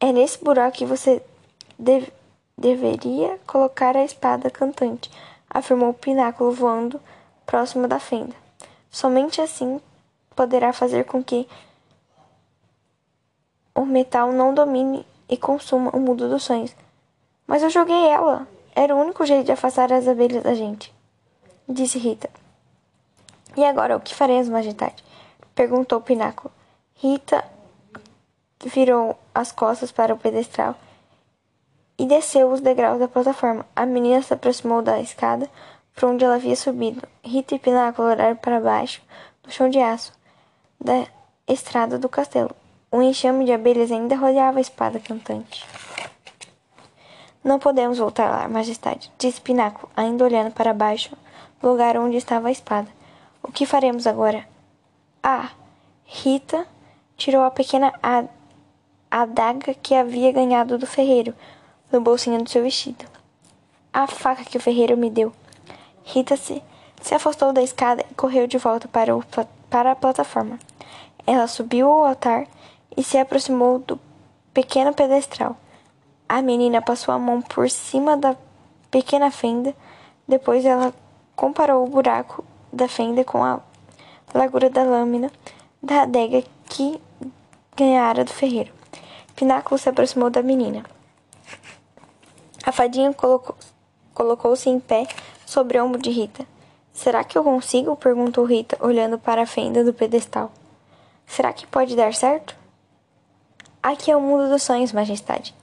É 0.02 0.10
nesse 0.10 0.42
buraco 0.42 0.78
que 0.78 0.84
você 0.84 1.22
deve, 1.78 2.12
deveria 2.58 3.38
colocar 3.46 3.96
a 3.96 4.02
espada 4.02 4.50
cantante, 4.50 5.08
afirmou 5.48 5.90
o 5.90 5.94
pináculo 5.94 6.50
voando 6.50 7.00
próximo 7.46 7.86
da 7.86 8.00
fenda. 8.00 8.34
Somente 8.90 9.40
assim 9.40 9.80
poderá 10.34 10.72
fazer 10.72 11.04
com 11.04 11.22
que 11.22 11.46
o 13.72 13.86
metal 13.86 14.32
não 14.32 14.52
domine 14.52 15.06
e 15.28 15.36
consuma 15.36 15.94
o 15.94 16.00
mundo 16.00 16.28
dos 16.28 16.42
sonhos. 16.42 16.74
Mas 17.46 17.62
eu 17.62 17.70
joguei 17.70 18.08
ela. 18.08 18.48
Era 18.74 18.96
o 18.96 19.00
único 19.00 19.24
jeito 19.24 19.46
de 19.46 19.52
afastar 19.52 19.92
as 19.92 20.08
abelhas 20.08 20.42
da 20.42 20.52
gente, 20.52 20.92
disse 21.68 21.96
Rita. 21.96 22.28
E 23.56 23.64
agora, 23.64 23.96
o 23.96 24.00
que 24.00 24.16
faremos, 24.16 24.48
majestade? 24.48 25.04
Perguntou 25.54 26.00
o 26.00 26.02
Pináculo. 26.02 26.52
Rita 26.96 27.44
virou 28.68 29.18
as 29.34 29.52
costas 29.52 29.90
para 29.90 30.14
o 30.14 30.18
pedestral 30.18 30.74
e 31.98 32.06
desceu 32.06 32.50
os 32.50 32.60
degraus 32.60 32.98
da 32.98 33.08
plataforma. 33.08 33.64
A 33.74 33.86
menina 33.86 34.22
se 34.22 34.34
aproximou 34.34 34.82
da 34.82 35.00
escada 35.00 35.48
por 35.94 36.08
onde 36.08 36.24
ela 36.24 36.36
havia 36.36 36.56
subido. 36.56 37.06
Rita 37.22 37.54
e 37.54 37.58
Pináculo 37.58 38.08
olharam 38.08 38.36
para 38.36 38.60
baixo, 38.60 39.02
no 39.44 39.52
chão 39.52 39.68
de 39.68 39.78
aço 39.78 40.12
da 40.80 41.06
estrada 41.46 41.98
do 41.98 42.08
castelo. 42.08 42.54
Um 42.92 43.02
enxame 43.02 43.44
de 43.44 43.52
abelhas 43.52 43.90
ainda 43.90 44.16
rodeava 44.16 44.58
a 44.58 44.60
espada 44.60 44.98
cantante. 44.98 45.66
Não 47.44 47.58
podemos 47.58 47.98
voltar 47.98 48.30
lá, 48.30 48.48
majestade, 48.48 49.12
disse 49.18 49.40
Pináculo, 49.40 49.90
ainda 49.96 50.24
olhando 50.24 50.52
para 50.52 50.72
baixo, 50.72 51.16
lugar 51.62 51.96
onde 51.96 52.16
estava 52.16 52.48
a 52.48 52.52
espada. 52.52 52.88
O 53.42 53.50
que 53.50 53.66
faremos 53.66 54.06
agora? 54.06 54.46
Ah! 55.22 55.50
Rita 56.04 56.66
tirou 57.16 57.42
a 57.42 57.50
pequena 57.50 57.92
adaga 59.20 59.74
que 59.74 59.94
havia 59.94 60.32
ganhado 60.32 60.78
do 60.78 60.86
ferreiro 60.86 61.34
no 61.92 62.00
bolsinho 62.00 62.42
do 62.42 62.48
seu 62.48 62.62
vestido. 62.62 63.04
A 63.92 64.06
faca 64.06 64.42
que 64.42 64.56
o 64.56 64.60
ferreiro 64.60 64.96
me 64.96 65.10
deu. 65.10 65.30
Rita 66.02 66.34
se, 66.34 66.62
se 67.02 67.14
afastou 67.14 67.52
da 67.52 67.62
escada 67.62 68.02
e 68.10 68.14
correu 68.14 68.46
de 68.46 68.56
volta 68.56 68.88
para, 68.88 69.14
o, 69.14 69.22
para 69.68 69.92
a 69.92 69.96
plataforma. 69.96 70.58
Ela 71.26 71.46
subiu 71.46 71.90
ao 71.90 72.06
altar 72.06 72.46
e 72.96 73.02
se 73.02 73.18
aproximou 73.18 73.78
do 73.80 74.00
pequeno 74.54 74.94
pedestral. 74.94 75.56
A 76.26 76.40
menina 76.40 76.80
passou 76.80 77.12
a 77.12 77.18
mão 77.18 77.42
por 77.42 77.68
cima 77.68 78.16
da 78.16 78.34
pequena 78.90 79.30
fenda, 79.30 79.74
depois 80.26 80.64
ela 80.64 80.94
comparou 81.36 81.84
o 81.84 81.90
buraco 81.90 82.42
da 82.72 82.88
fenda 82.88 83.22
com 83.24 83.44
a 83.44 83.60
largura 84.34 84.70
da 84.70 84.82
lâmina 84.82 85.30
da 85.82 86.02
adega 86.02 86.42
que 86.70 86.98
ganhara 87.76 88.24
do 88.24 88.32
ferreiro. 88.32 88.81
Pináculo 89.34 89.78
se 89.78 89.88
aproximou 89.88 90.30
da 90.30 90.42
menina. 90.42 90.84
A 92.64 92.72
fadinha 92.72 93.12
colocou-se 93.12 93.72
colocou 94.14 94.54
em 94.66 94.78
pé 94.78 95.06
sobre 95.46 95.78
o 95.78 95.84
ombro 95.84 96.00
de 96.00 96.10
Rita. 96.10 96.46
Será 96.92 97.24
que 97.24 97.36
eu 97.36 97.42
consigo? 97.42 97.96
perguntou 97.96 98.44
Rita, 98.44 98.76
olhando 98.80 99.18
para 99.18 99.42
a 99.42 99.46
fenda 99.46 99.82
do 99.82 99.92
pedestal. 99.92 100.52
Será 101.26 101.52
que 101.52 101.66
pode 101.66 101.96
dar 101.96 102.14
certo? 102.14 102.54
Aqui 103.82 104.10
é 104.10 104.16
o 104.16 104.20
mundo 104.20 104.48
dos 104.48 104.62
sonhos, 104.62 104.92
majestade, 104.92 105.54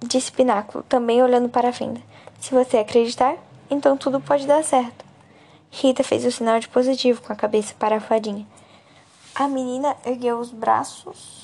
disse 0.00 0.32
Pináculo, 0.32 0.82
também 0.88 1.22
olhando 1.22 1.48
para 1.48 1.68
a 1.68 1.72
fenda. 1.72 2.00
Se 2.40 2.54
você 2.54 2.78
acreditar, 2.78 3.36
então 3.70 3.96
tudo 3.96 4.20
pode 4.20 4.46
dar 4.46 4.64
certo. 4.64 5.04
Rita 5.70 6.02
fez 6.02 6.24
o 6.24 6.32
sinal 6.32 6.58
de 6.58 6.68
positivo 6.68 7.20
com 7.20 7.32
a 7.32 7.36
cabeça 7.36 7.74
para 7.78 7.96
a 7.96 8.00
fadinha. 8.00 8.46
A 9.34 9.48
menina 9.48 9.96
ergueu 10.06 10.38
os 10.38 10.50
braços, 10.50 11.41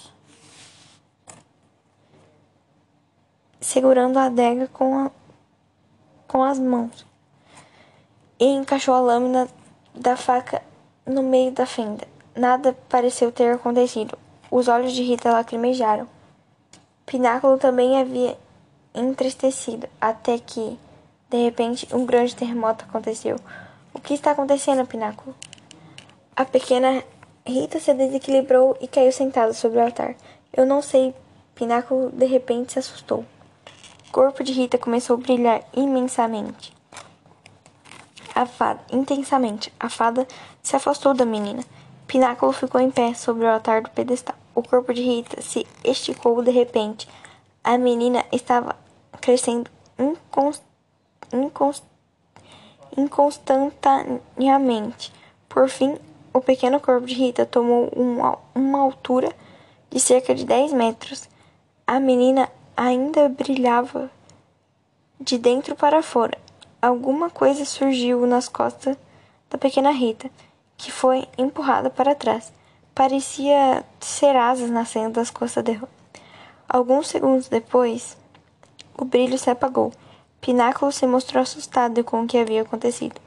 segurando 3.69 4.17
a 4.19 4.25
adega 4.25 4.67
com, 4.69 4.99
a, 4.99 5.11
com 6.27 6.43
as 6.43 6.59
mãos, 6.59 7.05
e 8.41 8.47
encaixou 8.47 8.95
a 8.95 9.01
lâmina 9.01 9.47
da 9.95 10.17
faca 10.17 10.63
no 11.05 11.23
meio 11.23 11.53
da 11.53 11.67
fenda. 11.67 12.09
Nada 12.35 12.75
pareceu 12.89 13.31
ter 13.31 13.55
acontecido. 13.55 14.17
Os 14.51 14.69
olhos 14.69 14.95
de 14.95 15.03
Rita 15.03 15.31
lacrimejaram. 15.31 16.09
Pináculo 17.05 17.59
também 17.59 18.01
havia 18.01 18.39
entristecido, 18.95 19.87
até 20.01 20.39
que, 20.39 20.79
de 21.29 21.37
repente, 21.37 21.87
um 21.95 22.07
grande 22.07 22.35
terremoto 22.35 22.87
aconteceu. 22.87 23.37
O 23.93 24.01
que 24.01 24.15
está 24.15 24.31
acontecendo, 24.31 24.87
Pináculo? 24.87 25.37
A 26.35 26.47
pequena 26.47 27.05
Rita 27.47 27.79
se 27.79 27.93
desequilibrou 27.93 28.79
e 28.81 28.89
caiu 28.89 29.13
sentada 29.13 29.53
sobre 29.53 29.79
o 29.79 29.83
altar. 29.83 30.15
Eu 30.55 30.65
não 30.65 30.81
sei. 30.81 31.15
Pináculo 31.55 32.11
de 32.11 32.25
repente 32.25 32.73
se 32.73 32.79
assustou. 32.79 33.27
O 34.09 34.11
corpo 34.11 34.43
de 34.43 34.53
Rita 34.53 34.77
começou 34.79 35.17
a 35.17 35.21
brilhar 35.21 35.63
imensamente. 35.77 36.75
A 38.35 38.47
fada, 38.47 38.81
intensamente, 38.91 39.71
a 39.79 39.91
fada 39.91 40.27
se 40.63 40.75
afastou 40.75 41.13
da 41.13 41.27
menina. 41.27 41.63
Pináculo 42.07 42.53
ficou 42.53 42.81
em 42.81 42.91
pé 42.91 43.13
sobre 43.13 43.45
o 43.45 43.51
altar 43.51 43.83
do 43.83 43.91
pedestal. 43.91 44.35
O 44.55 44.63
corpo 44.63 44.95
de 44.95 45.03
Rita 45.03 45.43
se 45.43 45.67
esticou 45.85 46.43
de 46.43 46.51
repente. 46.51 47.07
A 47.63 47.77
menina 47.77 48.25
estava 48.33 48.75
crescendo 49.21 49.71
inconst... 49.99 50.63
Inconst... 51.31 51.85
inconstantaneamente. 52.97 55.13
Por 55.51 55.69
fim, 55.69 55.99
o 56.33 56.41
pequeno 56.41 56.81
corpo 56.81 57.07
de 57.07 57.15
Rita 57.15 57.45
tomou 57.45 57.91
uma, 57.95 58.39
uma 58.55 58.81
altura 58.81 59.31
de 59.91 60.01
cerca 60.01 60.35
de 60.35 60.47
dez 60.47 60.73
metros. 60.73 61.29
A 61.87 62.01
menina 62.01 62.49
ainda 62.79 63.29
brilhava 63.29 64.09
de 65.21 65.37
dentro 65.37 65.75
para 65.75 66.01
fora. 66.01 66.39
Alguma 66.81 67.29
coisa 67.29 67.65
surgiu 67.65 68.25
nas 68.25 68.49
costas 68.49 68.97
da 69.51 69.59
pequena 69.59 69.91
Rita, 69.91 70.31
que 70.77 70.93
foi 70.93 71.27
empurrada 71.37 71.91
para 71.91 72.15
trás. 72.15 72.53
Parecia 72.95 73.85
ser 73.99 74.37
asas 74.37 74.71
nascendo 74.71 75.15
das 75.15 75.29
costas 75.29 75.65
dela. 75.65 75.89
Alguns 76.69 77.09
segundos 77.09 77.49
depois, 77.49 78.17
o 78.97 79.05
brilho 79.05 79.37
se 79.37 79.51
apagou. 79.51 79.93
Pináculo 80.41 80.93
se 80.93 81.05
mostrou 81.05 81.43
assustado 81.43 82.05
com 82.05 82.23
o 82.23 82.27
que 82.29 82.39
havia 82.39 82.63
acontecido. 82.63 83.21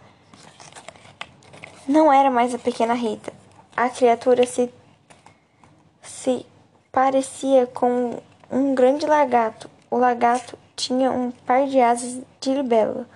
Não 1.85 2.13
era 2.13 2.31
mais 2.31 2.55
a 2.55 2.59
pequena 2.59 2.93
Rita. 2.93 3.33
A 3.75 3.89
criatura 3.89 4.45
se, 4.45 4.73
se 6.01 6.45
parecia 6.89 7.67
com 7.67 8.17
um 8.51 8.75
grande 8.75 9.05
lagarto. 9.05 9.69
O 9.89 9.97
lagarto 9.97 10.57
tinha 10.75 11.11
um 11.11 11.31
par 11.31 11.65
de 11.67 11.79
asas 11.79 12.21
de 12.39 12.53
libélula. 12.53 13.07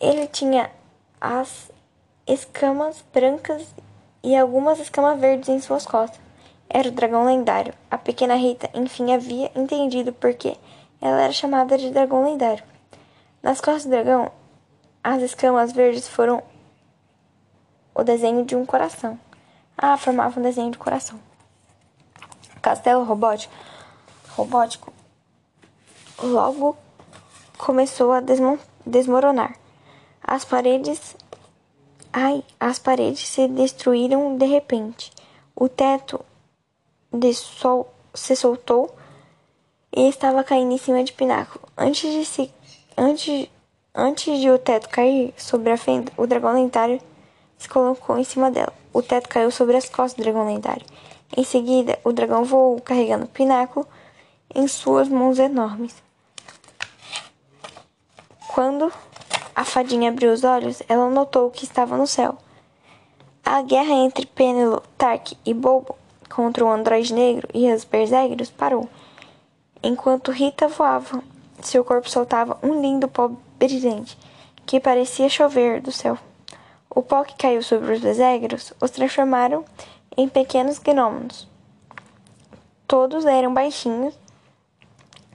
Ele 0.00 0.26
tinha 0.26 0.70
as 1.20 1.70
escamas 2.26 3.04
brancas 3.14 3.74
e 4.22 4.36
algumas 4.36 4.80
escamas 4.80 5.18
verdes 5.20 5.48
em 5.48 5.60
suas 5.60 5.86
costas. 5.86 6.20
Era 6.68 6.88
o 6.88 6.92
dragão 6.92 7.24
lendário. 7.24 7.72
A 7.90 7.96
pequena 7.96 8.34
Rita, 8.34 8.68
enfim, 8.74 9.12
havia 9.12 9.50
entendido 9.54 10.12
por 10.12 10.34
que 10.34 10.58
ela 11.00 11.22
era 11.22 11.32
chamada 11.32 11.78
de 11.78 11.90
dragão 11.90 12.24
lendário. 12.24 12.64
Nas 13.42 13.60
costas 13.60 13.84
do 13.84 13.90
dragão, 13.90 14.32
as 15.02 15.22
escamas 15.22 15.72
verdes 15.72 16.08
foram 16.08 16.42
o 17.94 18.02
desenho 18.02 18.44
de 18.44 18.56
um 18.56 18.66
coração. 18.66 19.18
Ah, 19.78 19.96
formava 19.96 20.40
um 20.40 20.42
desenho 20.42 20.70
de 20.70 20.78
coração. 20.78 21.20
castelo 22.60 23.04
robótico, 23.04 23.54
robótico 24.36 24.92
logo 26.22 26.76
começou 27.56 28.12
a 28.12 28.22
desmoronar. 28.84 29.56
As 30.22 30.44
paredes. 30.44 31.16
Ai, 32.12 32.42
as 32.58 32.78
paredes 32.78 33.26
se 33.26 33.46
destruíram 33.48 34.36
de 34.36 34.46
repente. 34.46 35.12
O 35.54 35.68
teto 35.68 36.24
sol 37.34 37.92
se 38.14 38.34
soltou 38.34 38.94
e 39.94 40.08
estava 40.08 40.42
caindo 40.44 40.72
em 40.72 40.78
cima 40.78 41.02
de 41.04 41.12
Pináculo. 41.12 41.66
Antes 41.76 42.12
de 42.12 42.24
se 42.24 42.50
antes 42.96 43.48
antes 43.94 44.40
de 44.40 44.50
o 44.50 44.58
teto 44.58 44.88
cair 44.88 45.32
sobre 45.36 45.70
a 45.70 45.76
fenda, 45.76 46.12
o 46.16 46.26
dragão 46.26 46.54
lendário 46.54 47.00
se 47.56 47.68
colocou 47.68 48.18
em 48.18 48.24
cima 48.24 48.50
dela. 48.50 48.72
O 48.92 49.02
teto 49.02 49.28
caiu 49.28 49.50
sobre 49.50 49.76
as 49.76 49.88
costas 49.88 50.14
do 50.14 50.22
dragão 50.22 50.46
lendário. 50.46 50.84
Em 51.36 51.44
seguida, 51.44 51.98
o 52.04 52.12
dragão 52.12 52.44
voou 52.44 52.80
carregando 52.80 53.24
o 53.24 53.28
pináculo 53.28 53.86
em 54.56 54.66
suas 54.66 55.06
mãos 55.06 55.38
enormes. 55.38 55.94
Quando 58.48 58.90
a 59.54 59.64
fadinha 59.64 60.08
abriu 60.08 60.32
os 60.32 60.44
olhos, 60.44 60.82
ela 60.88 61.10
notou 61.10 61.50
que 61.50 61.64
estava 61.64 61.94
no 61.94 62.06
céu. 62.06 62.38
A 63.44 63.60
guerra 63.60 63.92
entre 63.92 64.24
Penelo, 64.24 64.82
Tark 64.96 65.32
e 65.44 65.52
Bobo 65.52 65.94
contra 66.30 66.64
o 66.64 66.70
androide 66.70 67.12
negro 67.12 67.46
e 67.52 67.70
os 67.70 67.84
berserkers 67.84 68.48
parou. 68.48 68.88
Enquanto 69.82 70.32
Rita 70.32 70.68
voava, 70.68 71.22
seu 71.60 71.84
corpo 71.84 72.08
soltava 72.08 72.58
um 72.62 72.80
lindo 72.80 73.08
pó 73.08 73.30
brilhante 73.58 74.18
que 74.64 74.80
parecia 74.80 75.28
chover 75.28 75.82
do 75.82 75.92
céu. 75.92 76.18
O 76.88 77.02
pó 77.02 77.24
que 77.24 77.36
caiu 77.36 77.62
sobre 77.62 77.92
os 77.92 78.00
desegros 78.00 78.72
os 78.80 78.90
transformaram 78.90 79.66
em 80.16 80.26
pequenos 80.26 80.78
gnomos. 80.78 81.46
Todos 82.88 83.26
eram 83.26 83.52
baixinhos 83.52 84.14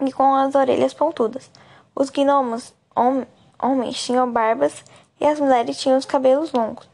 e 0.02 0.12
com 0.12 0.36
as 0.36 0.56
orelhas 0.56 0.94
pontudas. 0.94 1.50
Os 1.96 2.10
gnomos 2.10 2.74
hom 2.96 3.24
homens 3.62 4.04
tinham 4.04 4.32
barbas 4.32 4.84
e 5.20 5.26
as 5.26 5.40
mulheres 5.40 5.78
tinham 5.78 5.98
os 5.98 6.06
cabelos 6.06 6.52
longos. 6.52 6.90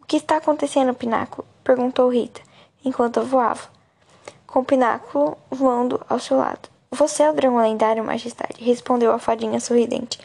O 0.00 0.06
que 0.06 0.16
está 0.16 0.36
acontecendo, 0.36 0.94
Pináculo? 0.94 1.46
perguntou 1.64 2.08
Rita, 2.08 2.40
enquanto 2.84 3.22
voava, 3.22 3.68
com 4.46 4.60
o 4.60 4.64
Pináculo 4.64 5.36
voando 5.50 6.00
ao 6.08 6.18
seu 6.18 6.36
lado. 6.36 6.68
Você 6.90 7.22
é 7.22 7.30
o 7.30 7.32
dragão 7.32 7.58
lendário, 7.58 8.04
majestade, 8.04 8.62
respondeu 8.62 9.12
a 9.12 9.18
fadinha 9.18 9.58
sorridente. 9.58 10.20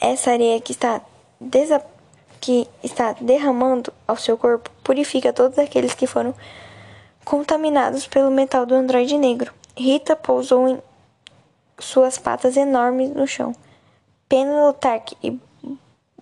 Essa 0.00 0.30
areia 0.30 0.60
que 0.60 0.72
está 0.72 1.00
que 2.40 2.68
está 2.82 3.12
derramando 3.20 3.92
ao 4.06 4.16
seu 4.16 4.38
corpo 4.38 4.70
purifica 4.84 5.32
todos 5.32 5.58
aqueles 5.58 5.94
que 5.94 6.06
foram 6.06 6.34
contaminados 7.24 8.06
pelo 8.06 8.30
metal 8.30 8.64
do 8.64 8.74
androide 8.74 9.18
negro. 9.18 9.52
Rita 9.76 10.14
pousou 10.14 10.68
em 10.68 10.78
suas 11.78 12.18
patas 12.18 12.56
enormes 12.56 13.10
no 13.10 13.26
chão. 13.26 13.54
Pena 14.28 14.72
Tark 14.72 15.12
e 15.22 15.38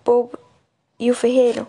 Bobo 0.03 0.37
e 0.99 1.09
o 1.09 1.15
ferreiro 1.15 1.67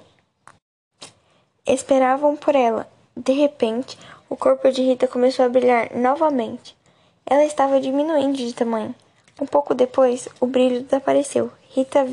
esperavam 1.66 2.36
por 2.36 2.54
ela. 2.54 2.88
De 3.16 3.32
repente, 3.32 3.98
o 4.28 4.36
corpo 4.36 4.70
de 4.70 4.82
Rita 4.82 5.08
começou 5.08 5.44
a 5.44 5.48
brilhar 5.48 5.94
novamente. 5.96 6.76
Ela 7.24 7.44
estava 7.44 7.80
diminuindo 7.80 8.36
de 8.36 8.54
tamanho. 8.54 8.94
Um 9.40 9.46
pouco 9.46 9.74
depois, 9.74 10.28
o 10.40 10.46
brilho 10.46 10.82
desapareceu. 10.82 11.50
Rita, 11.70 12.06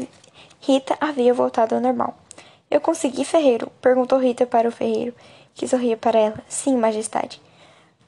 Rita 0.59 0.97
havia 0.99 1.33
voltado 1.33 1.75
ao 1.75 1.81
normal. 1.81 2.15
Eu 2.69 2.81
consegui, 2.81 3.23
ferreiro? 3.23 3.71
perguntou 3.81 4.17
Rita 4.17 4.45
para 4.45 4.67
o 4.67 4.71
ferreiro, 4.71 5.13
que 5.53 5.67
sorria 5.67 5.95
para 5.95 6.19
ela. 6.19 6.39
Sim, 6.47 6.77
majestade. 6.77 7.41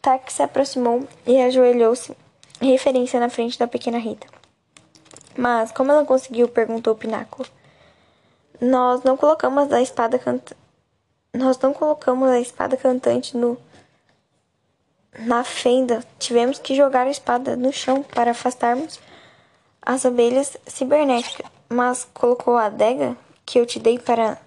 Tac 0.01 0.31
se 0.31 0.41
aproximou 0.41 1.07
e 1.25 1.39
ajoelhou-se, 1.41 2.15
referência 2.61 3.19
na 3.19 3.29
frente 3.29 3.59
da 3.59 3.67
pequena 3.67 3.97
Rita. 3.97 4.27
Mas 5.37 5.71
como 5.71 5.91
ela 5.91 6.05
conseguiu? 6.05 6.47
perguntou 6.47 6.93
o 6.93 6.97
Pináculo. 6.97 7.47
Nós 8.61 9.03
não 9.03 9.17
colocamos 9.17 9.71
a 9.71 9.81
espada 9.81 10.17
cantante. 10.17 10.55
Nós 11.33 11.57
não 11.59 11.73
colocamos 11.73 12.29
a 12.29 12.39
espada 12.39 12.77
cantante 12.77 13.35
no 13.35 13.57
na 15.19 15.43
fenda. 15.43 16.03
Tivemos 16.17 16.59
que 16.59 16.75
jogar 16.75 17.07
a 17.07 17.11
espada 17.11 17.55
no 17.55 17.71
chão 17.73 18.03
para 18.03 18.31
afastarmos 18.31 18.99
as 19.81 20.05
abelhas 20.05 20.57
cibernéticas. 20.65 21.45
Mas 21.67 22.07
colocou 22.13 22.55
a 22.55 22.65
adega 22.65 23.17
que 23.45 23.59
eu 23.59 23.65
te 23.65 23.79
dei 23.79 23.99
para 23.99 24.37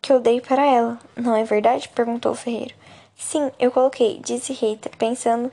que 0.00 0.12
eu 0.12 0.20
dei 0.20 0.40
para 0.40 0.64
ela. 0.64 0.98
Não 1.14 1.36
é 1.36 1.44
verdade? 1.44 1.88
perguntou 1.90 2.32
o 2.32 2.36
ferreiro. 2.36 2.74
Sim, 3.16 3.50
eu 3.58 3.70
coloquei, 3.70 4.18
disse 4.18 4.54
Rita, 4.54 4.88
pensando 4.98 5.52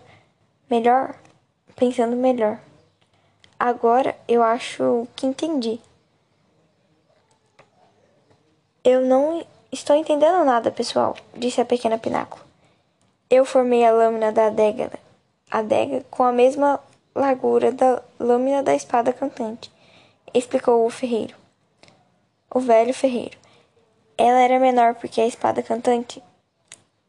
melhor, 0.69 1.15
pensando 1.77 2.15
melhor. 2.15 2.59
Agora 3.57 4.17
eu 4.27 4.41
acho 4.41 5.07
que 5.15 5.27
entendi. 5.27 5.79
Eu 8.83 9.01
não 9.01 9.45
estou 9.71 9.95
entendendo 9.95 10.43
nada, 10.43 10.71
pessoal, 10.71 11.15
disse 11.35 11.61
a 11.61 11.65
pequena 11.65 11.99
Pináculo. 11.99 12.43
Eu 13.29 13.45
formei 13.45 13.85
a 13.85 13.91
lâmina 13.91 14.31
da 14.31 14.47
adega, 14.47 14.91
adega 15.51 16.03
com 16.09 16.23
a 16.23 16.31
mesma 16.31 16.79
largura 17.13 17.71
da 17.71 18.01
lâmina 18.19 18.63
da 18.63 18.73
espada 18.73 19.13
cantante, 19.13 19.71
explicou 20.33 20.85
o 20.85 20.89
ferreiro. 20.89 21.35
O 22.49 22.59
velho 22.59 22.93
ferreiro. 22.93 23.37
Ela 24.17 24.39
era 24.39 24.59
menor 24.59 24.95
porque 24.95 25.21
a 25.21 25.27
espada 25.27 25.61
cantante. 25.61 26.23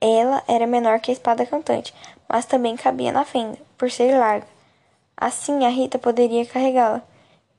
Ela 0.01 0.43
era 0.47 0.67
menor 0.67 1.01
que 1.01 1.11
a 1.11 1.15
espada 1.15 1.47
cantante, 1.47 1.95
mas 2.29 2.45
também 2.45 2.77
cabia 2.77 3.13
na 3.13 3.25
fenda, 3.25 3.57
por 3.79 3.91
ser 3.91 4.19
larga. 4.19 4.58
Assim 5.21 5.67
a 5.67 5.69
Rita 5.69 5.99
poderia 5.99 6.47
carregá-la. 6.47 7.03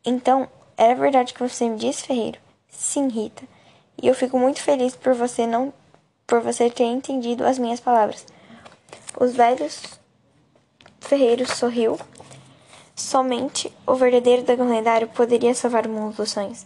Então, 0.06 0.48
era 0.78 0.96
verdade 0.96 1.34
que 1.34 1.44
você 1.44 1.68
me 1.68 1.76
disse, 1.78 2.08
ferreiro? 2.08 2.40
Sim, 2.70 3.10
Rita. 3.10 3.44
E 4.02 4.08
eu 4.08 4.16
fico 4.16 4.40
muito 4.40 4.62
feliz 4.62 4.96
por 4.96 5.14
você 5.14 5.46
não 5.46 5.74
por 6.26 6.40
você 6.40 6.70
ter 6.70 6.86
entendido 6.86 7.44
as 7.44 7.60
minhas 7.60 7.82
palavras. 7.82 8.26
Os 9.20 9.34
velhos 9.34 9.82
ferreiros 11.02 11.50
sorriu. 11.50 12.00
Somente 12.96 13.74
o 13.86 13.96
verdadeiro 13.96 14.44
dragão 14.44 14.70
lendário 14.70 15.10
poderia 15.10 15.54
salvar 15.54 15.86
o 15.86 15.90
mundo 15.90 16.16
dos 16.16 16.32
sonhos. 16.32 16.66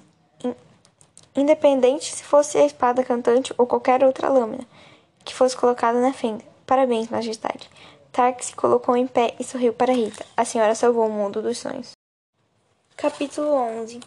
Independente 1.36 2.14
se 2.14 2.24
fosse 2.24 2.60
a 2.60 2.66
espada 2.66 3.04
cantante 3.04 3.52
ou 3.58 3.66
qualquer 3.66 4.04
outra 4.04 4.30
lâmina 4.30 4.68
que 5.26 5.34
fosse 5.34 5.58
colocada 5.58 6.00
na 6.00 6.14
fenda. 6.14 6.44
Parabéns, 6.68 7.10
majestade. 7.10 7.68
Tark 8.14 8.44
se 8.44 8.56
colocou 8.56 8.96
em 8.96 9.08
pé 9.08 9.34
e 9.40 9.44
sorriu 9.44 9.74
para 9.74 9.92
Rita. 9.92 10.24
A 10.38 10.46
senhora 10.46 10.76
salvou 10.76 11.08
o 11.08 11.12
mundo 11.12 11.42
dos 11.42 11.58
sonhos. 11.58 11.94
Capítulo 12.96 13.52
11 13.82 14.02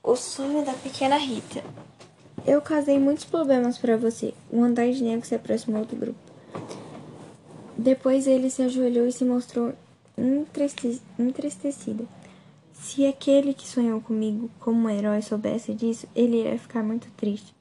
O 0.00 0.14
sonho 0.14 0.64
da 0.64 0.72
pequena 0.74 1.16
Rita. 1.16 1.64
Eu 2.46 2.62
causei 2.62 2.96
muitos 2.96 3.24
problemas 3.24 3.78
para 3.78 3.96
você. 3.96 4.32
O 4.48 4.62
andar 4.62 4.88
de 4.92 5.02
negro 5.02 5.26
se 5.26 5.34
aproximou 5.34 5.84
do 5.84 5.96
grupo. 5.96 6.20
Depois 7.76 8.28
ele 8.28 8.48
se 8.48 8.62
ajoelhou 8.62 9.08
e 9.08 9.12
se 9.12 9.24
mostrou 9.24 9.74
entristecido. 10.16 12.08
Se 12.72 13.04
aquele 13.06 13.54
que 13.54 13.66
sonhou 13.66 14.00
comigo 14.00 14.48
como 14.60 14.86
um 14.86 14.88
herói 14.88 15.20
soubesse 15.20 15.74
disso, 15.74 16.06
ele 16.14 16.42
iria 16.42 16.56
ficar 16.56 16.84
muito 16.84 17.10
triste. 17.16 17.52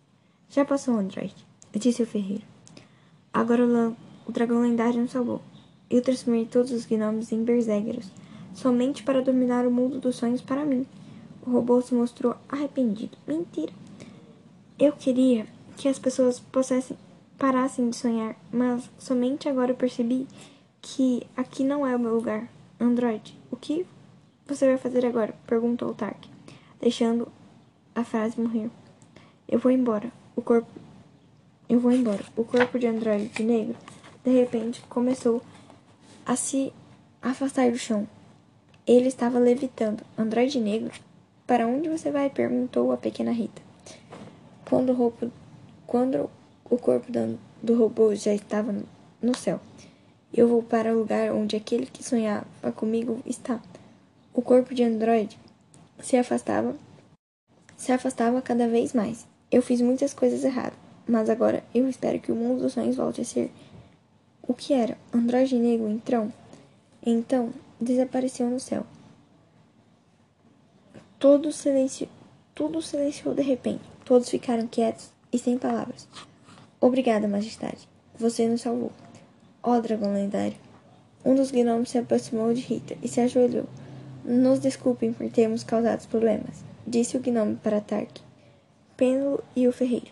Já 0.47 0.63
passou, 0.63 0.93
Android, 0.93 1.33
disse 1.73 2.03
o 2.03 2.07
ferreiro. 2.07 2.43
Agora 3.33 3.65
o, 3.65 3.95
o 4.27 4.31
dragão 4.31 4.61
lendário 4.61 5.01
nos 5.01 5.11
salvou. 5.11 5.41
Eu 5.89 6.01
transformei 6.01 6.45
todos 6.45 6.71
os 6.71 6.85
gnomos 6.85 7.31
em 7.31 7.43
berserkers, 7.43 8.11
somente 8.53 9.03
para 9.03 9.21
dominar 9.21 9.65
o 9.65 9.71
mundo 9.71 9.99
dos 9.99 10.17
sonhos 10.17 10.41
para 10.41 10.65
mim. 10.65 10.85
O 11.45 11.51
robô 11.51 11.81
se 11.81 11.93
mostrou 11.93 12.35
arrependido. 12.49 13.17
Mentira. 13.25 13.71
Eu 14.77 14.91
queria 14.91 15.47
que 15.77 15.87
as 15.87 15.97
pessoas 15.97 16.39
possessem 16.39 16.97
parassem 17.37 17.89
de 17.89 17.95
sonhar, 17.95 18.35
mas 18.51 18.89
somente 18.97 19.47
agora 19.47 19.73
percebi 19.73 20.27
que 20.81 21.25
aqui 21.35 21.63
não 21.63 21.85
é 21.85 21.95
o 21.95 21.99
meu 21.99 22.15
lugar. 22.15 22.49
Android, 22.79 23.37
o 23.49 23.55
que 23.55 23.85
você 24.45 24.65
vai 24.65 24.77
fazer 24.77 25.05
agora? 25.05 25.33
perguntou 25.45 25.93
Tark, 25.93 26.25
deixando 26.81 27.27
a 27.95 28.03
frase 28.03 28.39
morrer. 28.39 28.69
Eu 29.47 29.59
vou 29.59 29.71
embora. 29.71 30.11
O 30.35 30.41
corpo. 30.41 30.69
Eu 31.69 31.79
vou 31.79 31.91
embora. 31.91 32.23
O 32.35 32.43
corpo 32.43 32.77
de 32.77 32.87
Android 32.87 33.31
negro, 33.43 33.75
de 34.27 34.33
repente, 34.33 34.81
começou 34.89 35.41
a 36.25 36.35
se 36.35 36.73
afastar 37.21 37.71
do 37.71 37.77
chão. 37.77 38.05
Ele 38.85 39.07
estava 39.07 39.39
levitando. 39.39 40.03
Android 40.17 40.59
negro? 40.59 40.91
Para 41.45 41.65
onde 41.65 41.87
você 41.87 42.11
vai? 42.11 42.29
perguntou 42.29 42.91
a 42.91 42.97
pequena 42.97 43.31
Rita. 43.31 43.61
Quando 44.69 44.89
o, 44.89 44.93
roupa, 44.93 45.31
quando 45.85 46.29
o 46.69 46.77
corpo 46.77 47.09
do 47.63 47.77
robô 47.77 48.13
já 48.15 48.33
estava 48.33 48.75
no 49.21 49.33
céu. 49.33 49.61
Eu 50.33 50.49
vou 50.49 50.61
para 50.61 50.93
o 50.93 50.99
lugar 50.99 51.31
onde 51.31 51.55
aquele 51.55 51.85
que 51.85 52.03
sonhava 52.03 52.45
comigo 52.75 53.21
está. 53.25 53.61
O 54.33 54.41
corpo 54.41 54.75
de 54.75 54.83
Android 54.83 55.39
se 56.01 56.17
afastava, 56.17 56.75
se 57.77 57.93
afastava 57.93 58.41
cada 58.41 58.67
vez 58.67 58.91
mais. 58.91 59.25
Eu 59.49 59.61
fiz 59.61 59.79
muitas 59.79 60.13
coisas 60.13 60.43
erradas, 60.43 60.77
mas 61.07 61.29
agora 61.29 61.63
eu 61.73 61.87
espero 61.87 62.19
que 62.19 62.33
o 62.33 62.35
mundo 62.35 62.63
dos 62.63 62.73
sonhos 62.73 62.97
volte 62.97 63.21
a 63.21 63.25
ser 63.25 63.49
o 64.47 64.53
que 64.53 64.73
era. 64.73 64.97
Android 65.13 65.55
negro, 65.55 65.89
então, 65.89 66.31
então 67.05 67.53
desapareceu 67.79 68.49
no 68.49 68.59
céu. 68.59 68.85
Todo 71.19 71.51
silencio, 71.51 72.07
tudo 72.55 72.81
silenciou 72.81 73.35
de 73.35 73.41
repente. 73.41 73.83
Todos 74.05 74.29
ficaram 74.29 74.67
quietos 74.67 75.11
e 75.33 75.37
sem 75.37 75.57
palavras. 75.57 76.07
Obrigada, 76.79 77.27
Majestade. 77.27 77.89
Você 78.17 78.47
nos 78.47 78.61
salvou. 78.61 78.91
Ó 79.61 79.75
oh, 79.75 79.81
dragão 79.81 80.13
lendário. 80.13 80.57
Um 81.25 81.35
dos 81.35 81.51
gnomos 81.51 81.89
se 81.89 81.97
aproximou 81.97 82.53
de 82.53 82.61
Rita 82.61 82.95
e 83.03 83.07
se 83.07 83.19
ajoelhou. 83.19 83.65
Nos 84.23 84.59
desculpem 84.59 85.11
por 85.11 85.29
termos 85.29 85.63
causado 85.63 86.07
problemas, 86.07 86.63
disse 86.85 87.17
o 87.17 87.19
gnome 87.19 87.55
para 87.55 87.81
Tark, 87.81 88.19
Pêndulo 88.95 89.43
e 89.55 89.67
o 89.67 89.71
ferreiro. 89.71 90.11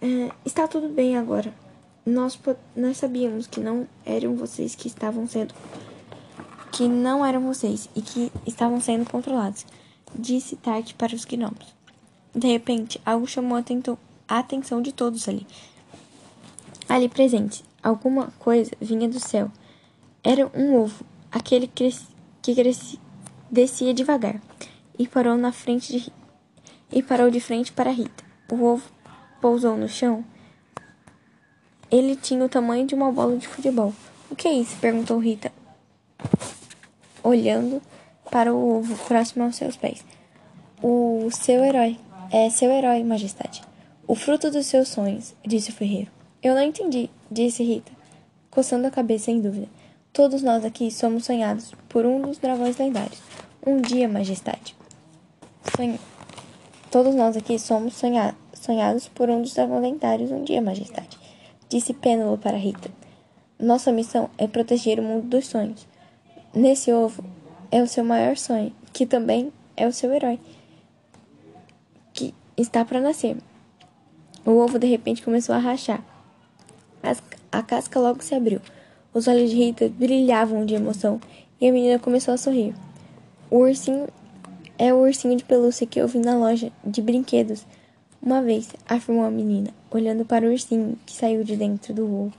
É, 0.00 0.30
está 0.44 0.66
tudo 0.66 0.88
bem 0.88 1.16
agora. 1.16 1.52
Nós, 2.04 2.38
nós 2.74 2.96
sabíamos 2.96 3.46
que 3.46 3.60
não 3.60 3.86
eram 4.04 4.34
vocês 4.34 4.74
que 4.74 4.88
estavam 4.88 5.26
sendo. 5.26 5.54
que 6.72 6.88
não 6.88 7.24
eram 7.24 7.42
vocês 7.42 7.88
e 7.94 8.00
que 8.00 8.32
estavam 8.46 8.80
sendo 8.80 9.08
controlados, 9.08 9.66
disse 10.14 10.56
Tark 10.56 10.94
para 10.94 11.14
os 11.14 11.24
gnomos. 11.24 11.74
De 12.34 12.48
repente, 12.48 13.00
algo 13.04 13.26
chamou 13.26 13.58
a 14.28 14.38
atenção 14.38 14.80
de 14.80 14.90
todos 14.90 15.28
ali. 15.28 15.46
Ali 16.88 17.08
presente, 17.08 17.62
alguma 17.82 18.32
coisa 18.38 18.70
vinha 18.80 19.08
do 19.08 19.20
céu. 19.20 19.50
Era 20.24 20.50
um 20.54 20.76
ovo, 20.76 21.04
aquele 21.30 21.66
que 21.66 21.92
crescia, 22.54 22.98
descia 23.50 23.92
devagar 23.92 24.40
e 24.98 25.06
parou 25.06 25.36
na 25.36 25.52
frente 25.52 25.92
de 25.92 26.12
e 26.90 27.02
parou 27.02 27.30
de 27.30 27.40
frente 27.40 27.72
para 27.72 27.90
Rita. 27.90 28.24
O 28.50 28.62
ovo 28.64 28.90
pousou 29.40 29.76
no 29.76 29.88
chão. 29.88 30.24
Ele 31.92 32.16
tinha 32.16 32.42
o 32.42 32.48
tamanho 32.48 32.86
de 32.86 32.94
uma 32.94 33.12
bola 33.12 33.36
de 33.36 33.46
futebol. 33.46 33.92
O 34.30 34.34
que 34.34 34.48
é 34.48 34.52
isso? 34.54 34.74
perguntou 34.80 35.18
Rita, 35.18 35.52
olhando 37.22 37.82
para 38.30 38.54
o 38.54 38.78
ovo 38.78 38.96
próximo 39.04 39.44
aos 39.44 39.56
seus 39.56 39.76
pés. 39.76 40.02
O 40.82 41.28
seu 41.30 41.62
herói. 41.62 41.98
É 42.30 42.48
seu 42.48 42.70
herói, 42.70 43.04
majestade. 43.04 43.62
O 44.08 44.14
fruto 44.14 44.50
dos 44.50 44.64
seus 44.64 44.88
sonhos, 44.88 45.34
disse 45.46 45.68
o 45.68 45.74
ferreiro. 45.74 46.10
Eu 46.42 46.54
não 46.54 46.62
entendi, 46.62 47.10
disse 47.30 47.62
Rita, 47.62 47.92
coçando 48.50 48.86
a 48.86 48.90
cabeça 48.90 49.30
em 49.30 49.42
dúvida. 49.42 49.68
Todos 50.14 50.42
nós 50.42 50.64
aqui 50.64 50.90
somos 50.90 51.26
sonhados 51.26 51.74
por 51.90 52.06
um 52.06 52.22
dos 52.22 52.38
dragões 52.38 52.78
lendários. 52.78 53.20
Um 53.66 53.82
dia, 53.82 54.08
majestade. 54.08 54.74
Todos 56.90 57.14
nós 57.14 57.36
aqui 57.36 57.58
somos 57.58 57.94
sonha 57.94 58.34
sonhados 58.52 59.08
por 59.08 59.30
um 59.30 59.40
dos 59.40 59.58
aventários 59.58 60.30
um 60.30 60.44
dia, 60.44 60.60
Majestade, 60.60 61.18
disse 61.72 61.94
Pêndulo 61.94 62.36
para 62.36 62.58
Rita. 62.58 62.90
Nossa 63.58 63.90
missão 63.90 64.28
é 64.36 64.46
proteger 64.46 65.00
o 65.00 65.02
mundo 65.02 65.26
dos 65.26 65.46
sonhos. 65.46 65.86
Nesse 66.54 66.92
ovo 66.92 67.24
é 67.70 67.82
o 67.82 67.86
seu 67.86 68.04
maior 68.04 68.36
sonho, 68.36 68.74
que 68.92 69.06
também 69.06 69.50
é 69.74 69.86
o 69.86 69.92
seu 69.92 70.12
herói, 70.12 70.38
que 72.12 72.34
está 72.58 72.84
para 72.84 73.00
nascer. 73.00 73.38
O 74.44 74.50
ovo 74.50 74.78
de 74.78 74.86
repente 74.86 75.22
começou 75.22 75.54
a 75.54 75.58
rachar. 75.58 76.04
As, 77.02 77.22
a 77.50 77.62
casca 77.62 77.98
logo 77.98 78.22
se 78.22 78.34
abriu. 78.34 78.60
Os 79.14 79.26
olhos 79.26 79.48
de 79.48 79.56
Rita 79.56 79.88
brilhavam 79.88 80.66
de 80.66 80.74
emoção 80.74 81.18
e 81.58 81.66
a 81.66 81.72
menina 81.72 81.98
começou 81.98 82.34
a 82.34 82.36
sorrir. 82.36 82.74
O 83.50 83.60
ursinho 83.60 84.08
é 84.78 84.92
o 84.92 84.98
ursinho 84.98 85.36
de 85.36 85.44
pelúcia 85.44 85.86
que 85.86 85.98
eu 85.98 86.06
vi 86.06 86.18
na 86.18 86.36
loja 86.36 86.70
de 86.84 87.00
brinquedos. 87.00 87.64
Uma 88.22 88.40
vez, 88.40 88.68
afirmou 88.88 89.24
a 89.24 89.30
menina, 89.30 89.74
olhando 89.90 90.24
para 90.24 90.46
o 90.46 90.50
ursinho 90.50 90.96
que 91.04 91.12
saiu 91.12 91.42
de 91.42 91.56
dentro 91.56 91.92
do 91.92 92.04
ovo. 92.04 92.32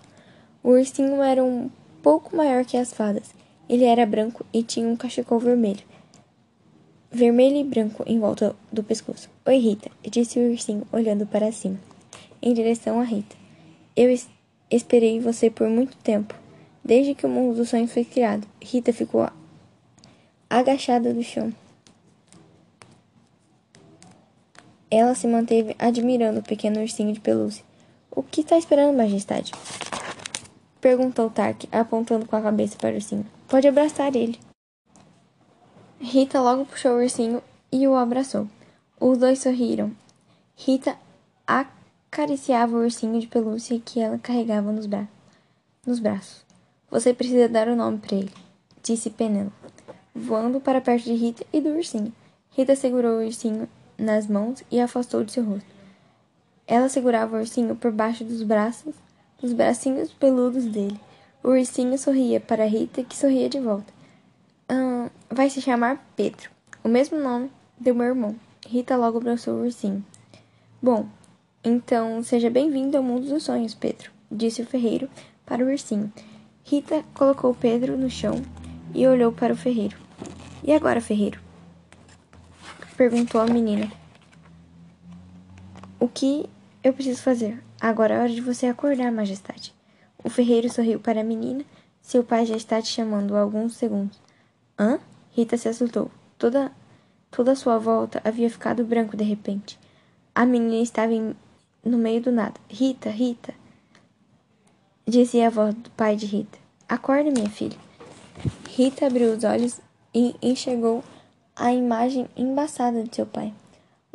O 0.64 0.70
ursinho 0.70 1.22
era 1.22 1.44
um 1.44 1.70
pouco 2.02 2.36
maior 2.36 2.64
que 2.64 2.78
as 2.78 2.94
fadas. 2.94 3.34
Ele 3.68 3.84
era 3.84 4.06
branco 4.06 4.46
e 4.54 4.64
tinha 4.64 4.88
um 4.88 4.96
cachecol 4.96 5.40
vermelho. 5.40 5.84
Vermelho 7.12 7.58
e 7.58 7.64
branco 7.64 8.04
em 8.08 8.20
volta 8.20 8.56
do 8.72 8.82
pescoço. 8.82 9.30
Oi, 9.46 9.58
Rita, 9.58 9.92
disse 10.10 10.40
o 10.40 10.50
ursinho, 10.50 10.88
olhando 10.92 11.26
para 11.26 11.52
cima 11.52 11.78
em 12.44 12.54
direção 12.54 13.00
a 13.00 13.04
Rita. 13.04 13.36
Eu 13.96 14.12
es 14.12 14.28
esperei 14.70 15.20
você 15.20 15.50
por 15.50 15.70
muito 15.70 15.96
tempo. 15.98 16.36
Desde 16.84 17.16
que 17.16 17.26
o 17.26 17.30
mundo 17.30 17.56
dos 17.56 17.70
sonhos 17.70 17.94
foi 17.94 18.04
criado, 18.04 18.46
Rita 18.62 18.92
ficou 18.92 19.30
agachada 20.50 21.14
do 21.14 21.24
chão. 21.24 21.54
Ela 24.96 25.16
se 25.16 25.26
manteve 25.26 25.76
admirando 25.80 26.40
o 26.40 26.44
pequeno 26.44 26.80
ursinho 26.80 27.12
de 27.14 27.20
pelúcia. 27.20 27.66
O 28.12 28.22
que 28.22 28.42
está 28.42 28.60
esperando, 28.60 28.96
Majestade? 28.96 29.52
Perguntou 30.80 31.32
Tark, 31.32 31.64
apontando 31.72 32.28
com 32.28 32.36
a 32.36 32.42
cabeça 32.44 32.78
para 32.78 32.92
o 32.92 32.94
ursinho. 32.94 33.26
Pode 33.48 33.68
abraçar 33.68 34.16
ele. 34.16 34.40
Rita 36.00 36.40
logo 36.40 36.68
puxou 36.68 36.92
o 36.92 37.02
ursinho 37.02 37.42
e 37.72 37.88
o 37.88 37.96
abraçou. 37.96 38.48
Os 39.00 39.18
dois 39.18 39.40
sorriram. 39.40 39.92
Rita 40.56 40.96
acariciava 41.48 42.78
o 42.78 42.84
ursinho 42.84 43.20
de 43.20 43.26
pelúcia 43.26 43.82
que 43.84 44.00
ela 44.00 44.20
carregava 44.20 44.72
nos, 44.72 44.86
bra 44.86 45.08
nos 45.88 45.98
braços. 45.98 46.46
Você 46.92 47.16
precisa 47.16 47.50
dar 47.50 47.68
o 47.68 47.72
um 47.72 47.78
nome 47.78 47.98
para 47.98 48.16
ele, 48.16 48.32
disse 48.84 49.10
Penélope, 49.10 49.56
voando 50.14 50.62
para 50.62 50.82
perto 50.82 51.06
de 51.06 51.16
Rita 51.16 51.44
e 51.52 51.60
do 51.60 51.70
ursinho. 51.70 52.14
Rita 52.52 52.76
segurou 52.76 53.14
o 53.14 53.26
ursinho 53.26 53.68
nas 54.04 54.28
mãos 54.28 54.64
e 54.70 54.80
afastou 54.80 55.24
de 55.24 55.32
seu 55.32 55.44
rosto. 55.44 55.74
Ela 56.68 56.90
segurava 56.90 57.36
o 57.36 57.40
ursinho 57.40 57.76
por 57.76 57.92
baixo 57.92 58.24
dos 58.24 58.44
braços, 58.44 58.94
dos 59.42 59.54
bracinhos 59.54 60.12
peludos 60.14 60.66
dele. 60.66 61.00
O 61.44 61.50
ursinho 61.50 61.98
sorria 61.98 62.40
para 62.40 62.66
Rita, 62.66 63.04
que 63.04 63.18
sorria 63.18 63.50
de 63.50 63.60
volta. 63.60 63.92
Vai 65.30 65.50
se 65.50 65.62
chamar 65.62 66.06
Pedro, 66.16 66.50
o 66.84 66.88
mesmo 66.88 67.20
nome 67.20 67.52
do 67.80 67.94
meu 67.94 68.08
irmão. 68.08 68.36
Rita 68.66 68.96
logo 68.96 69.18
abraçou 69.18 69.56
o 69.56 69.64
ursinho. 69.64 70.06
Bom, 70.82 71.08
então, 71.64 72.24
seja 72.24 72.50
bem-vindo 72.50 72.96
ao 72.96 73.04
mundo 73.04 73.28
dos 73.28 73.44
sonhos, 73.44 73.74
Pedro, 73.74 74.12
disse 74.32 74.62
o 74.62 74.66
ferreiro 74.66 75.10
para 75.46 75.64
o 75.64 75.68
ursinho. 75.68 76.14
Rita 76.64 77.04
colocou 77.14 77.54
Pedro 77.54 77.98
no 77.98 78.10
chão 78.10 78.42
e 78.94 79.06
olhou 79.06 79.32
para 79.34 79.54
o 79.54 79.58
ferreiro. 79.58 79.98
E 80.64 80.72
agora, 80.72 81.02
ferreiro? 81.02 81.43
Perguntou 82.94 83.42
a 83.42 83.46
menina. 83.46 83.92
O 86.00 86.08
que 86.08 86.50
eu 86.84 86.94
preciso 86.94 87.22
fazer? 87.22 87.64
Agora 87.80 88.16
é 88.16 88.20
hora 88.20 88.30
de 88.30 88.42
você 88.42 88.68
acordar, 88.68 89.12
majestade. 89.12 89.74
O 90.24 90.30
ferreiro 90.30 90.72
sorriu 90.72 91.00
para 91.00 91.22
a 91.22 91.24
menina. 91.24 91.64
Seu 92.02 92.24
pai 92.24 92.46
já 92.46 92.56
está 92.56 92.82
te 92.82 92.90
chamando 92.90 93.36
há 93.36 93.42
alguns 93.42 93.76
segundos. 93.76 94.20
Hã? 94.78 95.00
Rita 95.32 95.58
se 95.58 95.70
assustou. 95.70 96.12
Toda, 96.38 96.72
toda 97.32 97.54
a 97.54 97.56
sua 97.56 97.78
volta 97.78 98.22
havia 98.24 98.50
ficado 98.50 98.86
branco 98.86 99.18
de 99.18 99.24
repente. 99.24 99.80
A 100.36 100.46
menina 100.46 100.82
estava 100.82 101.14
em 101.14 101.36
no 101.84 101.98
meio 101.98 102.22
do 102.22 102.32
nada. 102.32 102.56
Rita, 102.70 103.10
Rita, 103.10 103.54
dizia 105.06 105.48
a 105.48 105.50
voz 105.50 105.74
do 105.76 105.90
pai 105.92 106.16
de 106.16 106.26
Rita. 106.26 106.58
Acorda, 106.88 107.30
minha 107.30 107.50
filha. 107.50 107.78
Rita 108.70 109.08
abriu 109.08 109.34
os 109.34 109.44
olhos 109.44 109.80
e 110.14 110.36
enxergou 110.42 111.04
a 111.56 111.74
imagem 111.74 112.28
embaçada 112.36 113.04
de 113.04 113.16
seu 113.16 113.26
pai. 113.26 113.54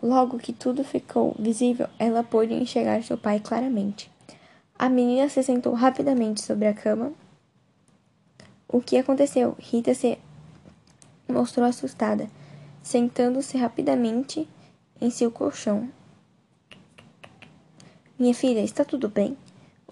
Logo 0.00 0.38
que 0.38 0.52
tudo 0.52 0.84
ficou 0.84 1.34
visível, 1.38 1.88
ela 1.98 2.22
pôde 2.22 2.54
enxergar 2.54 3.02
seu 3.02 3.18
pai 3.18 3.40
claramente. 3.40 4.10
A 4.78 4.88
menina 4.88 5.28
se 5.28 5.42
sentou 5.42 5.72
rapidamente 5.72 6.40
sobre 6.40 6.68
a 6.68 6.74
cama. 6.74 7.12
O 8.68 8.80
que 8.80 8.96
aconteceu? 8.96 9.56
Rita 9.58 9.92
se 9.94 10.18
mostrou 11.28 11.66
assustada, 11.66 12.28
sentando-se 12.82 13.56
rapidamente 13.58 14.48
em 15.00 15.10
seu 15.10 15.30
colchão. 15.30 15.88
Minha 18.18 18.34
filha, 18.34 18.60
está 18.60 18.84
tudo 18.84 19.08
bem? 19.08 19.36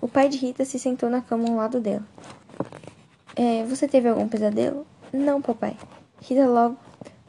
O 0.00 0.08
pai 0.08 0.28
de 0.28 0.36
Rita 0.36 0.64
se 0.64 0.78
sentou 0.78 1.08
na 1.08 1.20
cama 1.20 1.48
ao 1.48 1.56
lado 1.56 1.80
dela. 1.80 2.06
É, 3.34 3.64
você 3.64 3.88
teve 3.88 4.08
algum 4.08 4.28
pesadelo? 4.28 4.86
Não, 5.12 5.42
papai. 5.42 5.76
Rita 6.20 6.46
logo 6.46 6.76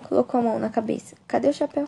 colocou 0.07 0.39
a 0.39 0.43
mão 0.43 0.59
na 0.59 0.69
cabeça. 0.69 1.15
Cadê 1.27 1.49
o 1.49 1.53
chapéu? 1.53 1.87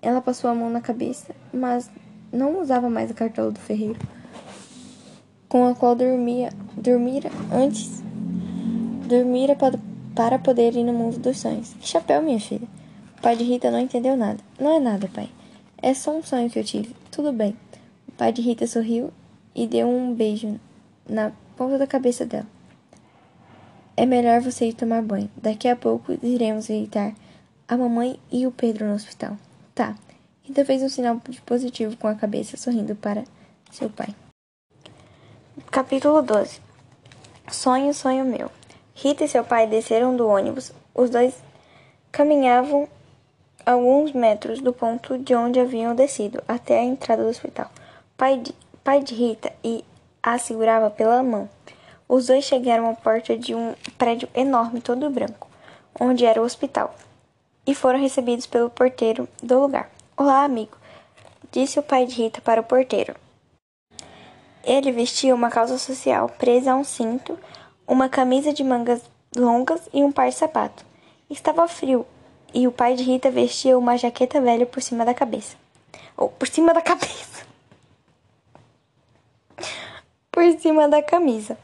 Ela 0.00 0.20
passou 0.20 0.50
a 0.50 0.54
mão 0.54 0.68
na 0.68 0.80
cabeça, 0.80 1.34
mas 1.52 1.90
não 2.32 2.60
usava 2.60 2.90
mais 2.90 3.10
a 3.10 3.14
cartola 3.14 3.50
do 3.50 3.60
ferreiro, 3.60 3.98
com 5.48 5.68
a 5.68 5.74
qual 5.74 5.94
dormia, 5.94 6.50
dormira 6.76 7.30
antes, 7.52 8.02
dormira 9.06 9.54
para, 9.54 9.78
para 10.14 10.38
poder 10.38 10.74
ir 10.74 10.82
no 10.82 10.92
mundo 10.92 11.18
dos 11.18 11.38
sonhos. 11.38 11.74
Que 11.74 11.86
chapéu, 11.86 12.22
minha 12.22 12.40
filha? 12.40 12.66
O 13.18 13.22
pai 13.22 13.36
de 13.36 13.44
Rita 13.44 13.70
não 13.70 13.78
entendeu 13.78 14.16
nada. 14.16 14.40
Não 14.58 14.76
é 14.76 14.80
nada, 14.80 15.08
pai. 15.14 15.28
É 15.80 15.94
só 15.94 16.16
um 16.16 16.22
sonho 16.22 16.50
que 16.50 16.58
eu 16.58 16.64
tive. 16.64 16.96
Tudo 17.10 17.32
bem. 17.32 17.56
O 18.08 18.12
pai 18.12 18.32
de 18.32 18.42
Rita 18.42 18.66
sorriu 18.66 19.12
e 19.54 19.66
deu 19.66 19.88
um 19.88 20.14
beijo 20.14 20.58
na 21.08 21.32
ponta 21.56 21.78
da 21.78 21.86
cabeça 21.86 22.24
dela. 22.24 22.46
É 23.96 24.06
melhor 24.06 24.40
você 24.40 24.66
ir 24.66 24.74
tomar 24.74 25.02
banho. 25.02 25.30
Daqui 25.36 25.68
a 25.68 25.76
pouco 25.76 26.12
iremos 26.22 26.68
visitar 26.68 27.12
a 27.68 27.76
mamãe 27.76 28.18
e 28.30 28.46
o 28.46 28.50
Pedro 28.50 28.86
no 28.86 28.94
hospital. 28.94 29.36
Tá. 29.74 29.94
Rita 30.42 30.64
fez 30.64 30.82
um 30.82 30.88
sinal 30.88 31.20
de 31.28 31.40
positivo 31.42 31.96
com 31.96 32.08
a 32.08 32.14
cabeça, 32.14 32.56
sorrindo 32.56 32.94
para 32.94 33.24
seu 33.70 33.88
pai. 33.88 34.14
Capítulo 35.70 36.22
12 36.22 36.60
Sonho, 37.50 37.92
sonho 37.92 38.24
meu. 38.24 38.50
Rita 38.94 39.24
e 39.24 39.28
seu 39.28 39.44
pai 39.44 39.66
desceram 39.66 40.16
do 40.16 40.26
ônibus. 40.26 40.72
Os 40.94 41.10
dois 41.10 41.34
caminhavam 42.10 42.88
alguns 43.64 44.12
metros 44.12 44.60
do 44.60 44.72
ponto 44.72 45.18
de 45.18 45.34
onde 45.34 45.60
haviam 45.60 45.94
descido 45.94 46.42
até 46.48 46.78
a 46.78 46.84
entrada 46.84 47.22
do 47.22 47.28
hospital 47.28 47.70
pai 48.22 48.38
de, 48.38 48.54
pai 48.84 49.02
de 49.02 49.14
Rita 49.16 49.52
e 49.64 49.84
a 50.22 50.38
segurava 50.38 50.88
pela 50.88 51.24
mão. 51.24 51.50
Os 52.14 52.26
dois 52.26 52.44
chegaram 52.44 52.90
à 52.90 52.92
porta 52.92 53.38
de 53.38 53.54
um 53.54 53.74
prédio 53.96 54.28
enorme, 54.34 54.82
todo 54.82 55.08
branco, 55.08 55.48
onde 55.98 56.26
era 56.26 56.42
o 56.42 56.44
hospital, 56.44 56.94
e 57.66 57.74
foram 57.74 57.98
recebidos 57.98 58.44
pelo 58.44 58.68
porteiro 58.68 59.26
do 59.42 59.58
lugar. 59.58 59.90
Olá, 60.14 60.44
amigo, 60.44 60.76
disse 61.50 61.78
o 61.78 61.82
pai 61.82 62.04
de 62.04 62.16
Rita 62.16 62.42
para 62.42 62.60
o 62.60 62.64
porteiro. 62.64 63.14
Ele 64.62 64.92
vestia 64.92 65.34
uma 65.34 65.48
calça 65.48 65.78
social 65.78 66.28
presa 66.28 66.72
a 66.72 66.76
um 66.76 66.84
cinto, 66.84 67.38
uma 67.88 68.10
camisa 68.10 68.52
de 68.52 68.62
mangas 68.62 69.00
longas 69.34 69.80
e 69.90 70.04
um 70.04 70.12
par 70.12 70.28
de 70.28 70.34
sapatos. 70.34 70.84
Estava 71.30 71.66
frio 71.66 72.04
e 72.52 72.68
o 72.68 72.72
pai 72.72 72.94
de 72.94 73.04
Rita 73.04 73.30
vestia 73.30 73.78
uma 73.78 73.96
jaqueta 73.96 74.38
velha 74.38 74.66
por 74.66 74.82
cima 74.82 75.02
da 75.02 75.14
cabeça. 75.14 75.56
Ou 76.14 76.28
por 76.28 76.46
cima 76.46 76.74
da 76.74 76.82
cabeça 76.82 77.46
por 80.30 80.44
cima 80.60 80.86
da 80.90 81.02
camisa. 81.02 81.56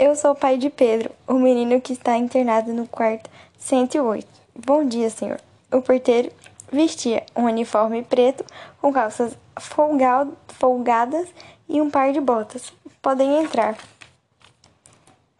Eu 0.00 0.14
sou 0.14 0.30
o 0.30 0.36
pai 0.36 0.56
de 0.56 0.70
Pedro, 0.70 1.10
o 1.26 1.34
menino 1.34 1.80
que 1.80 1.92
está 1.92 2.16
internado 2.16 2.72
no 2.72 2.86
quarto 2.86 3.28
108. 3.58 4.28
Bom 4.54 4.84
dia, 4.84 5.10
senhor. 5.10 5.40
O 5.72 5.82
porteiro 5.82 6.30
vestia 6.70 7.26
um 7.34 7.46
uniforme 7.46 8.04
preto 8.04 8.44
com 8.80 8.92
calças 8.92 9.36
folgadas 10.56 11.26
e 11.68 11.80
um 11.80 11.90
par 11.90 12.12
de 12.12 12.20
botas. 12.20 12.72
Podem 13.02 13.42
entrar. 13.42 13.76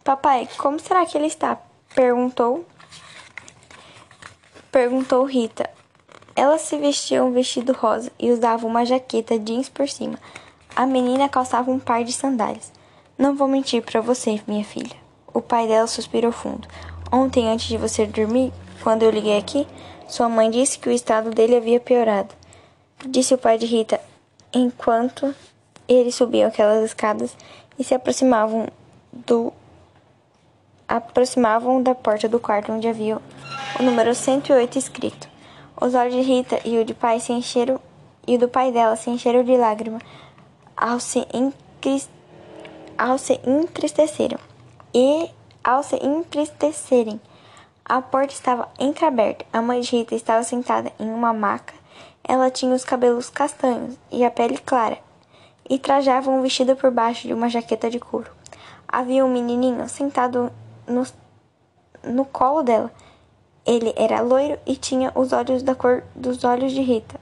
Papai, 0.03 0.49
como 0.57 0.77
será 0.77 1.05
que 1.05 1.17
ele 1.17 1.27
está? 1.27 1.57
Perguntou. 1.95 2.65
Perguntou 4.69 5.23
Rita. 5.23 5.69
Ela 6.35 6.57
se 6.57 6.77
vestia 6.77 7.23
um 7.23 7.31
vestido 7.31 7.71
rosa 7.71 8.11
e 8.19 8.29
usava 8.29 8.67
uma 8.67 8.85
jaqueta 8.85 9.39
jeans 9.39 9.69
por 9.69 9.87
cima. 9.87 10.19
A 10.75 10.85
menina 10.85 11.29
calçava 11.29 11.71
um 11.71 11.79
par 11.79 12.03
de 12.03 12.11
sandálias. 12.11 12.77
Não 13.19 13.35
vou 13.35 13.49
mentir 13.49 13.83
para 13.83 13.99
você, 13.99 14.39
minha 14.47 14.63
filha. 14.63 14.95
O 15.33 15.41
pai 15.41 15.67
dela 15.67 15.87
suspirou 15.87 16.31
fundo. 16.31 16.65
Ontem, 17.11 17.49
antes 17.49 17.67
de 17.67 17.77
você 17.77 18.05
dormir, 18.05 18.53
quando 18.81 19.03
eu 19.03 19.11
liguei 19.11 19.37
aqui, 19.37 19.67
sua 20.07 20.29
mãe 20.29 20.49
disse 20.49 20.79
que 20.79 20.87
o 20.87 20.91
estado 20.93 21.29
dele 21.29 21.57
havia 21.57 21.81
piorado. 21.81 22.33
disse 23.05 23.33
o 23.33 23.37
pai 23.37 23.57
de 23.57 23.65
Rita, 23.65 23.99
enquanto 24.53 25.35
eles 25.85 26.15
subiam 26.15 26.47
aquelas 26.47 26.81
escadas 26.85 27.35
e 27.77 27.83
se 27.83 27.93
aproximavam 27.93 28.67
do 29.11 29.51
aproximavam 30.87 31.83
da 31.83 31.93
porta 31.93 32.29
do 32.29 32.39
quarto 32.39 32.71
onde 32.71 32.87
havia 32.87 33.17
o 33.77 33.83
número 33.83 34.15
108 34.15 34.77
escrito. 34.77 35.27
Os 35.75 35.93
olhos 35.93 36.13
de 36.13 36.21
Rita 36.21 36.61
e 36.63 36.79
o 36.79 36.85
de 36.85 36.93
pai 36.93 37.19
se 37.19 37.33
encheram 37.33 37.81
e 38.25 38.35
o 38.35 38.39
do 38.39 38.47
pai 38.47 38.71
dela 38.71 38.95
se 38.95 39.09
encheram 39.09 39.43
de 39.43 39.57
lágrimas 39.57 40.01
ao 40.77 41.01
se, 41.01 41.27
ao 42.99 43.17
se 43.17 43.39
entristeceram. 43.45 44.37
E 44.93 45.31
ao 45.63 45.81
se 45.81 45.95
entristecerem, 46.05 47.21
a 47.85 48.01
porta 48.01 48.33
estava 48.33 48.67
entreaberta. 48.77 49.45
A 49.53 49.61
mãe 49.61 49.79
de 49.79 49.95
Rita 49.95 50.13
estava 50.13 50.43
sentada 50.43 50.91
em 50.99 51.09
uma 51.09 51.33
maca. 51.33 51.73
Ela 52.21 52.51
tinha 52.51 52.75
os 52.75 52.83
cabelos 52.83 53.29
castanhos 53.29 53.95
e 54.11 54.25
a 54.25 54.29
pele 54.29 54.57
clara, 54.57 54.99
e 55.67 55.79
trajava 55.79 56.29
um 56.29 56.41
vestido 56.41 56.75
por 56.75 56.91
baixo 56.91 57.25
de 57.25 57.33
uma 57.33 57.49
jaqueta 57.49 57.89
de 57.89 57.99
couro. 57.99 58.29
Havia 58.87 59.25
um 59.25 59.31
menininho 59.31 59.87
sentado 59.87 60.51
no, 60.85 61.03
no 62.03 62.25
colo 62.25 62.61
dela. 62.61 62.91
Ele 63.65 63.93
era 63.95 64.21
loiro 64.21 64.59
e 64.65 64.75
tinha 64.75 65.11
os 65.15 65.31
olhos 65.31 65.63
da 65.63 65.73
cor 65.73 66.03
dos 66.13 66.43
olhos 66.43 66.73
de 66.73 66.81
Rita. 66.81 67.19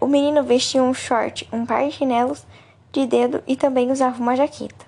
O 0.00 0.06
menino 0.06 0.42
vestia 0.42 0.82
um 0.82 0.92
short, 0.92 1.48
um 1.52 1.64
par 1.64 1.84
de 1.84 1.92
chinelos 1.92 2.44
de 2.94 3.06
dedo 3.06 3.42
e 3.46 3.56
também 3.56 3.90
usava 3.90 4.22
uma 4.22 4.36
jaqueta. 4.36 4.86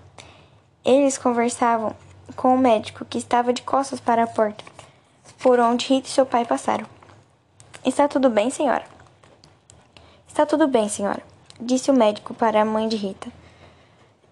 Eles 0.85 1.19
conversavam 1.19 1.93
com 2.37 2.55
o 2.55 2.59
médico 2.59 3.05
que 3.05 3.19
estava 3.19 3.53
de 3.53 3.63
costas 3.63 3.99
para 3.99 4.23
a 4.23 4.27
porta, 4.27 4.65
por 5.39 5.59
onde 5.59 5.89
Rita 5.89 6.09
e 6.09 6.11
seu 6.11 6.25
pai 6.25 6.45
passaram. 6.45 6.87
Está 7.85 8.07
tudo 8.07 8.31
bem, 8.31 8.49
senhora? 8.49 8.85
Está 10.29 10.47
tudo 10.47 10.69
bem, 10.69 10.89
senhora, 10.89 11.23
disse 11.61 11.91
o 11.91 11.95
médico 11.95 12.33
para 12.35 12.63
a 12.63 12.65
mãe 12.65 12.89
de 12.89 12.97
Rita. 12.97 13.29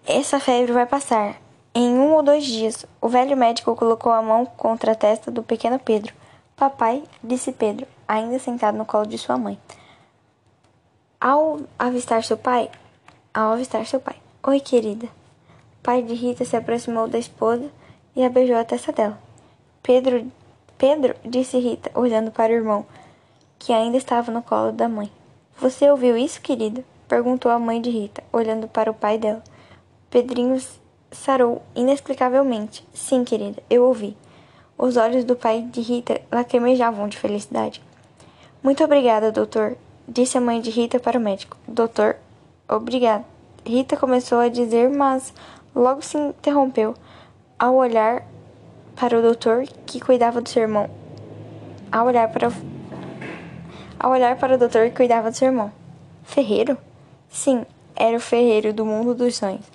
Essa 0.05 0.39
febre 0.39 0.71
vai 0.71 0.85
passar. 0.85 1.35
Em 1.73 1.89
um 1.97 2.13
ou 2.13 2.23
dois 2.23 2.45
dias, 2.45 2.85
o 3.01 3.09
velho 3.09 3.35
médico 3.35 3.75
colocou 3.75 4.13
a 4.13 4.21
mão 4.21 4.45
contra 4.45 4.93
a 4.93 4.95
testa 4.95 5.29
do 5.29 5.43
pequeno 5.43 5.77
Pedro. 5.77 6.13
Papai, 6.55 7.03
disse 7.21 7.51
Pedro, 7.51 7.85
ainda 8.07 8.39
sentado 8.39 8.77
no 8.77 8.85
colo 8.85 9.05
de 9.05 9.17
sua 9.17 9.37
mãe. 9.37 9.59
Ao 11.19 11.59
avistar 11.77 12.23
seu 12.23 12.37
pai, 12.37 12.69
ao 13.35 13.51
avistar 13.51 13.85
seu 13.85 13.99
pai. 13.99 14.15
Oi, 14.47 14.61
querida. 14.61 15.07
O 15.07 15.83
pai 15.83 16.01
de 16.01 16.13
Rita 16.13 16.45
se 16.45 16.55
aproximou 16.55 17.05
da 17.05 17.19
esposa 17.19 17.69
e 18.15 18.23
a 18.23 18.29
beijou 18.29 18.55
a 18.55 18.63
testa 18.63 18.93
dela. 18.93 19.19
Pedro, 19.83 20.31
Pedro, 20.77 21.13
disse 21.25 21.59
Rita, 21.59 21.91
olhando 21.93 22.31
para 22.31 22.53
o 22.53 22.55
irmão, 22.55 22.85
que 23.59 23.73
ainda 23.73 23.97
estava 23.97 24.31
no 24.31 24.41
colo 24.41 24.71
da 24.71 24.87
mãe. 24.87 25.11
Você 25.59 25.91
ouviu 25.91 26.15
isso, 26.15 26.41
querida? 26.41 26.81
perguntou 27.09 27.51
a 27.51 27.59
mãe 27.59 27.81
de 27.81 27.89
Rita, 27.89 28.23
olhando 28.31 28.69
para 28.69 28.89
o 28.89 28.93
pai 28.93 29.17
dela. 29.17 29.43
Pedrinho 30.09 30.57
sarou 31.11 31.61
inexplicavelmente. 31.75 32.87
Sim, 32.93 33.25
querida, 33.25 33.61
eu 33.69 33.83
ouvi. 33.83 34.15
Os 34.77 34.95
olhos 34.95 35.25
do 35.25 35.35
pai 35.35 35.61
de 35.61 35.81
Rita 35.81 36.21
lacrimejavam 36.31 37.09
de 37.09 37.17
felicidade. 37.17 37.81
Muito 38.63 38.81
obrigada, 38.81 39.29
doutor, 39.29 39.77
disse 40.07 40.37
a 40.37 40.41
mãe 40.41 40.61
de 40.61 40.69
Rita 40.69 40.99
para 40.99 41.19
o 41.19 41.21
médico. 41.21 41.57
Doutor, 41.67 42.15
obrigada. 42.67 43.25
Rita 43.65 43.97
começou 43.97 44.39
a 44.39 44.49
dizer, 44.49 44.89
mas 44.89 45.33
logo 45.75 46.01
se 46.01 46.17
interrompeu 46.17 46.93
ao 47.57 47.75
olhar 47.75 48.23
para 48.95 49.17
o 49.17 49.21
doutor 49.21 49.65
que 49.85 49.99
cuidava 49.99 50.41
do 50.41 50.49
seu 50.49 50.63
irmão. 50.63 50.89
Ao 51.91 52.05
olhar 52.05 52.29
para 52.29 52.49
o... 52.49 52.53
ao 53.99 54.11
olhar 54.11 54.37
para 54.37 54.55
o 54.55 54.57
doutor 54.57 54.89
que 54.89 54.95
cuidava 54.95 55.31
do 55.31 55.37
seu 55.37 55.47
irmão. 55.47 55.71
Ferreiro? 56.23 56.77
Sim, 57.29 57.65
era 57.95 58.17
o 58.17 58.19
ferreiro 58.19 58.73
do 58.73 58.85
mundo 58.85 59.15
dos 59.15 59.35
sonhos. 59.35 59.65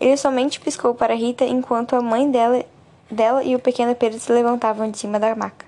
Ele 0.00 0.16
somente 0.16 0.60
piscou 0.60 0.94
para 0.94 1.14
Rita 1.14 1.44
enquanto 1.44 1.94
a 1.94 2.00
mãe 2.00 2.30
dela, 2.30 2.64
dela 3.10 3.44
e 3.44 3.54
o 3.54 3.60
pequeno 3.60 3.94
Pedro 3.94 4.18
se 4.18 4.32
levantavam 4.32 4.90
de 4.90 4.98
cima 4.98 5.20
da 5.20 5.34
maca, 5.34 5.66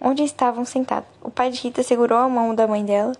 onde 0.00 0.22
estavam 0.22 0.64
sentados. 0.64 1.08
O 1.22 1.30
pai 1.30 1.50
de 1.50 1.60
Rita 1.60 1.82
segurou 1.82 2.18
a 2.18 2.28
mão 2.28 2.54
da 2.54 2.66
mãe 2.66 2.84
dela, 2.84 3.12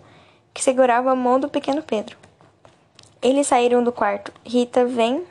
que 0.52 0.62
segurava 0.62 1.10
a 1.10 1.16
mão 1.16 1.40
do 1.40 1.48
pequeno 1.48 1.82
Pedro. 1.82 2.23
Eles 3.24 3.46
saíram 3.46 3.82
do 3.82 3.90
quarto. 3.90 4.30
Rita 4.44 4.84
vem, 4.84 5.24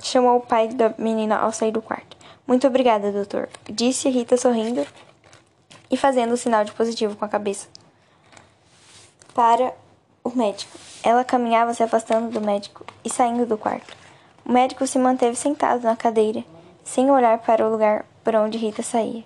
chamou 0.00 0.36
o 0.36 0.40
pai 0.40 0.68
da 0.68 0.94
menina 0.96 1.36
ao 1.36 1.50
sair 1.50 1.72
do 1.72 1.82
quarto. 1.82 2.16
Muito 2.46 2.64
obrigada, 2.68 3.10
doutor, 3.10 3.48
disse 3.68 4.08
Rita 4.08 4.36
sorrindo 4.36 4.86
e 5.90 5.96
fazendo 5.96 6.34
o 6.34 6.36
sinal 6.36 6.64
de 6.64 6.70
positivo 6.70 7.16
com 7.16 7.24
a 7.24 7.28
cabeça. 7.28 7.66
Para 9.34 9.74
o 10.22 10.30
médico. 10.30 10.78
Ela 11.02 11.24
caminhava 11.24 11.74
se 11.74 11.82
afastando 11.82 12.30
do 12.30 12.40
médico 12.40 12.86
e 13.04 13.10
saindo 13.10 13.44
do 13.44 13.58
quarto. 13.58 13.96
O 14.44 14.52
médico 14.52 14.86
se 14.86 14.96
manteve 14.96 15.34
sentado 15.34 15.82
na 15.82 15.96
cadeira, 15.96 16.44
sem 16.84 17.10
olhar 17.10 17.38
para 17.38 17.66
o 17.66 17.70
lugar 17.72 18.06
por 18.22 18.36
onde 18.36 18.56
Rita 18.56 18.84
saía. 18.84 19.24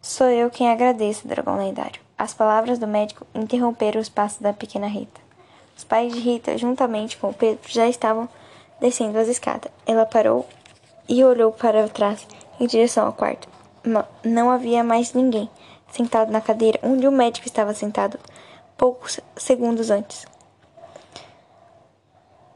Sou 0.00 0.28
eu 0.28 0.48
quem 0.48 0.70
agradeço, 0.70 1.28
dragão 1.28 1.58
lendário. 1.58 2.00
As 2.16 2.32
palavras 2.32 2.78
do 2.78 2.86
médico 2.86 3.26
interromperam 3.34 4.00
os 4.00 4.08
passos 4.08 4.40
da 4.40 4.54
pequena 4.54 4.86
Rita. 4.86 5.21
Os 5.76 5.84
pais 5.84 6.12
de 6.12 6.20
Rita, 6.20 6.56
juntamente 6.58 7.16
com 7.16 7.32
Pedro, 7.32 7.60
já 7.68 7.88
estavam 7.88 8.28
descendo 8.80 9.18
as 9.18 9.28
escadas. 9.28 9.70
Ela 9.86 10.06
parou 10.06 10.46
e 11.08 11.24
olhou 11.24 11.52
para 11.52 11.88
trás, 11.88 12.26
em 12.60 12.66
direção 12.66 13.06
ao 13.06 13.12
quarto. 13.12 13.48
Não 14.24 14.50
havia 14.50 14.84
mais 14.84 15.12
ninguém 15.12 15.50
sentado 15.90 16.32
na 16.32 16.40
cadeira 16.40 16.78
onde 16.82 17.06
o 17.06 17.12
médico 17.12 17.46
estava 17.46 17.74
sentado 17.74 18.18
poucos 18.76 19.20
segundos 19.36 19.90
antes. 19.90 20.24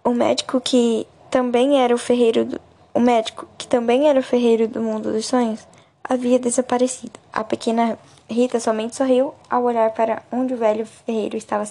O 0.02 0.10
médico 0.10 0.60
que 0.60 1.06
também 1.30 1.80
era 1.80 1.94
o 1.94 1.98
ferreiro 1.98 2.44
do, 2.44 2.60
o 2.94 3.00
médico, 3.00 3.46
que 3.58 3.66
também 3.66 4.08
era 4.08 4.18
o 4.18 4.22
ferreiro 4.22 4.66
do 4.66 4.80
mundo 4.80 5.12
dos 5.12 5.26
sonhos, 5.26 5.66
havia 6.02 6.38
desaparecido. 6.38 7.18
A 7.32 7.44
pequena 7.44 7.98
Rita 8.28 8.58
somente 8.58 8.96
sorriu 8.96 9.34
ao 9.50 9.64
olhar 9.64 9.90
para 9.92 10.22
onde 10.32 10.54
o 10.54 10.56
velho 10.56 10.86
ferreiro 10.86 11.36
estava 11.36 11.66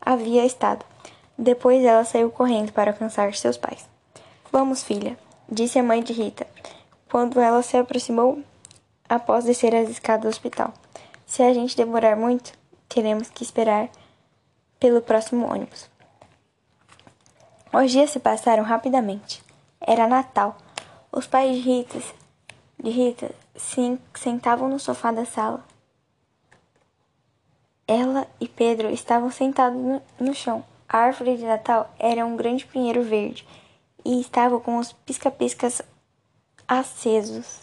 havia 0.00 0.44
estado. 0.44 0.84
Depois 1.36 1.84
ela 1.84 2.04
saiu 2.04 2.30
correndo 2.30 2.72
para 2.72 2.90
alcançar 2.90 3.34
seus 3.34 3.56
pais. 3.56 3.88
Vamos, 4.52 4.82
filha, 4.82 5.18
disse 5.48 5.78
a 5.78 5.82
mãe 5.82 6.02
de 6.02 6.12
Rita, 6.12 6.46
quando 7.10 7.40
ela 7.40 7.62
se 7.62 7.76
aproximou 7.76 8.42
após 9.08 9.44
descer 9.44 9.74
as 9.74 9.88
escadas 9.88 10.22
do 10.22 10.28
hospital. 10.28 10.72
Se 11.26 11.42
a 11.42 11.52
gente 11.54 11.76
demorar 11.76 12.16
muito, 12.16 12.52
teremos 12.88 13.30
que 13.30 13.42
esperar 13.42 13.88
pelo 14.78 15.00
próximo 15.00 15.46
ônibus. 15.46 15.88
Os 17.72 17.90
dias 17.92 18.10
se 18.10 18.18
passaram 18.18 18.64
rapidamente. 18.64 19.42
Era 19.80 20.08
Natal. 20.08 20.56
Os 21.12 21.26
pais 21.26 21.54
de 21.54 21.62
Rita, 21.62 21.98
de 22.82 22.90
Rita 22.90 23.30
se 23.54 23.98
sentavam 24.14 24.68
no 24.68 24.78
sofá 24.78 25.12
da 25.12 25.24
sala. 25.24 25.64
Ela 27.90 28.24
e 28.40 28.46
Pedro 28.46 28.88
estavam 28.88 29.32
sentados 29.32 29.76
no, 29.76 30.00
no 30.20 30.32
chão. 30.32 30.62
A 30.88 30.98
árvore 30.98 31.36
de 31.36 31.44
Natal 31.44 31.92
era 31.98 32.24
um 32.24 32.36
grande 32.36 32.64
pinheiro 32.64 33.02
verde 33.02 33.44
e 34.04 34.20
estava 34.20 34.60
com 34.60 34.78
os 34.78 34.92
pisca-piscas 34.92 35.82
acesos. 36.68 37.62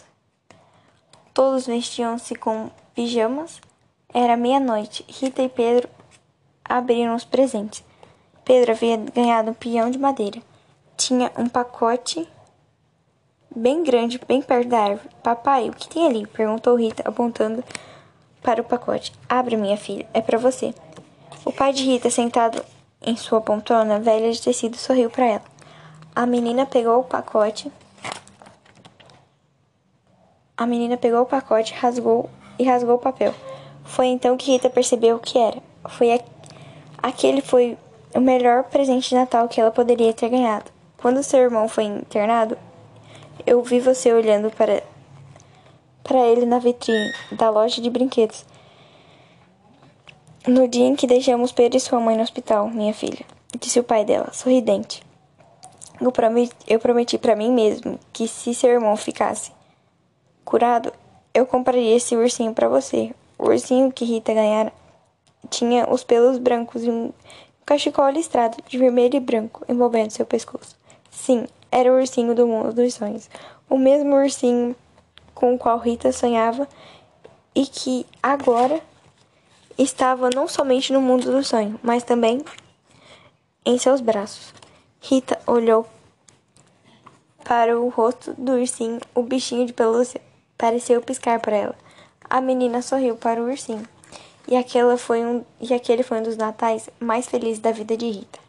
Todos 1.32 1.66
vestiam-se 1.66 2.34
com 2.34 2.70
pijamas. 2.94 3.58
Era 4.12 4.36
meia-noite. 4.36 5.02
Rita 5.08 5.40
e 5.40 5.48
Pedro 5.48 5.88
abriram 6.62 7.14
os 7.14 7.24
presentes. 7.24 7.82
Pedro 8.44 8.72
havia 8.72 8.98
ganhado 8.98 9.52
um 9.52 9.54
peão 9.54 9.90
de 9.90 9.98
madeira. 9.98 10.42
Tinha 10.94 11.32
um 11.38 11.48
pacote 11.48 12.28
bem 13.56 13.82
grande, 13.82 14.20
bem 14.28 14.42
perto 14.42 14.68
da 14.68 14.78
árvore. 14.78 15.08
Papai, 15.22 15.70
o 15.70 15.72
que 15.72 15.88
tem 15.88 16.06
ali? 16.06 16.26
perguntou 16.26 16.76
Rita, 16.76 17.02
apontando 17.08 17.64
para 18.42 18.60
o 18.60 18.64
pacote. 18.64 19.12
Abre, 19.28 19.56
minha 19.56 19.76
filha, 19.76 20.06
é 20.12 20.20
para 20.20 20.38
você. 20.38 20.74
O 21.44 21.52
pai 21.52 21.72
de 21.72 21.84
Rita, 21.84 22.10
sentado 22.10 22.64
em 23.02 23.16
sua 23.16 23.40
poltrona 23.40 23.98
velha 23.98 24.30
de 24.32 24.40
tecido, 24.40 24.76
sorriu 24.76 25.10
para 25.10 25.26
ela. 25.26 25.44
A 26.14 26.26
menina 26.26 26.66
pegou 26.66 27.00
o 27.00 27.04
pacote. 27.04 27.70
A 30.56 30.66
menina 30.66 30.96
pegou 30.96 31.22
o 31.22 31.26
pacote, 31.26 31.72
rasgou 31.74 32.28
e 32.58 32.64
rasgou 32.64 32.96
o 32.96 32.98
papel. 32.98 33.32
Foi 33.84 34.06
então 34.06 34.36
que 34.36 34.50
Rita 34.50 34.68
percebeu 34.68 35.16
o 35.16 35.20
que 35.20 35.38
era. 35.38 35.62
Foi 35.88 36.12
a... 36.12 36.20
aquele 37.02 37.40
foi 37.40 37.78
o 38.14 38.20
melhor 38.20 38.64
presente 38.64 39.10
de 39.10 39.14
Natal 39.14 39.48
que 39.48 39.60
ela 39.60 39.70
poderia 39.70 40.12
ter 40.12 40.28
ganhado. 40.28 40.70
Quando 40.96 41.22
seu 41.22 41.40
irmão 41.40 41.68
foi 41.68 41.84
internado, 41.84 42.58
eu 43.46 43.62
vi 43.62 43.78
você 43.78 44.12
olhando 44.12 44.50
para 44.50 44.82
para 46.08 46.26
ele 46.26 46.46
na 46.46 46.58
vitrine 46.58 47.12
da 47.30 47.50
loja 47.50 47.82
de 47.82 47.90
brinquedos. 47.90 48.46
No 50.46 50.66
dia 50.66 50.86
em 50.86 50.96
que 50.96 51.06
deixamos 51.06 51.52
Pedro 51.52 51.76
e 51.76 51.80
sua 51.80 52.00
mãe 52.00 52.16
no 52.16 52.22
hospital, 52.22 52.70
minha 52.70 52.94
filha, 52.94 53.26
disse 53.60 53.78
o 53.78 53.84
pai 53.84 54.06
dela, 54.06 54.32
sorridente. 54.32 55.02
Eu 56.00 56.10
prometi, 56.10 56.56
eu 56.66 56.78
prometi 56.80 57.18
para 57.18 57.36
mim 57.36 57.52
mesmo 57.52 58.00
que 58.10 58.26
se 58.26 58.54
seu 58.54 58.70
irmão 58.70 58.96
ficasse 58.96 59.52
curado, 60.46 60.90
eu 61.34 61.44
compraria 61.44 61.94
esse 61.94 62.16
ursinho 62.16 62.54
para 62.54 62.68
você. 62.68 63.14
O 63.38 63.48
ursinho 63.48 63.92
que 63.92 64.06
Rita 64.06 64.32
ganhara 64.32 64.72
tinha 65.50 65.92
os 65.92 66.02
pelos 66.02 66.38
brancos 66.38 66.84
e 66.84 66.88
um 66.88 67.12
cachecol 67.66 68.08
listrado 68.08 68.56
de 68.66 68.78
vermelho 68.78 69.16
e 69.16 69.20
branco 69.20 69.62
envolvendo 69.68 70.10
seu 70.12 70.24
pescoço. 70.24 70.74
Sim, 71.10 71.46
era 71.70 71.92
o 71.92 71.96
ursinho 71.96 72.34
do 72.34 72.46
mundo 72.46 72.72
dos 72.72 72.94
sonhos. 72.94 73.28
O 73.68 73.76
mesmo 73.76 74.14
ursinho 74.14 74.74
com 75.38 75.54
o 75.54 75.58
qual 75.58 75.78
Rita 75.78 76.10
sonhava 76.10 76.68
e 77.54 77.64
que 77.64 78.04
agora 78.20 78.82
estava 79.78 80.28
não 80.34 80.48
somente 80.48 80.92
no 80.92 81.00
mundo 81.00 81.30
do 81.30 81.44
sonho, 81.44 81.78
mas 81.80 82.02
também 82.02 82.44
em 83.64 83.78
seus 83.78 84.00
braços. 84.00 84.52
Rita 85.00 85.38
olhou 85.46 85.86
para 87.44 87.78
o 87.78 87.88
rosto 87.88 88.34
do 88.36 88.54
ursinho. 88.54 89.00
O 89.14 89.22
bichinho 89.22 89.64
de 89.64 89.72
pelúcia 89.72 90.20
pareceu 90.56 91.00
piscar 91.00 91.38
para 91.38 91.56
ela. 91.56 91.74
A 92.28 92.40
menina 92.40 92.82
sorriu 92.82 93.14
para 93.14 93.40
o 93.40 93.46
ursinho. 93.46 93.86
E, 94.48 94.56
aquela 94.56 94.98
foi 94.98 95.24
um, 95.24 95.44
e 95.60 95.72
aquele 95.72 96.02
foi 96.02 96.18
um 96.18 96.22
dos 96.24 96.36
natais 96.36 96.90
mais 96.98 97.28
felizes 97.28 97.60
da 97.60 97.70
vida 97.70 97.96
de 97.96 98.10
Rita. 98.10 98.40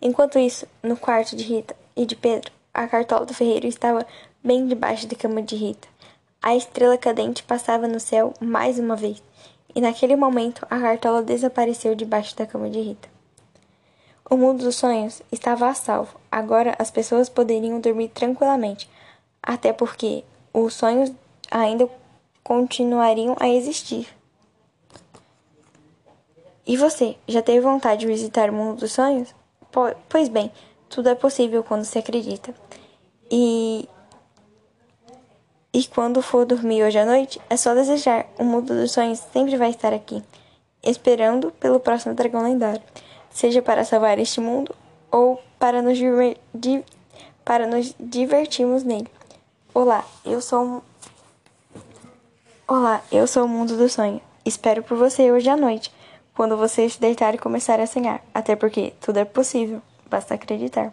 Enquanto 0.00 0.38
isso, 0.38 0.68
no 0.84 0.96
quarto 0.96 1.34
de 1.34 1.42
Rita 1.42 1.74
e 1.96 2.06
de 2.06 2.14
Pedro, 2.14 2.52
a 2.72 2.86
cartola 2.86 3.24
do 3.24 3.32
ferreiro 3.32 3.66
estava 3.66 4.06
bem 4.46 4.64
debaixo 4.68 5.08
da 5.08 5.16
cama 5.16 5.42
de 5.42 5.56
Rita. 5.56 5.88
A 6.40 6.54
estrela 6.54 6.96
cadente 6.96 7.42
passava 7.42 7.88
no 7.88 7.98
céu 7.98 8.32
mais 8.40 8.78
uma 8.78 8.94
vez, 8.94 9.20
e 9.74 9.80
naquele 9.80 10.14
momento 10.14 10.64
a 10.70 10.78
cartola 10.78 11.20
desapareceu 11.20 11.96
debaixo 11.96 12.36
da 12.36 12.46
cama 12.46 12.70
de 12.70 12.80
Rita. 12.80 13.08
O 14.30 14.36
mundo 14.36 14.62
dos 14.62 14.76
sonhos 14.76 15.20
estava 15.32 15.68
a 15.68 15.74
salvo. 15.74 16.16
Agora 16.30 16.76
as 16.78 16.92
pessoas 16.92 17.28
poderiam 17.28 17.80
dormir 17.80 18.08
tranquilamente, 18.08 18.88
até 19.42 19.72
porque 19.72 20.22
os 20.52 20.74
sonhos 20.74 21.12
ainda 21.50 21.88
continuariam 22.44 23.36
a 23.40 23.48
existir. 23.48 24.08
E 26.64 26.76
você, 26.76 27.16
já 27.26 27.42
teve 27.42 27.60
vontade 27.60 28.00
de 28.00 28.06
visitar 28.06 28.50
o 28.50 28.52
mundo 28.52 28.78
dos 28.78 28.92
sonhos? 28.92 29.34
Pois 30.08 30.28
bem, 30.28 30.52
tudo 30.88 31.08
é 31.08 31.14
possível 31.16 31.64
quando 31.64 31.84
se 31.84 31.98
acredita. 31.98 32.54
E 33.30 33.88
e 35.76 35.84
quando 35.84 36.22
for 36.22 36.46
dormir 36.46 36.82
hoje 36.82 36.98
à 36.98 37.04
noite, 37.04 37.38
é 37.50 37.56
só 37.58 37.74
desejar. 37.74 38.24
O 38.38 38.44
mundo 38.44 38.74
dos 38.74 38.92
sonhos 38.92 39.18
sempre 39.30 39.58
vai 39.58 39.68
estar 39.68 39.92
aqui, 39.92 40.24
esperando 40.82 41.50
pelo 41.60 41.78
próximo 41.78 42.14
dragão 42.14 42.42
lendário, 42.42 42.80
seja 43.28 43.60
para 43.60 43.84
salvar 43.84 44.18
este 44.18 44.40
mundo 44.40 44.74
ou 45.10 45.38
para 45.58 45.82
nos, 45.82 45.98
para 47.44 47.66
nos 47.66 47.94
divertirmos 48.00 48.84
nele. 48.84 49.06
Olá, 49.74 50.02
eu 50.24 50.40
sou 50.40 50.82
Olá, 52.66 53.02
eu 53.12 53.26
sou 53.26 53.44
o 53.44 53.48
mundo 53.48 53.76
do 53.76 53.86
sonho. 53.86 54.22
Espero 54.46 54.82
por 54.82 54.96
você 54.96 55.30
hoje 55.30 55.50
à 55.50 55.58
noite 55.58 55.92
quando 56.34 56.56
você 56.56 56.88
se 56.88 56.98
deitar 56.98 57.34
e 57.34 57.38
começar 57.38 57.78
a 57.80 57.86
sonhar, 57.86 58.24
até 58.32 58.56
porque 58.56 58.94
tudo 58.98 59.18
é 59.18 59.26
possível, 59.26 59.82
basta 60.08 60.32
acreditar. 60.32 60.90